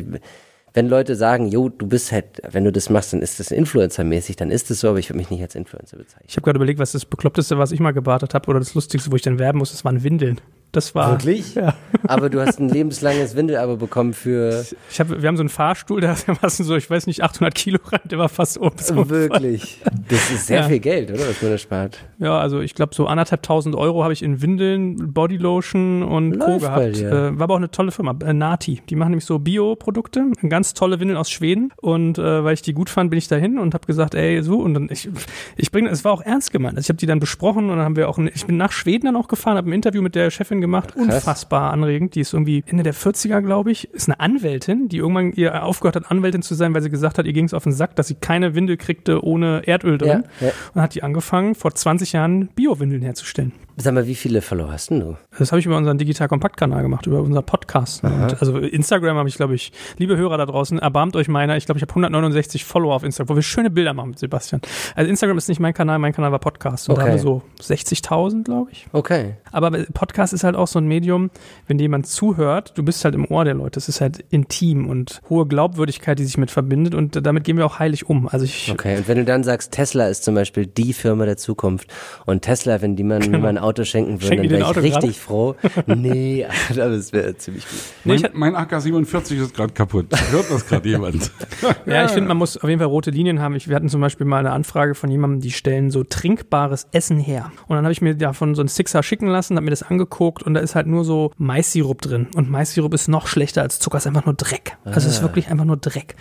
wenn 0.77 0.89
Leute 0.89 1.17
sagen, 1.17 1.49
jo, 1.49 1.71
du 1.71 1.87
bist 1.87 2.13
halt, 2.13 2.43
wenn 2.51 2.65
du 2.65 2.71
das 2.71 2.91
machst, 2.91 3.15
dann 3.15 3.23
ist 3.23 3.41
das 3.41 3.51
Influencer-mäßig, 3.51 4.37
dann 4.37 4.51
ist 4.51 4.71
es 4.71 4.81
so, 4.81 4.91
aber 4.91 4.99
ich 4.99 5.09
würde 5.09 5.19
mich 5.19 5.31
nicht 5.31 5.41
als 5.41 5.55
Influencer 5.55 5.97
bezeichnen. 5.97 6.27
Ich 6.29 6.37
habe 6.37 6.45
gerade 6.45 6.59
überlegt, 6.59 6.79
was 6.79 6.93
das 6.93 7.07
Bekloppteste, 7.07 7.57
was 7.57 7.73
ich 7.73 7.81
mal 7.81 7.93
gewartet 7.93 8.35
habe, 8.35 8.49
oder 8.51 8.59
das 8.59 8.75
Lustigste, 8.75 9.11
wo 9.11 9.17
ich 9.17 9.23
dann 9.23 9.39
werben 9.39 9.59
muss, 9.59 9.71
das 9.71 9.87
waren 9.87 10.03
Windeln. 10.03 10.39
Das 10.77 10.95
war. 10.95 11.13
Wirklich? 11.13 11.55
Ja. 11.55 11.73
Aber 12.07 12.29
du 12.29 12.39
hast 12.39 12.61
ein 12.61 12.69
lebenslanges 12.69 13.35
Windelabo 13.35 13.77
bekommen 13.77 14.13
für. 14.13 14.63
Ich 14.91 15.01
hab, 15.01 15.09
wir 15.09 15.27
haben 15.27 15.39
so 15.39 15.41
einen 15.43 15.49
Fahrstuhl, 15.49 16.03
der 16.03 16.17
war 16.43 16.51
so, 16.51 16.77
ich 16.77 16.91
weiß 16.91 17.07
nicht, 17.07 17.23
800 17.23 17.55
Kilo 17.55 17.79
rein, 17.87 18.03
der 18.05 18.19
war 18.19 18.29
fast 18.29 18.61
oben. 18.61 18.77
So 18.77 19.09
Wirklich. 19.09 19.81
Das 20.11 20.31
ist 20.31 20.49
sehr 20.49 20.61
Ja. 20.61 20.69
viel 20.69 20.81
Geld, 20.81 21.11
oder? 21.11 21.21
Was 21.21 21.41
man 21.41 21.51
da 21.53 21.57
spart. 21.57 22.05
Ja, 22.19 22.39
also 22.39 22.61
ich 22.61 22.75
glaube, 22.75 22.95
so 22.95 23.07
anderthalb 23.07 23.43
tausend 23.43 23.75
Euro 23.75 24.03
habe 24.03 24.13
ich 24.13 24.23
in 24.23 24.43
Windeln, 24.43 25.15
Bodylotion 25.15 26.03
und 26.03 26.39
Co. 26.39 26.51
Läuft 26.53 26.67
bei 26.67 26.91
gehabt. 26.91 27.01
Äh, 27.01 27.39
war 27.39 27.45
aber 27.45 27.55
auch 27.55 27.59
eine 27.59 27.71
tolle 27.71 27.91
Firma, 27.91 28.15
äh, 28.23 28.35
Nati. 28.35 28.83
Die 28.91 28.97
machen 28.97 29.13
nämlich 29.13 29.25
so 29.25 29.39
Bioprodukte, 29.39 30.25
ganz 30.51 30.75
tolle 30.75 31.01
Windeln 31.01 31.17
aus 31.17 31.31
Schweden. 31.31 31.73
Und 31.81 32.19
äh, 32.19 32.45
weil 32.45 32.53
ich 32.53 32.61
die 32.61 32.75
gut 32.75 32.91
fand, 32.91 33.09
bin 33.09 33.17
ich 33.19 33.29
dahin 33.29 33.59
und 33.59 33.73
habe 33.73 33.87
gesagt, 33.87 34.15
ey, 34.15 34.43
so. 34.43 34.59
Und 34.59 34.75
dann, 34.75 34.89
ich, 34.91 35.09
ich 35.57 35.71
bringe, 35.73 35.89
es 35.89 36.05
war 36.05 36.13
auch 36.13 36.21
ernst 36.23 36.53
gemeint. 36.53 36.77
Also 36.77 36.85
ich 36.85 36.91
habe 36.91 36.99
die 36.99 37.07
dann 37.07 37.19
besprochen 37.19 37.71
und 37.71 37.77
dann 37.79 37.85
haben 37.87 37.97
wir 37.97 38.11
auch, 38.11 38.19
ein, 38.19 38.31
ich 38.35 38.45
bin 38.47 38.59
nach 38.59 38.73
Schweden 38.73 39.07
dann 39.07 39.17
auch 39.17 39.29
gefahren, 39.29 39.57
habe 39.57 39.71
ein 39.71 39.73
Interview 39.73 40.03
mit 40.03 40.15
der 40.15 40.31
Chefin 40.31 40.61
gemacht. 40.61 40.66
Krass. 40.95 40.95
Unfassbar 40.97 41.73
anregend. 41.73 42.15
Die 42.15 42.21
ist 42.21 42.33
irgendwie 42.33 42.65
Ende 42.67 42.83
der 42.83 42.95
40er, 42.95 43.41
glaube 43.41 43.71
ich. 43.73 43.93
Ist 43.93 44.09
eine 44.09 44.21
Anwältin, 44.21 44.89
die 44.89 44.99
irgendwann 44.99 45.33
ihr 45.33 45.63
aufgehört 45.65 45.97
hat, 45.97 46.11
Anwältin 46.11 46.43
zu 46.43 46.55
sein, 46.55 46.75
weil 46.75 46.83
sie 46.83 46.91
gesagt 46.91 47.19
hat, 47.19 47.27
ihr 47.27 47.33
ging 47.33 47.45
es 47.45 47.55
auf 47.55 47.65
den 47.65 47.73
Sack, 47.73 47.97
dass 47.97 48.09
sie 48.09 48.15
keine 48.15 48.55
Windel 48.55 48.77
kriegte 48.77 49.25
ohne 49.25 49.67
Erdöl 49.67 49.99
drin. 49.99 50.25
Ja, 50.41 50.47
ja. 50.49 50.53
Und 50.75 50.83
hat 50.83 50.95
die 50.95 51.03
angefangen, 51.03 51.55
vor 51.55 51.75
20 51.75 52.13
Jahren 52.13 52.49
Bio-Windeln 52.49 53.03
herzustellen. 53.03 53.53
Sag 53.79 53.93
mal, 53.93 54.07
wie 54.07 54.15
viele 54.15 54.41
Follower 54.41 54.73
hast 54.73 54.89
denn 54.91 55.01
du? 55.01 55.17
Das 55.39 55.53
habe 55.53 55.61
ich 55.61 55.67
über 55.67 55.77
unseren 55.77 55.99
Digital 55.99 56.29
Kompakt 56.29 56.57
Kanal 56.57 56.83
gemacht, 56.83 57.07
über 57.07 57.21
unser 57.21 57.43
Podcast. 57.43 58.03
Also 58.05 58.57
Instagram 58.59 59.19
habe 59.19 59.29
ich, 59.29 59.37
glaube 59.37 59.55
ich, 59.55 59.71
liebe 59.99 60.17
Hörer 60.17 60.39
da 60.39 60.47
draußen, 60.47 60.79
erbarmt 60.79 61.15
euch 61.15 61.29
meiner. 61.29 61.59
Ich 61.59 61.67
glaube, 61.67 61.79
ich 61.79 61.83
habe 61.83 61.91
169 61.91 62.65
Follower 62.65 62.95
auf 62.95 63.03
Instagram, 63.05 63.29
wo 63.29 63.35
wir 63.37 63.43
schöne 63.43 63.69
Bilder 63.69 63.93
machen 63.93 64.11
mit 64.11 64.19
Sebastian. 64.19 64.63
Also 64.95 65.11
Instagram 65.11 65.37
ist 65.37 65.49
nicht 65.51 65.61
mein 65.61 65.75
Kanal, 65.75 65.99
mein 65.99 66.15
Kanal 66.15 66.33
war 66.33 66.39
Podcast. 66.39 66.89
Und 66.89 66.97
da 66.97 67.03
Okay. 67.03 67.11
haben 67.11 67.17
wir 67.19 67.23
so 67.23 67.43
60.000, 67.61 68.45
glaube 68.45 68.71
ich. 68.73 68.87
Okay. 68.93 69.35
Aber 69.53 69.71
Podcast 69.93 70.33
ist 70.33 70.43
halt 70.43 70.57
auch 70.57 70.69
so 70.69 70.79
ein 70.79 70.87
Medium, 70.87 71.31
wenn 71.67 71.77
dir 71.77 71.85
jemand 71.85 72.07
zuhört, 72.07 72.73
du 72.77 72.83
bist 72.83 73.05
halt 73.05 73.15
im 73.15 73.31
Ohr 73.31 73.45
der 73.45 73.55
Leute. 73.55 73.79
Es 73.79 73.91
ist 73.91 74.01
halt 74.01 74.25
intim 74.31 74.89
und 74.89 75.21
hohe 75.29 75.47
Glaubwürdigkeit, 75.47 76.19
die 76.19 76.25
sich 76.25 76.39
mit 76.39 76.51
verbindet 76.51 76.95
und 76.95 77.27
damit 77.27 77.45
gehen 77.45 77.59
wir 77.59 77.67
auch 77.67 77.79
heilig 77.79 78.09
um. 78.09 78.27
Also 78.29 78.47
ich, 78.47 78.71
Okay. 78.73 78.97
Und 78.97 79.09
wenn 79.09 79.19
du 79.19 79.25
dann 79.27 79.45
sagst, 79.45 79.73
Tesla 79.73 80.09
ist 80.09 80.25
zum 80.25 80.35
Beispiel 80.35 80.67
die 80.67 80.95
Firma 80.95 81.27
der 81.27 81.37
Zukunft 81.37 81.93
und 82.25 82.41
Tesla, 82.41 82.81
wenn 82.81 82.97
die 82.97 83.05
man 83.05 83.31
mal 83.33 83.49
ein 83.49 83.59
Auto 83.67 83.85
schenken 83.85 84.13
würden, 84.13 84.29
Schenken 84.29 84.43
dann 84.45 84.51
wäre 84.53 84.61
ich 84.61 84.67
Auto 84.67 84.81
richtig 84.81 85.19
froh. 85.19 85.55
Nee, 85.87 86.47
aber 86.71 86.91
es 86.91 87.13
wäre 87.13 87.37
ziemlich 87.37 87.65
gut. 87.65 87.79
Nee, 88.05 88.15
ich 88.15 88.23
Mein, 88.23 88.55
mein 88.55 88.57
AK-47 88.57 89.43
ist 89.43 89.55
gerade 89.55 89.73
kaputt. 89.73 90.07
Hört 90.31 90.51
das 90.51 90.67
gerade 90.67 90.89
jemand? 90.89 91.31
Ja, 91.87 92.05
ich 92.05 92.11
finde, 92.11 92.29
man 92.29 92.37
muss 92.37 92.57
auf 92.57 92.69
jeden 92.69 92.81
Fall 92.81 92.89
rote 92.89 93.11
Linien 93.11 93.41
haben. 93.41 93.55
Ich, 93.55 93.69
wir 93.69 93.77
hatten 93.77 93.89
zum 93.89 94.01
Beispiel 94.01 94.27
mal 94.27 94.39
eine 94.39 94.53
Anfrage 94.53 94.95
von 94.95 95.11
jemandem, 95.11 95.41
die 95.41 95.51
stellen 95.51 95.91
so 95.91 96.05
trinkbares 96.05 96.89
Essen 96.93 97.19
her. 97.19 97.53
Und 97.67 97.77
dann 97.77 97.85
habe 97.85 97.93
ich 97.93 98.03
mir 98.03 98.15
davon 98.15 98.55
so 98.55 98.63
einen 98.63 98.69
Sixer 98.69 99.03
schicken 99.03 99.27
lassen, 99.29 99.57
habe 99.57 99.65
mir 99.65 99.71
das 99.71 99.83
angeguckt 99.83 100.43
und 100.43 100.55
da 100.55 100.61
ist 100.61 100.75
halt 100.75 100.87
nur 100.87 101.05
so 101.05 101.33
Maissirup 101.39 102.03
drin. 102.03 102.29
Und 102.35 102.51
Maissirup 102.51 102.93
ist 102.95 103.09
noch 103.09 103.27
schlechter 103.27 103.63
als 103.63 103.79
Zucker, 103.79 103.99
ist 103.99 104.07
einfach 104.07 104.25
nur 104.27 104.35
Dreck. 104.35 104.77
Also 104.85 105.09
es 105.09 105.17
ist 105.17 105.23
wirklich 105.23 105.49
einfach 105.49 105.65
nur 105.65 105.77
Dreck. 105.77 106.15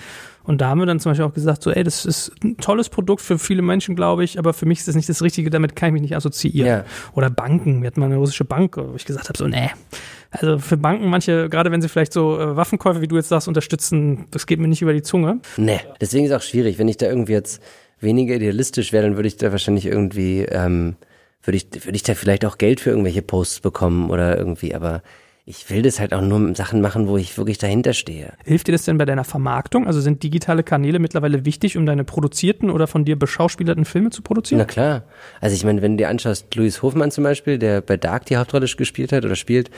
Und 0.46 0.62
da 0.62 0.70
haben 0.70 0.80
wir 0.80 0.86
dann 0.86 1.00
zum 1.00 1.12
Beispiel 1.12 1.26
auch 1.26 1.34
gesagt, 1.34 1.64
so, 1.64 1.72
ey, 1.72 1.84
das 1.84 2.06
ist 2.06 2.32
ein 2.44 2.58
tolles 2.58 2.90
Produkt 2.90 3.22
für 3.22 3.40
viele 3.40 3.62
Menschen, 3.62 3.96
glaube 3.96 4.24
ich, 4.24 4.38
aber 4.38 4.54
für 4.54 4.66
mich 4.66 4.80
ist 4.80 4.88
das 4.88 4.96
nicht 4.96 5.10
das 5.10 5.22
Richtige, 5.22 5.50
damit 5.50 5.76
kann 5.76 5.90
ich 5.90 5.94
mich 5.94 6.02
nicht 6.04 6.16
assoziieren. 6.16 6.68
Ja. 6.68 6.86
Oder 7.14 7.30
Banken. 7.30 7.82
Wir 7.82 7.88
hatten 7.88 8.00
mal 8.00 8.08
eine 8.08 8.18
russische 8.18 8.46
Bank, 8.46 8.78
wo 8.78 8.96
ich 8.96 9.06
gesagt 9.06 9.28
habe, 9.28 9.38
so, 9.38 9.48
nee. 9.48 9.72
Also 10.32 10.60
für 10.60 10.78
Banken, 10.78 11.10
manche, 11.10 11.50
gerade 11.50 11.72
wenn 11.72 11.82
sie 11.82 11.90
vielleicht 11.90 12.14
so 12.14 12.40
äh, 12.40 12.56
Waffenkäufe, 12.56 13.02
wie 13.02 13.08
du 13.08 13.16
jetzt 13.16 13.30
sagst, 13.30 13.48
unterstützen, 13.48 14.26
das 14.32 14.46
geht 14.46 14.60
mir 14.60 14.68
nicht 14.68 14.82
über 14.82 14.94
die 14.94 15.02
Zunge. 15.02 15.40
Nee. 15.58 15.80
Deswegen 16.02 16.26
ist 16.26 16.32
auch 16.32 16.42
schwierig. 16.42 16.78
Wenn 16.78 16.88
ich 16.88 16.98
da 16.98 17.08
irgendwie 17.08 17.34
jetzt 17.34 17.62
weniger 18.00 18.36
idealistisch 18.36 18.92
wäre, 18.94 19.04
dann 19.04 19.16
würde 19.16 19.28
ich 19.28 19.38
da 19.38 19.52
wahrscheinlich 19.52 19.86
irgendwie, 19.86 20.42
ähm, 20.42 20.96
würde 21.44 21.58
ich, 21.58 21.68
würde 21.86 21.96
ich 21.96 22.04
da 22.04 22.16
vielleicht 22.16 22.46
auch 22.46 22.58
Geld 22.58 22.82
für 22.82 22.90
irgendwelche 22.90 23.22
Posts 23.22 23.62
bekommen 23.62 24.10
oder 24.10 24.38
irgendwie, 24.38 24.76
aber 24.76 25.02
ich 25.48 25.70
will 25.70 25.84
das 25.84 26.00
halt 26.00 26.12
auch 26.12 26.22
nur 26.22 26.40
mit 26.40 26.58
Sachen 26.58 26.82
machen, 26.82 27.08
wo 27.08 27.18
ich 27.18 27.38
wirklich 27.38 27.60
dahinter 27.60 27.94
stehe. 27.94 28.34
Hilft 28.44 28.68
dir 28.68 28.72
das 28.72 28.84
denn 28.84 28.98
bei 28.98 29.06
deiner 29.06 29.24
Vermarktung? 29.24 29.86
Also 29.86 30.02
sind 30.02 30.24
digitale 30.24 30.64
Kanäle 30.64 30.98
mittlerweile 30.98 31.46
wichtig, 31.46 31.78
um 31.78 31.86
deine 31.86 32.04
produzierten 32.04 32.72
oder 32.72 32.88
von 32.88 33.06
dir 33.06 33.18
beschauspielerten 33.18 33.86
Filme 33.86 34.10
zu 34.10 34.24
produzieren? 34.24 34.58
Na 34.58 34.66
klar. 34.66 35.04
Also 35.42 35.56
ich 35.56 35.64
meine, 35.64 35.84
wenn 35.84 35.94
du 35.94 35.98
dir 35.98 36.10
anschaust, 36.10 36.56
Louis 36.56 36.82
Hofmann 36.82 37.12
zum 37.12 37.24
Beispiel, 37.24 37.60
der 37.60 37.82
bei 37.82 37.96
Dark 37.96 38.26
die 38.26 38.38
Hauptrolle 38.38 38.66
gespielt 38.66 39.12
hat 39.12 39.24
oder 39.24 39.36
spielt, 39.36 39.70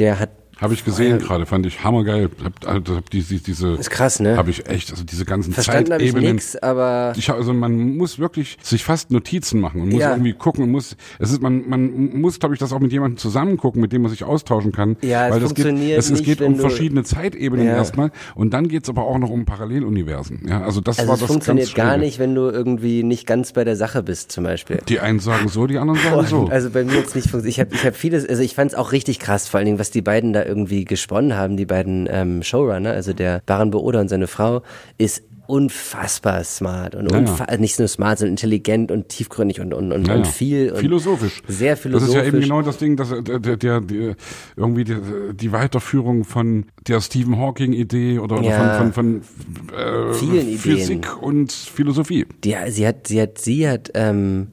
der 0.00 0.18
hat, 0.18 0.30
Habe 0.62 0.74
ich 0.74 0.84
gesehen 0.84 1.18
gerade, 1.18 1.44
fand 1.44 1.66
ich 1.66 1.82
hammergeil. 1.84 2.30
Hab, 2.42 2.66
also, 2.68 2.96
hab 2.96 3.10
die, 3.10 3.22
die, 3.22 3.40
diese, 3.40 3.72
ist 3.74 3.90
krass, 3.90 4.20
ne? 4.20 4.36
habe 4.36 4.50
ich 4.50 4.66
echt, 4.68 4.90
also 4.90 5.04
diese 5.04 5.24
ganzen 5.24 5.52
Verstanden 5.52 5.92
habe 5.92 6.02
ich 6.02 6.10
Zeitebenen. 6.12 6.36
nix, 6.36 6.56
aber 6.56 7.12
Ich 7.16 7.28
hab, 7.28 7.36
also 7.36 7.52
man 7.52 7.96
muss 7.96 8.18
wirklich 8.18 8.56
sich 8.62 8.84
fast 8.84 9.10
Notizen 9.10 9.60
machen 9.60 9.80
und 9.82 9.88
muss 9.90 10.00
Ja. 10.00 10.12
irgendwie 10.12 10.32
gucken 10.32 10.64
und 10.64 10.70
muss 10.70 10.96
es 11.18 11.32
ist 11.32 11.42
man 11.42 11.68
man 11.68 12.20
muss 12.20 12.38
glaube 12.38 12.54
ich 12.54 12.60
das 12.60 12.72
auch 12.72 12.78
mit 12.80 12.92
jemandem 12.92 13.16
zusammen 13.18 13.56
gucken, 13.56 13.80
mit 13.82 13.92
dem 13.92 14.02
man 14.02 14.10
sich 14.12 14.24
austauschen 14.24 14.72
kann, 14.72 14.96
Ja, 15.02 15.26
es 15.26 15.32
weil 15.34 15.40
das 15.40 15.54
geht 15.54 15.66
funktioniert 15.66 15.98
es, 15.98 16.06
es 16.06 16.10
nicht, 16.12 16.24
geht 16.24 16.40
wenn 16.40 16.54
um 16.54 16.58
verschiedene 16.60 17.02
Zeitebenen 17.04 17.66
Ja. 17.66 17.74
erstmal 17.76 18.12
und 18.36 18.54
dann 18.54 18.68
geht's 18.68 18.88
aber 18.88 19.02
auch 19.04 19.18
noch 19.18 19.30
um 19.30 19.44
Paralleluniversen. 19.44 20.46
Ja, 20.48 20.62
also 20.62 20.80
das 20.80 20.98
also 20.98 21.08
war 21.08 21.14
es 21.14 21.20
das 21.20 21.28
funktioniert 21.28 21.74
gar 21.74 21.96
nicht, 21.96 22.18
wenn 22.18 22.34
du 22.34 22.42
irgendwie 22.50 23.02
nicht 23.02 23.26
ganz 23.26 23.52
bei 23.52 23.64
der 23.64 23.74
Sache 23.76 24.02
bist, 24.02 24.30
zum 24.32 24.44
Beispiel. 24.44 24.78
Die 24.88 25.00
einen 25.00 25.18
sagen 25.18 25.48
so, 25.48 25.66
die 25.66 25.78
anderen 25.78 25.98
sagen 26.00 26.26
so. 26.26 26.46
Also 26.48 26.70
bei 26.70 26.84
mir 26.84 26.94
jetzt 26.94 27.16
nicht 27.16 27.28
funktioniert. 27.30 27.48
Ich 27.48 27.60
habe 27.60 27.74
ich 27.74 27.84
hab 27.84 27.96
vieles, 27.96 28.28
also 28.28 28.42
ich 28.42 28.54
fand 28.54 28.70
es 28.72 28.78
auch 28.78 28.92
richtig 28.92 29.18
krass, 29.18 29.48
vor 29.48 29.58
allen 29.58 29.66
Dingen, 29.66 29.78
was 29.80 29.90
die 29.90 30.02
beiden 30.02 30.32
da 30.32 30.42
irgendwie 30.52 30.84
gesponnen 30.84 31.34
haben, 31.36 31.56
die 31.56 31.66
beiden 31.66 32.08
ähm, 32.10 32.42
Showrunner, 32.42 32.92
also 32.92 33.12
der 33.12 33.42
Baran 33.46 33.70
Booda 33.70 34.00
und 34.00 34.08
seine 34.08 34.26
Frau, 34.26 34.62
ist 34.98 35.22
unfassbar 35.48 36.44
smart 36.44 36.94
und 36.94 37.10
Ja, 37.10 37.18
ja. 37.18 37.18
unfa 37.18 37.44
also 37.44 37.60
nicht 37.60 37.78
nur 37.78 37.88
smart, 37.88 38.18
sondern 38.20 38.34
intelligent 38.34 38.90
und 38.90 39.08
tiefgründig 39.08 39.60
und, 39.60 39.74
und, 39.74 39.92
und, 39.92 40.06
Ja, 40.08 40.14
und 40.14 40.24
ja. 40.24 40.30
viel. 40.30 40.70
Und 40.70 40.78
philosophisch. 40.78 41.42
Sehr 41.48 41.72
Das 41.72 41.80
philosophisch. 41.80 42.14
ist 42.14 42.20
ja 42.22 42.26
eben 42.26 42.40
genau 42.40 42.62
das 42.62 42.78
Ding, 42.78 42.96
dass 42.96 43.10
äh, 43.10 43.22
der, 43.22 43.56
der, 43.56 43.80
der 43.80 44.14
irgendwie 44.56 44.84
die, 44.84 44.96
die 45.34 45.52
Weiterführung 45.52 46.24
von 46.24 46.66
der 46.86 47.00
Stephen 47.00 47.38
Hawking 47.38 47.72
Idee 47.72 48.18
oder, 48.18 48.38
oder 48.38 48.48
Ja. 48.48 48.78
von, 48.78 48.92
von, 48.92 49.22
von 49.22 49.76
äh, 49.76 50.14
Vielen 50.14 50.48
Ideen. 50.48 50.58
Physik 50.58 51.22
und 51.22 51.52
Philosophie. 51.52 52.26
Die, 52.44 52.54
sie 52.68 52.86
hat, 52.86 53.08
sie 53.08 53.20
hat, 53.20 53.38
sie 53.38 53.68
hat, 53.68 53.90
ähm, 53.94 54.48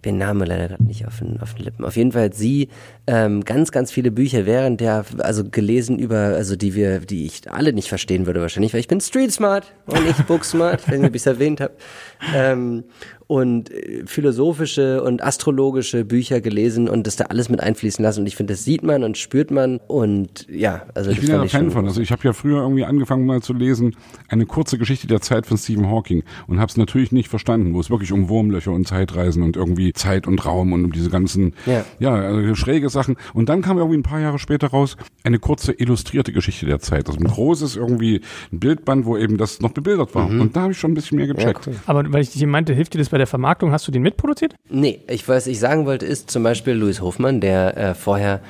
habe 0.00 0.08
ihren 0.08 0.18
Namen 0.18 0.46
leider 0.46 0.68
gerade 0.68 0.84
nicht 0.84 1.06
auf 1.06 1.18
den, 1.18 1.40
auf 1.40 1.54
den 1.54 1.64
Lippen. 1.64 1.84
Auf 1.84 1.96
jeden 1.96 2.12
Fall 2.12 2.24
hat 2.24 2.34
sie 2.34 2.68
ähm, 3.06 3.44
ganz, 3.44 3.70
ganz 3.70 3.92
viele 3.92 4.10
Bücher 4.10 4.46
während 4.46 4.80
der, 4.80 5.04
also 5.18 5.44
gelesen 5.44 5.98
über, 5.98 6.16
also 6.16 6.56
die 6.56 6.74
wir, 6.74 7.00
die 7.00 7.26
ich 7.26 7.50
alle 7.50 7.72
nicht 7.72 7.88
verstehen 7.88 8.26
würde 8.26 8.40
wahrscheinlich, 8.40 8.72
weil 8.72 8.80
ich 8.80 8.88
bin 8.88 9.00
Street 9.00 9.32
Smart 9.32 9.72
und 9.86 10.04
nicht 10.04 10.26
Book 10.26 10.44
Smart, 10.44 10.82
ob 10.88 11.14
ich 11.14 11.14
es 11.14 11.26
erwähnt 11.26 11.60
habe. 11.60 11.74
Ähm, 12.34 12.84
und 13.30 13.70
äh, 13.70 14.02
philosophische 14.06 15.04
und 15.04 15.22
astrologische 15.22 16.04
Bücher 16.04 16.40
gelesen 16.40 16.88
und 16.88 17.06
das 17.06 17.14
da 17.14 17.26
alles 17.26 17.48
mit 17.48 17.60
einfließen 17.60 18.02
lassen. 18.02 18.20
Und 18.22 18.26
ich 18.26 18.34
finde, 18.34 18.54
das 18.54 18.64
sieht 18.64 18.82
man 18.82 19.04
und 19.04 19.16
spürt 19.16 19.52
man. 19.52 19.78
Und 19.86 20.48
ja, 20.50 20.82
also 20.94 21.10
Ich 21.10 21.18
das 21.18 21.26
bin 21.26 21.34
ja 21.36 21.40
ein 21.40 21.46
ich 21.46 21.52
Fan 21.52 21.70
von. 21.70 21.86
Also 21.86 22.00
ich 22.00 22.10
habe 22.10 22.22
ja 22.24 22.32
früher 22.32 22.60
irgendwie 22.62 22.84
angefangen 22.84 23.26
mal 23.26 23.40
zu 23.40 23.52
lesen, 23.52 23.94
eine 24.28 24.46
kurze 24.46 24.78
Geschichte 24.78 25.06
der 25.06 25.20
Zeit 25.20 25.46
von 25.46 25.58
Stephen 25.58 25.88
Hawking 25.88 26.24
und 26.48 26.58
habe 26.58 26.70
es 26.70 26.76
natürlich 26.76 27.12
nicht 27.12 27.28
verstanden, 27.28 27.72
wo 27.72 27.78
es 27.78 27.88
wirklich 27.88 28.10
um 28.10 28.28
Wurmlöcher 28.28 28.72
und 28.72 28.88
Zeitreisen 28.88 29.44
und 29.44 29.54
irgendwie 29.56 29.92
Zeit 29.92 30.26
und 30.26 30.44
Raum 30.44 30.72
und 30.72 30.84
um 30.86 30.92
diese 30.92 31.08
ganzen, 31.08 31.54
Ja. 31.66 31.84
ja, 32.00 32.14
also 32.16 32.56
schräge 32.56 32.88
Sachen. 32.88 33.16
Und 33.32 33.48
dann 33.48 33.62
kam 33.62 33.78
irgendwie 33.78 33.98
ein 33.98 34.02
paar 34.02 34.18
Jahre 34.20 34.40
später 34.40 34.66
raus 34.66 34.96
eine 35.22 35.38
kurze 35.38 35.70
illustrierte 35.72 36.32
Geschichte 36.32 36.66
der 36.66 36.80
Zeit. 36.80 37.06
Also 37.06 37.20
ein 37.20 37.26
großes 37.28 37.76
irgendwie 37.76 38.22
ein 38.52 38.58
Bildband, 38.58 39.06
wo 39.06 39.16
eben 39.16 39.36
das 39.36 39.60
noch 39.60 39.70
bebildert 39.70 40.16
war. 40.16 40.28
Und 40.28 40.56
da 40.56 40.62
habe 40.62 40.72
ich 40.72 40.78
schon 40.78 40.90
ein 40.90 40.94
bisschen 40.94 41.16
mehr 41.18 41.28
gecheckt. 41.28 41.68
cool. 41.68 41.74
Aber 41.86 42.12
weil 42.12 42.22
ich 42.22 42.30
dich 42.32 42.44
meinte, 42.44 42.72
hilft 42.74 42.94
dir 42.94 42.98
das 42.98 43.08
bei 43.08 43.19
der 43.20 43.26
Vermarktung? 43.26 43.72
Hast 43.72 43.86
du 43.86 43.92
den 43.92 44.02
mitproduziert? 44.02 44.54
Nee, 44.68 45.00
ich 45.08 45.28
was 45.28 45.46
ich 45.46 45.60
sagen 45.60 45.86
wollte 45.86 46.06
ist 46.06 46.30
zum 46.30 46.42
Beispiel 46.42 46.74
Louis 46.74 47.00
Hofmann, 47.00 47.40
der 47.40 47.76
äh, 47.76 47.94
vorher, 47.94 48.40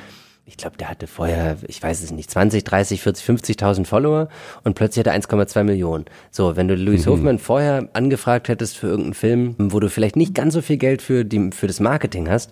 ich 0.47 0.57
glaube, 0.57 0.77
der 0.79 0.89
hatte 0.89 1.07
vorher, 1.07 1.59
ich 1.67 1.83
weiß 1.83 2.03
es 2.03 2.11
nicht, 2.11 2.31
20, 2.31 2.65
30, 2.65 3.03
40, 3.03 3.25
50.000 3.25 3.85
Follower 3.85 4.29
und 4.65 4.75
plötzlich 4.75 5.07
hat 5.07 5.15
er 5.15 5.21
1,2 5.21 5.65
Millionen. 5.65 6.07
So, 6.31 6.57
wenn 6.57 6.69
du 6.69 6.75
Louis 6.75 7.07
Hofmann 7.07 7.39
vorher 7.39 7.89
angefragt 7.93 8.49
hättest 8.49 8.79
für 8.79 8.87
irgendeinen 8.87 9.15
Film, 9.15 9.55
wo 9.59 9.81
du 9.81 9.89
vielleicht 9.89 10.17
nicht 10.17 10.35
ganz 10.35 10.55
so 10.55 10.63
viel 10.63 10.79
Geld 10.79 11.03
für, 11.03 11.25
die, 11.25 11.51
für 11.53 11.67
das 11.67 11.81
Marketing 11.81 12.29
hast, 12.29 12.51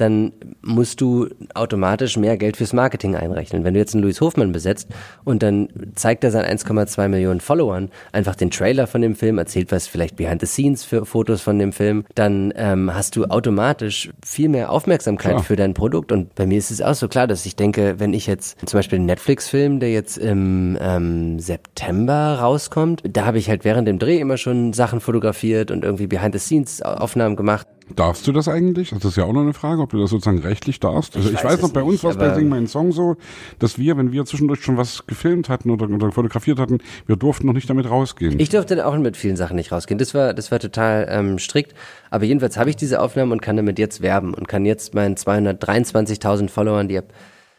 dann 0.00 0.32
musst 0.62 1.00
du 1.00 1.28
automatisch 1.54 2.16
mehr 2.16 2.36
Geld 2.36 2.56
fürs 2.56 2.72
Marketing 2.72 3.16
einrechnen. 3.16 3.64
Wenn 3.64 3.74
du 3.74 3.80
jetzt 3.80 3.94
einen 3.94 4.02
Louis 4.02 4.20
Hofmann 4.20 4.52
besetzt 4.52 4.88
und 5.24 5.42
dann 5.42 5.68
zeigt 5.94 6.24
er 6.24 6.30
seinen 6.30 6.58
1,2 6.58 7.08
Millionen 7.08 7.40
Followern 7.40 7.90
einfach 8.12 8.34
den 8.34 8.50
Trailer 8.50 8.86
von 8.86 9.02
dem 9.02 9.14
Film, 9.14 9.38
erzählt 9.38 9.72
was 9.72 9.86
vielleicht 9.86 10.16
behind 10.16 10.40
the 10.40 10.46
scenes 10.46 10.84
für 10.84 11.04
Fotos 11.04 11.40
von 11.42 11.58
dem 11.58 11.72
Film, 11.72 12.04
dann 12.14 12.52
ähm, 12.56 12.94
hast 12.94 13.16
du 13.16 13.26
automatisch 13.26 14.10
viel 14.24 14.48
mehr 14.48 14.70
Aufmerksamkeit 14.70 15.32
Klar. 15.32 15.44
für 15.44 15.56
dein 15.56 15.74
Produkt. 15.74 16.12
Und 16.12 16.34
bei 16.34 16.46
mir 16.46 16.58
ist 16.58 16.70
es 16.70 16.80
auch 16.80 16.94
so 16.94 17.08
klar, 17.08 17.26
dass 17.26 17.46
ich 17.46 17.56
denke, 17.56 17.96
wenn 17.98 18.14
ich 18.14 18.26
jetzt 18.26 18.58
zum 18.66 18.78
Beispiel 18.78 18.96
einen 18.96 19.06
Netflix-Film, 19.06 19.80
der 19.80 19.92
jetzt 19.92 20.18
im 20.18 20.78
ähm, 20.80 21.38
September 21.40 22.38
rauskommt, 22.40 23.02
da 23.08 23.26
habe 23.26 23.38
ich 23.38 23.48
halt 23.48 23.64
während 23.64 23.86
dem 23.88 23.98
Dreh 23.98 24.18
immer 24.18 24.36
schon 24.36 24.72
Sachen 24.72 25.00
fotografiert 25.00 25.70
und 25.70 25.84
irgendwie 25.84 26.06
behind 26.06 26.34
the 26.34 26.38
scenes 26.38 26.82
Aufnahmen 26.82 27.36
gemacht. 27.36 27.66
Darfst 27.96 28.26
du 28.26 28.32
das 28.32 28.48
eigentlich? 28.48 28.90
Das 28.90 29.04
ist 29.04 29.16
ja 29.16 29.24
auch 29.24 29.32
noch 29.32 29.42
eine 29.42 29.52
Frage, 29.52 29.82
ob 29.82 29.90
du 29.90 30.00
das 30.00 30.10
sozusagen 30.10 30.38
rechtlich 30.38 30.80
darfst. 30.80 31.16
Also 31.16 31.28
ich, 31.28 31.36
weiß 31.36 31.44
weiß, 31.44 31.54
es 31.54 31.62
noch, 31.62 31.72
bei 31.72 31.82
uns 31.82 32.02
war 32.04 32.12
es 32.12 32.16
bei 32.16 32.34
Sing 32.34 32.48
meinen 32.48 32.66
Song 32.66 32.92
so, 32.92 33.16
dass 33.58 33.78
wir, 33.78 33.96
wenn 33.96 34.12
wir 34.12 34.24
zwischendurch 34.24 34.62
schon 34.62 34.76
was 34.76 35.06
gefilmt 35.06 35.48
hatten 35.48 35.70
oder, 35.70 35.88
oder 35.88 36.12
fotografiert 36.12 36.58
hatten, 36.58 36.78
wir 37.06 37.16
durften 37.16 37.46
noch 37.46 37.54
nicht 37.54 37.68
damit 37.68 37.88
rausgehen. 37.88 38.38
Ich 38.38 38.48
durfte 38.48 38.86
auch 38.86 38.96
mit 38.98 39.16
vielen 39.16 39.36
Sachen 39.36 39.56
nicht 39.56 39.72
rausgehen. 39.72 39.98
Das 39.98 40.14
war, 40.14 40.34
das 40.34 40.50
war 40.50 40.58
total 40.58 41.06
ähm, 41.10 41.38
strikt. 41.38 41.74
Aber 42.10 42.24
jedenfalls 42.24 42.56
habe 42.56 42.70
ich 42.70 42.76
diese 42.76 43.00
Aufnahmen 43.00 43.32
und 43.32 43.42
kann 43.42 43.56
damit 43.56 43.78
jetzt 43.78 44.00
werben 44.00 44.34
und 44.34 44.48
kann 44.48 44.64
jetzt 44.64 44.94
meinen 44.94 45.16
223.000 45.16 46.48
Followern, 46.48 46.88
die 46.88 46.98
ab 46.98 47.12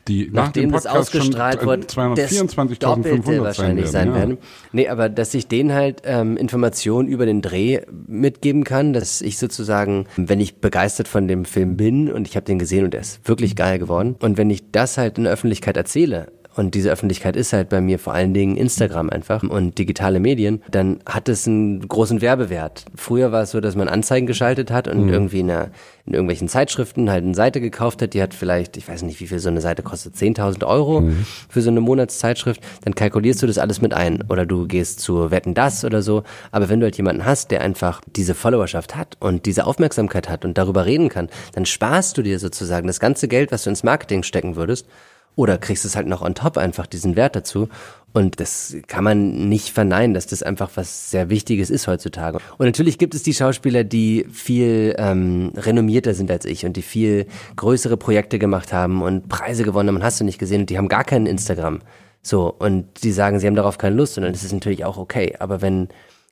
die 0.08 0.28
nach 0.28 0.46
nachdem 0.46 0.64
dem 0.64 0.72
das 0.72 0.86
ausgestrahlt 0.86 1.62
das 1.62 1.96
224.500 1.96 2.80
Doppelte 2.80 3.42
wahrscheinlich 3.42 3.88
sein 3.88 4.10
ja. 4.10 4.16
werden. 4.16 4.38
Nee, 4.72 4.88
aber 4.88 5.10
dass 5.10 5.34
ich 5.34 5.48
denen 5.48 5.74
halt 5.74 6.02
ähm, 6.06 6.38
Informationen 6.38 7.08
über 7.08 7.26
den 7.26 7.42
Dreh 7.42 7.82
mitgeben 8.08 8.64
kann, 8.64 8.94
dass 8.94 9.22
ich 9.22 9.38
sozusagen, 9.38 10.08
wenn 10.16 10.40
ich 10.40 10.58
begeistert 10.58 11.08
von 11.08 11.28
dem 11.28 11.46
Film 11.46 11.78
bin 11.78 12.12
und 12.12 12.28
ich 12.28 12.36
habe 12.36 12.46
den 12.46 12.60
gesehen 12.60 12.86
und 12.86 12.94
er 12.94 13.02
ist 13.02 13.28
wirklich 13.28 13.56
geil 13.56 13.80
geworden 13.80 14.16
und 14.20 14.38
wenn 14.38 14.50
ich 14.50 14.72
das 14.72 14.98
halt 14.98 15.18
in 15.18 15.26
der 15.26 15.34
Öffentlichkeit 15.34 15.78
erzähle, 15.78 16.28
und 16.56 16.76
diese 16.76 16.92
Öffentlichkeit 16.92 17.36
ist 17.36 17.54
halt 17.54 17.70
bei 17.70 17.82
mir 17.82 18.00
vor 18.00 18.14
allen 18.14 18.34
Dingen 18.34 18.58
Instagram 18.58 19.10
einfach 19.10 19.44
und 19.44 19.78
digitale 19.78 20.20
Medien, 20.20 20.62
dann 20.70 21.00
hat 21.06 21.30
es 21.30 21.48
einen 21.48 21.88
großen 21.88 22.22
Werbewert. 22.22 22.86
Früher 22.96 23.32
war 23.32 23.44
es 23.44 23.52
so, 23.52 23.62
dass 23.62 23.76
man 23.76 23.88
Anzeigen 23.88 24.28
geschaltet 24.28 24.72
hat 24.72 24.88
und 24.88 25.10
irgendwie 25.10 25.40
in, 25.40 25.50
einer, 25.50 25.70
in 26.06 26.14
irgendwelchen 26.14 26.48
Zeitschriften 26.48 27.10
halt 27.10 27.24
eine 27.24 27.36
Seite 27.36 27.62
gekauft 27.62 28.02
hat, 28.02 28.14
die 28.14 28.22
hat 28.22 28.34
vielleicht, 28.34 28.78
ich 28.78 28.88
weiß 28.88 29.04
nicht, 29.04 29.20
wie 29.20 29.28
viel 29.28 29.40
so 29.40 29.50
eine 29.50 29.62
Seite 29.62 29.82
kostet, 29.84 30.16
10.000 30.16 30.66
Euro 30.66 31.04
für 31.50 31.62
so 31.62 31.70
eine 31.70 31.82
Monatszeitschrift, 31.82 32.62
dann 32.84 32.96
kalkulierst 32.96 33.42
du 33.42 33.48
das 33.48 33.58
alles 33.58 33.82
mit 33.82 33.94
ein. 33.94 34.24
Oder 34.30 34.46
du 34.46 34.68
gehst 34.68 35.00
zu 35.00 35.32
Wetten 35.32 35.54
das 35.54 35.86
oder 35.86 36.02
so. 36.02 36.24
Aber 36.52 36.70
wenn 36.70 36.80
du 36.80 36.86
halt 36.86 36.98
jemanden 36.98 37.26
hast, 37.26 37.52
der 37.52 37.62
einfach 37.62 38.02
diese 38.16 38.36
Followerschaft 38.36 38.96
hat 38.96 39.18
und 39.20 39.46
diese 39.46 39.66
Aufmerksamkeit 39.66 40.30
hat 40.30 40.46
und 40.46 40.58
darüber 40.58 40.86
reden 40.86 41.10
kann, 41.10 41.30
dann 41.54 41.66
sparst 41.66 42.18
du 42.18 42.22
dir 42.22 42.40
sozusagen 42.40 42.88
das 42.88 43.00
ganze 43.00 43.28
Geld, 43.28 43.52
was 43.52 43.64
du 43.64 43.70
ins 43.70 43.84
Marketing 43.84 44.24
stecken 44.24 44.56
würdest 44.56 44.88
oder 45.36 45.58
kriegst 45.58 45.86
es 45.86 45.96
halt 45.96 46.08
noch 46.08 46.22
on 46.22 46.36
top 46.36 46.58
einfach 46.58 46.88
diesen 46.88 47.16
Wert 47.16 47.36
dazu. 47.36 47.70
Und 48.14 48.42
das 48.42 48.76
kann 48.88 49.06
man 49.06 49.48
nicht 49.48 49.70
verneinen, 49.70 50.14
dass 50.14 50.28
das 50.28 50.44
einfach 50.44 50.72
was 50.76 51.12
sehr 51.12 51.30
Wichtiges 51.30 51.70
ist 51.70 51.88
heutzutage. 51.88 52.40
Und 52.58 52.66
natürlich 52.66 52.98
gibt 52.98 53.16
es 53.16 53.24
die 53.24 53.34
Schauspieler, 53.34 53.86
die 53.86 54.26
viel 54.30 54.96
ähm, 54.98 55.54
renommierter 55.56 56.14
sind 56.14 56.30
als 56.30 56.44
ich 56.46 56.66
und 56.66 56.76
die 56.76 56.82
viel 56.82 57.26
größere 57.56 57.96
Projekte 57.96 58.38
gemacht 58.38 58.74
haben 58.74 59.02
und 59.02 59.30
Preise 59.30 59.64
gewonnen 59.64 59.96
haben 59.96 60.04
hast 60.04 60.20
du 60.20 60.26
nicht 60.26 60.40
gesehen 60.40 60.62
und 60.62 60.70
die 60.70 60.78
haben 60.78 60.90
gar 60.90 61.06
keinen 61.06 61.26
Instagram. 61.26 61.80
So, 62.22 62.54
und 62.54 63.04
die 63.04 63.12
sagen, 63.12 63.40
sie 63.40 63.48
haben 63.48 63.56
darauf 63.56 63.78
keine 63.78 63.96
Lust 63.96 64.18
und 64.18 64.24
dann 64.24 64.34
ist 64.34 64.44
es 64.44 64.54
natürlich 64.54 64.86
auch 64.86 64.98
okay. 64.98 65.36
Aber 65.40 65.62
wenn, 65.62 65.88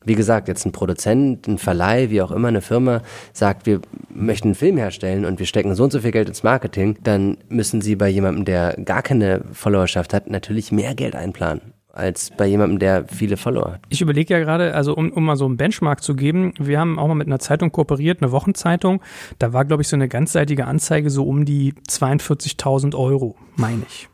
wie 0.06 0.16
gesagt, 0.16 0.48
jetzt 0.48 0.66
ein 0.66 0.72
Produzent, 0.72 1.48
ein 1.48 1.58
Verleih, 1.58 2.10
wie 2.10 2.22
auch 2.22 2.32
immer, 2.32 2.48
eine 2.48 2.62
Firma 2.62 3.02
sagt, 3.34 3.66
wir 3.66 3.82
möchten 4.14 4.50
einen 4.50 4.56
Film 4.56 4.78
herstellen 4.78 5.26
und 5.26 5.40
wir 5.40 5.46
stecken 5.46 5.76
so 5.76 5.84
und 5.84 5.92
so 5.92 6.00
viel 6.00 6.12
Geld 6.12 6.30
ins 6.30 6.44
Marketing, 6.44 6.98
dann 7.04 7.38
müssen 7.50 7.82
sie 7.82 7.96
bei 7.96 8.08
jemandem, 8.08 8.46
der 8.46 8.78
gar 8.84 9.02
keine 9.02 9.44
Followerschaft 9.52 10.14
hat, 10.14 10.30
natürlich 10.30 10.72
mehr 10.72 10.96
Geld 10.96 11.16
einplanen 11.16 11.74
als 11.92 12.32
bei 12.32 12.46
jemandem, 12.46 12.80
der 12.80 13.06
viele 13.08 13.36
Follower 13.36 13.74
hat. 13.74 13.82
Ich 13.90 14.02
überlege 14.02 14.34
ja 14.34 14.40
gerade, 14.40 14.74
also 14.74 14.96
um, 14.96 15.12
um 15.12 15.26
mal 15.26 15.36
so 15.36 15.46
einen 15.46 15.58
Benchmark 15.58 16.02
zu 16.02 16.16
geben, 16.16 16.54
wir 16.58 16.80
haben 16.80 16.98
auch 16.98 17.08
mal 17.08 17.16
mit 17.16 17.28
einer 17.28 17.40
Zeitung 17.40 17.72
kooperiert, 17.72 18.22
eine 18.22 18.32
Wochenzeitung. 18.32 19.02
Da 19.38 19.54
war, 19.54 19.66
glaube 19.66 19.82
ich, 19.82 19.88
so 19.88 19.96
eine 19.96 20.08
ganzseitige 20.08 20.66
Anzeige 20.66 21.10
so 21.10 21.26
um 21.26 21.46
die 21.46 21.74
42.000 21.90 22.96
Euro, 22.96 23.36
meine 23.56 23.84
ich. 23.88 24.08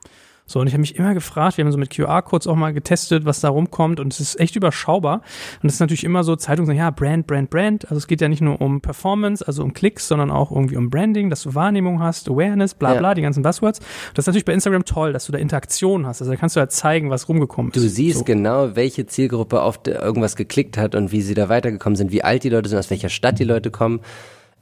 So, 0.48 0.60
und 0.60 0.68
ich 0.68 0.74
habe 0.74 0.82
mich 0.82 0.96
immer 0.96 1.16
gefragt, 1.16 1.58
wir 1.58 1.66
haben 1.66 1.72
so 1.72 1.78
mit 1.80 1.90
QR-Codes 1.90 2.46
auch 2.46 2.56
mal 2.56 2.72
getestet, 2.72 3.26
was 3.26 3.40
da 3.42 3.50
rumkommt 3.50 4.00
und 4.00 4.14
es 4.14 4.20
ist 4.20 4.40
echt 4.40 4.56
überschaubar. 4.56 5.22
Und 5.64 5.70
es 5.70 5.76
ist 5.76 5.80
natürlich 5.80 6.04
immer 6.04 6.24
so, 6.24 6.36
Zeitungen 6.36 6.68
sagen, 6.68 6.78
ja, 6.78 6.92
Brand, 6.92 7.26
Brand, 7.26 7.50
Brand. 7.50 7.86
Also 7.86 7.96
es 7.98 8.06
geht 8.06 8.22
ja 8.22 8.28
nicht 8.30 8.42
nur 8.42 8.62
um 8.62 8.80
Performance, 8.80 9.46
also 9.46 9.64
um 9.64 9.74
Klicks, 9.74 10.08
sondern 10.08 10.30
auch 10.30 10.52
irgendwie 10.52 10.78
um 10.78 10.92
Branding, 10.92 11.32
dass 11.32 11.42
du 11.42 11.56
Wahrnehmung 11.56 12.00
hast, 12.00 12.30
Awareness, 12.30 12.76
bla 12.76 12.94
Ja. 12.94 13.00
bla, 13.00 13.14
die 13.16 13.24
ganzen 13.24 13.42
Buzzwords. 13.42 13.80
Das 14.14 14.24
ist 14.24 14.28
natürlich 14.28 14.46
bei 14.46 14.54
Instagram 14.54 14.86
toll, 14.86 15.14
dass 15.14 15.26
du 15.26 15.32
da 15.32 15.40
Interaktion 15.40 16.06
hast. 16.06 16.22
Also 16.22 16.32
da 16.32 16.38
kannst 16.38 16.56
du 16.56 16.60
halt 16.60 16.72
zeigen, 16.72 17.10
was 17.10 17.28
rumgekommen 17.28 17.72
ist. 17.72 17.76
Du 17.84 17.88
siehst 17.90 18.20
so. 18.20 18.24
genau, 18.24 18.76
welche 18.76 19.08
Zielgruppe 19.08 19.64
auf 19.64 19.80
irgendwas 19.88 20.36
geklickt 20.36 20.78
hat 20.78 20.94
und 20.94 21.12
wie 21.12 21.22
sie 21.24 21.34
da 21.34 21.50
weitergekommen 21.50 21.96
sind, 21.96 22.12
wie 22.12 22.24
alt 22.24 22.44
die 22.44 22.50
Leute 22.50 22.70
sind, 22.70 22.78
aus 22.78 22.92
welcher 22.92 23.10
Stadt 23.10 23.40
die 23.40 23.46
Leute 23.46 23.72
kommen, 23.72 24.00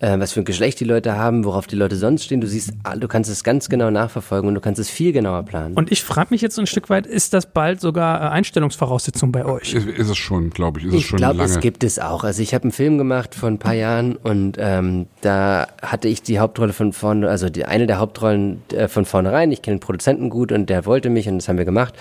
äh, 0.04 0.20
was 0.20 0.34
für 0.34 0.42
ein 0.42 0.46
Geschlecht 0.46 0.82
die 0.82 0.84
Leute 0.84 1.16
haben, 1.16 1.46
worauf 1.46 1.66
die 1.66 1.78
Leute 1.78 1.96
sonst 1.96 2.26
stehen. 2.26 2.42
Du 2.42 2.48
siehst, 2.48 2.74
ah, 2.84 2.98
du 2.98 3.08
kannst 3.08 3.30
es 3.30 3.44
ganz 3.44 3.70
genau 3.70 3.90
nachverfolgen 3.90 4.50
und 4.50 4.56
du 4.56 4.60
kannst 4.60 4.80
es 4.80 4.90
viel 4.90 5.14
genauer 5.14 5.44
planen. 5.44 5.76
Und 5.76 5.92
ich 5.94 6.04
frage 6.04 6.28
mich 6.32 6.42
jetzt 6.42 6.56
so 6.56 6.62
ein 6.62 6.68
Stück 6.68 6.90
weit, 6.90 7.08
ist 7.08 7.34
das 7.34 7.46
bald 7.46 7.80
sogar 7.80 8.22
äh, 8.22 8.28
Einstellungsvoraussetzung 8.28 9.32
bei 9.32 9.46
euch? 9.46 9.74
Ist, 9.74 9.88
ist 9.88 10.10
es 10.10 10.18
schon, 10.18 10.50
glaube 10.50 10.80
ich. 10.80 10.86
Ist 10.88 10.94
es 10.94 11.00
Ich 11.00 11.08
schon 11.08 11.18
glaube, 11.18 11.44
es 11.44 11.60
gibt 11.62 11.86
es 11.86 12.00
auch. 12.00 12.26
Also 12.26 12.42
ich 12.42 12.54
habe 12.54 12.64
einen 12.64 12.74
Film 12.74 12.98
gemacht 12.98 13.34
vor 13.34 13.48
ein 13.48 13.60
paar 13.60 13.76
Jahren 13.76 14.18
und 14.18 14.58
ähm, 14.60 15.08
da 15.22 15.68
hatte 15.82 16.10
ich 16.10 16.22
die 16.22 16.40
Hauptrolle 16.40 16.74
von 16.74 16.92
vorne, 16.92 17.30
also 17.30 17.50
die 17.50 17.64
eine 17.64 17.88
der 17.88 18.00
Hauptrollen 18.00 18.62
äh, 18.74 18.90
von 18.90 19.06
vornherein. 19.06 19.54
Ich 19.54 19.62
kenne 19.62 19.78
den 19.78 19.80
Produzenten 19.82 20.30
gut 20.30 20.52
und 20.52 20.70
der 20.70 20.86
wollte 20.86 21.10
mich 21.10 21.30
und 21.30 21.38
das 21.38 21.48
haben 21.48 21.58
wir 21.58 21.66
gemacht. 21.66 21.94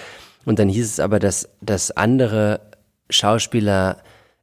Und 0.45 0.59
dann 0.59 0.69
hieß 0.69 0.85
es 0.91 0.99
aber, 0.99 1.21
dass, 1.21 1.49
dass 1.61 1.93
andere 1.93 2.61
Schauspieler 3.11 3.99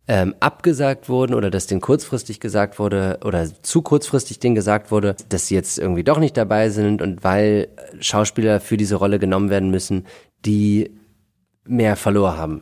ähm, 0.09 0.33
abgesagt 0.39 1.07
wurden 1.07 1.35
oder 1.35 1.51
dass 1.51 1.67
denen 1.67 1.81
kurzfristig 1.81 2.39
gesagt 2.39 2.79
wurde 2.79 3.19
oder 3.23 3.47
zu 3.61 3.83
kurzfristig 3.83 4.39
denen 4.39 4.55
gesagt 4.55 4.89
wurde, 4.89 5.15
dass 5.29 5.45
sie 5.45 5.53
jetzt 5.53 5.77
irgendwie 5.77 6.03
doch 6.03 6.17
nicht 6.17 6.35
dabei 6.35 6.71
sind 6.71 7.03
und 7.03 7.23
weil 7.23 7.67
Schauspieler 7.99 8.59
für 8.59 8.75
diese 8.75 8.95
Rolle 8.95 9.19
genommen 9.19 9.51
werden 9.51 9.69
müssen, 9.69 10.07
die 10.45 10.89
mehr 11.63 11.95
verloren 11.95 12.37
haben. 12.37 12.61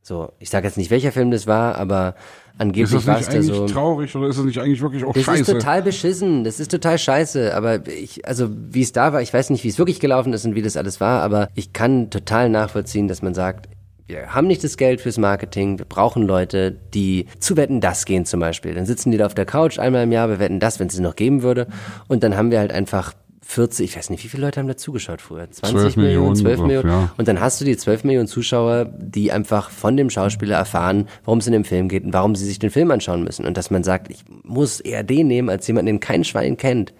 So, 0.00 0.32
ich 0.38 0.48
sage 0.48 0.66
jetzt 0.66 0.78
nicht, 0.78 0.90
welcher 0.90 1.12
Film 1.12 1.30
das 1.30 1.46
war, 1.46 1.74
aber 1.74 2.14
ist 2.54 2.60
angeblich 2.60 2.90
das 2.92 3.06
war 3.06 3.20
es 3.20 3.26
da 3.26 3.32
eigentlich 3.32 3.54
so. 3.54 3.66
traurig 3.66 4.16
oder 4.16 4.28
ist 4.28 4.38
es 4.38 4.44
nicht 4.46 4.58
eigentlich 4.58 4.80
wirklich 4.80 5.04
auch 5.04 5.12
Das 5.12 5.24
scheiße? 5.24 5.40
ist 5.42 5.50
total 5.50 5.82
beschissen, 5.82 6.44
das 6.44 6.60
ist 6.60 6.70
total 6.70 6.96
scheiße, 6.96 7.54
aber 7.54 7.86
ich, 7.88 8.26
also 8.26 8.48
wie 8.50 8.80
es 8.80 8.92
da 8.92 9.12
war, 9.12 9.20
ich 9.20 9.34
weiß 9.34 9.50
nicht, 9.50 9.64
wie 9.64 9.68
es 9.68 9.76
wirklich 9.78 10.00
gelaufen 10.00 10.32
ist 10.32 10.46
und 10.46 10.54
wie 10.54 10.62
das 10.62 10.78
alles 10.78 10.98
war, 11.02 11.20
aber 11.22 11.50
ich 11.54 11.74
kann 11.74 12.08
total 12.08 12.48
nachvollziehen, 12.48 13.06
dass 13.06 13.20
man 13.20 13.34
sagt, 13.34 13.68
wir 14.06 14.34
haben 14.34 14.46
nicht 14.46 14.62
das 14.62 14.76
Geld 14.76 15.00
fürs 15.00 15.18
Marketing, 15.18 15.78
wir 15.78 15.84
brauchen 15.84 16.22
Leute, 16.22 16.76
die 16.94 17.26
zu 17.40 17.56
Wetten 17.56 17.80
das 17.80 18.04
gehen 18.04 18.24
zum 18.24 18.40
Beispiel. 18.40 18.74
Dann 18.74 18.86
sitzen 18.86 19.10
die 19.10 19.18
da 19.18 19.26
auf 19.26 19.34
der 19.34 19.46
Couch 19.46 19.78
einmal 19.78 20.04
im 20.04 20.12
Jahr, 20.12 20.28
wir 20.28 20.38
wetten 20.38 20.60
das, 20.60 20.78
wenn 20.78 20.86
es 20.86 20.94
sie 20.94 21.02
noch 21.02 21.16
geben 21.16 21.42
würde. 21.42 21.66
Und 22.08 22.22
dann 22.22 22.36
haben 22.36 22.50
wir 22.50 22.60
halt 22.60 22.72
einfach 22.72 23.14
40, 23.42 23.90
ich 23.90 23.96
weiß 23.96 24.10
nicht, 24.10 24.24
wie 24.24 24.28
viele 24.28 24.44
Leute 24.44 24.60
haben 24.60 24.66
da 24.66 24.76
zugeschaut 24.76 25.20
früher? 25.20 25.48
20 25.50 25.80
12 25.80 25.96
Millionen, 25.96 26.16
Millionen, 26.16 26.36
12 26.36 26.58
so, 26.58 26.66
Millionen. 26.66 26.88
ja. 26.88 27.10
Und 27.16 27.28
dann 27.28 27.40
hast 27.40 27.60
du 27.60 27.64
die 27.64 27.76
12 27.76 28.04
Millionen 28.04 28.26
Zuschauer, 28.26 28.86
die 28.86 29.30
einfach 29.30 29.70
von 29.70 29.96
dem 29.96 30.10
Schauspieler 30.10 30.56
erfahren, 30.56 31.08
worum 31.24 31.38
es 31.38 31.46
in 31.46 31.52
dem 31.52 31.64
Film 31.64 31.88
geht 31.88 32.04
und 32.04 32.12
warum 32.12 32.34
sie 32.34 32.44
sich 32.44 32.58
den 32.58 32.70
Film 32.70 32.90
anschauen 32.90 33.22
müssen. 33.22 33.46
Und 33.46 33.56
dass 33.56 33.70
man 33.70 33.84
sagt, 33.84 34.10
ich 34.10 34.24
muss 34.42 34.80
eher 34.80 35.04
den 35.04 35.28
nehmen, 35.28 35.48
als 35.48 35.66
jemanden, 35.66 35.86
den 35.86 36.00
kein 36.00 36.24
Schwein 36.24 36.56
kennt, 36.56 36.92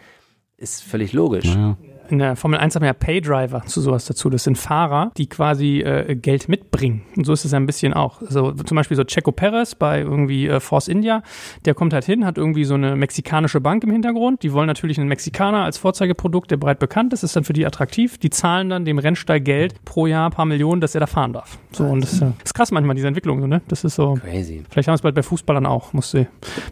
ist 0.56 0.82
völlig 0.82 1.12
logisch. 1.12 1.46
ja. 1.46 1.76
In 2.08 2.18
der 2.18 2.36
Formel 2.36 2.58
1 2.58 2.74
haben 2.74 2.82
wir 2.82 2.88
ja 2.88 2.92
Paydriver 2.92 3.62
zu 3.66 3.80
sowas 3.80 4.06
dazu. 4.06 4.30
Das 4.30 4.44
sind 4.44 4.56
Fahrer, 4.58 5.10
die 5.16 5.28
quasi 5.28 5.80
äh, 5.80 6.14
Geld 6.16 6.48
mitbringen. 6.48 7.02
Und 7.16 7.24
so 7.24 7.32
ist 7.32 7.44
es 7.44 7.54
ein 7.54 7.66
bisschen 7.66 7.92
auch. 7.94 8.20
Also 8.22 8.52
zum 8.52 8.76
Beispiel 8.76 8.96
so 8.96 9.04
Checo 9.04 9.32
Perez 9.32 9.74
bei 9.74 10.00
irgendwie 10.00 10.46
äh, 10.46 10.60
Force 10.60 10.88
India, 10.88 11.22
der 11.64 11.74
kommt 11.74 11.92
halt 11.92 12.04
hin, 12.04 12.24
hat 12.24 12.38
irgendwie 12.38 12.64
so 12.64 12.74
eine 12.74 12.96
mexikanische 12.96 13.60
Bank 13.60 13.84
im 13.84 13.90
Hintergrund. 13.90 14.42
Die 14.42 14.52
wollen 14.52 14.66
natürlich 14.66 14.98
einen 14.98 15.08
Mexikaner 15.08 15.64
als 15.64 15.78
Vorzeigeprodukt, 15.78 16.50
der 16.50 16.56
breit 16.56 16.78
bekannt 16.78 17.12
ist, 17.12 17.22
ist 17.22 17.36
dann 17.36 17.44
für 17.44 17.52
die 17.52 17.66
attraktiv. 17.66 18.18
Die 18.18 18.30
zahlen 18.30 18.68
dann 18.70 18.84
dem 18.84 18.98
Rennstall 18.98 19.40
Geld 19.40 19.84
pro 19.84 20.06
Jahr, 20.06 20.28
ein 20.30 20.32
paar 20.32 20.46
Millionen, 20.46 20.80
dass 20.80 20.94
er 20.94 21.00
da 21.00 21.06
fahren 21.06 21.32
darf. 21.32 21.58
So, 21.72 21.84
und 21.84 22.00
das 22.02 22.20
äh, 22.22 22.26
ist 22.44 22.54
krass 22.54 22.70
manchmal, 22.70 22.94
diese 22.96 23.08
Entwicklung, 23.08 23.40
so, 23.40 23.46
ne? 23.46 23.62
Das 23.68 23.84
ist 23.84 23.94
so. 23.96 24.14
Crazy. 24.14 24.62
Vielleicht 24.70 24.88
haben 24.88 24.92
wir 24.92 24.96
es 24.96 25.02
bald 25.02 25.14
bei 25.14 25.22
Fußballern 25.22 25.66
auch. 25.66 25.92
Musst 25.92 26.14
du 26.14 26.18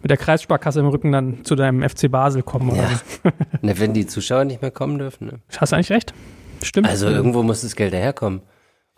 mit 0.02 0.10
der 0.10 0.16
Kreissparkasse 0.16 0.80
im 0.80 0.86
Rücken 0.86 1.12
dann 1.12 1.44
zu 1.44 1.54
deinem 1.56 1.82
FC 1.88 2.10
Basel 2.10 2.42
kommen. 2.42 2.70
Oder 2.70 2.82
Ja. 2.82 2.88
so. 2.88 3.30
Na, 3.62 3.78
wenn 3.78 3.92
die 3.92 4.06
Zuschauer 4.06 4.44
nicht 4.44 4.62
mehr 4.62 4.70
kommen 4.70 4.98
dürfen. 4.98 5.23
Ne? 5.24 5.40
Hast 5.56 5.72
du 5.72 5.76
eigentlich 5.76 5.90
recht? 5.90 6.14
Stimmt. 6.62 6.88
Also 6.88 7.08
irgendwo 7.08 7.42
muss 7.42 7.62
das 7.62 7.76
Geld 7.76 7.92
daherkommen. 7.92 8.40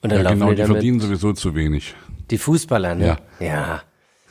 Und 0.02 0.12
dann 0.12 0.18
ja, 0.18 0.24
laufen 0.24 0.38
genau, 0.40 0.50
die 0.50 0.56
die 0.56 0.64
verdienen 0.66 1.00
sowieso 1.00 1.32
zu 1.32 1.54
wenig. 1.54 1.94
Die 2.30 2.38
Fußballer, 2.38 2.94
ne? 2.94 3.16
Ja. 3.40 3.46
ja. 3.46 3.82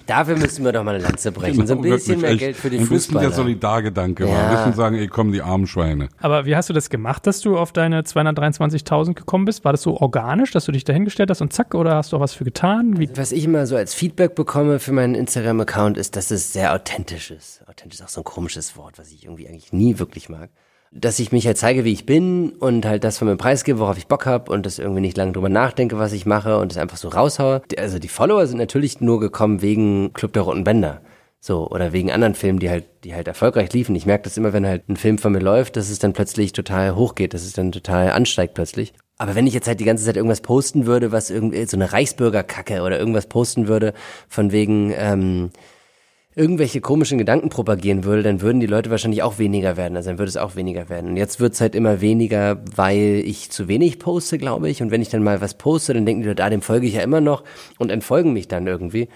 Dafür 0.06 0.38
müssen 0.38 0.64
wir 0.64 0.72
doch 0.72 0.84
mal 0.84 0.93
eine 0.93 1.04
Lanze 1.04 1.32
brechen. 1.32 1.66
so 1.66 1.74
ein 1.74 1.82
Genau, 1.82 1.96
bisschen 1.96 2.22
wirklich, 2.22 2.22
mehr 2.22 2.30
echt. 2.32 2.39
Geld 2.39 2.56
für 2.58 2.70
die 2.70 2.78
Ein 2.78 2.88
bisschen 2.88 3.14
der 3.16 3.22
Fußballer. 3.24 3.32
Solidargedanke. 3.32 4.28
Ja. 4.28 4.50
Ein 4.50 4.56
bisschen 4.56 4.74
sagen, 4.74 4.96
ey, 4.98 5.08
komm, 5.08 5.32
die 5.32 5.41
armen 5.41 5.66
Schweine. 5.66 6.10
Aber 6.20 6.46
wie 6.46 6.56
hast 6.56 6.70
du 6.70 6.74
das 6.74 6.91
gemacht, 6.91 7.26
dass 7.26 7.41
du 7.41 7.58
auf 7.58 7.72
deine 7.72 8.02
223.000 8.04 9.16
gekommen 9.16 9.46
bist? 9.46 9.66
War 9.66 9.72
das 9.74 9.82
so 9.82 9.98
organisch, 9.98 10.52
dass 10.52 10.66
du 10.66 10.72
dich 10.72 10.84
dahingestellt 10.84 11.32
hast 11.32 11.41
und 11.41 11.52
zack, 11.54 11.74
oder 11.74 11.96
hast 11.96 12.12
du 12.14 12.18
auch 12.18 12.22
was 12.22 12.34
für 12.34 12.43
getan? 12.43 13.00
Wie, 13.00 13.10
Was 13.18 13.32
ich 13.32 13.46
immer 13.46 13.66
so 13.66 13.76
als 13.76 13.96
Feedback 13.96 14.36
bekomme 14.36 14.78
für 14.78 14.91
meinen 14.91 15.16
Instagram-Account 15.16 15.98
ist, 15.98 16.16
dass 16.16 16.30
es 16.30 16.54
sehr 16.54 16.76
authentisch 16.76 17.32
ist. 17.32 17.64
Authentisch 17.68 18.00
ist 18.00 18.06
auch 18.06 18.10
so 18.10 18.22
ein 18.22 18.26
komisches 18.26 18.78
Wort, 18.78 19.00
was 19.00 19.12
ich 19.12 19.24
irgendwie 19.24 19.48
eigentlich 19.48 19.74
nie 19.74 19.98
wirklich 19.98 20.30
mag. 20.30 20.52
Dass 20.98 21.20
ich 21.20 21.34
mich 21.34 21.46
halt 21.46 21.58
zeige, 21.58 21.84
wie 21.84 21.91
ich 21.91 22.06
bin 22.06 22.52
und 22.52 22.86
halt 22.86 23.04
das 23.04 23.18
von 23.18 23.28
mir 23.28 23.36
preisgebe, 23.36 23.80
worauf 23.80 23.98
ich 23.98 24.08
Bock 24.08 24.26
habe 24.26 24.52
und 24.52 24.66
das 24.66 24.80
irgendwie 24.80 25.02
nicht 25.02 25.18
lange 25.18 25.34
drüber 25.34 25.50
nachdenke, 25.50 26.00
was 26.00 26.14
ich 26.14 26.26
mache 26.26 26.58
und 26.58 26.72
es 26.72 26.78
einfach 26.78 26.98
so 26.98 27.10
raushaue. 27.10 27.62
Also 27.78 28.00
die 28.00 28.08
Follower 28.08 28.48
sind 28.48 28.58
natürlich 28.58 29.02
nur 29.02 29.20
gekommen 29.20 29.62
wegen 29.62 30.14
Club 30.14 30.32
der 30.32 30.43
Roten 30.43 30.64
Bänder. 30.64 31.02
So, 31.41 31.70
oder 31.70 31.93
wegen 31.93 32.12
anderen 32.12 32.34
Filmen, 32.34 32.58
die 32.58 32.72
halt, 32.72 32.86
die 33.04 33.14
halt 33.14 33.28
erfolgreich 33.28 33.72
liefen. 33.72 33.93
Ich 33.96 34.08
merke 34.08 34.24
das 34.24 34.36
immer, 34.36 34.52
wenn 34.52 34.66
halt 34.66 34.89
ein 34.89 34.98
Film 34.98 35.20
von 35.20 35.32
mir 35.32 35.41
läuft, 35.41 35.76
dass 35.76 35.91
es 35.91 36.00
dann 36.00 36.14
plötzlich 36.14 36.54
total 36.54 36.96
hochgeht, 36.96 37.36
dass 37.36 37.43
es 37.43 37.54
dann 37.54 37.72
total 37.72 38.10
ansteigt 38.10 38.56
plötzlich. 38.56 38.93
Aber 39.18 39.36
wenn 39.36 39.46
ich 39.46 39.54
jetzt 39.54 39.68
halt 39.68 39.80
die 39.80 39.86
ganze 39.86 40.04
Zeit 40.04 40.18
irgendwas 40.18 40.41
posten 40.41 40.88
würde, 40.88 41.12
was 41.12 41.30
irgendwie 41.30 41.64
so 41.66 41.78
eine 41.78 41.93
Reichsbürgerkacke 41.93 42.82
oder 42.82 42.98
irgendwas 42.98 43.28
posten 43.28 43.68
würde, 43.68 43.93
von 44.28 44.52
wegen 44.52 44.91
ähm, 44.98 45.52
irgendwelche 46.36 46.82
komischen 46.82 47.18
Gedanken 47.18 47.50
propagieren 47.50 48.04
würde, 48.04 48.22
dann 48.22 48.42
würden 48.42 48.60
die 48.60 48.68
Leute 48.68 48.90
wahrscheinlich 48.90 49.24
auch 49.24 49.40
weniger 49.40 49.78
werden. 49.78 49.96
Also 49.96 50.10
dann 50.10 50.20
würde 50.20 50.30
es 50.30 50.38
auch 50.38 50.58
weniger 50.58 50.90
werden. 50.90 51.12
Und 51.12 51.18
jetzt 51.18 51.40
wird's 51.40 51.62
halt 51.62 51.76
immer 51.76 52.02
weniger, 52.02 52.62
weil 52.76 53.24
ich 53.26 53.52
zu 53.52 53.70
wenig 53.70 54.00
poste, 54.00 54.38
glaube 54.38 54.70
ich. 54.70 54.82
Und 54.82 54.92
wenn 54.92 55.02
ich 55.02 55.10
dann 55.10 55.24
mal 55.24 55.40
was 55.40 55.54
poste, 55.54 55.94
dann 55.94 56.06
denken 56.06 56.24
die 56.24 56.28
Leute, 56.28 56.44
ah, 56.44 56.50
dem 56.50 56.62
folge 56.62 56.88
ich 56.88 56.96
ja 56.96 57.02
immer 57.02 57.22
noch 57.22 57.44
und 57.78 57.90
entfolgen 57.90 58.34
mich 58.34 58.50
dann 58.50 58.68
irgendwie. 58.68 59.08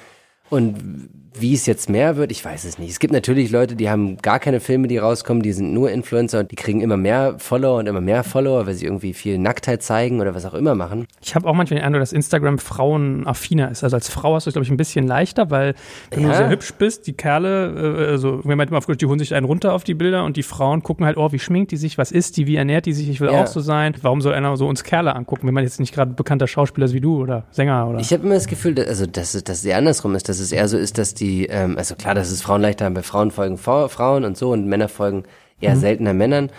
Und 0.50 1.10
wie 1.41 1.54
es 1.54 1.66
jetzt 1.68 1.89
mehr 1.89 2.18
wird, 2.18 2.32
ich 2.34 2.43
weiß 2.43 2.66
es 2.66 2.80
nicht. 2.80 2.89
Es 2.89 3.00
gibt 3.00 3.14
natürlich 3.14 3.50
Leute, 3.50 3.76
die 3.78 3.89
haben 3.89 4.18
gar 4.18 4.39
keine 4.39 4.60
Filme, 4.60 4.89
die 4.89 4.97
rauskommen, 4.97 5.41
die 5.41 5.54
sind 5.54 5.74
nur 5.74 5.89
Influencer 5.89 6.39
und 6.39 6.52
die 6.52 6.58
kriegen 6.58 6.82
immer 6.82 6.97
mehr 6.97 7.36
Follower 7.38 7.78
und 7.78 7.88
immer 7.88 8.02
mehr 8.02 8.26
Follower, 8.26 8.66
weil 8.68 8.74
sie 8.74 8.84
irgendwie 8.86 9.14
viel 9.14 9.38
Nacktheit 9.38 9.82
zeigen 9.82 10.20
oder 10.20 10.36
was 10.36 10.43
auch 10.45 10.54
immer 10.56 10.76
machen. 10.76 11.06
Ich 11.22 11.36
habe 11.36 11.47
auch 11.47 11.54
manchmal 11.54 11.80
den 11.80 11.86
Eindruck, 11.86 12.02
dass 12.02 12.12
Instagram 12.12 12.58
frauenaffiner 12.58 13.72
ist. 13.72 13.84
Also 13.84 13.95
als 13.95 14.10
Frau 14.10 14.36
hast 14.36 14.45
du 14.45 14.50
es, 14.50 14.54
glaube 14.54 14.66
ich, 14.66 14.72
ein 14.72 14.76
bisschen 14.78 15.08
leichter, 15.08 15.50
weil 15.50 15.76
wenn 16.12 16.24
Ja. 16.24 16.30
du 16.30 16.36
sehr 16.36 16.50
hübsch 16.50 16.74
bist, 16.74 17.08
die 17.08 17.14
Kerle, 17.14 18.06
äh, 18.08 18.12
also 18.12 18.41
wenn 18.43 18.58
man 18.58 18.68
immer 18.68 18.78
aufgeht, 18.78 19.00
die 19.02 19.06
holen 19.06 19.20
sich 19.20 19.34
einen 19.34 19.45
runter 19.45 19.74
auf 19.74 19.84
die 19.84 19.93
Bilder 19.93 20.26
und 20.26 20.36
die 20.36 20.43
Frauen 20.43 20.84
gucken 20.84 21.06
halt, 21.06 21.16
oh, 21.18 21.32
wie 21.32 21.39
schminkt 21.39 21.72
die 21.72 21.78
sich, 21.78 21.97
was 21.97 22.12
isst 22.12 22.36
die, 22.38 22.47
wie 22.47 22.56
ernährt 22.56 22.86
die 22.86 22.93
sich, 22.93 23.08
ich 23.08 23.22
will 23.22 23.30
Ja. 23.32 23.43
auch 23.43 23.47
so 23.47 23.60
sein. 23.62 23.95
Warum 24.02 24.20
soll 24.22 24.34
einer 24.34 24.58
so 24.58 24.68
uns 24.68 24.84
Kerle 24.84 25.16
angucken, 25.16 25.47
wenn 25.47 25.54
man 25.54 25.64
jetzt 25.64 25.80
nicht 25.80 25.93
gerade 25.93 26.12
bekannter 26.14 26.47
Schauspieler 26.47 26.86
ist 26.86 26.93
wie 26.93 27.02
du 27.02 27.22
oder 27.22 27.45
Sänger 27.52 27.88
oder 27.88 28.00
Ich 28.00 28.12
habe 28.12 28.24
immer 28.26 28.36
das 28.36 28.47
Gefühl, 28.47 28.74
dass, 28.76 28.88
also, 28.88 29.06
dass, 29.06 29.36
es- 29.36 29.43
dass 29.43 29.64
es 29.64 29.74
andersrum 29.74 30.16
ist, 30.16 30.28
dass 30.28 30.39
es 30.40 30.52
eher 30.52 30.68
so 30.68 30.78
ist, 30.78 30.98
dass 30.98 31.14
die, 31.14 31.46
ähm, 31.48 31.78
also 31.78 31.96
klar, 31.96 32.16
dass 32.16 32.32
es 32.32 32.42
Frauen 32.42 32.62
leichter 32.62 32.86
haben, 32.86 32.94
bei 32.94 33.04
Frauen 33.04 33.32
folgen 33.32 33.58
Frau- 33.58 33.88
Frauen 33.88 34.24
und 34.26 34.38
so 34.38 34.52
und 34.52 34.66
Männer 34.68 34.88
folgen 34.90 35.24
eher 35.62 35.76
seltener 35.76 36.14
Männern, 36.14 36.50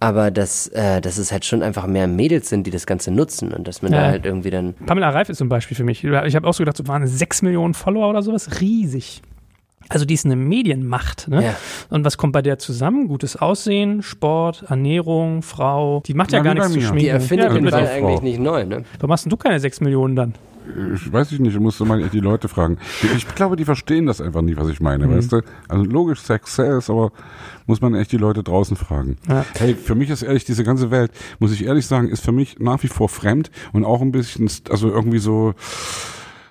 aber 0.00 0.30
dass, 0.30 0.68
äh, 0.68 1.00
dass 1.00 1.18
es 1.18 1.32
halt 1.32 1.44
schon 1.44 1.62
einfach 1.62 1.86
mehr 1.86 2.06
Mädels 2.06 2.48
sind, 2.48 2.66
die 2.66 2.70
das 2.70 2.86
Ganze 2.86 3.10
nutzen 3.10 3.52
und 3.52 3.66
dass 3.68 3.82
man 3.82 3.92
Ja. 3.92 4.00
da 4.02 4.06
halt 4.08 4.24
irgendwie 4.26 4.50
dann 4.50 4.74
Pamela 4.86 5.10
Reif 5.10 5.28
ist 5.28 5.38
zum 5.38 5.48
Beispiel 5.48 5.76
für 5.76 5.84
mich. 5.84 6.04
Ich 6.04 6.36
habe 6.36 6.46
auch 6.46 6.54
so 6.54 6.62
gedacht, 6.62 6.76
so 6.76 6.86
waren 6.88 7.06
sechs 7.06 7.42
Millionen 7.42 7.74
Follower 7.74 8.08
oder 8.08 8.22
sowas, 8.22 8.60
riesig. 8.60 9.22
Also 9.88 10.04
die 10.04 10.14
ist 10.14 10.24
eine 10.24 10.36
Medienmacht. 10.36 11.26
Ne? 11.28 11.42
Ja. 11.44 11.54
Und 11.88 12.04
was 12.04 12.16
kommt 12.16 12.32
bei 12.32 12.42
der 12.42 12.58
zusammen? 12.58 13.08
Gutes 13.08 13.34
Aussehen, 13.36 14.02
Sport, 14.02 14.64
Ernährung, 14.68 15.42
Frau. 15.42 16.00
Die 16.06 16.14
macht 16.14 16.30
ja, 16.32 16.38
Ja, 16.38 16.44
gar 16.44 16.54
nichts 16.54 16.72
zu 16.72 16.80
schminken. 16.80 16.98
Die 16.98 17.08
erfindet 17.08 17.48
ja, 17.48 17.54
den. 17.54 17.64
Ball 17.64 17.88
eigentlich 17.88 18.20
nicht 18.22 18.38
neu, 18.38 18.64
ne? 18.64 18.84
Warum 19.00 19.12
hast 19.12 19.24
denn 19.24 19.30
du 19.30 19.36
keine 19.36 19.58
sechs 19.58 19.80
Millionen 19.80 20.14
dann? 20.14 20.34
Ich 20.94 21.12
weiß 21.12 21.32
ich 21.32 21.40
nicht, 21.40 21.54
ich 21.54 21.60
musste 21.60 21.84
mal 21.84 22.02
die 22.08 22.20
Leute 22.20 22.48
fragen. 22.48 22.78
Ich 23.16 23.26
glaube, 23.34 23.56
die 23.56 23.64
verstehen 23.64 24.06
das 24.06 24.20
einfach 24.20 24.42
nicht, 24.42 24.58
was 24.58 24.68
ich 24.68 24.80
meine, 24.80 25.06
Mhm. 25.06 25.16
weißt 25.16 25.32
du? 25.32 25.42
Also 25.68 25.84
logisch 25.84 26.20
Success, 26.20 26.90
aber 26.90 27.12
muss 27.66 27.80
man 27.80 27.94
echt 27.94 28.12
die 28.12 28.16
Leute 28.16 28.42
draußen 28.42 28.76
fragen. 28.76 29.16
Ja. 29.28 29.44
Hey, 29.58 29.74
für 29.74 29.94
mich 29.94 30.10
ist 30.10 30.22
ehrlich, 30.22 30.44
diese 30.44 30.64
ganze 30.64 30.90
Welt, 30.90 31.12
muss 31.38 31.52
ich 31.52 31.64
ehrlich 31.64 31.86
sagen, 31.86 32.08
ist 32.08 32.24
für 32.24 32.32
mich 32.32 32.58
nach 32.58 32.82
wie 32.82 32.88
vor 32.88 33.08
fremd 33.08 33.50
und 33.72 33.84
auch 33.84 34.00
ein 34.00 34.12
bisschen, 34.12 34.50
also 34.70 34.88
irgendwie 34.88 35.18
so 35.18 35.54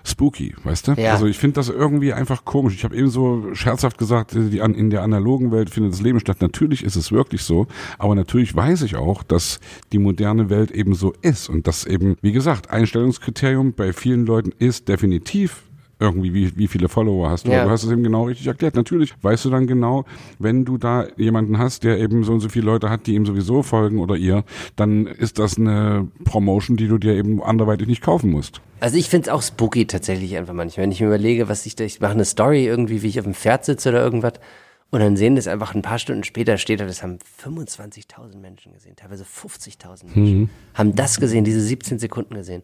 spooky, 0.05 0.55
weißt 0.63 0.87
du? 0.87 0.91
Ja. 0.93 1.11
Also 1.13 1.25
ich 1.25 1.37
finde 1.37 1.55
das 1.55 1.69
irgendwie 1.69 2.13
einfach 2.13 2.45
komisch. 2.45 2.73
Ich 2.75 2.83
habe 2.83 2.95
eben 2.95 3.09
so 3.09 3.53
scherzhaft 3.53 3.97
gesagt, 3.97 4.33
die, 4.35 4.61
an- 4.61 4.73
in 4.73 4.89
der 4.89 5.03
analogen 5.03 5.51
Welt 5.51 5.69
findet 5.69 5.93
das 5.93 6.01
Leben 6.01 6.19
statt. 6.19 6.37
Natürlich 6.41 6.83
ist 6.83 6.95
es 6.95 7.11
wirklich 7.11 7.43
so, 7.43 7.67
aber 7.97 8.15
natürlich 8.15 8.55
weiß 8.55 8.81
ich 8.83 8.95
auch, 8.95 9.23
dass 9.23 9.59
die 9.91 9.99
moderne 9.99 10.49
Welt 10.49 10.71
eben 10.71 10.93
so 10.95 11.13
ist 11.21 11.49
und 11.49 11.67
dass 11.67 11.85
eben, 11.85 12.15
wie 12.21 12.31
gesagt, 12.31 12.69
Einstellungskriterium 12.71 13.73
bei 13.73 13.93
vielen 13.93 14.25
Leuten 14.25 14.51
ist 14.57 14.87
definitiv 14.87 15.63
irgendwie, 15.99 16.33
wie, 16.33 16.57
wie 16.57 16.67
viele 16.67 16.87
Follower 16.87 17.29
hast 17.29 17.45
du. 17.45 17.51
Ja. 17.51 17.65
Du 17.65 17.69
hast 17.69 17.83
es 17.83 17.91
eben 17.91 18.03
genau 18.03 18.23
richtig 18.23 18.47
erklärt. 18.47 18.75
Natürlich 18.75 19.13
weißt 19.21 19.45
du 19.45 19.49
dann 19.49 19.67
genau, 19.67 20.05
wenn 20.39 20.63
du 20.63 20.77
da 20.77 21.07
jemanden 21.17 21.57
hast, 21.57 21.83
der 21.83 21.99
eben 21.99 22.23
so 22.23 22.33
und 22.33 22.39
so 22.39 22.49
viele 22.49 22.65
Leute 22.65 22.89
hat, 22.89 23.05
die 23.05 23.15
ihm 23.15 23.25
sowieso 23.25 23.63
folgen 23.63 23.99
oder 23.99 24.15
ihr, 24.15 24.45
dann 24.75 25.07
ist 25.07 25.39
das 25.39 25.57
eine 25.57 26.07
Promotion, 26.23 26.77
die 26.77 26.87
du 26.87 26.97
dir 26.97 27.13
eben 27.13 27.43
anderweitig 27.43 27.87
nicht 27.87 28.01
kaufen 28.01 28.31
musst. 28.31 28.61
Also 28.79 28.97
ich 28.97 29.09
find's 29.09 29.27
auch 29.27 29.41
spooky 29.41 29.85
tatsächlich 29.87 30.37
einfach 30.37 30.53
manchmal. 30.53 30.83
Wenn 30.83 30.91
ich 30.91 31.01
mir 31.01 31.07
überlege, 31.07 31.49
was 31.49 31.65
ich 31.65 31.75
da, 31.75 31.83
ich 31.83 31.99
mache 31.99 32.13
eine 32.13 32.25
Story 32.25 32.65
irgendwie, 32.65 33.01
wie 33.01 33.07
ich 33.07 33.19
auf 33.19 33.25
dem 33.25 33.33
Pferd 33.33 33.65
sitze 33.65 33.89
oder 33.89 34.01
irgendwas. 34.01 34.33
Und 34.91 35.01
dann 35.01 35.17
sehen 35.17 35.35
das 35.35 35.47
einfach 35.47 35.75
ein 35.75 35.81
paar 35.83 35.99
Stunden 35.99 36.23
später 36.23 36.57
steht 36.57 36.79
da, 36.79 36.85
das 36.85 37.03
haben 37.03 37.19
25.000 37.43 38.37
Menschen 38.37 38.73
gesehen, 38.73 38.95
teilweise 38.95 39.23
50.000 39.23 40.05
Menschen. 40.15 40.49
Haben 40.73 40.95
das 40.95 41.19
gesehen, 41.19 41.43
diese 41.43 41.61
17 41.61 41.99
Sekunden 41.99 42.33
gesehen. 42.33 42.63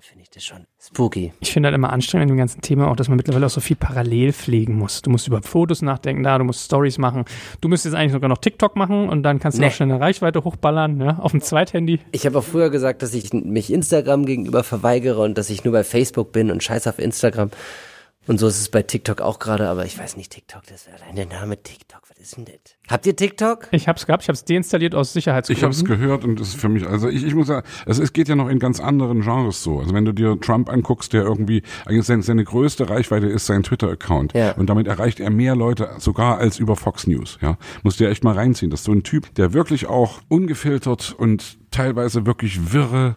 Dann 0.00 0.06
finde 0.08 0.22
ich 0.22 0.30
das 0.30 0.44
schon 0.44 0.66
spooky. 0.80 1.34
Ich 1.40 1.52
finde 1.52 1.66
halt 1.66 1.74
immer 1.74 1.92
anstrengend 1.92 2.22
an 2.22 2.28
dem 2.34 2.38
ganzen 2.38 2.62
Thema 2.62 2.88
auch, 2.90 2.96
dass 2.96 3.08
man 3.08 3.18
mittlerweile 3.18 3.44
auch 3.44 3.50
so 3.50 3.60
viel 3.60 3.76
parallel 3.76 4.32
pflegen 4.32 4.76
muss. 4.78 5.02
Du 5.02 5.10
musst 5.10 5.26
über 5.28 5.42
Fotos 5.42 5.82
nachdenken, 5.82 6.22
da, 6.22 6.38
du 6.38 6.44
musst 6.44 6.64
Stories 6.64 6.96
machen. 6.96 7.26
Du 7.60 7.68
müsstest 7.68 7.94
eigentlich 7.94 8.12
sogar 8.12 8.30
noch 8.30 8.38
TikTok 8.38 8.76
machen 8.76 9.10
und 9.10 9.22
dann 9.24 9.40
kannst 9.40 9.58
du 9.58 9.60
Nee. 9.60 9.66
noch 9.68 9.74
schnell 9.74 9.90
eine 9.90 10.00
Reichweite 10.00 10.42
hochballern, 10.42 10.96
ne? 10.96 11.22
Auf 11.22 11.32
dem 11.32 11.42
Zweithandy. 11.42 12.00
Ich 12.12 12.24
habe 12.24 12.38
auch 12.38 12.44
früher 12.44 12.70
gesagt, 12.70 13.02
dass 13.02 13.12
ich 13.12 13.30
mich 13.34 13.70
Instagram 13.70 14.24
gegenüber 14.24 14.64
verweigere 14.64 15.20
und 15.20 15.36
dass 15.36 15.50
ich 15.50 15.64
nur 15.64 15.72
bei 15.72 15.84
Facebook 15.84 16.32
bin 16.32 16.50
und 16.50 16.62
scheiß 16.62 16.86
auf 16.86 16.98
Instagram. 16.98 17.50
Und 18.26 18.38
so 18.38 18.46
ist 18.46 18.60
es 18.60 18.68
bei 18.68 18.82
TikTok 18.82 19.22
auch 19.22 19.38
gerade, 19.38 19.68
aber 19.68 19.86
ich 19.86 19.98
weiß 19.98 20.16
nicht, 20.16 20.30
TikTok, 20.30 20.62
das 20.66 20.86
wäre 20.86 21.02
allein 21.02 21.16
der 21.16 21.26
Name 21.26 21.62
TikTok, 21.62 22.02
was 22.08 22.18
ist 22.18 22.36
denn 22.36 22.44
das? 22.44 22.54
Habt 22.88 23.06
ihr 23.06 23.16
TikTok? 23.16 23.68
Ich 23.70 23.88
hab's 23.88 24.06
gehabt, 24.06 24.22
ich 24.22 24.28
hab's 24.28 24.44
deinstalliert 24.44 24.94
aus 24.94 25.08
Ich 25.08 25.12
Sicherheitsgründen. 25.14 25.62
habe 25.64 25.72
es 25.74 25.84
gehört 25.84 26.24
und 26.24 26.38
das 26.38 26.48
ist 26.48 26.60
für 26.60 26.68
mich, 26.68 26.86
also 26.86 27.08
ich, 27.08 27.24
ich 27.24 27.34
muss 27.34 27.46
sagen, 27.46 27.66
es 27.86 27.98
ist, 27.98 28.12
geht 28.12 28.28
ja 28.28 28.36
noch 28.36 28.48
in 28.48 28.58
ganz 28.58 28.78
anderen 28.78 29.22
Genres 29.22 29.62
so. 29.62 29.80
Also 29.80 29.94
wenn 29.94 30.04
du 30.04 30.12
dir 30.12 30.38
Trump 30.38 30.68
anguckst, 30.68 31.14
der 31.14 31.22
irgendwie, 31.22 31.62
eigentlich 31.86 32.04
seine, 32.04 32.22
seine 32.22 32.44
größte 32.44 32.90
Reichweite 32.90 33.26
ist 33.26 33.46
sein 33.46 33.62
Twitter-Account. 33.62 34.34
Ja. 34.34 34.52
Und 34.52 34.68
damit 34.68 34.86
erreicht 34.86 35.18
er 35.18 35.30
mehr 35.30 35.56
Leute 35.56 35.90
sogar 35.98 36.36
als 36.38 36.58
über 36.58 36.76
Fox 36.76 37.06
News. 37.06 37.38
Ja, 37.40 37.56
musst 37.82 38.00
du 38.00 38.04
dir 38.04 38.10
echt 38.10 38.22
mal 38.22 38.34
reinziehen. 38.34 38.70
Das 38.70 38.80
ist 38.80 38.86
so 38.86 38.92
ein 38.92 39.02
Typ, 39.02 39.34
der 39.36 39.54
wirklich 39.54 39.86
auch 39.86 40.20
ungefiltert 40.28 41.14
und 41.16 41.58
teilweise 41.70 42.26
wirklich 42.26 42.72
wirre 42.72 43.16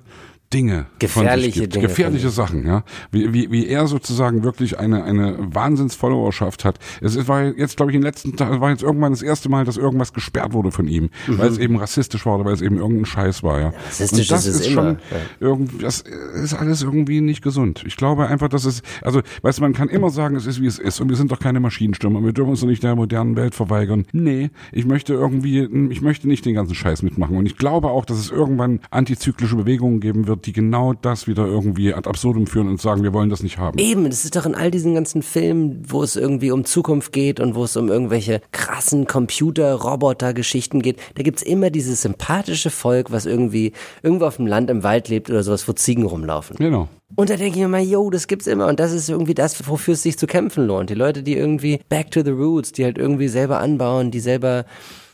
Dinge 0.53 0.85
von 0.85 0.89
Gefährliche 0.99 1.51
sich 1.51 1.61
gibt. 1.61 1.75
Dinge 1.75 1.87
gefährliche 1.87 2.29
Sachen, 2.29 2.65
ja. 2.65 2.83
Wie, 3.11 3.33
wie, 3.33 3.51
wie 3.51 3.67
er 3.67 3.87
sozusagen 3.87 4.43
wirklich 4.43 4.79
eine 4.79 5.03
eine 5.03 5.37
Wahnsinns-Followerschaft 5.39 6.65
hat. 6.65 6.79
Es 7.01 7.15
ist- 7.15 7.27
war 7.27 7.43
jetzt, 7.43 7.77
glaube 7.77 7.91
ich, 7.91 7.95
in 7.95 8.01
den 8.01 8.05
letzten 8.07 8.35
Tagen 8.35 8.61
war 8.61 8.69
jetzt 8.69 8.83
irgendwann 8.83 9.11
das 9.11 9.21
erste 9.21 9.49
Mal, 9.49 9.65
dass 9.65 9.77
irgendwas 9.77 10.13
gesperrt 10.13 10.53
wurde 10.53 10.71
von 10.71 10.87
ihm, 10.87 11.09
weil 11.27 11.49
es 11.49 11.57
eben 11.57 11.77
rassistisch 11.77 12.25
war 12.25 12.35
oder 12.35 12.45
weil 12.45 12.53
es 12.53 12.61
eben 12.61 12.77
irgendein 12.77 13.05
Scheiß 13.05 13.43
war, 13.43 13.59
ja. 13.59 13.69
Mhm. 13.69 13.73
rassistisch 13.85 14.19
Und 14.19 14.31
das 14.31 14.45
ist 14.45 14.55
es 14.55 14.61
ist 14.61 14.67
immer, 14.71 14.81
schon 14.83 14.97
ja. 15.11 15.17
irgendwie, 15.39 15.77
das 15.79 16.01
ist 16.01 16.53
alles 16.53 16.81
irgendwie 16.83 17.21
nicht 17.21 17.41
gesund. 17.41 17.83
Ich 17.85 17.97
glaube 17.97 18.27
einfach, 18.27 18.49
dass 18.49 18.65
es, 18.65 18.81
also, 19.01 19.21
weißt 19.41 19.59
du, 19.59 19.61
man 19.63 19.73
kann 19.73 19.89
immer 19.89 20.09
sagen, 20.09 20.35
es 20.35 20.45
ist 20.45 20.61
wie 20.61 20.67
es 20.67 20.79
ist 20.79 20.99
und 21.01 21.09
wir 21.09 21.15
sind 21.15 21.31
doch 21.31 21.39
keine 21.39 21.59
Maschinenstürmer, 21.59 22.23
wir 22.23 22.33
dürfen 22.33 22.51
uns 22.51 22.61
doch 22.61 22.67
nicht 22.67 22.83
der 22.83 22.95
modernen 22.95 23.35
Welt 23.35 23.55
verweigern. 23.55 24.05
Nee, 24.11 24.49
ich 24.71 24.85
möchte 24.85 25.13
irgendwie, 25.13 25.67
ich 25.89 26.01
möchte 26.01 26.27
nicht 26.27 26.45
den 26.45 26.55
ganzen 26.55 26.75
Scheiß 26.75 27.01
mitmachen 27.03 27.37
und 27.37 27.45
ich 27.45 27.57
glaube 27.57 27.89
auch, 27.89 28.05
dass 28.05 28.17
es 28.17 28.29
irgendwann 28.31 28.79
antizyklische 28.91 29.55
Bewegungen 29.55 29.99
geben 29.99 30.27
wird, 30.27 30.42
die 30.45 30.53
genau 30.53 30.93
das 30.93 31.27
wieder 31.27 31.45
irgendwie 31.45 31.93
ad 31.93 32.09
absurdum 32.09 32.47
führen 32.47 32.67
und 32.67 32.81
sagen, 32.81 33.03
wir 33.03 33.13
wollen 33.13 33.29
das 33.29 33.43
nicht 33.43 33.57
haben. 33.57 33.77
Eben, 33.77 34.05
das 34.05 34.23
ist 34.23 34.35
doch 34.35 34.45
in 34.45 34.55
all 34.55 34.71
diesen 34.71 34.95
ganzen 34.95 35.21
Filmen, 35.21 35.83
wo 35.87 36.03
es 36.03 36.15
irgendwie 36.15 36.51
um 36.51 36.65
Zukunft 36.65 37.11
geht 37.11 37.39
und 37.39 37.55
wo 37.55 37.63
es 37.63 37.75
um 37.75 37.89
irgendwelche 37.89 38.41
krassen 38.51 39.07
Computer-Roboter-Geschichten 39.07 40.81
geht. 40.81 40.99
Da 41.15 41.23
gibt's 41.23 41.41
immer 41.41 41.69
dieses 41.69 42.01
sympathische 42.01 42.69
Volk, 42.69 43.11
was 43.11 43.25
irgendwie 43.25 43.73
irgendwo 44.01 44.25
auf 44.25 44.37
dem 44.37 44.47
Land 44.47 44.69
im 44.69 44.83
Wald 44.83 45.09
lebt 45.09 45.29
oder 45.29 45.43
sowas, 45.43 45.67
wo 45.67 45.73
Ziegen 45.73 46.05
rumlaufen. 46.05 46.57
Genau. 46.57 46.87
Und 47.15 47.29
da 47.29 47.35
denke 47.35 47.57
ich 47.57 47.61
mir 47.61 47.67
mal, 47.67 47.81
yo, 47.81 48.09
das 48.09 48.27
gibt's 48.27 48.47
immer. 48.47 48.67
Und 48.67 48.79
das 48.79 48.91
ist 48.91 49.09
irgendwie 49.09 49.35
das, 49.35 49.67
wofür 49.67 49.93
es 49.93 50.03
sich 50.03 50.17
zu 50.17 50.25
kämpfen 50.25 50.65
lohnt. 50.65 50.89
Die 50.89 50.95
Leute, 50.95 51.21
die 51.21 51.37
irgendwie 51.37 51.79
back 51.89 52.09
to 52.11 52.23
the 52.23 52.31
roots, 52.31 52.71
die 52.71 52.83
halt 52.83 52.97
irgendwie 52.97 53.27
selber 53.27 53.59
anbauen, 53.59 54.09
die 54.09 54.19
selber 54.19 54.65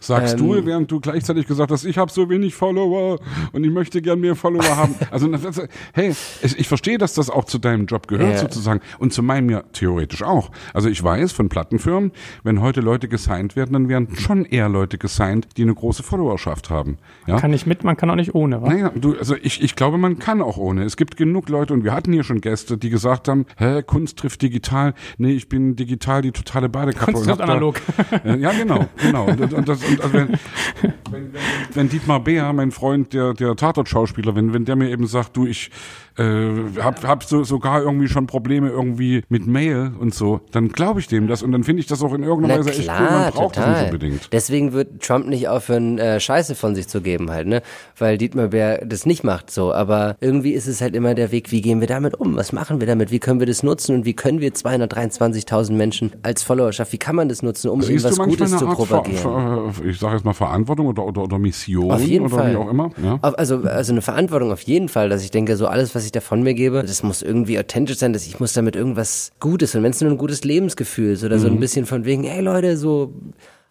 Sagst 0.01 0.35
Ähm, 0.39 0.47
du, 0.47 0.65
während 0.65 0.89
du 0.91 0.99
gleichzeitig 0.99 1.45
gesagt 1.47 1.71
hast, 1.71 1.83
ich 1.85 1.97
habe 1.97 2.11
so 2.11 2.29
wenig 2.29 2.55
Follower 2.55 3.19
und 3.51 3.63
ich 3.65 3.71
möchte 3.71 4.01
gern 4.01 4.19
mehr 4.21 4.35
Follower 4.35 4.75
haben. 4.75 4.95
Also 5.11 5.29
hey, 5.93 6.13
ich, 6.41 6.57
ich 6.59 6.67
verstehe, 6.67 6.97
dass 6.97 7.13
das 7.13 7.29
auch 7.29 7.45
zu 7.45 7.57
deinem 7.57 7.85
Job 7.85 8.07
gehört 8.07 8.33
Ja. 8.33 8.37
sozusagen 8.37 8.79
und 8.99 9.11
zu 9.13 9.21
meinem 9.23 9.49
ja 9.49 9.63
theoretisch 9.73 10.23
auch. 10.23 10.51
Also 10.73 10.87
ich 10.89 11.03
weiß 11.03 11.31
von 11.31 11.49
Plattenfirmen, 11.49 12.11
wenn 12.43 12.61
heute 12.61 12.81
Leute 12.81 13.07
gesigned 13.07 13.55
werden, 13.55 13.73
dann 13.73 13.89
werden 13.89 14.15
schon 14.15 14.45
eher 14.45 14.69
Leute 14.69 14.97
gesigned, 14.97 15.47
die 15.57 15.63
eine 15.63 15.73
große 15.73 16.03
Followerschaft 16.03 16.69
haben. 16.69 16.97
Ja? 17.27 17.39
Kann 17.39 17.51
nicht 17.51 17.65
mit, 17.67 17.83
man 17.83 17.97
kann 17.97 18.09
auch 18.09 18.15
nicht 18.15 18.35
ohne, 18.35 18.61
wa? 18.61 18.69
Naja, 18.69 18.91
du, 18.95 19.15
also 19.17 19.35
ich, 19.41 19.61
ich 19.63 19.75
glaube, 19.75 19.97
man 19.97 20.19
kann 20.19 20.41
auch 20.41 20.57
ohne. 20.57 20.83
Es 20.83 20.95
gibt 20.97 21.17
genug 21.17 21.49
Leute 21.49 21.73
und 21.73 21.83
wir 21.83 21.93
hatten 21.93 22.13
hier 22.13 22.23
schon 22.23 22.39
Gäste, 22.41 22.77
die 22.77 22.89
gesagt 22.89 23.27
haben, 23.27 23.45
hä, 23.57 23.81
Kunst 23.83 24.17
trifft 24.17 24.41
digital. 24.41 24.93
Nee, 25.17 25.31
ich 25.33 25.49
bin 25.49 25.75
digital 25.75 26.21
die 26.21 26.31
totale 26.31 26.69
Badekappe. 26.69 27.11
Kunst 27.13 27.27
trifft 27.27 27.39
hab 27.41 27.47
da- 27.47 27.53
analog. 27.53 27.81
Äh, 28.23 28.37
Ja, 28.39 28.51
genau, 28.53 28.85
genau. 29.01 29.25
Und, 29.25 29.53
und, 29.53 29.67
das, 29.67 29.79
und 29.89 30.01
also 30.01 30.13
wenn, 30.13 30.29
wenn, 30.81 30.93
wenn, 31.11 31.33
wenn 31.73 31.89
Dietmar 31.89 32.19
Beer, 32.21 32.51
mein 32.53 32.71
Freund, 32.71 33.13
der, 33.13 33.33
der 33.33 33.55
Tatort-Schauspieler, 33.55 34.35
wenn, 34.35 34.53
wenn 34.53 34.65
der 34.65 34.75
mir 34.75 34.89
eben 34.89 35.07
sagt, 35.07 35.35
du, 35.35 35.45
ich 35.45 35.71
äh, 36.19 36.81
hab, 36.81 37.03
hab 37.07 37.23
so, 37.23 37.43
sogar 37.43 37.81
irgendwie 37.81 38.07
schon 38.07 38.27
Probleme 38.27 38.69
irgendwie 38.69 39.23
mit 39.29 39.47
Mail 39.47 39.91
und 39.99 40.13
so, 40.13 40.41
dann 40.51 40.69
glaube 40.69 40.99
ich 40.99 41.07
dem 41.07 41.27
das 41.27 41.41
und 41.43 41.51
dann 41.51 41.63
finde 41.63 41.79
ich 41.81 41.87
das 41.87 42.01
auch 42.03 42.13
in 42.13 42.23
irgendeiner 42.23 42.55
Na 42.55 42.59
Weise 42.59 42.69
echt 42.69 42.79
cool. 42.79 42.83
klar, 42.85 43.01
Man 43.21 43.31
braucht 43.33 43.57
das 43.57 43.63
total. 43.65 43.81
nicht 43.83 43.93
unbedingt. 43.93 44.33
Deswegen 44.33 44.73
wird 44.73 45.01
Trump 45.01 45.27
nicht 45.27 45.47
aufhören, 45.47 45.97
äh, 45.97 46.19
Scheiße 46.19 46.55
von 46.55 46.75
sich 46.75 46.87
zu 46.87 47.01
geben 47.01 47.31
halt, 47.31 47.47
ne? 47.47 47.61
Weil 47.97 48.17
Dietmar 48.17 48.47
Bär 48.49 48.85
das 48.85 49.05
nicht 49.05 49.23
macht 49.23 49.49
so. 49.51 49.73
Aber 49.73 50.15
irgendwie 50.19 50.51
ist 50.51 50.67
es 50.67 50.81
halt 50.81 50.95
immer 50.95 51.15
der 51.15 51.31
Weg, 51.31 51.51
wie 51.51 51.61
gehen 51.61 51.79
wir 51.79 51.87
damit 51.87 52.15
um? 52.19 52.35
Was 52.35 52.51
machen 52.53 52.79
wir 52.79 52.87
damit? 52.87 53.11
Wie 53.11 53.19
können 53.19 53.39
wir 53.39 53.47
das 53.47 53.63
nutzen? 53.63 53.95
Und 53.95 54.05
wie 54.05 54.13
können 54.13 54.39
wir 54.41 54.51
223.000 54.53 55.71
Menschen 55.73 56.11
als 56.23 56.43
Followerschaft, 56.43 56.91
wie 56.93 56.97
kann 56.97 57.15
man 57.15 57.29
das 57.29 57.41
nutzen, 57.41 57.69
um 57.69 57.81
Siehst 57.81 58.05
irgendwas 58.05 58.27
Gutes 58.27 58.51
zu 58.57 58.67
Art, 58.67 58.77
Ver, 58.77 58.85
propagieren? 58.85 59.71
Ver, 59.73 59.85
ich 59.85 59.99
sage 59.99 60.15
jetzt 60.15 60.25
mal 60.25 60.33
Verantwortung 60.33 60.87
oder, 60.87 61.05
oder, 61.05 61.23
oder 61.23 61.39
Mission 61.39 61.91
Auf 61.91 62.01
jeden 62.01 62.25
oder 62.25 62.35
Fall. 62.37 62.51
wie 62.51 62.55
auch 62.57 62.69
immer? 62.69 62.89
Ja. 63.03 63.19
Auf- 63.21 63.37
Also, 63.37 63.61
also 63.63 63.91
eine 63.93 64.01
Verantwortung 64.01 64.51
auf 64.51 64.61
jeden 64.61 64.89
Fall, 64.89 65.09
dass 65.09 65.23
ich 65.23 65.31
denke, 65.31 65.55
so 65.55 65.67
alles, 65.67 65.95
was 65.95 66.05
ich 66.05 66.08
da 66.11 66.21
von 66.21 66.41
mir 66.43 66.53
gebe, 66.53 66.81
das 66.83 67.03
muss 67.03 67.21
irgendwie 67.21 67.59
authentisch 67.59 67.97
sein, 67.97 68.13
dass 68.13 68.25
ich 68.27 68.39
muss 68.39 68.53
damit 68.53 68.75
irgendwas 68.75 69.31
Gutes 69.39 69.75
und 69.75 69.83
wenn 69.83 69.91
es 69.91 70.01
nur 70.01 70.11
ein 70.11 70.17
gutes 70.17 70.43
Lebensgefühl 70.43 71.13
ist 71.13 71.23
oder 71.23 71.39
so 71.39 71.47
Mhm. 71.49 71.55
ein 71.55 71.59
bisschen 71.59 71.85
von 71.85 72.05
wegen, 72.05 72.23
ey 72.25 72.41
Leute, 72.41 72.77
so 72.77 73.13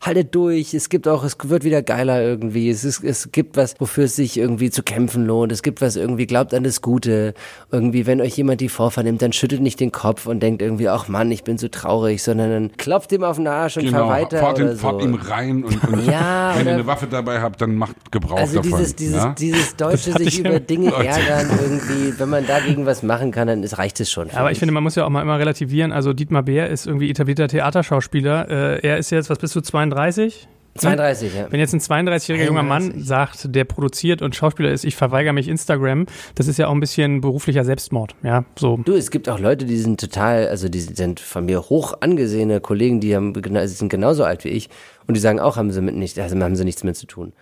haltet 0.01 0.33
durch, 0.35 0.75
es 0.75 0.89
gibt 0.91 1.09
auch, 1.09 1.25
es 1.25 1.37
wird 1.43 1.65
wieder 1.65 1.83
geiler 1.83 2.23
irgendwie, 2.23 2.71
es, 2.71 2.85
ist, 2.85 3.03
es 3.03 3.33
gibt 3.33 3.57
was, 3.57 3.75
wofür 3.81 4.05
es 4.05 4.15
sich 4.15 4.37
irgendwie 4.39 4.71
zu 4.71 4.83
kämpfen 4.85 5.27
lohnt, 5.27 5.51
es 5.51 5.63
gibt 5.65 5.81
was 5.81 5.97
irgendwie, 5.97 6.27
glaubt 6.27 6.55
an 6.55 6.63
das 6.63 6.81
Gute, 6.83 7.35
irgendwie, 7.73 8.07
wenn 8.07 8.21
euch 8.21 8.37
jemand 8.37 8.61
die 8.61 8.69
Vorfahrt 8.69 9.07
nimmt, 9.07 9.23
dann 9.23 9.33
schüttet 9.33 9.61
nicht 9.61 9.81
den 9.81 9.91
Kopf 9.91 10.27
und 10.27 10.41
denkt 10.41 10.63
irgendwie, 10.63 10.89
ach 10.89 11.09
Mann, 11.09 11.31
ich 11.33 11.43
bin 11.43 11.59
so 11.59 11.67
traurig, 11.69 12.23
sondern 12.23 12.51
dann 12.51 12.77
klopft 12.77 13.11
ihm 13.13 13.25
auf 13.25 13.37
den 13.37 13.49
Arsch 13.49 13.77
und 13.77 13.85
Genau, 13.85 13.99
fahr 13.99 14.09
weiter 14.11 14.39
fahrt, 14.39 14.61
oder 14.61 14.71
ihn, 14.71 14.77
so. 14.77 14.83
fahrt 14.83 15.03
ihm 15.03 15.15
rein 15.15 15.65
und, 15.65 15.89
und 15.89 16.07
Ja, 16.07 16.53
wenn 16.57 16.67
ihr 16.69 16.75
eine 16.75 16.87
Waffe 16.87 17.09
dabei 17.09 17.41
habt, 17.41 17.61
dann 17.61 17.75
macht 17.75 17.97
Gebrauch 18.13 18.39
Also 18.39 18.57
davon. 18.63 18.79
dieses, 18.79 18.95
dieses, 18.95 19.17
ja? 19.17 19.35
dieses 19.37 19.77
deutsche 19.77 20.13
sich 20.13 20.29
ich 20.29 20.39
über 20.41 20.61
Dinge 20.61 20.91
Leute. 20.91 21.09
ärgern 21.09 21.51
irgendwie, 21.61 22.15
wenn 22.19 22.29
man 22.29 22.47
dagegen 22.47 22.87
was 22.87 23.03
machen 23.03 23.33
kann, 23.33 23.49
dann 23.49 23.63
ist, 23.65 23.79
reicht 23.79 23.99
es 23.99 24.11
schon. 24.13 24.31
Aber 24.31 24.53
ich 24.53 24.59
finde, 24.61 24.73
man 24.73 24.85
muss 24.85 24.95
ja 24.95 25.05
auch 25.05 25.11
mal 25.11 25.23
immer 25.23 25.39
relativieren. 25.41 25.91
Also 25.91 26.13
Dietmar 26.13 26.45
Bär 26.45 26.69
ist 26.69 26.87
irgendwie 26.87 27.11
etablierter 27.11 27.49
Theaterschauspieler. 27.49 28.49
Äh, 28.49 28.87
er 28.87 28.99
ist 28.99 29.11
jetzt, 29.11 29.29
was 29.31 29.39
bist 29.39 29.57
du, 29.57 29.61
32? 29.91 30.49
32, 30.78 31.34
ja. 31.34 31.47
Wenn 31.51 31.61
jetzt 31.61 31.72
ein 31.72 31.80
32-jähriger 31.80 32.47
junger 32.47 32.62
Mann 32.62 32.84
31. 32.84 33.07
sagt, 33.07 33.55
der 33.55 33.64
produziert 33.64 34.22
und 34.22 34.34
Schauspieler 34.34 34.70
ist, 34.70 34.84
ich 34.84 34.97
verweigere 34.97 35.32
mich 35.32 35.49
Instagram, 35.49 36.07
das 36.34 36.47
ist 36.47 36.59
ja 36.59 36.68
auch 36.68 36.72
ein 36.72 36.80
bisschen 36.80 37.20
beruflicher 37.20 37.64
Selbstmord. 37.64 38.14
Ja, 38.22 38.45
so. 38.57 38.78
Du, 38.84 38.95
es 38.95 39.11
gibt 39.11 39.28
auch 39.28 39.39
Leute, 39.39 39.64
die 39.64 39.78
sind 39.78 40.01
total, 40.01 40.49
also 40.49 40.68
die 40.68 40.80
sind 40.80 41.20
von 41.20 41.47
mir 41.47 41.62
hoch 41.62 41.95
angesehene 42.01 42.61
Kollegen, 42.61 43.01
die 43.01 43.14
haben, 43.14 43.34
sind 43.66 43.89
genauso 43.89 44.24
alt 44.24 44.45
wie 44.45 44.51
ich 44.51 44.68
und 45.07 45.16
die 45.16 45.20
sagen 45.20 45.41
auch, 45.41 45.57
haben 45.57 45.70
sie 45.70 45.80
mit 45.80 45.97
nicht, 45.97 46.18
also 46.18 46.39
haben 46.39 46.57
sie 46.57 46.64
nichts 46.64 46.84
mit 46.84 46.97
zu 46.97 47.07
tun. 47.07 47.32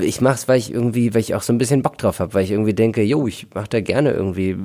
Ich 0.00 0.20
mach's, 0.20 0.48
weil 0.48 0.58
ich 0.58 0.72
irgendwie, 0.72 1.14
weil 1.14 1.22
ich 1.22 1.34
auch 1.34 1.42
so 1.42 1.52
ein 1.52 1.58
bisschen 1.58 1.82
Bock 1.82 1.96
drauf 1.96 2.20
habe, 2.20 2.34
weil 2.34 2.44
ich 2.44 2.50
irgendwie 2.50 2.74
denke, 2.74 3.02
jo, 3.02 3.26
ich 3.26 3.46
mach 3.54 3.68
da 3.68 3.80
gerne 3.80 4.12
irgendwie, 4.12 4.56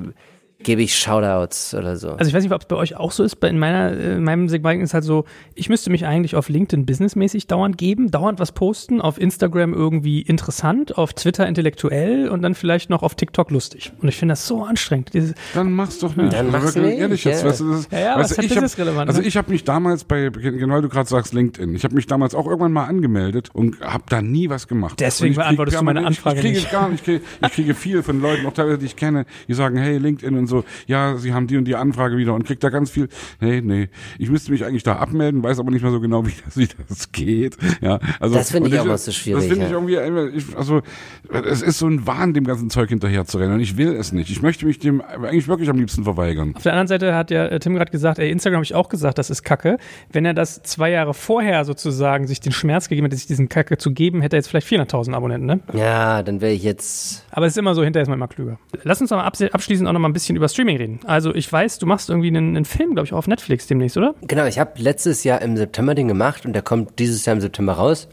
gebe 0.64 0.82
ich 0.82 0.98
Shoutouts 0.98 1.74
oder 1.74 1.96
so. 1.96 2.10
Also 2.10 2.28
ich 2.28 2.34
weiß 2.34 2.42
nicht, 2.42 2.52
ob 2.52 2.62
es 2.62 2.68
bei 2.68 2.76
euch 2.76 2.96
auch 2.96 3.12
so 3.12 3.22
ist. 3.22 3.36
Bei 3.36 3.48
in 3.48 3.58
meiner, 3.58 3.92
äh, 3.92 4.16
in 4.16 4.24
meinem 4.24 4.48
Segment 4.48 4.82
ist 4.82 4.94
halt 4.94 5.04
so, 5.04 5.24
ich 5.54 5.68
müsste 5.68 5.90
mich 5.90 6.06
eigentlich 6.06 6.34
auf 6.34 6.48
LinkedIn 6.48 6.86
businessmäßig 6.86 7.46
dauernd 7.46 7.78
geben, 7.78 8.10
dauernd 8.10 8.40
was 8.40 8.52
posten, 8.52 9.00
auf 9.00 9.20
Instagram 9.20 9.72
irgendwie 9.74 10.22
interessant, 10.22 10.98
auf 10.98 11.12
Twitter 11.12 11.46
intellektuell 11.46 12.28
und 12.28 12.42
dann 12.42 12.54
vielleicht 12.54 12.90
noch 12.90 13.02
auf 13.02 13.14
TikTok 13.14 13.50
lustig. 13.50 13.92
Und 14.00 14.08
ich 14.08 14.16
finde 14.16 14.32
das 14.32 14.46
so 14.46 14.64
anstrengend. 14.64 15.14
Dieses, 15.14 15.34
Dann 15.54 15.72
mach's 15.72 15.98
doch 15.98 16.16
nicht. 16.16 16.32
Dann 16.32 16.50
mach's 16.50 16.74
nicht, 16.74 16.98
Ehrlich 16.98 17.24
jetzt, 17.24 17.42
ja. 17.42 17.48
weißt 17.48 17.60
du, 17.60 17.70
das 17.70 17.80
ist, 17.80 17.92
Ja, 17.92 18.00
ja, 18.00 18.18
weißt 18.18 18.32
ich 18.32 18.38
hab, 18.38 18.48
businessrelevant, 18.48 19.08
also 19.08 19.20
ne? 19.20 19.26
ich 19.26 19.36
habe 19.36 19.50
mich 19.50 19.64
damals 19.64 20.04
bei, 20.04 20.30
genau 20.30 20.80
du 20.80 20.88
gerade 20.88 21.08
sagst 21.08 21.34
LinkedIn, 21.34 21.74
ich 21.74 21.84
habe 21.84 21.94
mich 21.94 22.06
damals 22.06 22.34
auch 22.34 22.46
irgendwann 22.46 22.72
mal 22.72 22.84
angemeldet 22.84 23.50
und 23.52 23.80
habe 23.80 24.04
da 24.08 24.22
nie 24.22 24.48
was 24.48 24.68
gemacht. 24.68 24.98
Deswegen 25.00 25.32
ich 25.32 25.38
beantwortest 25.38 25.80
du 25.80 25.84
meine 25.84 26.06
Anfrage 26.06 26.36
ich 26.36 26.42
kriege 26.42 26.58
nicht. 26.58 26.70
gar 26.70 26.88
nicht. 26.88 27.00
Ich 27.00 27.04
kriege, 27.04 27.24
ich 27.42 27.52
kriege 27.52 27.74
viel 27.74 28.02
von 28.02 28.20
Leuten, 28.20 28.46
auch 28.46 28.52
teilweise, 28.52 28.78
die 28.78 28.86
ich 28.86 28.96
kenne, 28.96 29.26
die 29.48 29.54
sagen, 29.54 29.76
hey, 29.76 29.98
LinkedIn 29.98 30.36
und 30.36 30.46
so, 30.46 30.53
ja, 30.86 31.16
sie 31.16 31.32
haben 31.34 31.46
die 31.46 31.56
und 31.56 31.64
die 31.64 31.74
Anfrage 31.74 32.16
wieder 32.16 32.34
und 32.34 32.44
kriegt 32.44 32.62
da 32.62 32.68
ganz 32.68 32.90
viel. 32.90 33.08
Nee, 33.40 33.60
nee, 33.60 33.88
ich 34.18 34.30
müsste 34.30 34.52
mich 34.52 34.64
eigentlich 34.64 34.82
da 34.84 34.96
abmelden, 34.96 35.42
weiß 35.42 35.58
aber 35.58 35.70
nicht 35.70 35.82
mehr 35.82 35.90
so 35.90 36.00
genau, 36.00 36.24
wie 36.26 36.32
das, 36.44 36.56
wie 36.56 36.68
das 36.88 37.10
geht. 37.10 37.56
Ja, 37.80 37.98
also 38.20 38.34
Das 38.36 38.50
finde 38.52 38.68
ich 38.70 38.78
auch 38.78 38.84
mal 38.84 38.98
so 38.98 39.10
schwierig, 39.12 39.40
Das 39.42 39.48
finde 39.50 39.64
ich 39.66 39.70
ja. 39.72 40.00
irgendwie, 40.02 40.36
ich, 40.38 40.56
also 40.56 40.82
es 41.44 41.62
ist 41.62 41.78
so 41.78 41.86
ein 41.88 42.06
Wahn, 42.06 42.34
dem 42.34 42.44
ganzen 42.44 42.70
Zeug 42.70 42.88
hinterher 42.90 43.24
zu 43.24 43.38
rennen 43.38 43.54
und 43.54 43.60
ich 43.60 43.76
will 43.76 43.94
es 43.94 44.12
nicht. 44.12 44.30
Ich 44.30 44.42
möchte 44.42 44.66
mich 44.66 44.78
dem 44.78 45.00
eigentlich 45.00 45.48
wirklich 45.48 45.68
am 45.70 45.76
liebsten 45.78 46.04
verweigern. 46.04 46.52
Auf 46.54 46.62
der 46.62 46.72
anderen 46.72 46.88
Seite 46.88 47.14
hat 47.14 47.30
ja 47.30 47.46
äh, 47.46 47.58
Tim 47.58 47.74
gerade 47.74 47.90
gesagt, 47.90 48.18
ey, 48.18 48.30
Instagram 48.30 48.58
habe 48.58 48.64
ich 48.64 48.74
auch 48.74 48.88
gesagt, 48.88 49.18
das 49.18 49.30
ist 49.30 49.42
Kacke. 49.42 49.78
Wenn 50.12 50.24
er 50.24 50.34
das 50.34 50.62
zwei 50.62 50.90
Jahre 50.90 51.14
vorher 51.14 51.64
sozusagen 51.64 52.26
sich 52.26 52.40
den 52.40 52.52
Schmerz 52.52 52.88
gegeben 52.88 53.06
hätte, 53.06 53.16
sich 53.16 53.26
diesen 53.26 53.48
Kacke 53.48 53.78
zu 53.78 53.92
geben, 53.92 54.20
hätte 54.20 54.36
er 54.36 54.38
jetzt 54.38 54.48
vielleicht 54.48 54.66
400.000 54.68 55.14
Abonnenten, 55.14 55.46
ne? 55.46 55.60
ja, 55.72 56.22
dann 56.22 56.40
wäre 56.40 56.52
ich 56.52 56.62
jetzt, 56.62 57.24
Aber 57.30 57.46
es 57.46 57.52
ist 57.52 57.58
immer 57.58 57.74
so, 57.74 57.82
hinterher 57.82 58.02
ist 58.02 58.08
man 58.08 58.18
immer 58.18 58.28
klüger. 58.28 58.58
Lass 58.82 59.00
uns 59.00 59.12
abse- 59.12 59.50
abschließend 59.50 59.88
auch 59.88 59.92
noch 59.92 60.00
mal 60.00 60.08
ein 60.08 60.12
bisschen 60.12 60.33
über 60.36 60.48
Streaming 60.48 60.76
reden. 60.76 61.00
Also 61.04 61.34
ich 61.34 61.50
weiß, 61.50 61.78
du 61.78 61.86
machst 61.86 62.10
irgendwie 62.10 62.28
einen, 62.28 62.56
einen 62.56 62.64
Film, 62.64 62.94
glaube 62.94 63.06
ich, 63.06 63.12
auch 63.12 63.18
auf 63.18 63.28
Netflix 63.28 63.66
demnächst, 63.66 63.96
oder? 63.96 64.14
genau, 64.22 64.46
ich 64.46 64.58
habe 64.58 64.72
letztes 64.80 65.24
Jahr 65.24 65.42
im 65.42 65.56
September 65.56 65.94
den 65.94 66.08
gemacht 66.08 66.44
und 66.46 66.52
der 66.52 66.62
kommt 66.62 66.98
dieses 66.98 67.24
Jahr 67.24 67.34
im 67.34 67.40
September 67.40 67.74
raus 67.74 68.08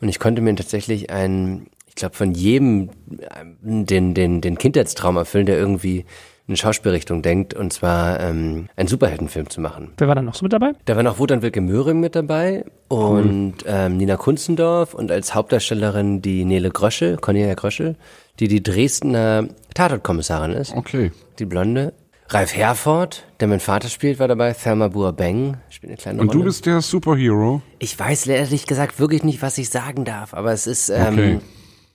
und 0.00 0.08
ich 0.08 0.18
konnte 0.18 0.42
mir 0.42 0.54
tatsächlich 0.54 1.10
einen, 1.10 1.68
ich 1.86 1.94
glaube 1.94 2.14
von 2.14 2.32
jedem 2.32 2.90
ähm, 3.38 3.86
den, 3.86 4.14
den, 4.14 4.40
den 4.40 4.58
Kindheitstraum 4.58 5.16
erfüllen, 5.16 5.46
der 5.46 5.58
irgendwie 5.58 6.04
in 6.48 6.56
Schauspielrichtung 6.56 7.22
denkt 7.22 7.54
und 7.54 7.72
zwar 7.72 8.18
ähm, 8.20 8.68
einen 8.74 8.88
Superheldenfilm 8.88 9.50
zu 9.50 9.60
machen. 9.60 9.92
Wer 9.98 10.08
war 10.08 10.14
da 10.14 10.22
noch 10.22 10.34
so 10.34 10.44
mit 10.44 10.52
dabei? 10.52 10.72
Da 10.86 10.96
war 10.96 11.02
noch 11.02 11.18
Wotan 11.18 11.42
Wilke 11.42 11.60
Möhring 11.60 12.00
mit 12.00 12.16
dabei 12.16 12.64
und 12.88 13.54
ähm, 13.66 13.96
Nina 13.98 14.16
Kunzendorf 14.16 14.94
und 14.94 15.10
als 15.12 15.34
Hauptdarstellerin 15.34 16.22
die 16.22 16.44
Nele 16.44 16.70
Gröschel, 16.70 17.18
Cornelia 17.18 17.54
Gröschel, 17.54 17.96
die 18.40 18.48
die 18.48 18.62
Dresdner 18.62 19.46
Tatortkommissarin 19.74 20.52
ist, 20.52 20.74
Okay. 20.74 21.12
die 21.38 21.44
Blonde. 21.44 21.92
Ralf 22.30 22.54
Herford, 22.54 23.24
der 23.40 23.48
mein 23.48 23.60
Vater 23.60 23.88
spielt, 23.88 24.18
war 24.18 24.28
dabei. 24.28 24.52
Thelma 24.52 24.88
Buabeng 24.88 25.56
spielt 25.70 25.90
eine 25.92 25.96
kleine 25.96 26.20
Und 26.20 26.28
Rolle. 26.28 26.38
du 26.40 26.44
bist 26.44 26.66
der 26.66 26.80
Superhero. 26.82 27.62
ich 27.78 27.98
weiß 27.98 28.26
ehrlich 28.26 28.66
gesagt 28.66 28.98
wirklich 29.00 29.22
nicht, 29.24 29.40
was 29.40 29.56
ich 29.56 29.70
sagen 29.70 30.04
darf, 30.04 30.34
aber 30.34 30.52
es 30.52 30.66
ist, 30.66 30.90
ähm, 30.90 31.06
Okay. 31.14 31.38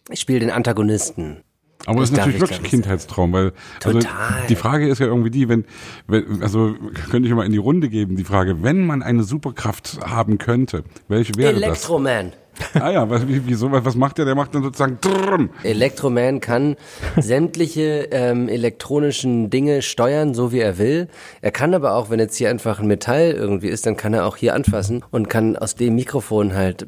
ich 0.10 0.20
spiele 0.20 0.40
den 0.40 0.50
Antagonisten. 0.50 1.38
Aber 1.86 2.02
es 2.02 2.12
ist 2.12 2.18
natürlich 2.18 2.36
ich, 2.36 2.42
wirklich 2.42 2.60
ein 2.60 2.70
Kindheitstraum, 2.70 3.34
weil 3.34 3.52
also 3.84 4.00
Total. 4.00 4.48
die 4.48 4.56
Frage 4.56 4.88
ist 4.88 5.00
ja 5.00 5.08
irgendwie 5.08 5.32
die, 5.32 5.50
wenn, 5.50 5.66
wenn 6.08 6.42
also 6.42 6.76
könnte 7.10 7.28
ich 7.28 7.36
mal 7.36 7.46
in 7.46 7.52
die 7.52 7.58
Runde 7.58 7.90
geben, 7.90 8.16
die 8.16 8.24
Frage, 8.24 8.64
wenn 8.64 8.86
man 8.86 9.04
eine 9.04 9.24
Superkraft 9.24 10.00
haben 10.06 10.38
könnte, 10.38 10.84
welche 11.08 11.36
wäre 11.36 11.54
Elektroman. 11.54 12.32
das? 12.32 12.40
Ah 12.76 12.92
ja, 12.92 13.10
was, 13.10 13.28
wie, 13.28 13.42
wieso, 13.46 13.72
was 13.72 13.96
macht 13.96 14.18
der? 14.18 14.26
Der 14.26 14.36
macht 14.36 14.54
dann 14.54 14.64
sozusagen 14.64 15.00
drrrm. 15.02 15.50
Electroman 15.64 16.40
kann 16.40 16.76
sämtliche 17.20 18.10
ähm, 18.12 18.48
elektronischen 18.48 19.50
Dinge 19.50 19.82
steuern, 19.82 20.34
so 20.34 20.52
wie 20.52 20.60
er 20.60 20.78
will. 20.78 21.08
Er 21.42 21.52
kann 21.52 21.74
aber 21.74 21.96
auch, 21.96 22.10
wenn 22.10 22.20
jetzt 22.20 22.38
hier 22.38 22.50
einfach 22.50 22.80
ein 22.80 22.88
Metall 22.88 23.32
irgendwie 23.32 23.70
ist, 23.70 23.86
dann 23.86 23.98
kann 23.98 24.14
er 24.14 24.26
auch 24.26 24.38
hier 24.38 24.54
anfassen 24.54 25.04
und 25.12 25.30
kann 25.30 25.56
aus 25.56 25.76
dem 25.76 25.96
Mikrofon 25.96 26.54
halt 26.54 26.86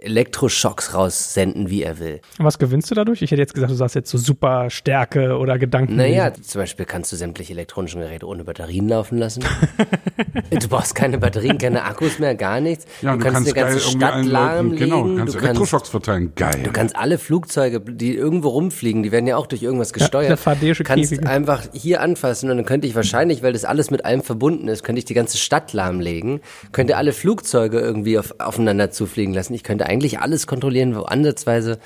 Elektroschocks 0.00 0.94
raussenden, 0.94 1.70
wie 1.70 1.82
er 1.82 1.98
will. 1.98 2.20
Was 2.38 2.58
gewinnst 2.58 2.90
du 2.90 2.94
dadurch? 2.94 3.22
Ich 3.22 3.30
hätte 3.30 3.42
jetzt 3.42 3.54
gesagt, 3.54 3.72
du 3.72 3.76
sagst 3.76 3.94
jetzt 3.94 4.10
so 4.10 4.18
super 4.18 4.70
Stärke 4.70 5.36
oder 5.38 5.58
Gedanken. 5.58 5.96
Naja, 5.96 6.32
zum 6.32 6.60
Beispiel 6.60 6.86
kannst 6.86 7.12
du 7.12 7.16
sämtliche 7.16 7.52
elektronischen 7.52 8.00
Geräte 8.00 8.26
ohne 8.26 8.44
Batterien 8.44 8.88
laufen 8.88 9.18
lassen. 9.18 9.44
du 10.50 10.68
brauchst 10.68 10.94
keine 10.94 11.18
Batterien, 11.18 11.58
keine 11.58 11.84
Akkus 11.84 12.18
mehr, 12.18 12.34
gar 12.34 12.60
nichts. 12.60 12.86
Ja, 13.02 13.12
du 13.12 13.18
du 13.18 13.24
kannst, 13.24 13.54
kannst 13.54 13.56
eine 13.56 13.66
ganze 13.66 13.80
Stadt 13.80 14.24
lahmlegen. 14.24 14.78
Genau, 14.78 15.02
du 15.02 15.08
du 15.10 15.16
kannst 15.16 15.34
kannst 15.34 15.44
Elektroschocks 15.44 15.88
verteilen. 15.88 16.32
Geil. 16.36 16.60
Du 16.62 16.70
kannst 16.72 16.96
alle 16.96 17.18
Flugzeuge, 17.18 17.80
die 17.80 18.14
irgendwo 18.14 18.48
rumfliegen, 18.48 19.02
die 19.02 19.12
werden 19.12 19.26
ja 19.26 19.36
auch 19.36 19.46
durch 19.46 19.62
irgendwas 19.62 19.92
gesteuert. 19.92 20.30
der 20.30 20.36
fardesche 20.36 20.84
kannst 20.84 21.10
Käfige. 21.10 21.28
einfach 21.28 21.62
hier 21.72 22.00
anfassen 22.00 22.50
und 22.50 22.56
dann 22.56 22.66
könnte 22.66 22.86
ich 22.86 22.94
wahrscheinlich, 22.94 23.42
weil 23.42 23.52
das 23.52 23.64
alles 23.64 23.90
mit 23.90 24.04
allem 24.04 24.22
verbunden 24.22 24.68
ist, 24.68 24.82
könnte 24.84 24.98
ich 24.98 25.04
die 25.04 25.14
ganze 25.14 25.38
Stadt 25.38 25.72
lahmlegen, 25.72 26.40
könnte 26.72 26.96
alle 26.96 27.12
Flugzeuge 27.12 27.80
irgendwie 27.80 28.18
auf, 28.18 28.34
aufeinander 28.38 28.90
zufliegen 28.90 29.34
lassen. 29.34 29.54
Ich 29.54 29.64
könnte 29.64 29.86
eigentlich 29.88 30.20
alles 30.20 30.46
kontrollieren, 30.46 30.94
wo 30.94 31.02
ansatzweise 31.02 31.78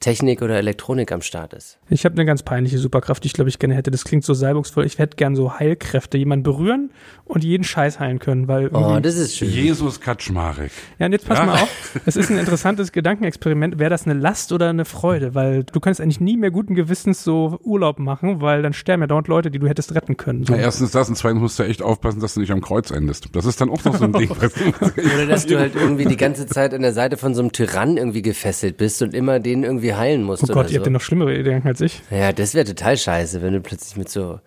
Technik 0.00 0.40
oder 0.40 0.56
Elektronik 0.56 1.12
am 1.12 1.20
Start 1.20 1.52
ist. 1.52 1.78
Ich 1.90 2.06
habe 2.06 2.14
eine 2.14 2.24
ganz 2.24 2.42
peinliche 2.42 2.78
Superkraft, 2.78 3.22
die 3.22 3.26
ich 3.26 3.34
glaube 3.34 3.50
ich 3.50 3.58
gerne 3.58 3.74
hätte. 3.74 3.90
Das 3.90 4.04
klingt 4.04 4.24
so 4.24 4.32
salbungsvoll. 4.32 4.86
Ich 4.86 4.98
hätte 4.98 5.16
gern 5.16 5.36
so 5.36 5.58
Heilkräfte, 5.58 6.16
jemanden 6.16 6.42
berühren 6.42 6.90
und 7.26 7.44
jeden 7.44 7.64
Scheiß 7.64 8.00
heilen 8.00 8.18
können, 8.18 8.48
weil 8.48 8.70
Oh, 8.72 8.98
das 9.00 9.16
ist 9.16 9.36
schön. 9.36 9.50
Jesus 9.50 10.00
Kaczmarek. 10.00 10.70
Ja, 10.98 11.04
und 11.06 11.12
jetzt 11.12 11.28
pass 11.28 11.38
Ja. 11.38 11.44
mal 11.46 11.54
auf. 11.62 11.68
Es 12.06 12.16
ist 12.16 12.30
ein 12.30 12.38
interessantes 12.38 12.92
Gedankenexperiment. 12.92 13.78
Wäre 13.78 13.90
das 13.90 14.06
eine 14.06 14.14
Last 14.18 14.52
oder 14.52 14.70
eine 14.70 14.86
Freude? 14.86 15.34
Weil 15.34 15.64
du 15.64 15.80
kannst 15.80 16.00
eigentlich 16.00 16.20
nie 16.20 16.38
mehr 16.38 16.50
guten 16.50 16.74
Gewissens 16.74 17.22
so 17.22 17.58
Urlaub 17.62 17.98
machen, 17.98 18.40
weil 18.40 18.62
dann 18.62 18.72
sterben 18.72 19.02
ja 19.02 19.06
dauernd 19.06 19.28
Leute, 19.28 19.50
die 19.50 19.58
du 19.58 19.68
hättest 19.68 19.94
retten 19.94 20.16
können. 20.16 20.46
So. 20.46 20.54
Na, 20.54 20.60
erstens 20.60 20.92
das 20.92 21.10
und 21.10 21.16
zweitens 21.16 21.42
musst 21.42 21.58
du 21.58 21.64
echt 21.64 21.82
aufpassen, 21.82 22.20
dass 22.20 22.34
du 22.34 22.40
nicht 22.40 22.52
am 22.52 22.62
Kreuz 22.62 22.90
endest. 22.90 23.28
Das 23.32 23.44
ist 23.44 23.60
dann 23.60 23.68
auch 23.68 23.84
noch 23.84 23.96
so 23.98 24.04
ein 24.04 24.12
Ding. 24.14 24.30
Oder 25.14 25.26
dass 25.26 25.44
du 25.46 25.58
halt 25.58 25.74
irgendwie 25.74 26.06
die 26.06 26.16
ganze 26.16 26.46
Zeit 26.46 26.72
an 26.72 26.80
der 26.80 26.94
Seite 26.94 27.18
von 27.18 27.34
so 27.34 27.42
einem 27.42 27.52
Tyrann 27.52 27.98
irgendwie 27.98 28.22
gefesselt 28.22 28.78
bist 28.78 29.02
und 29.02 29.12
immer 29.14 29.40
den 29.40 29.62
irgendwie 29.62 29.89
heilen 29.96 30.22
musst 30.22 30.42
Oh 30.42 30.46
oder 30.46 30.54
Gott, 30.54 30.66
ihr 30.66 30.70
so. 30.70 30.76
habt 30.78 30.86
ja 30.86 30.92
noch 30.92 31.00
schlimmere 31.00 31.34
Gedanken 31.36 31.68
als 31.68 31.80
ich. 31.80 32.02
Ja, 32.10 32.32
das 32.32 32.54
wäre 32.54 32.64
total 32.66 32.96
scheiße, 32.96 33.42
wenn 33.42 33.52
du 33.54 33.60
plötzlich 33.60 33.96
mit 33.96 34.08
so 34.08 34.40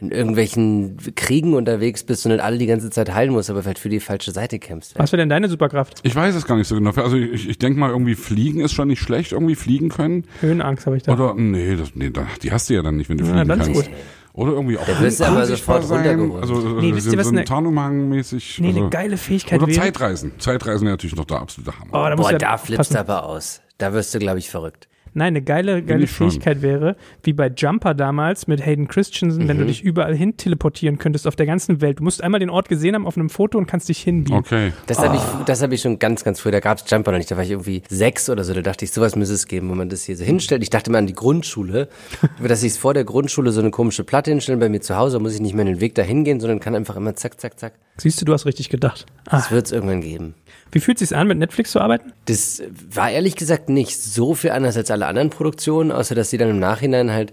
in 0.00 0.12
irgendwelchen 0.12 0.96
Kriegen 1.14 1.52
unterwegs 1.52 2.04
bist 2.04 2.24
und 2.24 2.30
dann 2.30 2.40
alle 2.40 2.56
die 2.56 2.64
ganze 2.66 2.88
Zeit 2.88 3.12
heilen 3.14 3.32
musst, 3.32 3.50
aber 3.50 3.62
vielleicht 3.62 3.78
für 3.80 3.90
die 3.90 4.00
falsche 4.00 4.32
Seite 4.32 4.58
kämpfst. 4.58 4.98
Was 4.98 5.12
wäre 5.12 5.20
denn 5.20 5.28
deine 5.28 5.46
Superkraft? 5.50 5.98
Ich 6.04 6.16
weiß 6.16 6.34
es 6.34 6.46
gar 6.46 6.56
nicht 6.56 6.68
so 6.68 6.74
genau. 6.74 6.92
Also 6.92 7.16
ich, 7.18 7.46
ich 7.50 7.58
denke 7.58 7.78
mal, 7.78 7.90
irgendwie 7.90 8.14
fliegen 8.14 8.60
ist 8.62 8.72
schon 8.72 8.88
nicht 8.88 9.00
schlecht, 9.00 9.32
irgendwie 9.32 9.56
fliegen 9.56 9.90
können. 9.90 10.24
Höhenangst 10.40 10.86
habe 10.86 10.96
ich 10.96 11.02
da. 11.02 11.12
Oder, 11.12 11.34
nee, 11.34 11.76
das, 11.76 11.94
nee, 11.94 12.10
die 12.42 12.50
hast 12.50 12.70
du 12.70 12.74
ja 12.74 12.80
dann 12.82 12.96
nicht, 12.96 13.10
wenn 13.10 13.18
du 13.18 13.24
Ja, 13.24 13.32
fliegen 13.32 13.48
dann 13.48 13.60
ist 13.60 13.66
kannst. 13.66 13.82
gut. 13.90 13.90
Oder 14.32 14.52
irgendwie 14.52 14.78
auch 14.78 14.86
Da 14.86 15.00
wirst 15.00 15.20
du 15.20 15.24
aber 15.24 15.40
unsichtbar 15.40 15.82
sofort 15.82 15.98
runtergeholt. 15.98 16.42
Also, 16.42 16.54
Nee, 16.80 16.90
äh, 16.90 16.94
wisst 16.94 17.06
so, 17.06 17.12
ihr, 17.12 17.18
was 17.18 17.26
so 17.26 17.32
ein 17.32 17.38
eine- 17.38 17.46
Tarnumhang-mäßig. 17.46 18.60
nee, 18.60 18.68
eine 18.68 18.78
also, 18.78 18.90
geile 18.90 19.16
Fähigkeit 19.16 19.60
Oder 19.60 19.68
wäre. 19.68 19.80
Zeitreisen. 19.80 20.32
Zeitreisen 20.38 20.82
wäre 20.86 20.92
natürlich 20.92 21.16
noch 21.16 21.24
der 21.24 21.40
absolute 21.40 21.72
Hammer. 21.78 21.90
Oh, 21.92 22.08
da 22.08 22.14
Boah, 22.14 22.32
ja 22.32 22.38
da 22.38 22.56
flippst 22.58 22.94
du 22.94 23.00
aber 23.00 23.24
aus. 23.24 23.60
Da 23.78 23.92
wirst 23.92 24.14
du, 24.14 24.18
glaube 24.18 24.38
ich, 24.38 24.50
verrückt. 24.50 24.88
Nein, 25.12 25.28
eine 25.28 25.42
geile, 25.42 25.82
geile 25.82 26.04
ich 26.04 26.10
schon. 26.12 26.30
Fähigkeit 26.30 26.62
wäre, 26.62 26.96
wie 27.22 27.32
bei 27.32 27.48
Jumper 27.48 27.94
damals 27.94 28.46
mit 28.46 28.64
Hayden 28.64 28.88
Christensen, 28.88 29.48
wenn 29.48 29.58
du 29.58 29.66
dich 29.66 29.82
überall 29.82 30.14
hin 30.14 30.36
teleportieren 30.36 30.98
könntest 30.98 31.26
auf 31.26 31.36
der 31.36 31.46
ganzen 31.46 31.80
Welt. 31.80 31.98
Du 31.98 32.04
musst 32.04 32.22
einmal 32.22 32.40
den 32.40 32.50
Ort 32.50 32.68
gesehen 32.68 32.94
haben 32.94 33.06
auf 33.06 33.16
einem 33.16 33.28
Foto 33.30 33.58
und 33.58 33.66
kannst 33.66 33.88
dich 33.88 34.00
hinbeamen. 34.02 34.44
Okay. 34.44 34.72
Das 34.86 34.98
habe 35.00 35.16
ich, 35.16 35.22
das 35.46 35.62
hab 35.62 35.72
ich 35.72 35.80
schon 35.80 35.98
ganz, 35.98 36.22
ganz 36.24 36.40
früh. 36.40 36.50
Da 36.50 36.60
gab's 36.60 36.84
Jumper 36.88 37.10
noch 37.12 37.18
nicht. 37.18 37.30
Da 37.30 37.36
war 37.36 37.42
ich 37.44 37.50
irgendwie 37.50 37.82
sechs 37.88 38.30
oder 38.30 38.44
so. 38.44 38.54
Da 38.54 38.62
dachte 38.62 38.84
ich, 38.84 38.92
sowas 38.92 39.16
müsste 39.16 39.34
es 39.34 39.46
geben, 39.46 39.68
wo 39.68 39.74
man 39.74 39.88
das 39.88 40.04
hier 40.04 40.16
so 40.16 40.24
hinstellt. 40.24 40.62
Ich 40.62 40.70
dachte 40.70 40.90
mal 40.90 40.98
an 40.98 41.06
die 41.06 41.14
Grundschule, 41.14 41.88
dass 42.46 42.62
ich 42.62 42.74
vor 42.74 42.94
der 42.94 43.04
Grundschule 43.04 43.50
so 43.52 43.60
eine 43.60 43.70
komische 43.70 44.04
Platte 44.04 44.30
hinstellen 44.30 44.60
bei 44.60 44.68
mir 44.68 44.80
zu 44.80 44.96
Hause. 44.96 45.16
Da 45.16 45.22
muss 45.22 45.34
ich 45.34 45.40
nicht 45.40 45.54
mehr 45.54 45.64
den 45.64 45.80
Weg 45.80 45.94
dahin 45.96 46.24
gehen, 46.24 46.40
sondern 46.40 46.60
kann 46.60 46.74
einfach 46.74 46.96
immer 46.96 47.14
zack, 47.16 47.40
zack, 47.40 47.58
zack. 47.58 47.72
Siehst 47.96 48.20
du, 48.20 48.24
du 48.24 48.32
hast 48.32 48.46
richtig 48.46 48.68
gedacht. 48.70 49.06
Ah, 49.26 49.36
Das 49.36 49.50
wird's 49.50 49.72
irgendwann 49.72 50.00
geben. 50.00 50.34
Wie 50.72 50.80
fühlt 50.80 51.00
es 51.00 51.08
sich 51.08 51.18
an, 51.18 51.26
mit 51.26 51.38
Netflix 51.38 51.72
zu 51.72 51.80
arbeiten? 51.80 52.12
Das 52.26 52.62
war 52.90 53.10
ehrlich 53.10 53.36
gesagt 53.36 53.68
nicht 53.68 54.00
so 54.00 54.34
viel 54.34 54.50
anders 54.50 54.76
als 54.76 54.90
alle 54.90 55.06
anderen 55.06 55.30
Produktionen, 55.30 55.92
außer 55.92 56.14
dass 56.14 56.30
sie 56.30 56.38
dann 56.38 56.50
im 56.50 56.58
Nachhinein 56.58 57.10
halt, 57.10 57.32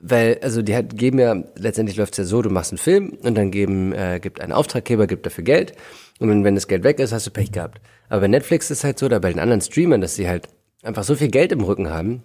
weil, 0.00 0.38
also 0.42 0.62
die 0.62 0.76
hat, 0.76 0.96
geben 0.96 1.18
ja, 1.18 1.34
letztendlich 1.56 1.96
läuft's 1.96 2.18
ja 2.18 2.24
so, 2.24 2.42
du 2.42 2.50
machst 2.50 2.72
einen 2.72 2.78
Film 2.78 3.16
und 3.22 3.36
dann 3.36 3.50
geben, 3.50 3.92
äh, 3.92 4.20
gibt 4.20 4.40
ein 4.40 4.52
Auftraggeber, 4.52 5.06
gibt 5.06 5.24
dafür 5.24 5.44
Geld 5.44 5.72
und 6.18 6.28
wenn, 6.28 6.44
wenn 6.44 6.54
das 6.54 6.68
Geld 6.68 6.84
weg 6.84 6.98
ist, 6.98 7.12
hast 7.12 7.26
du 7.26 7.30
Pech 7.30 7.52
gehabt. 7.52 7.80
Aber 8.08 8.22
bei 8.22 8.28
Netflix 8.28 8.70
ist 8.70 8.84
halt 8.84 8.98
so, 8.98 9.06
oder 9.06 9.20
bei 9.20 9.30
den 9.30 9.40
anderen 9.40 9.62
Streamern, 9.62 10.00
dass 10.00 10.14
sie 10.16 10.28
halt 10.28 10.48
einfach 10.82 11.04
so 11.04 11.14
viel 11.14 11.28
Geld 11.28 11.52
im 11.52 11.62
Rücken 11.62 11.88
haben, 11.88 12.22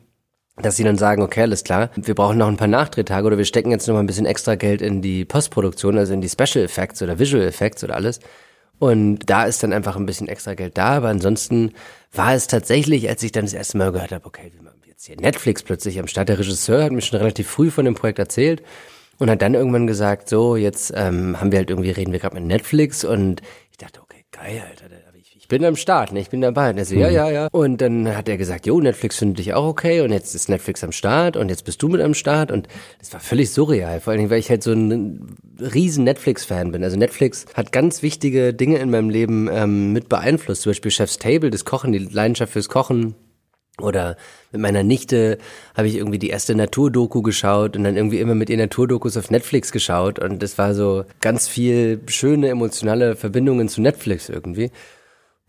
dass 0.61 0.75
sie 0.75 0.83
dann 0.83 0.97
sagen, 0.97 1.21
okay, 1.21 1.43
alles 1.43 1.63
klar, 1.63 1.89
wir 1.95 2.15
brauchen 2.15 2.37
noch 2.37 2.47
ein 2.47 2.57
paar 2.57 2.67
Nachdrehtage 2.67 3.25
oder 3.25 3.37
wir 3.37 3.45
stecken 3.45 3.71
jetzt 3.71 3.87
noch 3.87 3.95
mal 3.95 4.01
ein 4.01 4.07
bisschen 4.07 4.25
extra 4.25 4.55
Geld 4.55 4.81
in 4.81 5.01
die 5.01 5.23
Postproduktion, 5.23 5.97
also 5.97 6.13
in 6.13 6.21
die 6.21 6.29
Special 6.29 6.63
Effects 6.63 7.01
oder 7.01 7.17
Visual 7.17 7.43
Effects 7.43 7.83
oder 7.83 7.95
alles. 7.95 8.19
Und 8.79 9.29
da 9.29 9.43
ist 9.43 9.61
dann 9.61 9.73
einfach 9.73 9.97
ein 9.97 10.05
bisschen 10.05 10.27
extra 10.27 10.53
Geld 10.53 10.77
da, 10.77 10.95
aber 10.97 11.09
ansonsten 11.09 11.73
war 12.13 12.33
es 12.33 12.47
tatsächlich, 12.47 13.09
als 13.09 13.21
ich 13.23 13.31
dann 13.31 13.45
das 13.45 13.53
erste 13.53 13.77
Mal 13.77 13.91
gehört 13.91 14.13
habe, 14.13 14.25
okay, 14.25 14.51
wir 14.53 14.63
machen 14.63 14.79
jetzt 14.87 15.05
hier 15.05 15.17
Netflix 15.17 15.63
plötzlich 15.63 15.99
am 15.99 16.07
Start. 16.07 16.29
Der 16.29 16.39
Regisseur 16.39 16.83
hat 16.83 16.91
mir 16.91 17.01
schon 17.01 17.19
relativ 17.19 17.47
früh 17.47 17.71
von 17.71 17.85
dem 17.85 17.95
Projekt 17.95 18.19
erzählt 18.19 18.63
und 19.17 19.29
hat 19.29 19.41
dann 19.41 19.53
irgendwann 19.53 19.85
gesagt, 19.85 20.29
so, 20.29 20.55
jetzt 20.55 20.93
ähm, 20.95 21.39
haben 21.39 21.51
wir 21.51 21.59
halt 21.59 21.69
irgendwie, 21.69 21.91
reden 21.91 22.13
wir 22.13 22.19
gerade 22.19 22.35
mit 22.35 22.45
Netflix 22.45 23.03
und 23.03 23.41
ich 23.69 23.77
dachte, 23.77 24.01
okay, 24.01 24.23
geil, 24.31 24.63
Alter, 24.69 24.85
bin 25.49 25.65
am 25.65 25.75
Start, 25.75 26.13
ne? 26.13 26.21
ich 26.21 26.29
bin 26.29 26.39
dabei. 26.39 26.69
Und 26.69 26.77
er 26.77 26.85
so, 26.85 26.95
ja, 26.95 27.09
ja, 27.09 27.29
ja. 27.29 27.49
Und 27.51 27.81
dann 27.81 28.15
hat 28.15 28.29
er 28.29 28.37
gesagt, 28.37 28.65
jo, 28.65 28.79
Netflix 28.79 29.17
findet 29.17 29.39
dich 29.39 29.53
auch 29.53 29.65
okay 29.65 29.99
und 29.99 30.11
jetzt 30.13 30.33
ist 30.33 30.47
Netflix 30.47 30.81
am 30.83 30.93
Start 30.93 31.35
und 31.35 31.49
jetzt 31.49 31.65
bist 31.65 31.81
du 31.83 31.89
mit 31.89 31.99
am 31.99 32.13
Start 32.13 32.51
und 32.51 32.69
das 32.99 33.11
war 33.11 33.19
völlig 33.19 33.51
surreal, 33.51 33.99
vor 33.99 34.11
allen 34.11 34.19
Dingen, 34.19 34.29
weil 34.29 34.39
ich 34.39 34.49
halt 34.49 34.63
so 34.63 34.71
ein 34.71 35.35
riesen 35.59 36.05
Netflix-Fan 36.05 36.71
bin. 36.71 36.83
Also 36.83 36.97
Netflix 36.97 37.45
hat 37.53 37.73
ganz 37.73 38.01
wichtige 38.01 38.53
Dinge 38.53 38.77
in 38.77 38.89
meinem 38.89 39.09
Leben 39.09 39.49
ähm, 39.51 39.91
mit 39.91 40.07
beeinflusst, 40.07 40.61
zum 40.61 40.69
Beispiel 40.69 40.91
Chef's 40.91 41.17
Table, 41.17 41.49
das 41.49 41.65
Kochen, 41.65 41.91
die 41.91 41.99
Leidenschaft 41.99 42.53
fürs 42.53 42.69
Kochen, 42.69 43.15
oder 43.81 44.17
mit 44.51 44.61
meiner 44.61 44.83
Nichte 44.83 45.37
habe 45.75 45.87
ich 45.87 45.95
irgendwie 45.95 46.19
die 46.19 46.29
erste 46.29 46.55
Naturdoku 46.55 47.21
geschaut 47.21 47.77
und 47.77 47.83
dann 47.83 47.95
irgendwie 47.95 48.19
immer 48.19 48.35
mit 48.35 48.49
ihr 48.49 48.57
Naturdokus 48.57 49.17
auf 49.17 49.31
Netflix 49.31 49.71
geschaut. 49.71 50.19
Und 50.19 50.43
das 50.43 50.57
war 50.57 50.73
so 50.73 51.05
ganz 51.21 51.47
viel 51.47 52.01
schöne 52.07 52.49
emotionale 52.49 53.15
Verbindungen 53.15 53.69
zu 53.69 53.81
Netflix 53.81 54.29
irgendwie. 54.29 54.71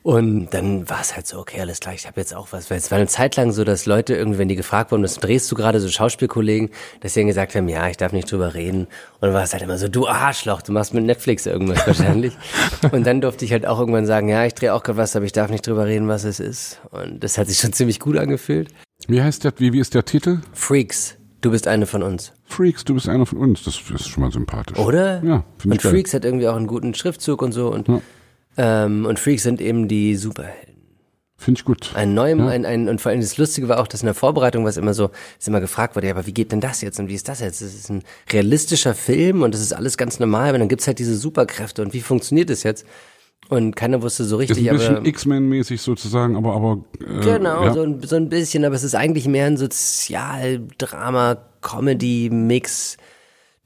Und 0.02 0.48
dann 0.50 0.88
war 0.88 1.02
es 1.02 1.14
halt 1.14 1.26
so, 1.26 1.38
okay, 1.38 1.60
alles 1.60 1.80
klar, 1.80 1.94
ich 1.94 2.06
habe 2.06 2.18
jetzt 2.18 2.34
auch 2.34 2.48
was. 2.52 2.70
Weil 2.70 2.78
es 2.78 2.90
war 2.90 2.96
eine 2.96 3.06
Zeit 3.06 3.36
lang 3.36 3.52
so, 3.52 3.64
dass 3.64 3.84
Leute 3.84 4.14
irgendwie, 4.14 4.38
wenn 4.38 4.48
die 4.48 4.56
gefragt 4.56 4.92
wurden, 4.92 5.02
was 5.02 5.16
drehst 5.16 5.50
du 5.52 5.54
gerade, 5.54 5.78
so 5.78 5.88
Schauspielkollegen, 5.88 6.70
dass 7.00 7.12
sie 7.14 7.20
dann 7.20 7.26
gesagt 7.26 7.54
haben, 7.54 7.68
ja, 7.68 7.86
ich 7.88 7.98
darf 7.98 8.12
nicht 8.12 8.30
drüber 8.32 8.54
reden. 8.54 8.84
Und 8.84 9.20
dann 9.20 9.34
war 9.34 9.42
es 9.42 9.52
halt 9.52 9.62
immer 9.62 9.76
so, 9.76 9.88
du 9.88 10.06
Arschloch, 10.08 10.62
du 10.62 10.72
machst 10.72 10.94
mit 10.94 11.04
Netflix 11.04 11.44
irgendwas 11.44 11.86
wahrscheinlich. 11.86 12.32
und 12.92 13.06
dann 13.06 13.20
durfte 13.20 13.44
ich 13.44 13.52
halt 13.52 13.66
auch 13.66 13.78
irgendwann 13.78 14.06
sagen, 14.06 14.28
ja, 14.28 14.46
ich 14.46 14.54
drehe 14.54 14.72
auch 14.72 14.82
gerade 14.82 14.96
was, 14.96 15.14
aber 15.16 15.26
ich 15.26 15.32
darf 15.32 15.50
nicht 15.50 15.66
drüber 15.66 15.86
reden, 15.86 16.08
was 16.08 16.24
es 16.24 16.40
ist. 16.40 16.80
Und 16.90 17.22
das 17.22 17.36
hat 17.36 17.48
sich 17.48 17.58
schon 17.58 17.74
ziemlich 17.74 18.00
gut 18.00 18.16
angefühlt. 18.16 18.70
Wie 19.06 19.22
heißt 19.22 19.44
der, 19.44 19.52
wie, 19.58 19.74
wie 19.74 19.80
ist 19.80 19.94
der 19.94 20.06
Titel? 20.06 20.38
Freaks, 20.54 21.16
du 21.42 21.50
bist 21.50 21.68
eine 21.68 21.84
von 21.84 22.02
uns. 22.02 22.32
Freaks, 22.46 22.84
du 22.86 22.94
bist 22.94 23.06
einer 23.06 23.26
von 23.26 23.36
uns. 23.36 23.64
Das 23.64 23.74
ist 23.94 24.08
schon 24.08 24.22
mal 24.22 24.32
sympathisch. 24.32 24.78
Oder? 24.78 25.22
Ja, 25.22 25.44
finde 25.58 25.74
Und 25.74 25.76
ich 25.76 25.82
geil. 25.82 25.92
Freaks 25.92 26.14
hat 26.14 26.24
irgendwie 26.24 26.48
auch 26.48 26.56
einen 26.56 26.66
guten 26.66 26.94
Schriftzug 26.94 27.42
und 27.42 27.52
so. 27.52 27.68
Und, 27.68 27.88
Ja. 27.88 28.00
Ähm, 28.60 29.06
und 29.06 29.18
Freaks 29.18 29.42
sind 29.44 29.60
eben 29.60 29.88
die 29.88 30.16
Superhelden. 30.16 30.74
Finde 31.36 31.58
ich 31.58 31.64
gut. 31.64 31.92
Ein 31.94 32.12
neuem, 32.12 32.40
Ja. 32.40 32.48
ein, 32.48 32.66
ein, 32.66 32.88
und 32.90 33.00
vor 33.00 33.10
allem 33.10 33.22
das 33.22 33.38
Lustige 33.38 33.66
war 33.68 33.80
auch, 33.80 33.86
dass 33.88 34.02
in 34.02 34.06
der 34.06 34.14
Vorbereitung, 34.14 34.66
was 34.66 34.76
immer 34.76 34.92
so, 34.92 35.08
ist 35.38 35.48
immer 35.48 35.60
gefragt 35.62 35.96
wurde, 35.96 36.08
ja, 36.08 36.12
aber 36.12 36.26
wie 36.26 36.34
geht 36.34 36.52
denn 36.52 36.60
das 36.60 36.82
jetzt 36.82 37.00
und 37.00 37.08
wie 37.08 37.14
ist 37.14 37.28
das 37.28 37.40
jetzt? 37.40 37.62
Das 37.62 37.72
ist 37.72 37.88
ein 37.88 38.02
realistischer 38.30 38.94
Film 38.94 39.42
und 39.42 39.54
das 39.54 39.62
ist 39.62 39.72
alles 39.72 39.96
ganz 39.96 40.20
normal, 40.20 40.50
aber 40.50 40.58
dann 40.58 40.68
gibt's 40.68 40.86
halt 40.86 40.98
diese 40.98 41.16
Superkräfte 41.16 41.80
und 41.80 41.94
wie 41.94 42.02
funktioniert 42.02 42.50
das 42.50 42.62
jetzt? 42.62 42.84
Und 43.48 43.74
keiner 43.74 44.02
wusste 44.02 44.24
so 44.24 44.38
Ist 44.38 44.50
richtig, 44.50 44.70
ein 44.70 44.76
bisschen 44.76 44.96
aber. 44.98 45.06
X-Men-mäßig 45.06 45.80
sozusagen, 45.80 46.36
aber, 46.36 46.54
aber, 46.54 46.84
äh, 47.00 47.20
Genau, 47.24 47.64
ja. 47.64 47.72
so, 47.72 47.82
ein, 47.84 48.02
so 48.02 48.16
ein 48.16 48.28
bisschen, 48.28 48.64
aber 48.66 48.74
es 48.74 48.84
ist 48.84 48.94
eigentlich 48.94 49.26
mehr 49.26 49.46
ein 49.46 49.56
Sozialdrama, 49.56 51.38
Comedy-Mix, 51.62 52.96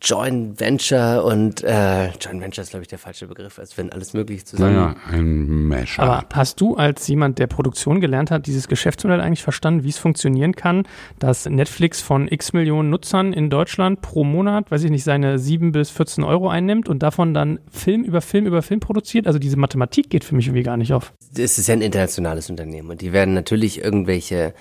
Joint 0.05 0.61
Venture 0.61 1.25
und 1.25 1.65
äh, 1.65 2.09
Joint 2.21 2.43
Venture 2.43 2.63
ist, 2.63 2.71
glaube 2.71 2.83
ich, 2.83 2.89
der 2.89 2.99
falsche 2.99 3.27
Begriff, 3.27 3.59
als 3.59 3.79
wenn 3.79 3.91
alles 3.91 4.13
möglich 4.13 4.45
zusammen. 4.45 4.75
Naja, 4.75 4.97
ein 5.11 5.67
Mashup. 5.67 6.05
Aber 6.05 6.25
hast 6.35 6.61
du 6.61 6.77
als 6.77 7.09
jemand, 7.09 7.39
der 7.39 7.47
Produktion 7.47 8.01
gelernt 8.01 8.31
hat, 8.31 8.47
dieses 8.47 8.69
Geschäftsmodell 8.69 9.21
eigentlich 9.21 9.43
verstanden, 9.43 9.83
wie 9.83 9.89
es 9.89 9.97
funktionieren 9.99 10.55
kann, 10.55 10.87
dass 11.19 11.47
Netflix 11.47 12.03
von 12.03 12.29
x 12.29 12.53
Millionen 12.53 12.91
Nutzern 12.91 13.33
in 13.33 13.49
Deutschland 13.49 14.03
pro 14.03 14.25
Monat, 14.25 14.71
weiß 14.71 14.85
ich 14.85 14.91
nicht, 14.91 15.05
seine 15.05 15.39
7 15.39 15.73
bis 15.73 15.91
14 15.91 16.23
Euro 16.23 16.51
einnimmt 16.51 16.89
und 16.89 17.03
davon 17.03 17.33
dann 17.33 17.59
Film 17.71 18.05
über 18.05 18.21
Film 18.21 18.47
über 18.47 18.61
Film 18.61 18.81
produziert? 18.81 19.27
Also 19.27 19.39
diese 19.39 19.57
Mathematik 19.57 20.11
geht 20.11 20.25
für 20.25 20.35
mich 20.35 20.47
irgendwie 20.47 20.65
gar 20.65 20.77
nicht 20.77 20.93
auf. 20.93 21.15
es 21.37 21.59
ist 21.59 21.67
ja 21.67 21.75
ein 21.75 21.83
internationales 21.83 22.51
Unternehmen 22.51 22.91
und 22.91 23.01
die 23.01 23.13
werden 23.13 23.33
natürlich 23.33 23.83
irgendwelche 23.83 24.53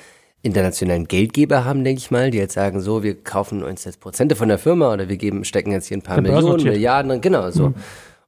internationalen 0.44 1.08
Geldgeber 1.08 1.66
haben, 1.66 1.84
denke 1.84 2.00
ich 2.00 2.12
mal, 2.12 2.30
die 2.30 2.38
jetzt 2.38 2.54
sagen, 2.54 2.82
so, 2.82 3.02
wir 3.02 3.16
kaufen 3.16 3.64
uns 3.64 3.86
jetzt 3.86 4.02
Prozente 4.02 4.36
von 4.36 4.50
der 4.50 4.60
Firma 4.60 4.94
oder 4.94 5.10
wir 5.10 5.18
geben, 5.18 5.46
stecken 5.46 5.72
jetzt 5.72 5.88
hier 5.88 5.98
ein 5.98 6.02
paar 6.02 6.18
Ja, 6.18 6.22
Millionen. 6.22 6.64
Milliarden, 6.64 7.22
genau 7.22 7.50
so. 7.50 7.74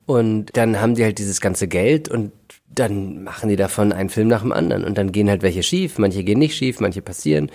Und 0.06 0.56
dann 0.56 0.80
haben 0.80 0.96
die 0.96 1.04
halt 1.04 1.20
dieses 1.20 1.42
ganze 1.42 1.68
Geld 1.68 2.08
und 2.10 2.32
dann 2.74 3.24
machen 3.24 3.50
die 3.50 3.56
davon 3.56 3.92
einen 3.92 4.10
Film 4.10 4.28
nach 4.28 4.42
dem 4.42 4.52
anderen 4.52 4.84
und 4.86 4.98
dann 4.98 5.12
gehen 5.12 5.30
halt 5.30 5.42
welche 5.42 5.64
schief, 5.64 5.98
manche 5.98 6.24
gehen 6.24 6.40
nicht 6.40 6.56
schief, 6.56 6.80
manche 6.80 7.02
passieren. 7.02 7.52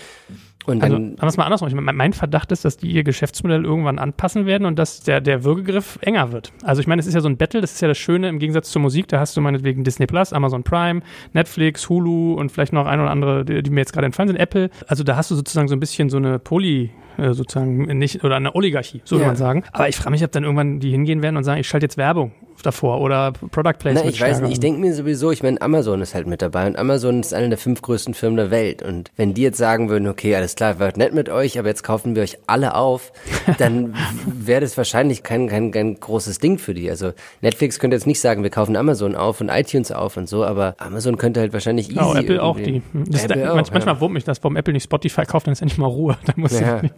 Und 0.66 0.82
Also, 0.82 0.96
dann, 0.96 1.14
anders 1.18 1.36
mal 1.38 1.44
andersrum. 1.44 1.68
Ich 1.68 1.74
mein, 1.74 1.96
mein 1.96 2.12
Verdacht 2.12 2.52
ist, 2.52 2.64
dass 2.66 2.76
die 2.76 2.90
ihr 2.90 3.02
Geschäftsmodell 3.02 3.64
irgendwann 3.64 3.98
anpassen 3.98 4.44
werden 4.44 4.66
und 4.66 4.78
dass 4.78 5.00
der, 5.00 5.20
der 5.22 5.42
Würgegriff 5.42 5.98
enger 6.02 6.32
wird. 6.32 6.52
Also 6.62 6.80
ich 6.80 6.86
meine, 6.86 7.00
es 7.00 7.06
ist 7.06 7.14
ja 7.14 7.20
so 7.22 7.28
ein 7.28 7.38
Battle, 7.38 7.60
das 7.62 7.72
ist 7.72 7.80
ja 7.80 7.88
das 7.88 7.96
Schöne 7.98 8.28
im 8.28 8.38
Gegensatz 8.38 8.70
zur 8.70 8.82
Musik. 8.82 9.08
Da 9.08 9.18
hast 9.20 9.36
du 9.36 9.40
meinetwegen 9.40 9.84
Disney 9.84 10.06
Plus, 10.06 10.32
Amazon 10.34 10.62
Prime, 10.62 11.00
Netflix, 11.32 11.88
Hulu 11.88 12.34
und 12.34 12.52
vielleicht 12.52 12.72
noch 12.74 12.86
ein 12.86 13.00
oder 13.00 13.10
andere, 13.10 13.44
die, 13.44 13.62
die 13.62 13.70
mir 13.70 13.80
jetzt 13.80 13.92
gerade 13.94 14.04
entfallen 14.06 14.28
sind, 14.28 14.36
Apple. 14.36 14.68
Also 14.86 15.02
da 15.02 15.16
hast 15.16 15.30
du 15.30 15.34
sozusagen 15.34 15.66
so 15.68 15.74
ein 15.74 15.80
bisschen 15.80 16.10
so 16.10 16.18
eine 16.18 16.38
Poly, 16.38 16.90
äh, 17.16 17.32
sozusagen 17.32 17.84
nicht, 17.98 18.22
oder 18.22 18.36
eine 18.36 18.54
Oligarchie, 18.54 19.00
so 19.04 19.16
Ja. 19.16 19.20
kann 19.22 19.28
man 19.30 19.36
sagen. 19.36 19.64
Aber 19.72 19.88
ich 19.88 19.96
frage 19.96 20.10
mich, 20.10 20.22
ob 20.24 20.30
dann 20.32 20.44
irgendwann 20.44 20.78
die 20.78 20.90
hingehen 20.90 21.22
werden 21.22 21.36
und 21.38 21.44
sagen, 21.44 21.58
ich 21.60 21.68
schalte 21.68 21.84
jetzt 21.84 21.96
Werbung 21.96 22.32
davor 22.62 23.00
oder 23.00 23.32
Product 23.32 23.74
Placement. 23.78 24.04
na, 24.06 24.10
ich 24.10 24.20
weiß 24.20 24.40
nicht, 24.40 24.52
ich 24.52 24.60
denke 24.60 24.80
mir 24.80 24.94
sowieso, 24.94 25.30
ich 25.30 25.42
meine, 25.42 25.60
Amazon 25.62 26.00
ist 26.00 26.14
halt 26.14 26.26
mit 26.26 26.42
dabei 26.42 26.66
und 26.66 26.76
Amazon 26.76 27.20
ist 27.20 27.34
eine 27.34 27.48
der 27.48 27.58
fünf 27.58 27.82
größten 27.82 28.14
Firmen 28.14 28.36
der 28.36 28.50
Welt 28.50 28.82
und 28.82 29.10
wenn 29.16 29.34
die 29.34 29.42
jetzt 29.42 29.58
sagen 29.58 29.88
würden, 29.88 30.08
okay, 30.08 30.34
alles 30.36 30.54
klar, 30.54 30.78
wird 30.78 30.96
nett 30.96 31.14
mit 31.14 31.28
euch, 31.28 31.58
aber 31.58 31.68
jetzt 31.68 31.82
kaufen 31.82 32.14
wir 32.14 32.22
euch 32.22 32.38
alle 32.46 32.74
auf, 32.74 33.12
dann 33.58 33.94
wäre 34.26 34.60
das 34.60 34.76
wahrscheinlich 34.76 35.22
kein, 35.22 35.48
kein, 35.48 35.70
kein 35.70 35.98
großes 35.98 36.38
Ding 36.38 36.58
für 36.58 36.74
die. 36.74 36.90
Also 36.90 37.12
Netflix 37.40 37.78
könnte 37.78 37.96
jetzt 37.96 38.06
nicht 38.06 38.20
sagen, 38.20 38.42
wir 38.42 38.50
kaufen 38.50 38.76
Amazon 38.76 39.14
auf 39.14 39.40
und 39.40 39.48
iTunes 39.48 39.92
auf 39.92 40.16
und 40.16 40.28
so, 40.28 40.44
aber 40.44 40.74
Amazon 40.78 41.16
könnte 41.16 41.40
halt 41.40 41.52
wahrscheinlich 41.52 41.90
easy 41.90 42.00
oh, 42.00 42.14
Apple 42.14 42.42
auch 42.42 42.56
die. 42.58 42.82
Das 42.92 43.24
Apple 43.24 43.42
da, 43.42 43.50
auch, 43.50 43.56
manch, 43.56 43.72
manchmal 43.72 43.94
ja. 43.96 44.00
wurmt 44.00 44.14
mich 44.14 44.24
das, 44.24 44.42
warum 44.42 44.56
Apple 44.56 44.72
nicht 44.72 44.84
Spotify 44.84 45.24
kauft, 45.24 45.46
dann 45.46 45.52
ist 45.52 45.62
endlich 45.62 45.78
mal 45.78 45.86
Ruhe. 45.86 46.16
Dann 46.26 46.34
muss 46.38 46.58
Ja. 46.58 46.76
ich 46.76 46.82
nicht. 46.82 46.94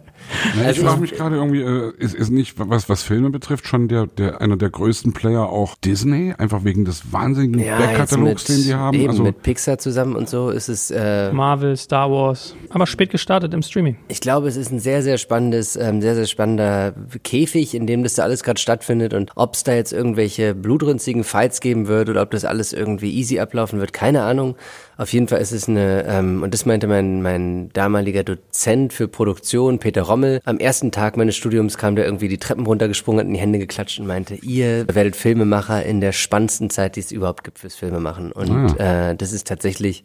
Na, 0.55 0.61
ich 0.61 0.67
Also 0.67 0.81
frage 0.83 0.95
ich- 0.95 1.01
mich 1.01 1.13
gerade 1.13 1.35
irgendwie, 1.35 1.61
äh, 1.61 1.93
ist, 1.97 2.15
ist 2.15 2.29
nicht, 2.29 2.55
was, 2.57 2.89
was 2.89 3.03
Filme 3.03 3.29
betrifft, 3.29 3.67
schon 3.67 3.87
der, 3.87 4.07
der, 4.07 4.41
einer 4.41 4.57
der 4.57 4.69
größten 4.69 5.13
Player 5.13 5.49
auch 5.53 5.75
Disney? 5.75 6.33
Einfach 6.37 6.63
wegen 6.63 6.85
des 6.85 7.11
wahnsinnigen 7.11 7.59
Ja, 7.59 7.77
Backkatalogs, 7.77 8.45
den 8.45 8.63
die 8.63 8.73
haben? 8.73 8.97
Eben 8.97 9.09
also, 9.09 9.23
mit 9.23 9.41
Pixar 9.43 9.77
zusammen 9.77 10.15
und 10.15 10.27
so 10.27 10.49
ist 10.49 10.69
es 10.69 10.91
äh, 10.91 11.31
Marvel, 11.31 11.77
Star 11.77 12.11
Wars. 12.11 12.55
Aber 12.69 12.87
spät 12.87 13.11
gestartet 13.11 13.53
im 13.53 13.61
Streaming. 13.61 13.97
Ich 14.07 14.19
glaube, 14.19 14.47
es 14.47 14.57
ist 14.57 14.71
ein 14.71 14.79
sehr, 14.79 15.03
sehr 15.03 15.17
spannendes, 15.17 15.75
ähm, 15.75 16.01
sehr, 16.01 16.15
sehr 16.15 16.25
spannender 16.25 16.93
Käfig, 17.23 17.75
in 17.75 17.87
dem 17.87 18.03
das 18.03 18.15
da 18.15 18.23
alles 18.23 18.43
gerade 18.43 18.59
stattfindet 18.59 19.13
und 19.13 19.31
ob 19.35 19.53
es 19.53 19.63
da 19.63 19.73
jetzt 19.73 19.93
irgendwelche 19.93 20.55
blutrünstigen 20.55 21.23
Fights 21.23 21.61
geben 21.61 21.87
wird 21.87 22.09
oder 22.09 22.21
ob 22.21 22.31
das 22.31 22.45
alles 22.45 22.73
irgendwie 22.73 23.13
easy 23.13 23.39
ablaufen 23.39 23.79
wird, 23.79 23.93
keine 23.93 24.23
Ahnung. 24.23 24.55
Auf 24.95 25.11
jeden 25.11 25.27
Fall 25.27 25.41
ist 25.41 25.51
es 25.51 25.67
eine, 25.67 26.05
ähm, 26.07 26.43
und 26.43 26.53
das 26.53 26.65
meinte 26.65 26.87
mein, 26.87 27.21
mein 27.21 27.69
damaliger 27.73 28.23
Dozent 28.23 28.93
für 28.93 29.07
Produktion, 29.07 29.79
Peter 29.79 30.03
Rommel. 30.03 30.39
Am 30.45 30.59
ersten 30.59 30.91
Tag 30.91 31.17
meines 31.17 31.35
Studiums 31.35 31.77
kam 31.77 31.95
der 31.95 32.05
irgendwie 32.05 32.27
die 32.27 32.37
Treppen 32.37 32.65
runtergesprungen, 32.65 33.19
hat 33.19 33.27
in 33.27 33.33
die 33.33 33.39
Hände 33.39 33.59
geklatscht 33.59 33.99
und 33.99 34.05
meinte, 34.05 34.35
ihr 34.35 34.85
werdet 34.93 35.15
Filmemacher 35.43 35.83
in 35.83 35.99
der 35.99 36.13
spannendsten 36.13 36.69
Zeit, 36.69 36.95
die 36.95 37.01
es 37.01 37.11
überhaupt 37.11 37.43
gibt 37.43 37.59
fürs 37.59 37.75
Filmemachen. 37.75 38.31
Und 38.31 38.79
äh, 38.79 39.15
das 39.15 39.33
ist 39.33 39.47
tatsächlich 39.47 40.03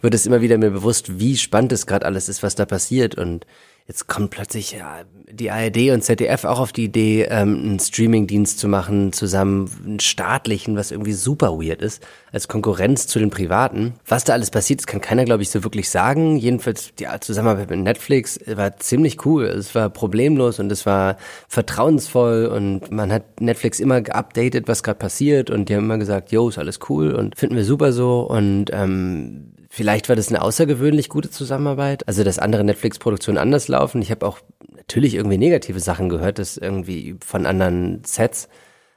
wird 0.00 0.14
es 0.14 0.26
immer 0.26 0.40
wieder 0.42 0.58
mir 0.58 0.70
bewusst, 0.70 1.18
wie 1.18 1.36
spannend 1.36 1.72
es 1.72 1.86
gerade 1.86 2.06
alles 2.06 2.28
ist, 2.28 2.42
was 2.42 2.54
da 2.54 2.66
passiert. 2.66 3.16
Und 3.16 3.46
jetzt 3.88 4.08
kommt 4.08 4.30
plötzlich 4.30 4.72
ja, 4.72 5.02
die 5.30 5.50
ARD 5.50 5.90
und 5.92 6.02
ZDF 6.02 6.44
auch 6.44 6.58
auf 6.58 6.72
die 6.72 6.84
Idee, 6.84 7.22
ähm, 7.30 7.56
einen 7.62 7.78
Streamingdienst 7.78 8.58
zu 8.58 8.66
machen, 8.66 9.12
zusammen 9.12 9.70
einen 9.84 10.00
staatlichen, 10.00 10.76
was 10.76 10.90
irgendwie 10.90 11.12
super 11.12 11.52
weird 11.60 11.82
ist, 11.82 12.04
als 12.32 12.48
Konkurrenz 12.48 13.06
zu 13.06 13.20
den 13.20 13.30
privaten. 13.30 13.94
Was 14.04 14.24
da 14.24 14.32
alles 14.32 14.50
passiert, 14.50 14.80
das 14.80 14.86
kann 14.86 15.00
keiner, 15.00 15.24
glaube 15.24 15.42
ich, 15.42 15.50
so 15.50 15.62
wirklich 15.62 15.88
sagen. 15.88 16.36
Jedenfalls 16.36 16.94
die 16.98 17.06
Zusammenarbeit 17.20 17.70
mit 17.70 17.80
Netflix 17.80 18.40
war 18.46 18.76
ziemlich 18.78 19.24
cool. 19.24 19.44
Es 19.44 19.74
war 19.76 19.88
problemlos 19.88 20.58
und 20.58 20.70
es 20.72 20.84
war 20.84 21.16
vertrauensvoll 21.48 22.46
und 22.46 22.90
man 22.90 23.12
hat 23.12 23.40
Netflix 23.40 23.78
immer 23.78 24.00
geupdatet, 24.00 24.66
was 24.66 24.82
gerade 24.82 24.98
passiert 24.98 25.48
und 25.48 25.68
die 25.68 25.76
haben 25.76 25.84
immer 25.84 25.98
gesagt, 25.98 26.32
yo, 26.32 26.48
ist 26.48 26.58
alles 26.58 26.80
cool 26.88 27.14
und 27.14 27.38
finden 27.38 27.54
wir 27.54 27.64
super 27.64 27.92
so 27.92 28.22
und 28.22 28.66
ähm, 28.72 29.52
Vielleicht 29.76 30.08
war 30.08 30.16
das 30.16 30.28
eine 30.30 30.40
außergewöhnlich 30.40 31.10
gute 31.10 31.30
Zusammenarbeit, 31.30 32.08
also 32.08 32.24
dass 32.24 32.38
andere 32.38 32.64
Netflix-Produktionen 32.64 33.36
anders 33.36 33.68
laufen. 33.68 34.00
Ich 34.00 34.10
habe 34.10 34.26
auch 34.26 34.38
natürlich 34.74 35.14
irgendwie 35.14 35.36
negative 35.36 35.80
Sachen 35.80 36.08
gehört, 36.08 36.38
das 36.38 36.56
irgendwie 36.56 37.16
von 37.22 37.44
anderen 37.44 38.02
Sets, 38.02 38.48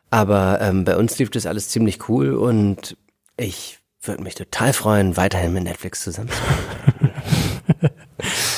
aber 0.09 0.59
ähm, 0.61 0.85
bei 0.85 0.95
uns 0.95 1.19
lief 1.19 1.31
das 1.31 1.47
alles 1.47 1.67
ziemlich 1.67 2.07
cool 2.07 2.33
und 2.33 2.95
ich 3.35 3.79
würde 4.03 4.23
mich 4.23 4.35
total 4.35 4.71
freuen, 4.71 5.17
weiterhin 5.17 5.51
mit 5.51 5.65
Netflix 5.65 6.01
zusammenzuarbeiten. 6.01 7.11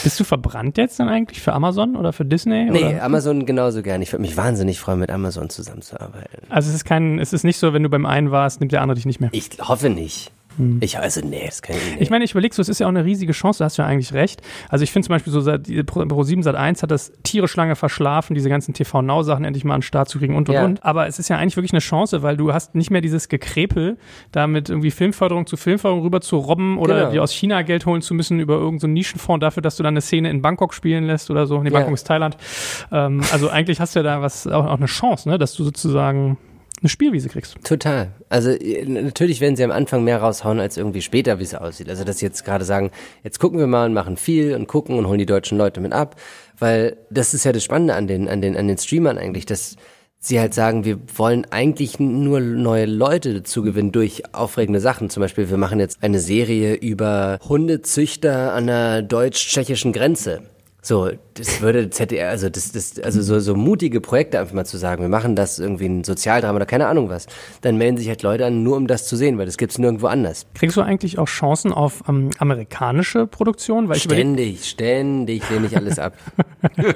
Bist 0.03 0.19
du 0.19 0.23
verbrannt 0.23 0.77
jetzt 0.77 0.99
dann 0.99 1.09
eigentlich 1.09 1.41
für 1.41 1.53
Amazon 1.53 1.95
oder 1.95 2.13
für 2.13 2.23
Disney? 2.23 2.65
Nee, 2.69 2.85
oder? 2.85 3.03
Amazon 3.03 3.47
genauso 3.47 3.81
gern. 3.81 3.99
Ich 4.03 4.11
würde 4.13 4.21
mich 4.21 4.37
wahnsinnig 4.37 4.79
freuen, 4.79 4.99
mit 4.99 5.09
Amazon 5.09 5.49
zusammenzuarbeiten. 5.49 6.45
Also 6.49 6.69
es 6.69 6.75
ist 6.75 6.85
kein, 6.85 7.17
es 7.17 7.33
ist 7.33 7.43
nicht 7.43 7.57
so, 7.57 7.73
wenn 7.73 7.81
du 7.81 7.89
beim 7.89 8.05
einen 8.05 8.29
warst, 8.29 8.59
nimmt 8.59 8.73
der 8.73 8.83
andere 8.83 8.95
dich 8.95 9.07
nicht 9.07 9.19
mehr. 9.19 9.31
Ich 9.33 9.49
hoffe 9.59 9.89
nicht. 9.89 10.31
Hm. 10.57 10.77
Ich 10.81 10.97
also 10.99 11.21
nee, 11.21 11.43
das 11.45 11.61
kann 11.61 11.75
ich 11.75 11.91
nicht. 11.91 12.01
Ich 12.01 12.09
meine, 12.09 12.23
ich 12.25 12.31
überlege 12.31 12.53
so, 12.53 12.61
es 12.61 12.69
ist 12.69 12.79
ja 12.79 12.85
auch 12.87 12.91
eine 12.91 13.05
riesige 13.05 13.31
Chance, 13.31 13.59
da 13.59 13.65
hast 13.65 13.77
du 13.77 13.81
ja 13.81 13.87
eigentlich 13.87 14.13
recht. 14.13 14.41
Also 14.69 14.83
ich 14.83 14.91
finde 14.91 15.07
zum 15.07 15.13
Beispiel 15.15 15.31
so, 15.33 15.41
Pro 16.07 16.23
7 16.23 16.43
Sat 16.43 16.55
1 16.55 16.83
hat 16.83 16.91
das 16.91 17.11
tierisch 17.23 17.55
lange 17.55 17.75
verschlafen, 17.75 18.33
diese 18.33 18.49
ganzen 18.49 18.73
TV-Now-Sachen 18.73 19.45
endlich 19.45 19.63
mal 19.63 19.75
an 19.75 19.79
den 19.79 19.83
Start 19.83 20.09
zu 20.09 20.19
kriegen 20.19 20.35
und 20.35 20.49
und 20.49 20.55
Ja. 20.55 20.65
und. 20.65 20.83
Aber 20.83 21.07
es 21.07 21.19
ist 21.19 21.29
ja 21.29 21.37
eigentlich 21.37 21.55
wirklich 21.57 21.73
eine 21.73 21.79
Chance, 21.79 22.21
weil 22.23 22.37
du 22.37 22.53
hast 22.53 22.75
nicht 22.75 22.91
mehr 22.91 23.01
dieses 23.01 23.29
Gekrepel, 23.29 23.97
da 24.31 24.47
mit 24.47 24.69
irgendwie 24.69 24.91
Filmförderung 24.91 25.45
zu 25.47 25.57
Filmförderung 25.57 26.03
rüber 26.03 26.21
zu 26.21 26.37
robben 26.37 26.77
oder 26.77 26.95
Genau. 26.99 27.11
dir 27.11 27.23
aus 27.23 27.31
China 27.31 27.61
Geld 27.61 27.85
holen 27.85 28.01
zu 28.01 28.13
müssen 28.13 28.39
über 28.39 28.53
irgendeinen 28.55 28.79
so 28.79 28.87
einen 28.87 28.93
Nischenfonds 28.93 29.41
dafür, 29.41 29.61
dass 29.61 29.77
du 29.77 29.83
dann 29.83 29.93
eine 29.93 30.01
Szene 30.01 30.29
in 30.29 30.41
Bangkok 30.41 30.73
spielen 30.73 31.05
lässt 31.05 31.29
oder 31.31 31.45
so. 31.47 31.61
Nee, 31.61 31.69
Ja. 31.69 31.75
Bangkok 31.79 31.93
ist 31.93 32.07
Thailand. 32.07 32.37
Ähm, 32.91 33.21
also 33.31 33.49
eigentlich 33.49 33.79
hast 33.79 33.95
du 33.95 33.99
ja 33.99 34.03
da 34.03 34.21
was, 34.21 34.47
auch, 34.47 34.65
auch 34.65 34.77
eine 34.77 34.85
Chance, 34.87 35.29
ne, 35.29 35.37
dass 35.37 35.53
du 35.53 35.63
sozusagen 35.63 36.37
eine 36.81 36.89
Spielwiese 36.89 37.29
kriegst. 37.29 37.55
Total. 37.63 38.11
Also 38.29 38.49
äh, 38.51 38.85
natürlich 38.85 39.39
werden 39.39 39.55
sie 39.55 39.63
am 39.63 39.71
Anfang 39.71 40.03
mehr 40.03 40.21
raushauen 40.21 40.59
als 40.59 40.77
irgendwie 40.77 41.01
später, 41.01 41.39
wie 41.39 41.43
es 41.43 41.53
aussieht. 41.53 41.89
Also 41.89 42.03
dass 42.03 42.19
sie 42.19 42.25
jetzt 42.25 42.43
gerade 42.43 42.65
sagen, 42.65 42.91
jetzt 43.23 43.39
gucken 43.39 43.59
wir 43.59 43.67
mal 43.67 43.85
und 43.85 43.93
machen 43.93 44.17
viel 44.17 44.55
und 44.55 44.67
gucken 44.67 44.97
und 44.97 45.07
holen 45.07 45.19
die 45.19 45.25
deutschen 45.25 45.57
Leute 45.57 45.79
mit 45.79 45.93
ab, 45.93 46.19
weil 46.57 46.97
das 47.09 47.33
ist 47.33 47.43
ja 47.43 47.51
das 47.51 47.63
Spannende 47.63 47.93
an 47.93 48.07
den 48.07 48.27
an 48.27 48.41
den 48.41 48.57
an 48.57 48.67
den 48.67 48.77
Streamern 48.77 49.17
eigentlich, 49.17 49.45
dass 49.45 49.75
sie 50.21 50.39
halt 50.39 50.53
sagen, 50.53 50.85
wir 50.85 50.99
wollen 51.15 51.45
eigentlich 51.49 51.99
nur 51.99 52.39
neue 52.39 52.85
Leute 52.85 53.33
dazu 53.33 53.63
gewinnen 53.63 53.91
durch 53.91 54.33
aufregende 54.33 54.79
Sachen. 54.79 55.09
Zum 55.09 55.21
Beispiel, 55.21 55.49
wir 55.49 55.57
machen 55.57 55.79
jetzt 55.79 56.03
eine 56.03 56.19
Serie 56.19 56.75
über 56.75 57.39
Hundezüchter 57.47 58.53
an 58.53 58.67
der 58.67 59.01
deutsch-tschechischen 59.01 59.93
Grenze. 59.93 60.43
So, 60.83 61.09
das 61.35 61.61
würde 61.61 61.89
ZDR, 61.89 62.29
also 62.29 62.49
das, 62.49 62.71
das, 62.71 62.99
also 62.99 63.21
so, 63.21 63.39
so 63.39 63.55
mutige 63.55 64.01
Projekte 64.01 64.39
einfach 64.39 64.53
mal 64.53 64.65
zu 64.65 64.77
sagen, 64.77 65.01
wir 65.01 65.09
machen 65.09 65.35
das 65.35 65.59
irgendwie 65.59 65.85
ein 65.85 66.03
Sozialdrama 66.03 66.55
oder 66.57 66.65
keine 66.65 66.87
Ahnung 66.87 67.09
was, 67.09 67.27
dann 67.61 67.77
melden 67.77 67.97
sich 67.97 68.07
halt 68.07 68.23
Leute 68.23 68.45
an, 68.45 68.63
nur 68.63 68.77
um 68.77 68.87
das 68.87 69.07
zu 69.07 69.15
sehen, 69.15 69.37
weil 69.37 69.45
das 69.45 69.57
gibt's 69.57 69.77
nirgendwo 69.77 70.07
anders. 70.07 70.45
Kriegst 70.53 70.77
du 70.77 70.81
eigentlich 70.81 71.19
auch 71.19 71.27
Chancen 71.27 71.71
auf 71.71 72.03
ähm, 72.07 72.29
amerikanische 72.39 73.27
Produktion? 73.27 73.89
Weil 73.89 73.97
Ständig, 73.97 74.65
ständig 74.65 75.49
lehne 75.49 75.67
ich 75.67 75.75
alles 75.77 75.99
ab. 75.99 76.13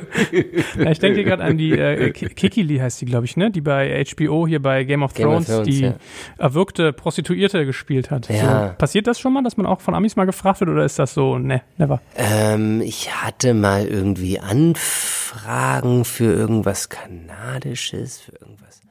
Ja, 0.77 0.91
ich 0.91 0.99
denke 0.99 1.23
gerade 1.23 1.43
an 1.43 1.57
die 1.57 1.71
äh, 1.71 2.11
Ki- 2.11 2.29
Kikili 2.29 2.77
heißt 2.77 3.01
die, 3.01 3.05
glaube 3.05 3.25
ich, 3.25 3.37
ne? 3.37 3.51
Die 3.51 3.61
bei 3.61 4.03
HBO 4.05 4.45
hier 4.47 4.61
bei 4.61 4.83
Game 4.83 5.03
of 5.03 5.13
Game 5.13 5.27
of 5.27 5.45
Thrones, 5.45 5.47
Thrones, 5.47 5.67
die 5.67 5.81
ja. 5.81 5.93
erwürgte 6.37 6.93
Prostituierte 6.93 7.65
gespielt 7.65 8.11
hat. 8.11 8.29
Ja. 8.29 8.69
So, 8.69 8.73
passiert 8.77 9.07
das 9.07 9.19
schon 9.19 9.33
mal, 9.33 9.43
dass 9.43 9.57
man 9.57 9.65
auch 9.65 9.81
von 9.81 9.95
Amis 9.95 10.15
mal 10.15 10.25
gefragt 10.25 10.59
wird 10.59 10.69
oder 10.69 10.85
ist 10.85 10.99
das 10.99 11.13
so, 11.13 11.37
ne, 11.37 11.61
never? 11.77 12.01
ähm, 12.15 12.81
ich 12.81 13.11
hatte 13.13 13.53
mal 13.53 13.85
irgendwie 13.85 14.24
Anfragen 14.39 16.05
für 16.05 16.33
irgendwas 16.33 16.89
Kanadisches, 16.89 18.19
für 18.19 18.33
irgendwas 18.33 18.81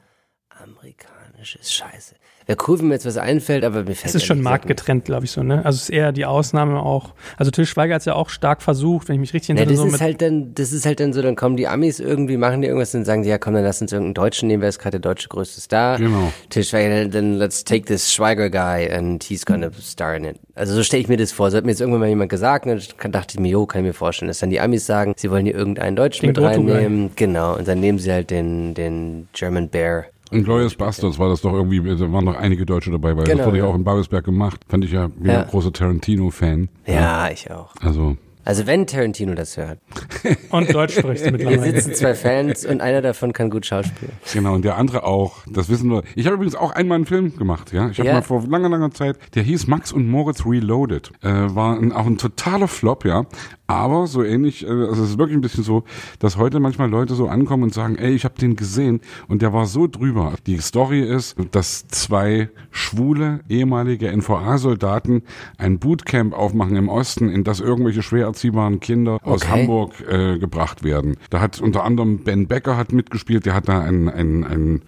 Amerikanisches. 0.49 1.14
Scheiße. 1.43 2.15
Wäre 2.47 2.59
cool, 2.69 2.79
wenn 2.79 2.89
mir 2.89 2.95
jetzt 2.95 3.07
was 3.07 3.17
einfällt, 3.17 3.65
aber 3.65 3.85
mir 3.85 3.95
fällt 3.95 4.05
Es 4.05 4.15
ist 4.15 4.27
schon 4.27 4.43
marktgetrennt, 4.43 5.07
glaube 5.07 5.25
ich, 5.25 5.31
so, 5.31 5.43
ne? 5.43 5.65
Also 5.65 5.77
es 5.77 5.83
ist 5.85 5.91
eher 5.91 6.13
die 6.13 6.27
Ausnahme 6.27 6.83
auch. 6.83 7.15
Also 7.39 7.51
Till 7.51 7.65
Schweiger 7.65 7.95
hat 7.95 8.01
es 8.01 8.05
ja 8.05 8.15
auch 8.15 8.29
stark 8.29 8.61
versucht, 8.61 9.09
wenn 9.09 9.15
ich 9.15 9.21
mich 9.21 9.33
richtig 9.33 9.57
Ja, 9.57 9.63
entsinne, 9.63 9.81
das 9.81 9.91
so 9.91 9.95
ist 9.97 10.03
halt 10.03 10.21
dann, 10.21 10.55
das 10.55 10.73
ist 10.73 10.85
halt 10.85 11.01
dann 11.01 11.15
so, 11.15 11.23
dann 11.23 11.37
kommen 11.37 11.57
die 11.57 11.67
Amis 11.67 12.01
irgendwie, 12.01 12.37
machen 12.37 12.61
die 12.61 12.69
irgendwas, 12.69 12.93
dann 12.93 13.07
sagen 13.07 13.23
die, 13.23 13.31
ja 13.31 13.39
komm, 13.39 13.55
dann 13.55 13.65
lass 13.65 13.81
uns 13.81 13.93
irgendeinen 13.93 14.15
Deutschen 14.15 14.49
nehmen, 14.49 14.61
wer 14.61 14.69
ist 14.69 14.79
gerade 14.79 15.01
der 15.01 15.11
deutsche 15.11 15.29
größte 15.29 15.63
Star. 15.63 15.97
Genau. 15.97 16.33
Till 16.51 16.65
Schweiger, 16.65 17.09
dann 17.09 17.39
let's 17.39 17.65
take 17.65 17.87
this 17.87 18.13
Schweiger 18.13 18.51
guy 18.51 18.91
and 18.91 19.25
he's 19.25 19.47
gonna 19.47 19.71
star 19.81 20.15
in 20.15 20.25
it. 20.25 20.37
Also 20.55 20.75
so 20.75 20.83
stelle 20.83 21.01
ich 21.01 21.09
mir 21.09 21.17
das 21.17 21.33
vor. 21.33 21.51
So 21.51 21.57
hat 21.57 21.65
mir 21.65 21.71
jetzt 21.71 21.81
irgendwann 21.81 22.01
mal 22.01 22.09
jemand 22.11 22.29
gesagt, 22.29 22.67
und 22.67 22.95
dann 23.03 23.13
dachte 23.13 23.35
ich 23.35 23.41
mir, 23.41 23.49
jo, 23.49 23.65
kann 23.65 23.81
ich 23.81 23.87
mir 23.87 23.95
vorstellen, 23.95 24.29
dass 24.29 24.41
dann 24.41 24.51
die 24.51 24.61
Amis 24.61 24.85
sagen, 24.85 25.15
sie 25.17 25.31
wollen 25.31 25.47
hier 25.47 25.55
irgendeinen 25.55 25.97
Deutschen 25.97 26.27
Den 26.27 26.35
mit 26.35 26.43
reinnehmen. 26.43 27.11
Genau, 27.17 27.57
und 27.57 27.67
dann 27.67 27.81
nehmen 27.81 27.99
sie 27.99 28.13
halt 28.13 28.29
den, 28.29 28.75
den 28.75 29.29
German 29.33 29.71
Bear. 29.71 30.05
In 30.31 30.43
Glorious 30.43 30.75
Bastards 30.75 31.19
war 31.19 31.29
das 31.29 31.43
doch 31.43 31.53
irgendwie, 31.53 31.81
da 31.81 32.13
waren 32.13 32.25
noch 32.25 32.37
einige 32.37 32.65
Deutsche 32.65 32.91
dabei, 32.91 33.17
weil 33.17 33.25
Genau, 33.25 33.39
das 33.39 33.47
wurde 33.47 33.59
ja 33.59 33.65
auch 33.65 33.75
in 33.75 33.85
Babelsberg 33.85 34.25
gemacht. 34.25 34.61
Fand 34.69 34.85
ich 34.85 34.93
ja, 34.93 35.09
bin 35.09 35.31
ja. 35.31 35.43
Großer 35.45 35.73
Tarantino-Fan. 35.73 36.69
Ja, 36.87 37.31
ich 37.31 37.51
auch. 37.51 37.75
Also, 37.81 38.17
Also 38.45 38.67
wenn 38.67 38.87
Tarantino 38.87 39.35
das 39.35 39.57
hört. 39.57 39.79
und 40.51 40.73
Deutsch 40.75 40.99
sprichst 40.99 41.25
Hier 41.25 41.33
mittlerweile. 41.33 41.73
sitzen 41.73 41.95
zwei 41.95 42.15
Fans 42.15 42.65
und 42.67 42.81
einer 42.81 43.01
davon 43.03 43.33
kann 43.33 43.51
gut 43.51 43.67
schauspielen. 43.67 44.13
genau, 44.33 44.55
und 44.55 44.65
der 44.65 44.77
andere 44.77 45.05
auch. 45.05 45.39
Das 45.51 45.69
wissen 45.69 45.91
wir. 45.91 46.03
Ich 46.15 46.27
habe 46.27 46.37
übrigens 46.37 46.55
auch 46.55 46.73
einmal 46.73 46.97
einen 46.97 47.07
Film 47.07 47.37
gemacht, 47.37 47.73
ja. 47.73 47.89
Ich 47.89 47.99
habe 47.99 48.09
Ja. 48.09 48.15
mal 48.15 48.23
vor 48.23 48.45
langer, 48.49 48.69
langer 48.69 48.91
Zeit, 48.91 49.17
der 49.35 49.43
hieß 49.43 49.67
Max 49.67 49.93
und 49.93 50.09
Moritz 50.09 50.45
Reloaded. 50.45 51.11
Äh, 51.23 51.29
war 51.55 51.79
ein, 51.79 51.93
auch 51.93 52.07
ein 52.07 52.19
totaler 52.19 52.69
Flop, 52.69 53.05
ja. 53.05 53.25
Aber 53.67 54.07
so 54.07 54.23
ähnlich, 54.23 54.63
äh, 54.65 54.69
also 54.69 55.03
es 55.05 55.11
ist 55.11 55.19
wirklich 55.19 55.39
ein 55.39 55.41
bisschen 55.41 55.65
so, 55.65 55.85
dass 56.19 56.37
heute 56.37 56.61
manchmal 56.61 56.91
Leute 56.91 57.15
so 57.15 57.29
ankommen 57.29 57.63
und 57.63 57.73
sagen, 57.75 57.97
ey, 57.97 58.13
ich 58.15 58.25
habe 58.25 58.35
den 58.39 58.57
gesehen 58.57 59.01
und 59.27 59.41
der 59.41 59.55
war 59.55 59.65
so 59.65 59.87
drüber. 59.87 60.35
Die 60.47 60.59
Story 60.59 61.01
ist, 61.01 61.37
dass 61.53 61.89
zwei 61.89 62.51
schwule 62.71 63.41
ehemalige 63.49 64.09
NVA-Soldaten 64.15 65.23
ein 65.57 65.79
Bootcamp 65.79 66.35
aufmachen 66.35 66.77
im 66.77 66.89
Osten, 66.91 67.31
in 67.31 67.43
das 67.45 67.61
irgendwelche 67.61 68.03
schwer 68.03 68.34
erziehbaren 68.35 68.81
Kinder 68.81 69.19
aus 69.23 69.43
Okay. 69.43 69.61
Hamburg 69.61 69.93
äh, 70.09 70.39
gebracht 70.39 70.83
werden. 70.83 71.17
Da 71.31 71.41
hat 71.41 71.61
unter 71.61 71.85
anderem 71.85 72.19
Ben 72.19 72.49
Becker 72.49 72.77
hat 72.77 72.93
mitgespielt, 72.93 73.47
der 73.47 73.55
hat 73.55 73.69
da 73.69 73.81
ein, 73.81 74.09
ein, 74.09 74.45
ein 74.45 74.83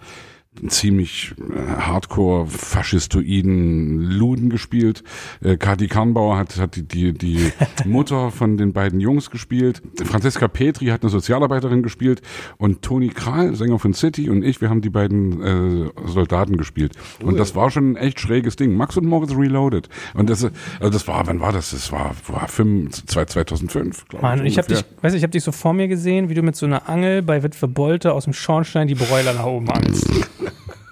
ziemlich 0.68 1.34
äh, 1.38 1.80
hardcore 1.80 2.46
faschistoiden 2.46 4.00
Luden 4.02 4.50
gespielt. 4.50 5.02
Äh, 5.42 5.56
Kati 5.56 5.86
Karnbauer 5.88 6.38
hat, 6.38 6.56
hat 6.58 6.76
die, 6.76 6.82
die, 6.82 7.12
die 7.12 7.52
Mutter 7.84 8.30
von 8.30 8.56
den 8.56 8.72
beiden 8.72 9.00
Jungs 9.00 9.30
gespielt. 9.30 9.82
Franziska 10.04 10.48
Petri 10.48 10.86
hat 10.86 11.02
eine 11.02 11.10
Sozialarbeiterin 11.10 11.82
gespielt 11.82 12.22
und 12.56 12.82
Toni 12.82 13.08
Kral, 13.08 13.54
Sänger 13.54 13.78
von 13.78 13.92
City 13.94 14.30
und 14.30 14.42
ich, 14.42 14.60
wir 14.60 14.70
haben 14.70 14.80
die 14.80 14.90
beiden 14.90 15.42
äh, 15.42 15.90
Soldaten 16.06 16.56
gespielt. 16.56 16.92
Und 17.22 17.38
das 17.38 17.54
war 17.54 17.70
schon 17.70 17.92
ein 17.92 17.96
echt 17.96 18.20
schräges 18.20 18.56
Ding. 18.56 18.74
Max 18.76 18.96
und 18.96 19.06
Moritz 19.06 19.32
Reloaded. 19.36 19.88
Und 20.14 20.30
das, 20.30 20.44
also 20.44 20.90
das 20.90 21.06
war, 21.06 21.26
wann 21.26 21.40
war 21.40 21.52
das? 21.52 21.70
Das 21.70 21.92
war, 21.92 22.12
war 22.28 22.48
fünf, 22.48 23.04
zwei- 23.06 23.26
2005, 23.26 24.08
glaube 24.08 24.26
und 24.26 24.46
ich 24.46 24.56
habe 24.58 24.68
dich, 24.68 24.84
weiß 25.02 25.12
ich, 25.12 25.18
ich 25.18 25.22
habe 25.22 25.32
dich 25.32 25.42
so 25.44 25.52
vor 25.52 25.72
mir 25.72 25.88
gesehen, 25.88 26.28
wie 26.28 26.34
du 26.34 26.42
mit 26.42 26.56
so 26.56 26.66
einer 26.66 26.88
Angel 26.88 27.22
bei 27.22 27.42
Witwe 27.42 27.68
Bolte 27.68 28.12
aus 28.12 28.24
dem 28.24 28.32
Schornstein 28.32 28.86
die 28.88 28.94
Bräuler 28.94 29.34
nach 29.34 29.46
oben 29.46 29.68
angelst. 29.70 30.08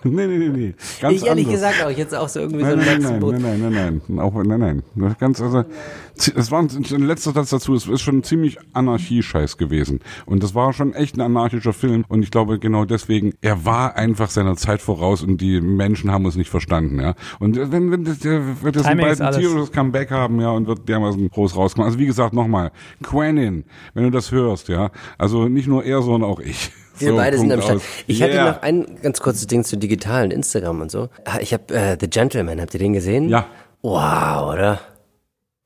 Nee, 0.11 0.27
nee, 0.27 0.37
nee, 0.39 0.49
nee. 0.49 0.75
Ganz 1.01 1.15
ich 1.17 1.27
ehrlich 1.27 1.47
anders. 1.47 1.61
gesagt 1.61 1.85
auch, 1.85 1.91
jetzt 1.91 2.15
auch 2.15 2.29
so 2.29 2.41
irgendwie 2.41 2.63
Nein, 2.63 2.79
so 2.81 2.91
ein 2.91 3.01
nein, 3.01 3.03
nein, 3.03 3.21
Boot. 3.21 3.39
nein, 3.41 3.61
nein, 3.61 3.73
nein, 3.73 4.03
nein, 4.07 4.19
auch, 4.21 4.35
nein, 4.35 4.83
nein. 4.95 5.17
Ganz, 5.19 5.41
also, 5.41 5.65
es 6.17 6.51
war 6.51 6.61
ein, 6.61 6.69
letzter 7.07 7.33
Satz 7.33 7.51
dazu, 7.51 7.75
es 7.75 7.87
ist 7.87 8.01
schon 8.03 8.23
ziemlich 8.23 8.59
Anarchie-Scheiß 8.73 9.57
gewesen. 9.57 10.01
Und 10.27 10.43
das 10.43 10.55
war 10.55 10.73
schon 10.73 10.95
echt 10.95 11.17
ein 11.17 11.21
anarchischer 11.21 11.73
Film. 11.73 12.05
Und 12.09 12.23
ich 12.23 12.31
glaube 12.31 12.59
genau 12.59 12.85
deswegen, 12.85 13.35
er 13.41 13.65
war 13.65 13.97
einfach 13.97 14.31
seiner 14.31 14.57
Zeit 14.57 14.81
voraus 14.81 15.23
und 15.23 15.41
die 15.41 15.61
Menschen 15.61 16.11
haben 16.13 16.27
es 16.27 16.37
nicht 16.37 16.51
verstanden, 16.51 17.01
ja. 17.01 17.15
Und 17.41 17.57
wenn, 17.73 17.91
wenn 17.91 18.05
das, 18.05 18.21
der 18.21 18.63
wird 18.63 18.77
jetzt 18.77 18.87
ein 18.87 18.99
Timing 18.99 19.21
alles. 19.21 19.37
tierisches 19.37 19.73
Comeback 19.73 20.11
haben, 20.11 20.41
ja, 20.41 20.51
und 20.51 20.67
wird 20.67 20.89
dermaßen 20.89 21.29
groß 21.31 21.57
rauskommen. 21.57 21.87
Also 21.87 21.99
wie 21.99 22.07
gesagt, 22.07 22.33
nochmal, 22.35 22.71
Quenin, 23.03 23.65
wenn 23.95 24.05
du 24.05 24.11
das 24.11 24.31
hörst, 24.31 24.69
ja. 24.69 24.91
Also 25.19 25.49
nicht 25.49 25.67
nur 25.69 25.85
er, 25.85 26.03
sondern 26.03 26.31
auch 26.31 26.41
ich. 26.41 26.71
Wir 26.99 27.09
So, 27.11 27.17
beide 27.17 27.37
sind 27.39 27.51
am 27.51 27.61
Start. 27.61 27.77
aus. 27.79 27.83
Ich 28.07 28.21
Yeah. 28.21 28.29
hatte 28.45 28.51
noch 28.57 28.63
ein 28.63 28.87
ganz 29.03 29.21
kurzes 29.21 29.49
Ding 29.49 29.65
zu 29.65 29.77
digitalen 29.77 30.31
Instagram 30.31 30.81
und 30.81 30.93
so. 30.93 31.09
Ah, 31.25 31.39
Ich 31.41 31.53
habe 31.53 31.75
äh, 31.75 31.97
The 32.01 32.09
Gentleman, 32.09 32.61
habt 32.61 32.73
ihr 32.73 32.79
den 32.79 32.93
gesehen? 32.93 33.29
Ja. 33.29 33.47
Wow, 33.83 34.53
oder? 34.55 34.81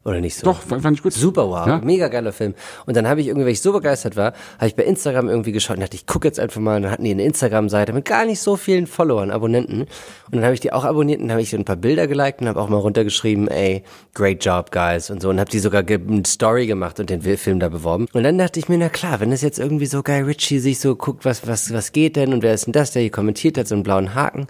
Oder 0.04 0.20
nicht 0.20 0.36
so? 0.36 0.44
Doch, 0.44 0.62
fand 0.62 0.96
ich 0.96 1.02
gut. 1.02 1.12
Super 1.12 1.48
wow, 1.48 1.66
Ja? 1.66 1.80
mega 1.82 2.06
geiler 2.08 2.32
Film. 2.32 2.54
Und 2.86 2.96
dann 2.96 3.08
habe 3.08 3.20
ich 3.20 3.26
irgendwie, 3.26 3.44
weil 3.44 3.52
ich 3.52 3.60
so 3.60 3.72
begeistert 3.72 4.14
war, 4.16 4.32
habe 4.56 4.68
ich 4.68 4.76
bei 4.76 4.84
Instagram 4.84 5.28
irgendwie 5.28 5.50
geschaut 5.50 5.76
und 5.76 5.82
dachte, 5.82 5.96
ich 5.96 6.06
gucke 6.06 6.26
jetzt 6.26 6.38
einfach 6.38 6.60
mal. 6.60 6.76
Und 6.76 6.82
dann 6.84 6.92
hatten 6.92 7.02
die 7.04 7.10
eine 7.10 7.24
Instagram-Seite 7.24 7.92
mit 7.92 8.04
gar 8.04 8.24
nicht 8.24 8.40
so 8.40 8.56
vielen 8.56 8.86
Followern, 8.86 9.32
Abonnenten. 9.32 9.80
Und 9.82 9.88
dann 10.30 10.44
habe 10.44 10.54
ich 10.54 10.60
die 10.60 10.72
auch 10.72 10.84
abonniert 10.84 11.20
und 11.20 11.26
dann 11.26 11.32
habe 11.32 11.42
ich 11.42 11.52
ein 11.52 11.64
paar 11.64 11.76
Bilder 11.76 12.06
geliked 12.06 12.40
und 12.40 12.48
habe 12.48 12.60
auch 12.60 12.68
mal 12.68 12.76
runtergeschrieben, 12.78 13.48
ey, 13.48 13.82
great 14.14 14.42
job, 14.44 14.70
guys 14.70 15.10
und 15.10 15.20
so. 15.20 15.30
Und 15.30 15.40
habe 15.40 15.50
die 15.50 15.58
sogar 15.58 15.82
eine 15.86 16.22
Story 16.26 16.66
gemacht 16.66 17.00
und 17.00 17.10
den 17.10 17.20
Film 17.20 17.58
da 17.58 17.68
beworben. 17.68 18.06
Und 18.12 18.22
dann 18.22 18.38
dachte 18.38 18.60
ich 18.60 18.68
mir, 18.68 18.78
na 18.78 18.88
klar, 18.88 19.18
wenn 19.18 19.32
es 19.32 19.42
jetzt 19.42 19.58
irgendwie 19.58 19.86
so 19.86 20.04
Guy 20.04 20.20
Ritchie 20.20 20.60
sich 20.60 20.78
so 20.78 20.94
guckt, 20.94 21.24
was, 21.24 21.46
was, 21.48 21.72
was 21.72 21.90
geht 21.92 22.14
denn 22.14 22.32
und 22.32 22.42
wer 22.42 22.54
ist 22.54 22.66
denn 22.66 22.72
das, 22.72 22.92
der 22.92 23.02
hier 23.02 23.10
kommentiert 23.10 23.58
hat, 23.58 23.66
so 23.66 23.74
einen 23.74 23.82
blauen 23.82 24.14
Haken. 24.14 24.46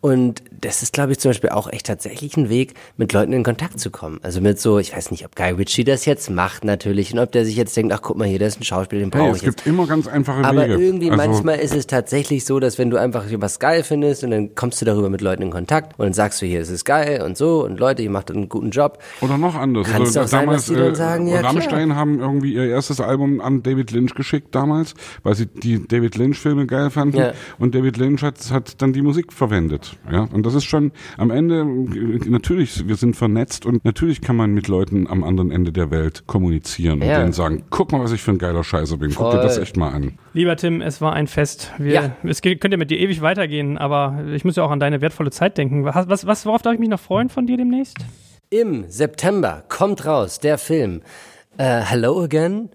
Und 0.00 0.42
das 0.60 0.82
ist, 0.82 0.92
glaube 0.92 1.12
ich, 1.12 1.18
zum 1.18 1.30
Beispiel 1.30 1.50
auch 1.50 1.70
echt 1.72 1.86
tatsächlich 1.86 2.36
ein 2.36 2.48
Weg, 2.48 2.74
mit 2.96 3.12
Leuten 3.12 3.32
in 3.32 3.42
Kontakt 3.42 3.80
zu 3.80 3.90
kommen. 3.90 4.18
Also 4.22 4.40
mit 4.40 4.60
so, 4.60 4.78
ich 4.78 4.94
weiß 4.94 5.10
nicht, 5.10 5.24
ob 5.24 5.36
Guy 5.36 5.50
Ritchie 5.50 5.84
das 5.84 6.04
jetzt 6.04 6.30
macht 6.30 6.64
natürlich 6.64 7.12
und 7.12 7.18
ob 7.18 7.32
der 7.32 7.44
sich 7.44 7.56
jetzt 7.56 7.76
denkt, 7.76 7.92
ach 7.92 8.00
guck 8.02 8.16
mal 8.16 8.26
hier, 8.26 8.38
der 8.38 8.48
ist 8.48 8.60
ein 8.60 8.64
Schauspieler, 8.64 9.02
den 9.02 9.12
Hey, 9.12 9.20
brauche 9.20 9.30
es 9.32 9.36
ich 9.38 9.42
jetzt. 9.44 9.56
gibt 9.56 9.66
immer 9.66 9.86
ganz 9.86 10.06
einfache 10.06 10.44
Aber 10.44 10.64
Wege. 10.64 10.74
irgendwie 10.74 11.10
also, 11.10 11.16
manchmal 11.22 11.58
ist 11.58 11.74
es 11.74 11.86
tatsächlich 11.86 12.44
so, 12.44 12.60
dass 12.60 12.78
wenn 12.78 12.90
du 12.90 12.96
einfach 12.96 13.24
was 13.30 13.58
geil 13.58 13.82
findest 13.82 14.24
und 14.24 14.30
dann 14.30 14.54
kommst 14.54 14.80
du 14.80 14.84
darüber 14.84 15.10
mit 15.10 15.20
Leuten 15.20 15.42
in 15.42 15.50
Kontakt 15.50 15.98
und 15.98 16.04
dann 16.04 16.12
sagst 16.12 16.42
du 16.42 16.46
hier, 16.46 16.60
es 16.60 16.70
ist 16.70 16.84
geil 16.84 17.22
und 17.22 17.36
so 17.36 17.64
und 17.64 17.78
Leute, 17.78 18.02
ihr 18.02 18.10
macht 18.10 18.30
einen 18.30 18.48
guten 18.48 18.70
Job. 18.70 18.98
Oder 19.20 19.38
noch 19.38 19.54
anders. 19.54 19.86
Kann's 19.88 20.16
also, 20.16 20.28
sein, 20.28 20.46
damals, 20.46 20.66
dass 20.66 20.74
die 20.74 20.82
dann 20.82 20.94
sagen, 20.94 21.28
ja. 21.28 21.40
Rammstein 21.40 21.94
haben 21.94 22.20
irgendwie 22.20 22.54
ihr 22.54 22.68
erstes 22.68 23.00
Album 23.00 23.40
an 23.40 23.62
David 23.62 23.90
Lynch 23.90 24.14
geschickt 24.14 24.54
damals, 24.54 24.94
weil 25.22 25.34
sie 25.34 25.46
die 25.46 25.86
David 25.86 26.16
Lynch-Filme 26.16 26.66
geil 26.66 26.90
fanden. 26.90 27.18
Ja. 27.18 27.32
Und 27.58 27.74
David 27.74 27.96
Lynch 27.96 28.22
hat, 28.22 28.50
hat 28.50 28.80
dann 28.82 28.92
die 28.92 29.02
Musik 29.02 29.32
verwendet. 29.32 29.96
Ja, 30.10 30.28
und 30.32 30.44
das 30.48 30.54
ist 30.56 30.64
schon 30.64 30.92
am 31.16 31.30
Ende, 31.30 31.64
natürlich, 32.28 32.88
wir 32.88 32.96
sind 32.96 33.14
vernetzt 33.16 33.66
und 33.66 33.84
natürlich 33.84 34.20
kann 34.20 34.36
man 34.36 34.52
mit 34.52 34.68
Leuten 34.68 35.06
am 35.06 35.22
anderen 35.24 35.50
Ende 35.50 35.72
der 35.72 35.90
Welt 35.90 36.24
kommunizieren 36.26 37.00
und 37.02 37.08
Ja. 37.08 37.20
denen 37.20 37.32
sagen, 37.32 37.64
guck 37.70 37.92
mal, 37.92 38.00
was 38.02 38.12
ich 38.12 38.22
für 38.22 38.32
ein 38.32 38.38
geiler 38.38 38.64
Scheiße 38.64 38.96
bin. 38.96 39.10
Guck 39.14 39.30
dir 39.30 39.38
Voll. 39.38 39.42
das 39.46 39.58
echt 39.58 39.76
mal 39.76 39.90
an. 39.90 40.18
Lieber 40.32 40.56
Tim, 40.56 40.80
es 40.80 41.00
war 41.00 41.12
ein 41.12 41.26
Fest. 41.26 41.72
Wir, 41.78 41.92
Ja. 41.92 42.16
Es 42.24 42.42
geht, 42.42 42.60
könnte 42.60 42.76
mit 42.76 42.90
dir 42.90 42.98
ewig 42.98 43.20
weitergehen, 43.22 43.78
aber 43.78 44.24
ich 44.34 44.44
muss 44.44 44.56
ja 44.56 44.64
auch 44.64 44.70
an 44.70 44.80
deine 44.80 45.00
wertvolle 45.00 45.30
Zeit 45.30 45.56
denken. 45.58 45.84
Was, 45.84 46.08
was, 46.08 46.26
was, 46.26 46.46
worauf 46.46 46.62
darf 46.62 46.74
ich 46.74 46.80
mich 46.80 46.88
noch 46.88 47.00
freuen 47.00 47.28
von 47.28 47.46
dir 47.46 47.56
demnächst? 47.56 47.98
Im 48.50 48.84
September 48.88 49.64
kommt 49.68 50.06
raus 50.06 50.40
der 50.40 50.58
Film 50.58 51.02
äh, 51.58 51.80
Hello 51.82 52.22
Again, 52.22 52.70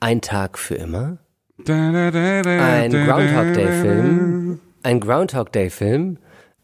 ein 0.00 0.20
Tag 0.20 0.58
für 0.58 0.74
immer. 0.74 1.18
Ein 1.66 2.90
Groundhog 2.90 3.54
Day 3.54 3.72
Film. 3.80 4.60
Ein 4.82 5.00
Groundhog 5.00 5.52
Day 5.52 5.70
Film. 5.70 6.18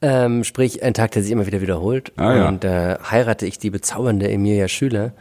Ähm, 0.07 0.45
sprich, 0.45 0.83
ein 0.83 0.93
Tag, 0.93 1.13
der 1.13 1.23
sich 1.23 1.33
immer 1.33 1.47
wieder 1.47 1.63
wiederholt. 1.63 2.13
Ah, 2.17 2.37
ja. 2.37 2.49
Und 2.49 2.63
äh, 2.63 2.97
heirate 3.11 3.47
ich 3.47 3.59
die 3.59 3.71
bezaubernde 3.71 4.31
Emilia 4.31 4.69
Schüler. 4.69 5.13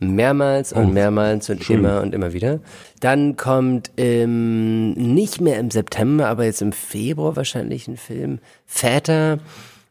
Mehrmals 0.00 0.72
und 0.72 0.86
Oh, 0.86 0.88
mehrmals 0.88 1.48
und 1.48 1.62
schön. 1.62 1.78
immer 1.78 2.00
und 2.02 2.12
immer 2.12 2.32
wieder. 2.32 2.58
Dann 2.98 3.36
kommt 3.36 3.92
im, 3.94 4.94
nicht 4.94 5.40
mehr 5.40 5.60
im 5.60 5.70
September, 5.70 6.26
aber 6.26 6.44
jetzt 6.44 6.60
im 6.60 6.72
Februar 6.72 7.36
wahrscheinlich 7.36 7.86
ein 7.86 7.96
Film. 7.96 8.40
Väter 8.66 9.38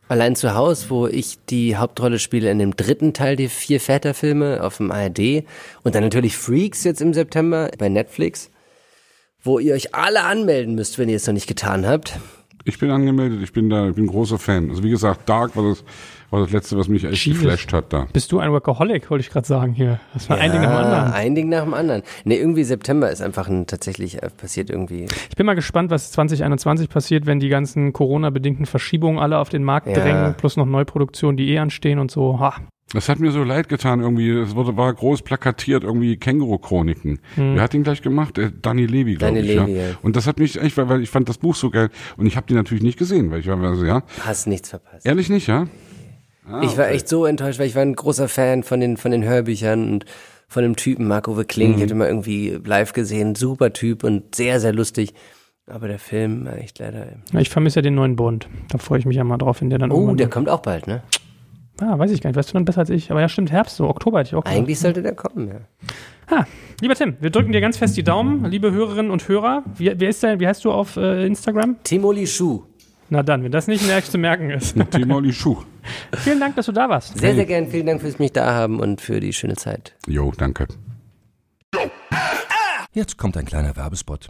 allein 0.10 0.36
zu 0.36 0.54
Haus, 0.54 0.90
wo 0.90 1.08
ich 1.08 1.38
die 1.50 1.78
Hauptrolle 1.78 2.20
spiele 2.20 2.52
in 2.52 2.60
dem 2.60 2.76
dritten 2.76 3.14
Teil 3.14 3.38
der 3.38 3.50
vier 3.50 3.80
Väterfilme 3.80 4.62
auf 4.62 4.78
dem 4.78 4.92
ARD. 4.92 5.46
Und 5.84 5.96
dann 5.96 6.04
natürlich 6.04 6.36
Freaks 6.36 6.84
jetzt 6.84 7.00
im 7.00 7.14
September 7.14 7.72
bei 7.78 7.88
Netflix 7.88 8.50
wo 9.44 9.58
ihr 9.58 9.74
euch 9.74 9.96
alle 9.96 10.24
anmelden 10.24 10.76
müsst, 10.76 11.00
wenn 11.00 11.10
ihr 11.10 11.16
es 11.16 11.26
noch 11.26 11.34
nicht 11.34 11.48
getan 11.48 11.88
habt. 11.88 12.20
Ich 12.64 12.78
bin 12.78 12.92
angemeldet, 12.92 13.42
ich 13.42 13.54
bin 13.54 13.70
da, 13.70 13.90
ich 13.90 13.96
bin 13.96 14.08
großer 14.08 14.38
Fan. 14.38 14.70
Also 14.70 14.84
wie 14.84 14.90
gesagt, 14.90 15.28
Dark 15.28 15.56
war 15.56 15.70
das, 15.70 15.84
war 16.32 16.40
das 16.40 16.52
letzte, 16.52 16.78
was 16.78 16.88
mich 16.88 17.04
echt 17.04 17.26
Jesus. 17.26 17.42
geflasht 17.44 17.72
hat 17.74 17.94
da. 17.94 18.08
Bist 18.12 18.32
du 18.32 18.40
ein 18.40 18.52
Workaholic, 18.52 19.10
wollte 19.12 19.22
ich 19.24 19.30
gerade 19.30 19.46
sagen 19.46 19.74
hier. 19.74 20.00
Das 20.14 20.30
war 20.30 20.38
ein 20.38 20.52
Ding 20.52 20.62
nach 20.62 20.70
dem 20.70 20.78
anderen. 20.78 21.14
Ein 21.14 21.36
Ding 21.36 21.50
nach 21.50 21.64
dem 21.64 21.74
anderen. 21.74 22.02
Nee, 22.24 22.38
irgendwie 22.38 22.64
September 22.64 23.12
ist 23.12 23.22
einfach 23.22 23.48
ein, 23.48 23.68
tatsächlich 23.68 24.24
äh, 24.24 24.30
passiert 24.30 24.70
irgendwie. 24.70 25.06
Ich 25.30 25.36
bin 25.36 25.46
mal 25.46 25.54
gespannt, 25.56 25.92
was 25.92 26.12
2021 26.14 26.90
passiert, 26.90 27.26
wenn 27.26 27.40
die 27.40 27.50
ganzen 27.50 27.94
Corona-bedingten 27.94 28.66
Verschiebungen 28.66 29.20
alle 29.20 29.38
auf 29.38 29.50
den 29.50 29.64
Markt 29.64 29.88
Ja. 29.88 29.94
drängen, 29.94 30.34
plus 30.36 30.58
noch 30.58 30.66
Neuproduktionen, 30.66 31.38
die 31.38 31.50
eh 31.52 31.60
anstehen 31.60 32.00
und 32.00 32.10
so. 32.10 32.40
Ha. 32.40 32.56
Das 32.94 33.08
hat 33.08 33.20
mir 33.20 33.32
so 33.32 33.44
leid 33.44 33.70
getan 33.70 34.02
irgendwie. 34.02 34.30
Es 34.32 34.54
wurde, 34.54 34.76
war 34.76 34.94
groß 34.94 35.22
plakatiert 35.22 35.84
irgendwie 35.84 36.18
Känguru-Chroniken. 36.18 37.20
Wer 37.38 37.62
hat 37.62 37.72
den 37.74 37.84
gleich 37.84 38.02
gemacht? 38.02 38.38
Äh, 38.38 38.52
Danny 38.62 38.86
Levy, 38.86 39.16
glaube 39.16 39.36
Danny 39.36 39.48
ich. 39.48 39.56
Levy, 39.56 39.76
ja. 39.78 39.82
ja. 39.90 39.96
Und 40.02 40.16
das 40.18 40.28
hat 40.28 40.40
mich 40.40 40.62
echt, 40.62 40.76
weil, 40.78 40.90
weil 40.90 41.02
ich 41.02 41.10
fand 41.10 41.30
das 41.30 41.38
Buch 41.38 41.56
so 41.56 41.70
geil 41.70 41.90
und 42.18 42.26
ich 42.26 42.36
habe 42.36 42.48
die 42.48 42.54
natürlich 42.54 42.84
nicht 42.84 43.00
gesehen, 43.00 43.32
weil 43.32 43.40
ich 43.40 43.48
war 43.48 43.76
so, 43.76 43.86
ja, 43.86 44.04
Hast 44.26 44.48
nichts 44.48 44.70
verpasst. 44.70 45.06
ehrlich 45.06 45.30
nicht, 45.30 45.48
ja. 45.48 45.68
Ah, 46.48 46.62
ich 46.64 46.78
war 46.78 46.86
okay. 46.86 46.96
echt 46.96 47.08
so 47.08 47.26
enttäuscht, 47.26 47.60
weil 47.60 47.68
ich 47.68 47.76
war 47.76 47.82
ein 47.84 47.96
großer 47.96 48.28
Fan 48.28 48.64
von 48.64 48.80
den, 48.80 48.98
von 48.98 49.12
den 49.12 49.24
Hörbüchern 49.24 49.92
und 49.92 50.06
von 50.48 50.64
dem 50.64 50.76
Typen 50.76 51.08
Marco 51.08 51.34
Kling. 51.48 51.72
Mhm. 51.72 51.76
Ich 51.78 51.84
hatte 51.84 51.96
mal 51.96 52.08
irgendwie 52.08 52.60
live 52.66 52.94
gesehen. 52.94 53.36
Super 53.36 53.74
Typ 53.74 54.04
und 54.04 54.36
sehr, 54.36 54.60
sehr 54.60 54.74
lustig. 54.74 55.14
Aber 55.68 55.88
der 55.88 56.00
Film 56.00 56.46
war 56.46 56.58
echt 56.58 56.80
leider. 56.80 57.06
Ja, 57.32 57.40
Ich 57.40 57.50
vermisse 57.50 57.78
ja 57.78 57.82
den 57.84 57.96
neuen 57.96 58.16
Bond. 58.16 58.50
Da 58.70 58.78
freue 58.78 59.00
ich 59.00 59.06
mich 59.06 59.16
ja 59.16 59.24
mal 59.24 59.38
drauf, 59.38 59.62
wenn 59.62 59.70
der 59.70 59.80
dann 59.80 59.92
Oh, 59.92 60.14
der 60.16 60.30
kommt 60.30 60.50
auch 60.50 60.62
bald, 60.62 60.88
ne? 60.88 61.04
ah, 61.80 61.98
weiß 61.98 62.12
ich 62.12 62.22
gar 62.22 62.30
nicht. 62.30 62.38
Weißt 62.38 62.50
du 62.50 62.54
dann 62.54 62.66
besser 62.66 62.80
als 62.80 62.90
ich? 62.90 63.12
Aber 63.12 63.22
ja, 63.22 63.30
stimmt, 63.30 63.52
Herbst, 63.52 63.78
so 63.78 63.88
Oktober 63.88 64.20
hätte 64.20 64.30
ich 64.30 64.36
auch 64.36 64.44
gesagt. 64.44 64.58
Eigentlich 64.58 64.80
sollte 64.80 65.02
der 65.02 65.16
kommen, 65.16 65.48
ja. 65.48 65.62
Ha, 66.30 66.46
lieber 66.82 66.96
Tim, 66.96 67.16
wir 67.20 67.30
drücken 67.30 67.52
dir 67.52 67.62
ganz 67.62 67.78
fest 67.78 67.96
die 67.98 68.04
Daumen, 68.04 68.46
liebe 68.46 68.72
Hörerinnen 68.72 69.12
und 69.12 69.28
Hörer. 69.28 69.64
Wie, 69.78 69.92
wer 69.96 70.10
ist 70.10 70.24
dein, 70.24 70.40
wie 70.40 70.48
heißt 70.48 70.64
du 70.66 70.72
auf 70.72 70.98
äh, 70.98 71.26
Instagram? 71.26 71.78
Timoli 71.84 72.28
Schuh. 72.28 72.64
Na 73.14 73.24
dann, 73.24 73.44
wenn 73.44 73.52
das 73.52 73.68
nicht 73.68 73.86
näher 73.86 74.02
zu 74.02 74.18
merken 74.18 74.52
ist. 74.52 74.74
Timoli 74.90 75.34
Schuh. 75.34 75.58
Vielen 76.24 76.40
Dank, 76.40 76.56
dass 76.56 76.68
du 76.68 76.72
da 76.72 76.88
warst. 76.88 77.18
Sehr, 77.18 77.36
sehr 77.36 77.46
gern. 77.46 77.68
Vielen 77.68 77.86
Dank 77.86 78.00
fürs 78.00 78.20
mich 78.20 78.32
da 78.32 78.54
haben 78.54 78.80
und 78.80 79.02
für 79.02 79.20
die 79.20 79.34
schöne 79.34 79.58
Zeit. 79.58 79.98
Jo, 80.08 80.32
danke. 80.38 80.66
Jetzt 82.94 83.18
kommt 83.18 83.36
ein 83.36 83.44
kleiner 83.46 83.76
Werbespot. 83.76 84.30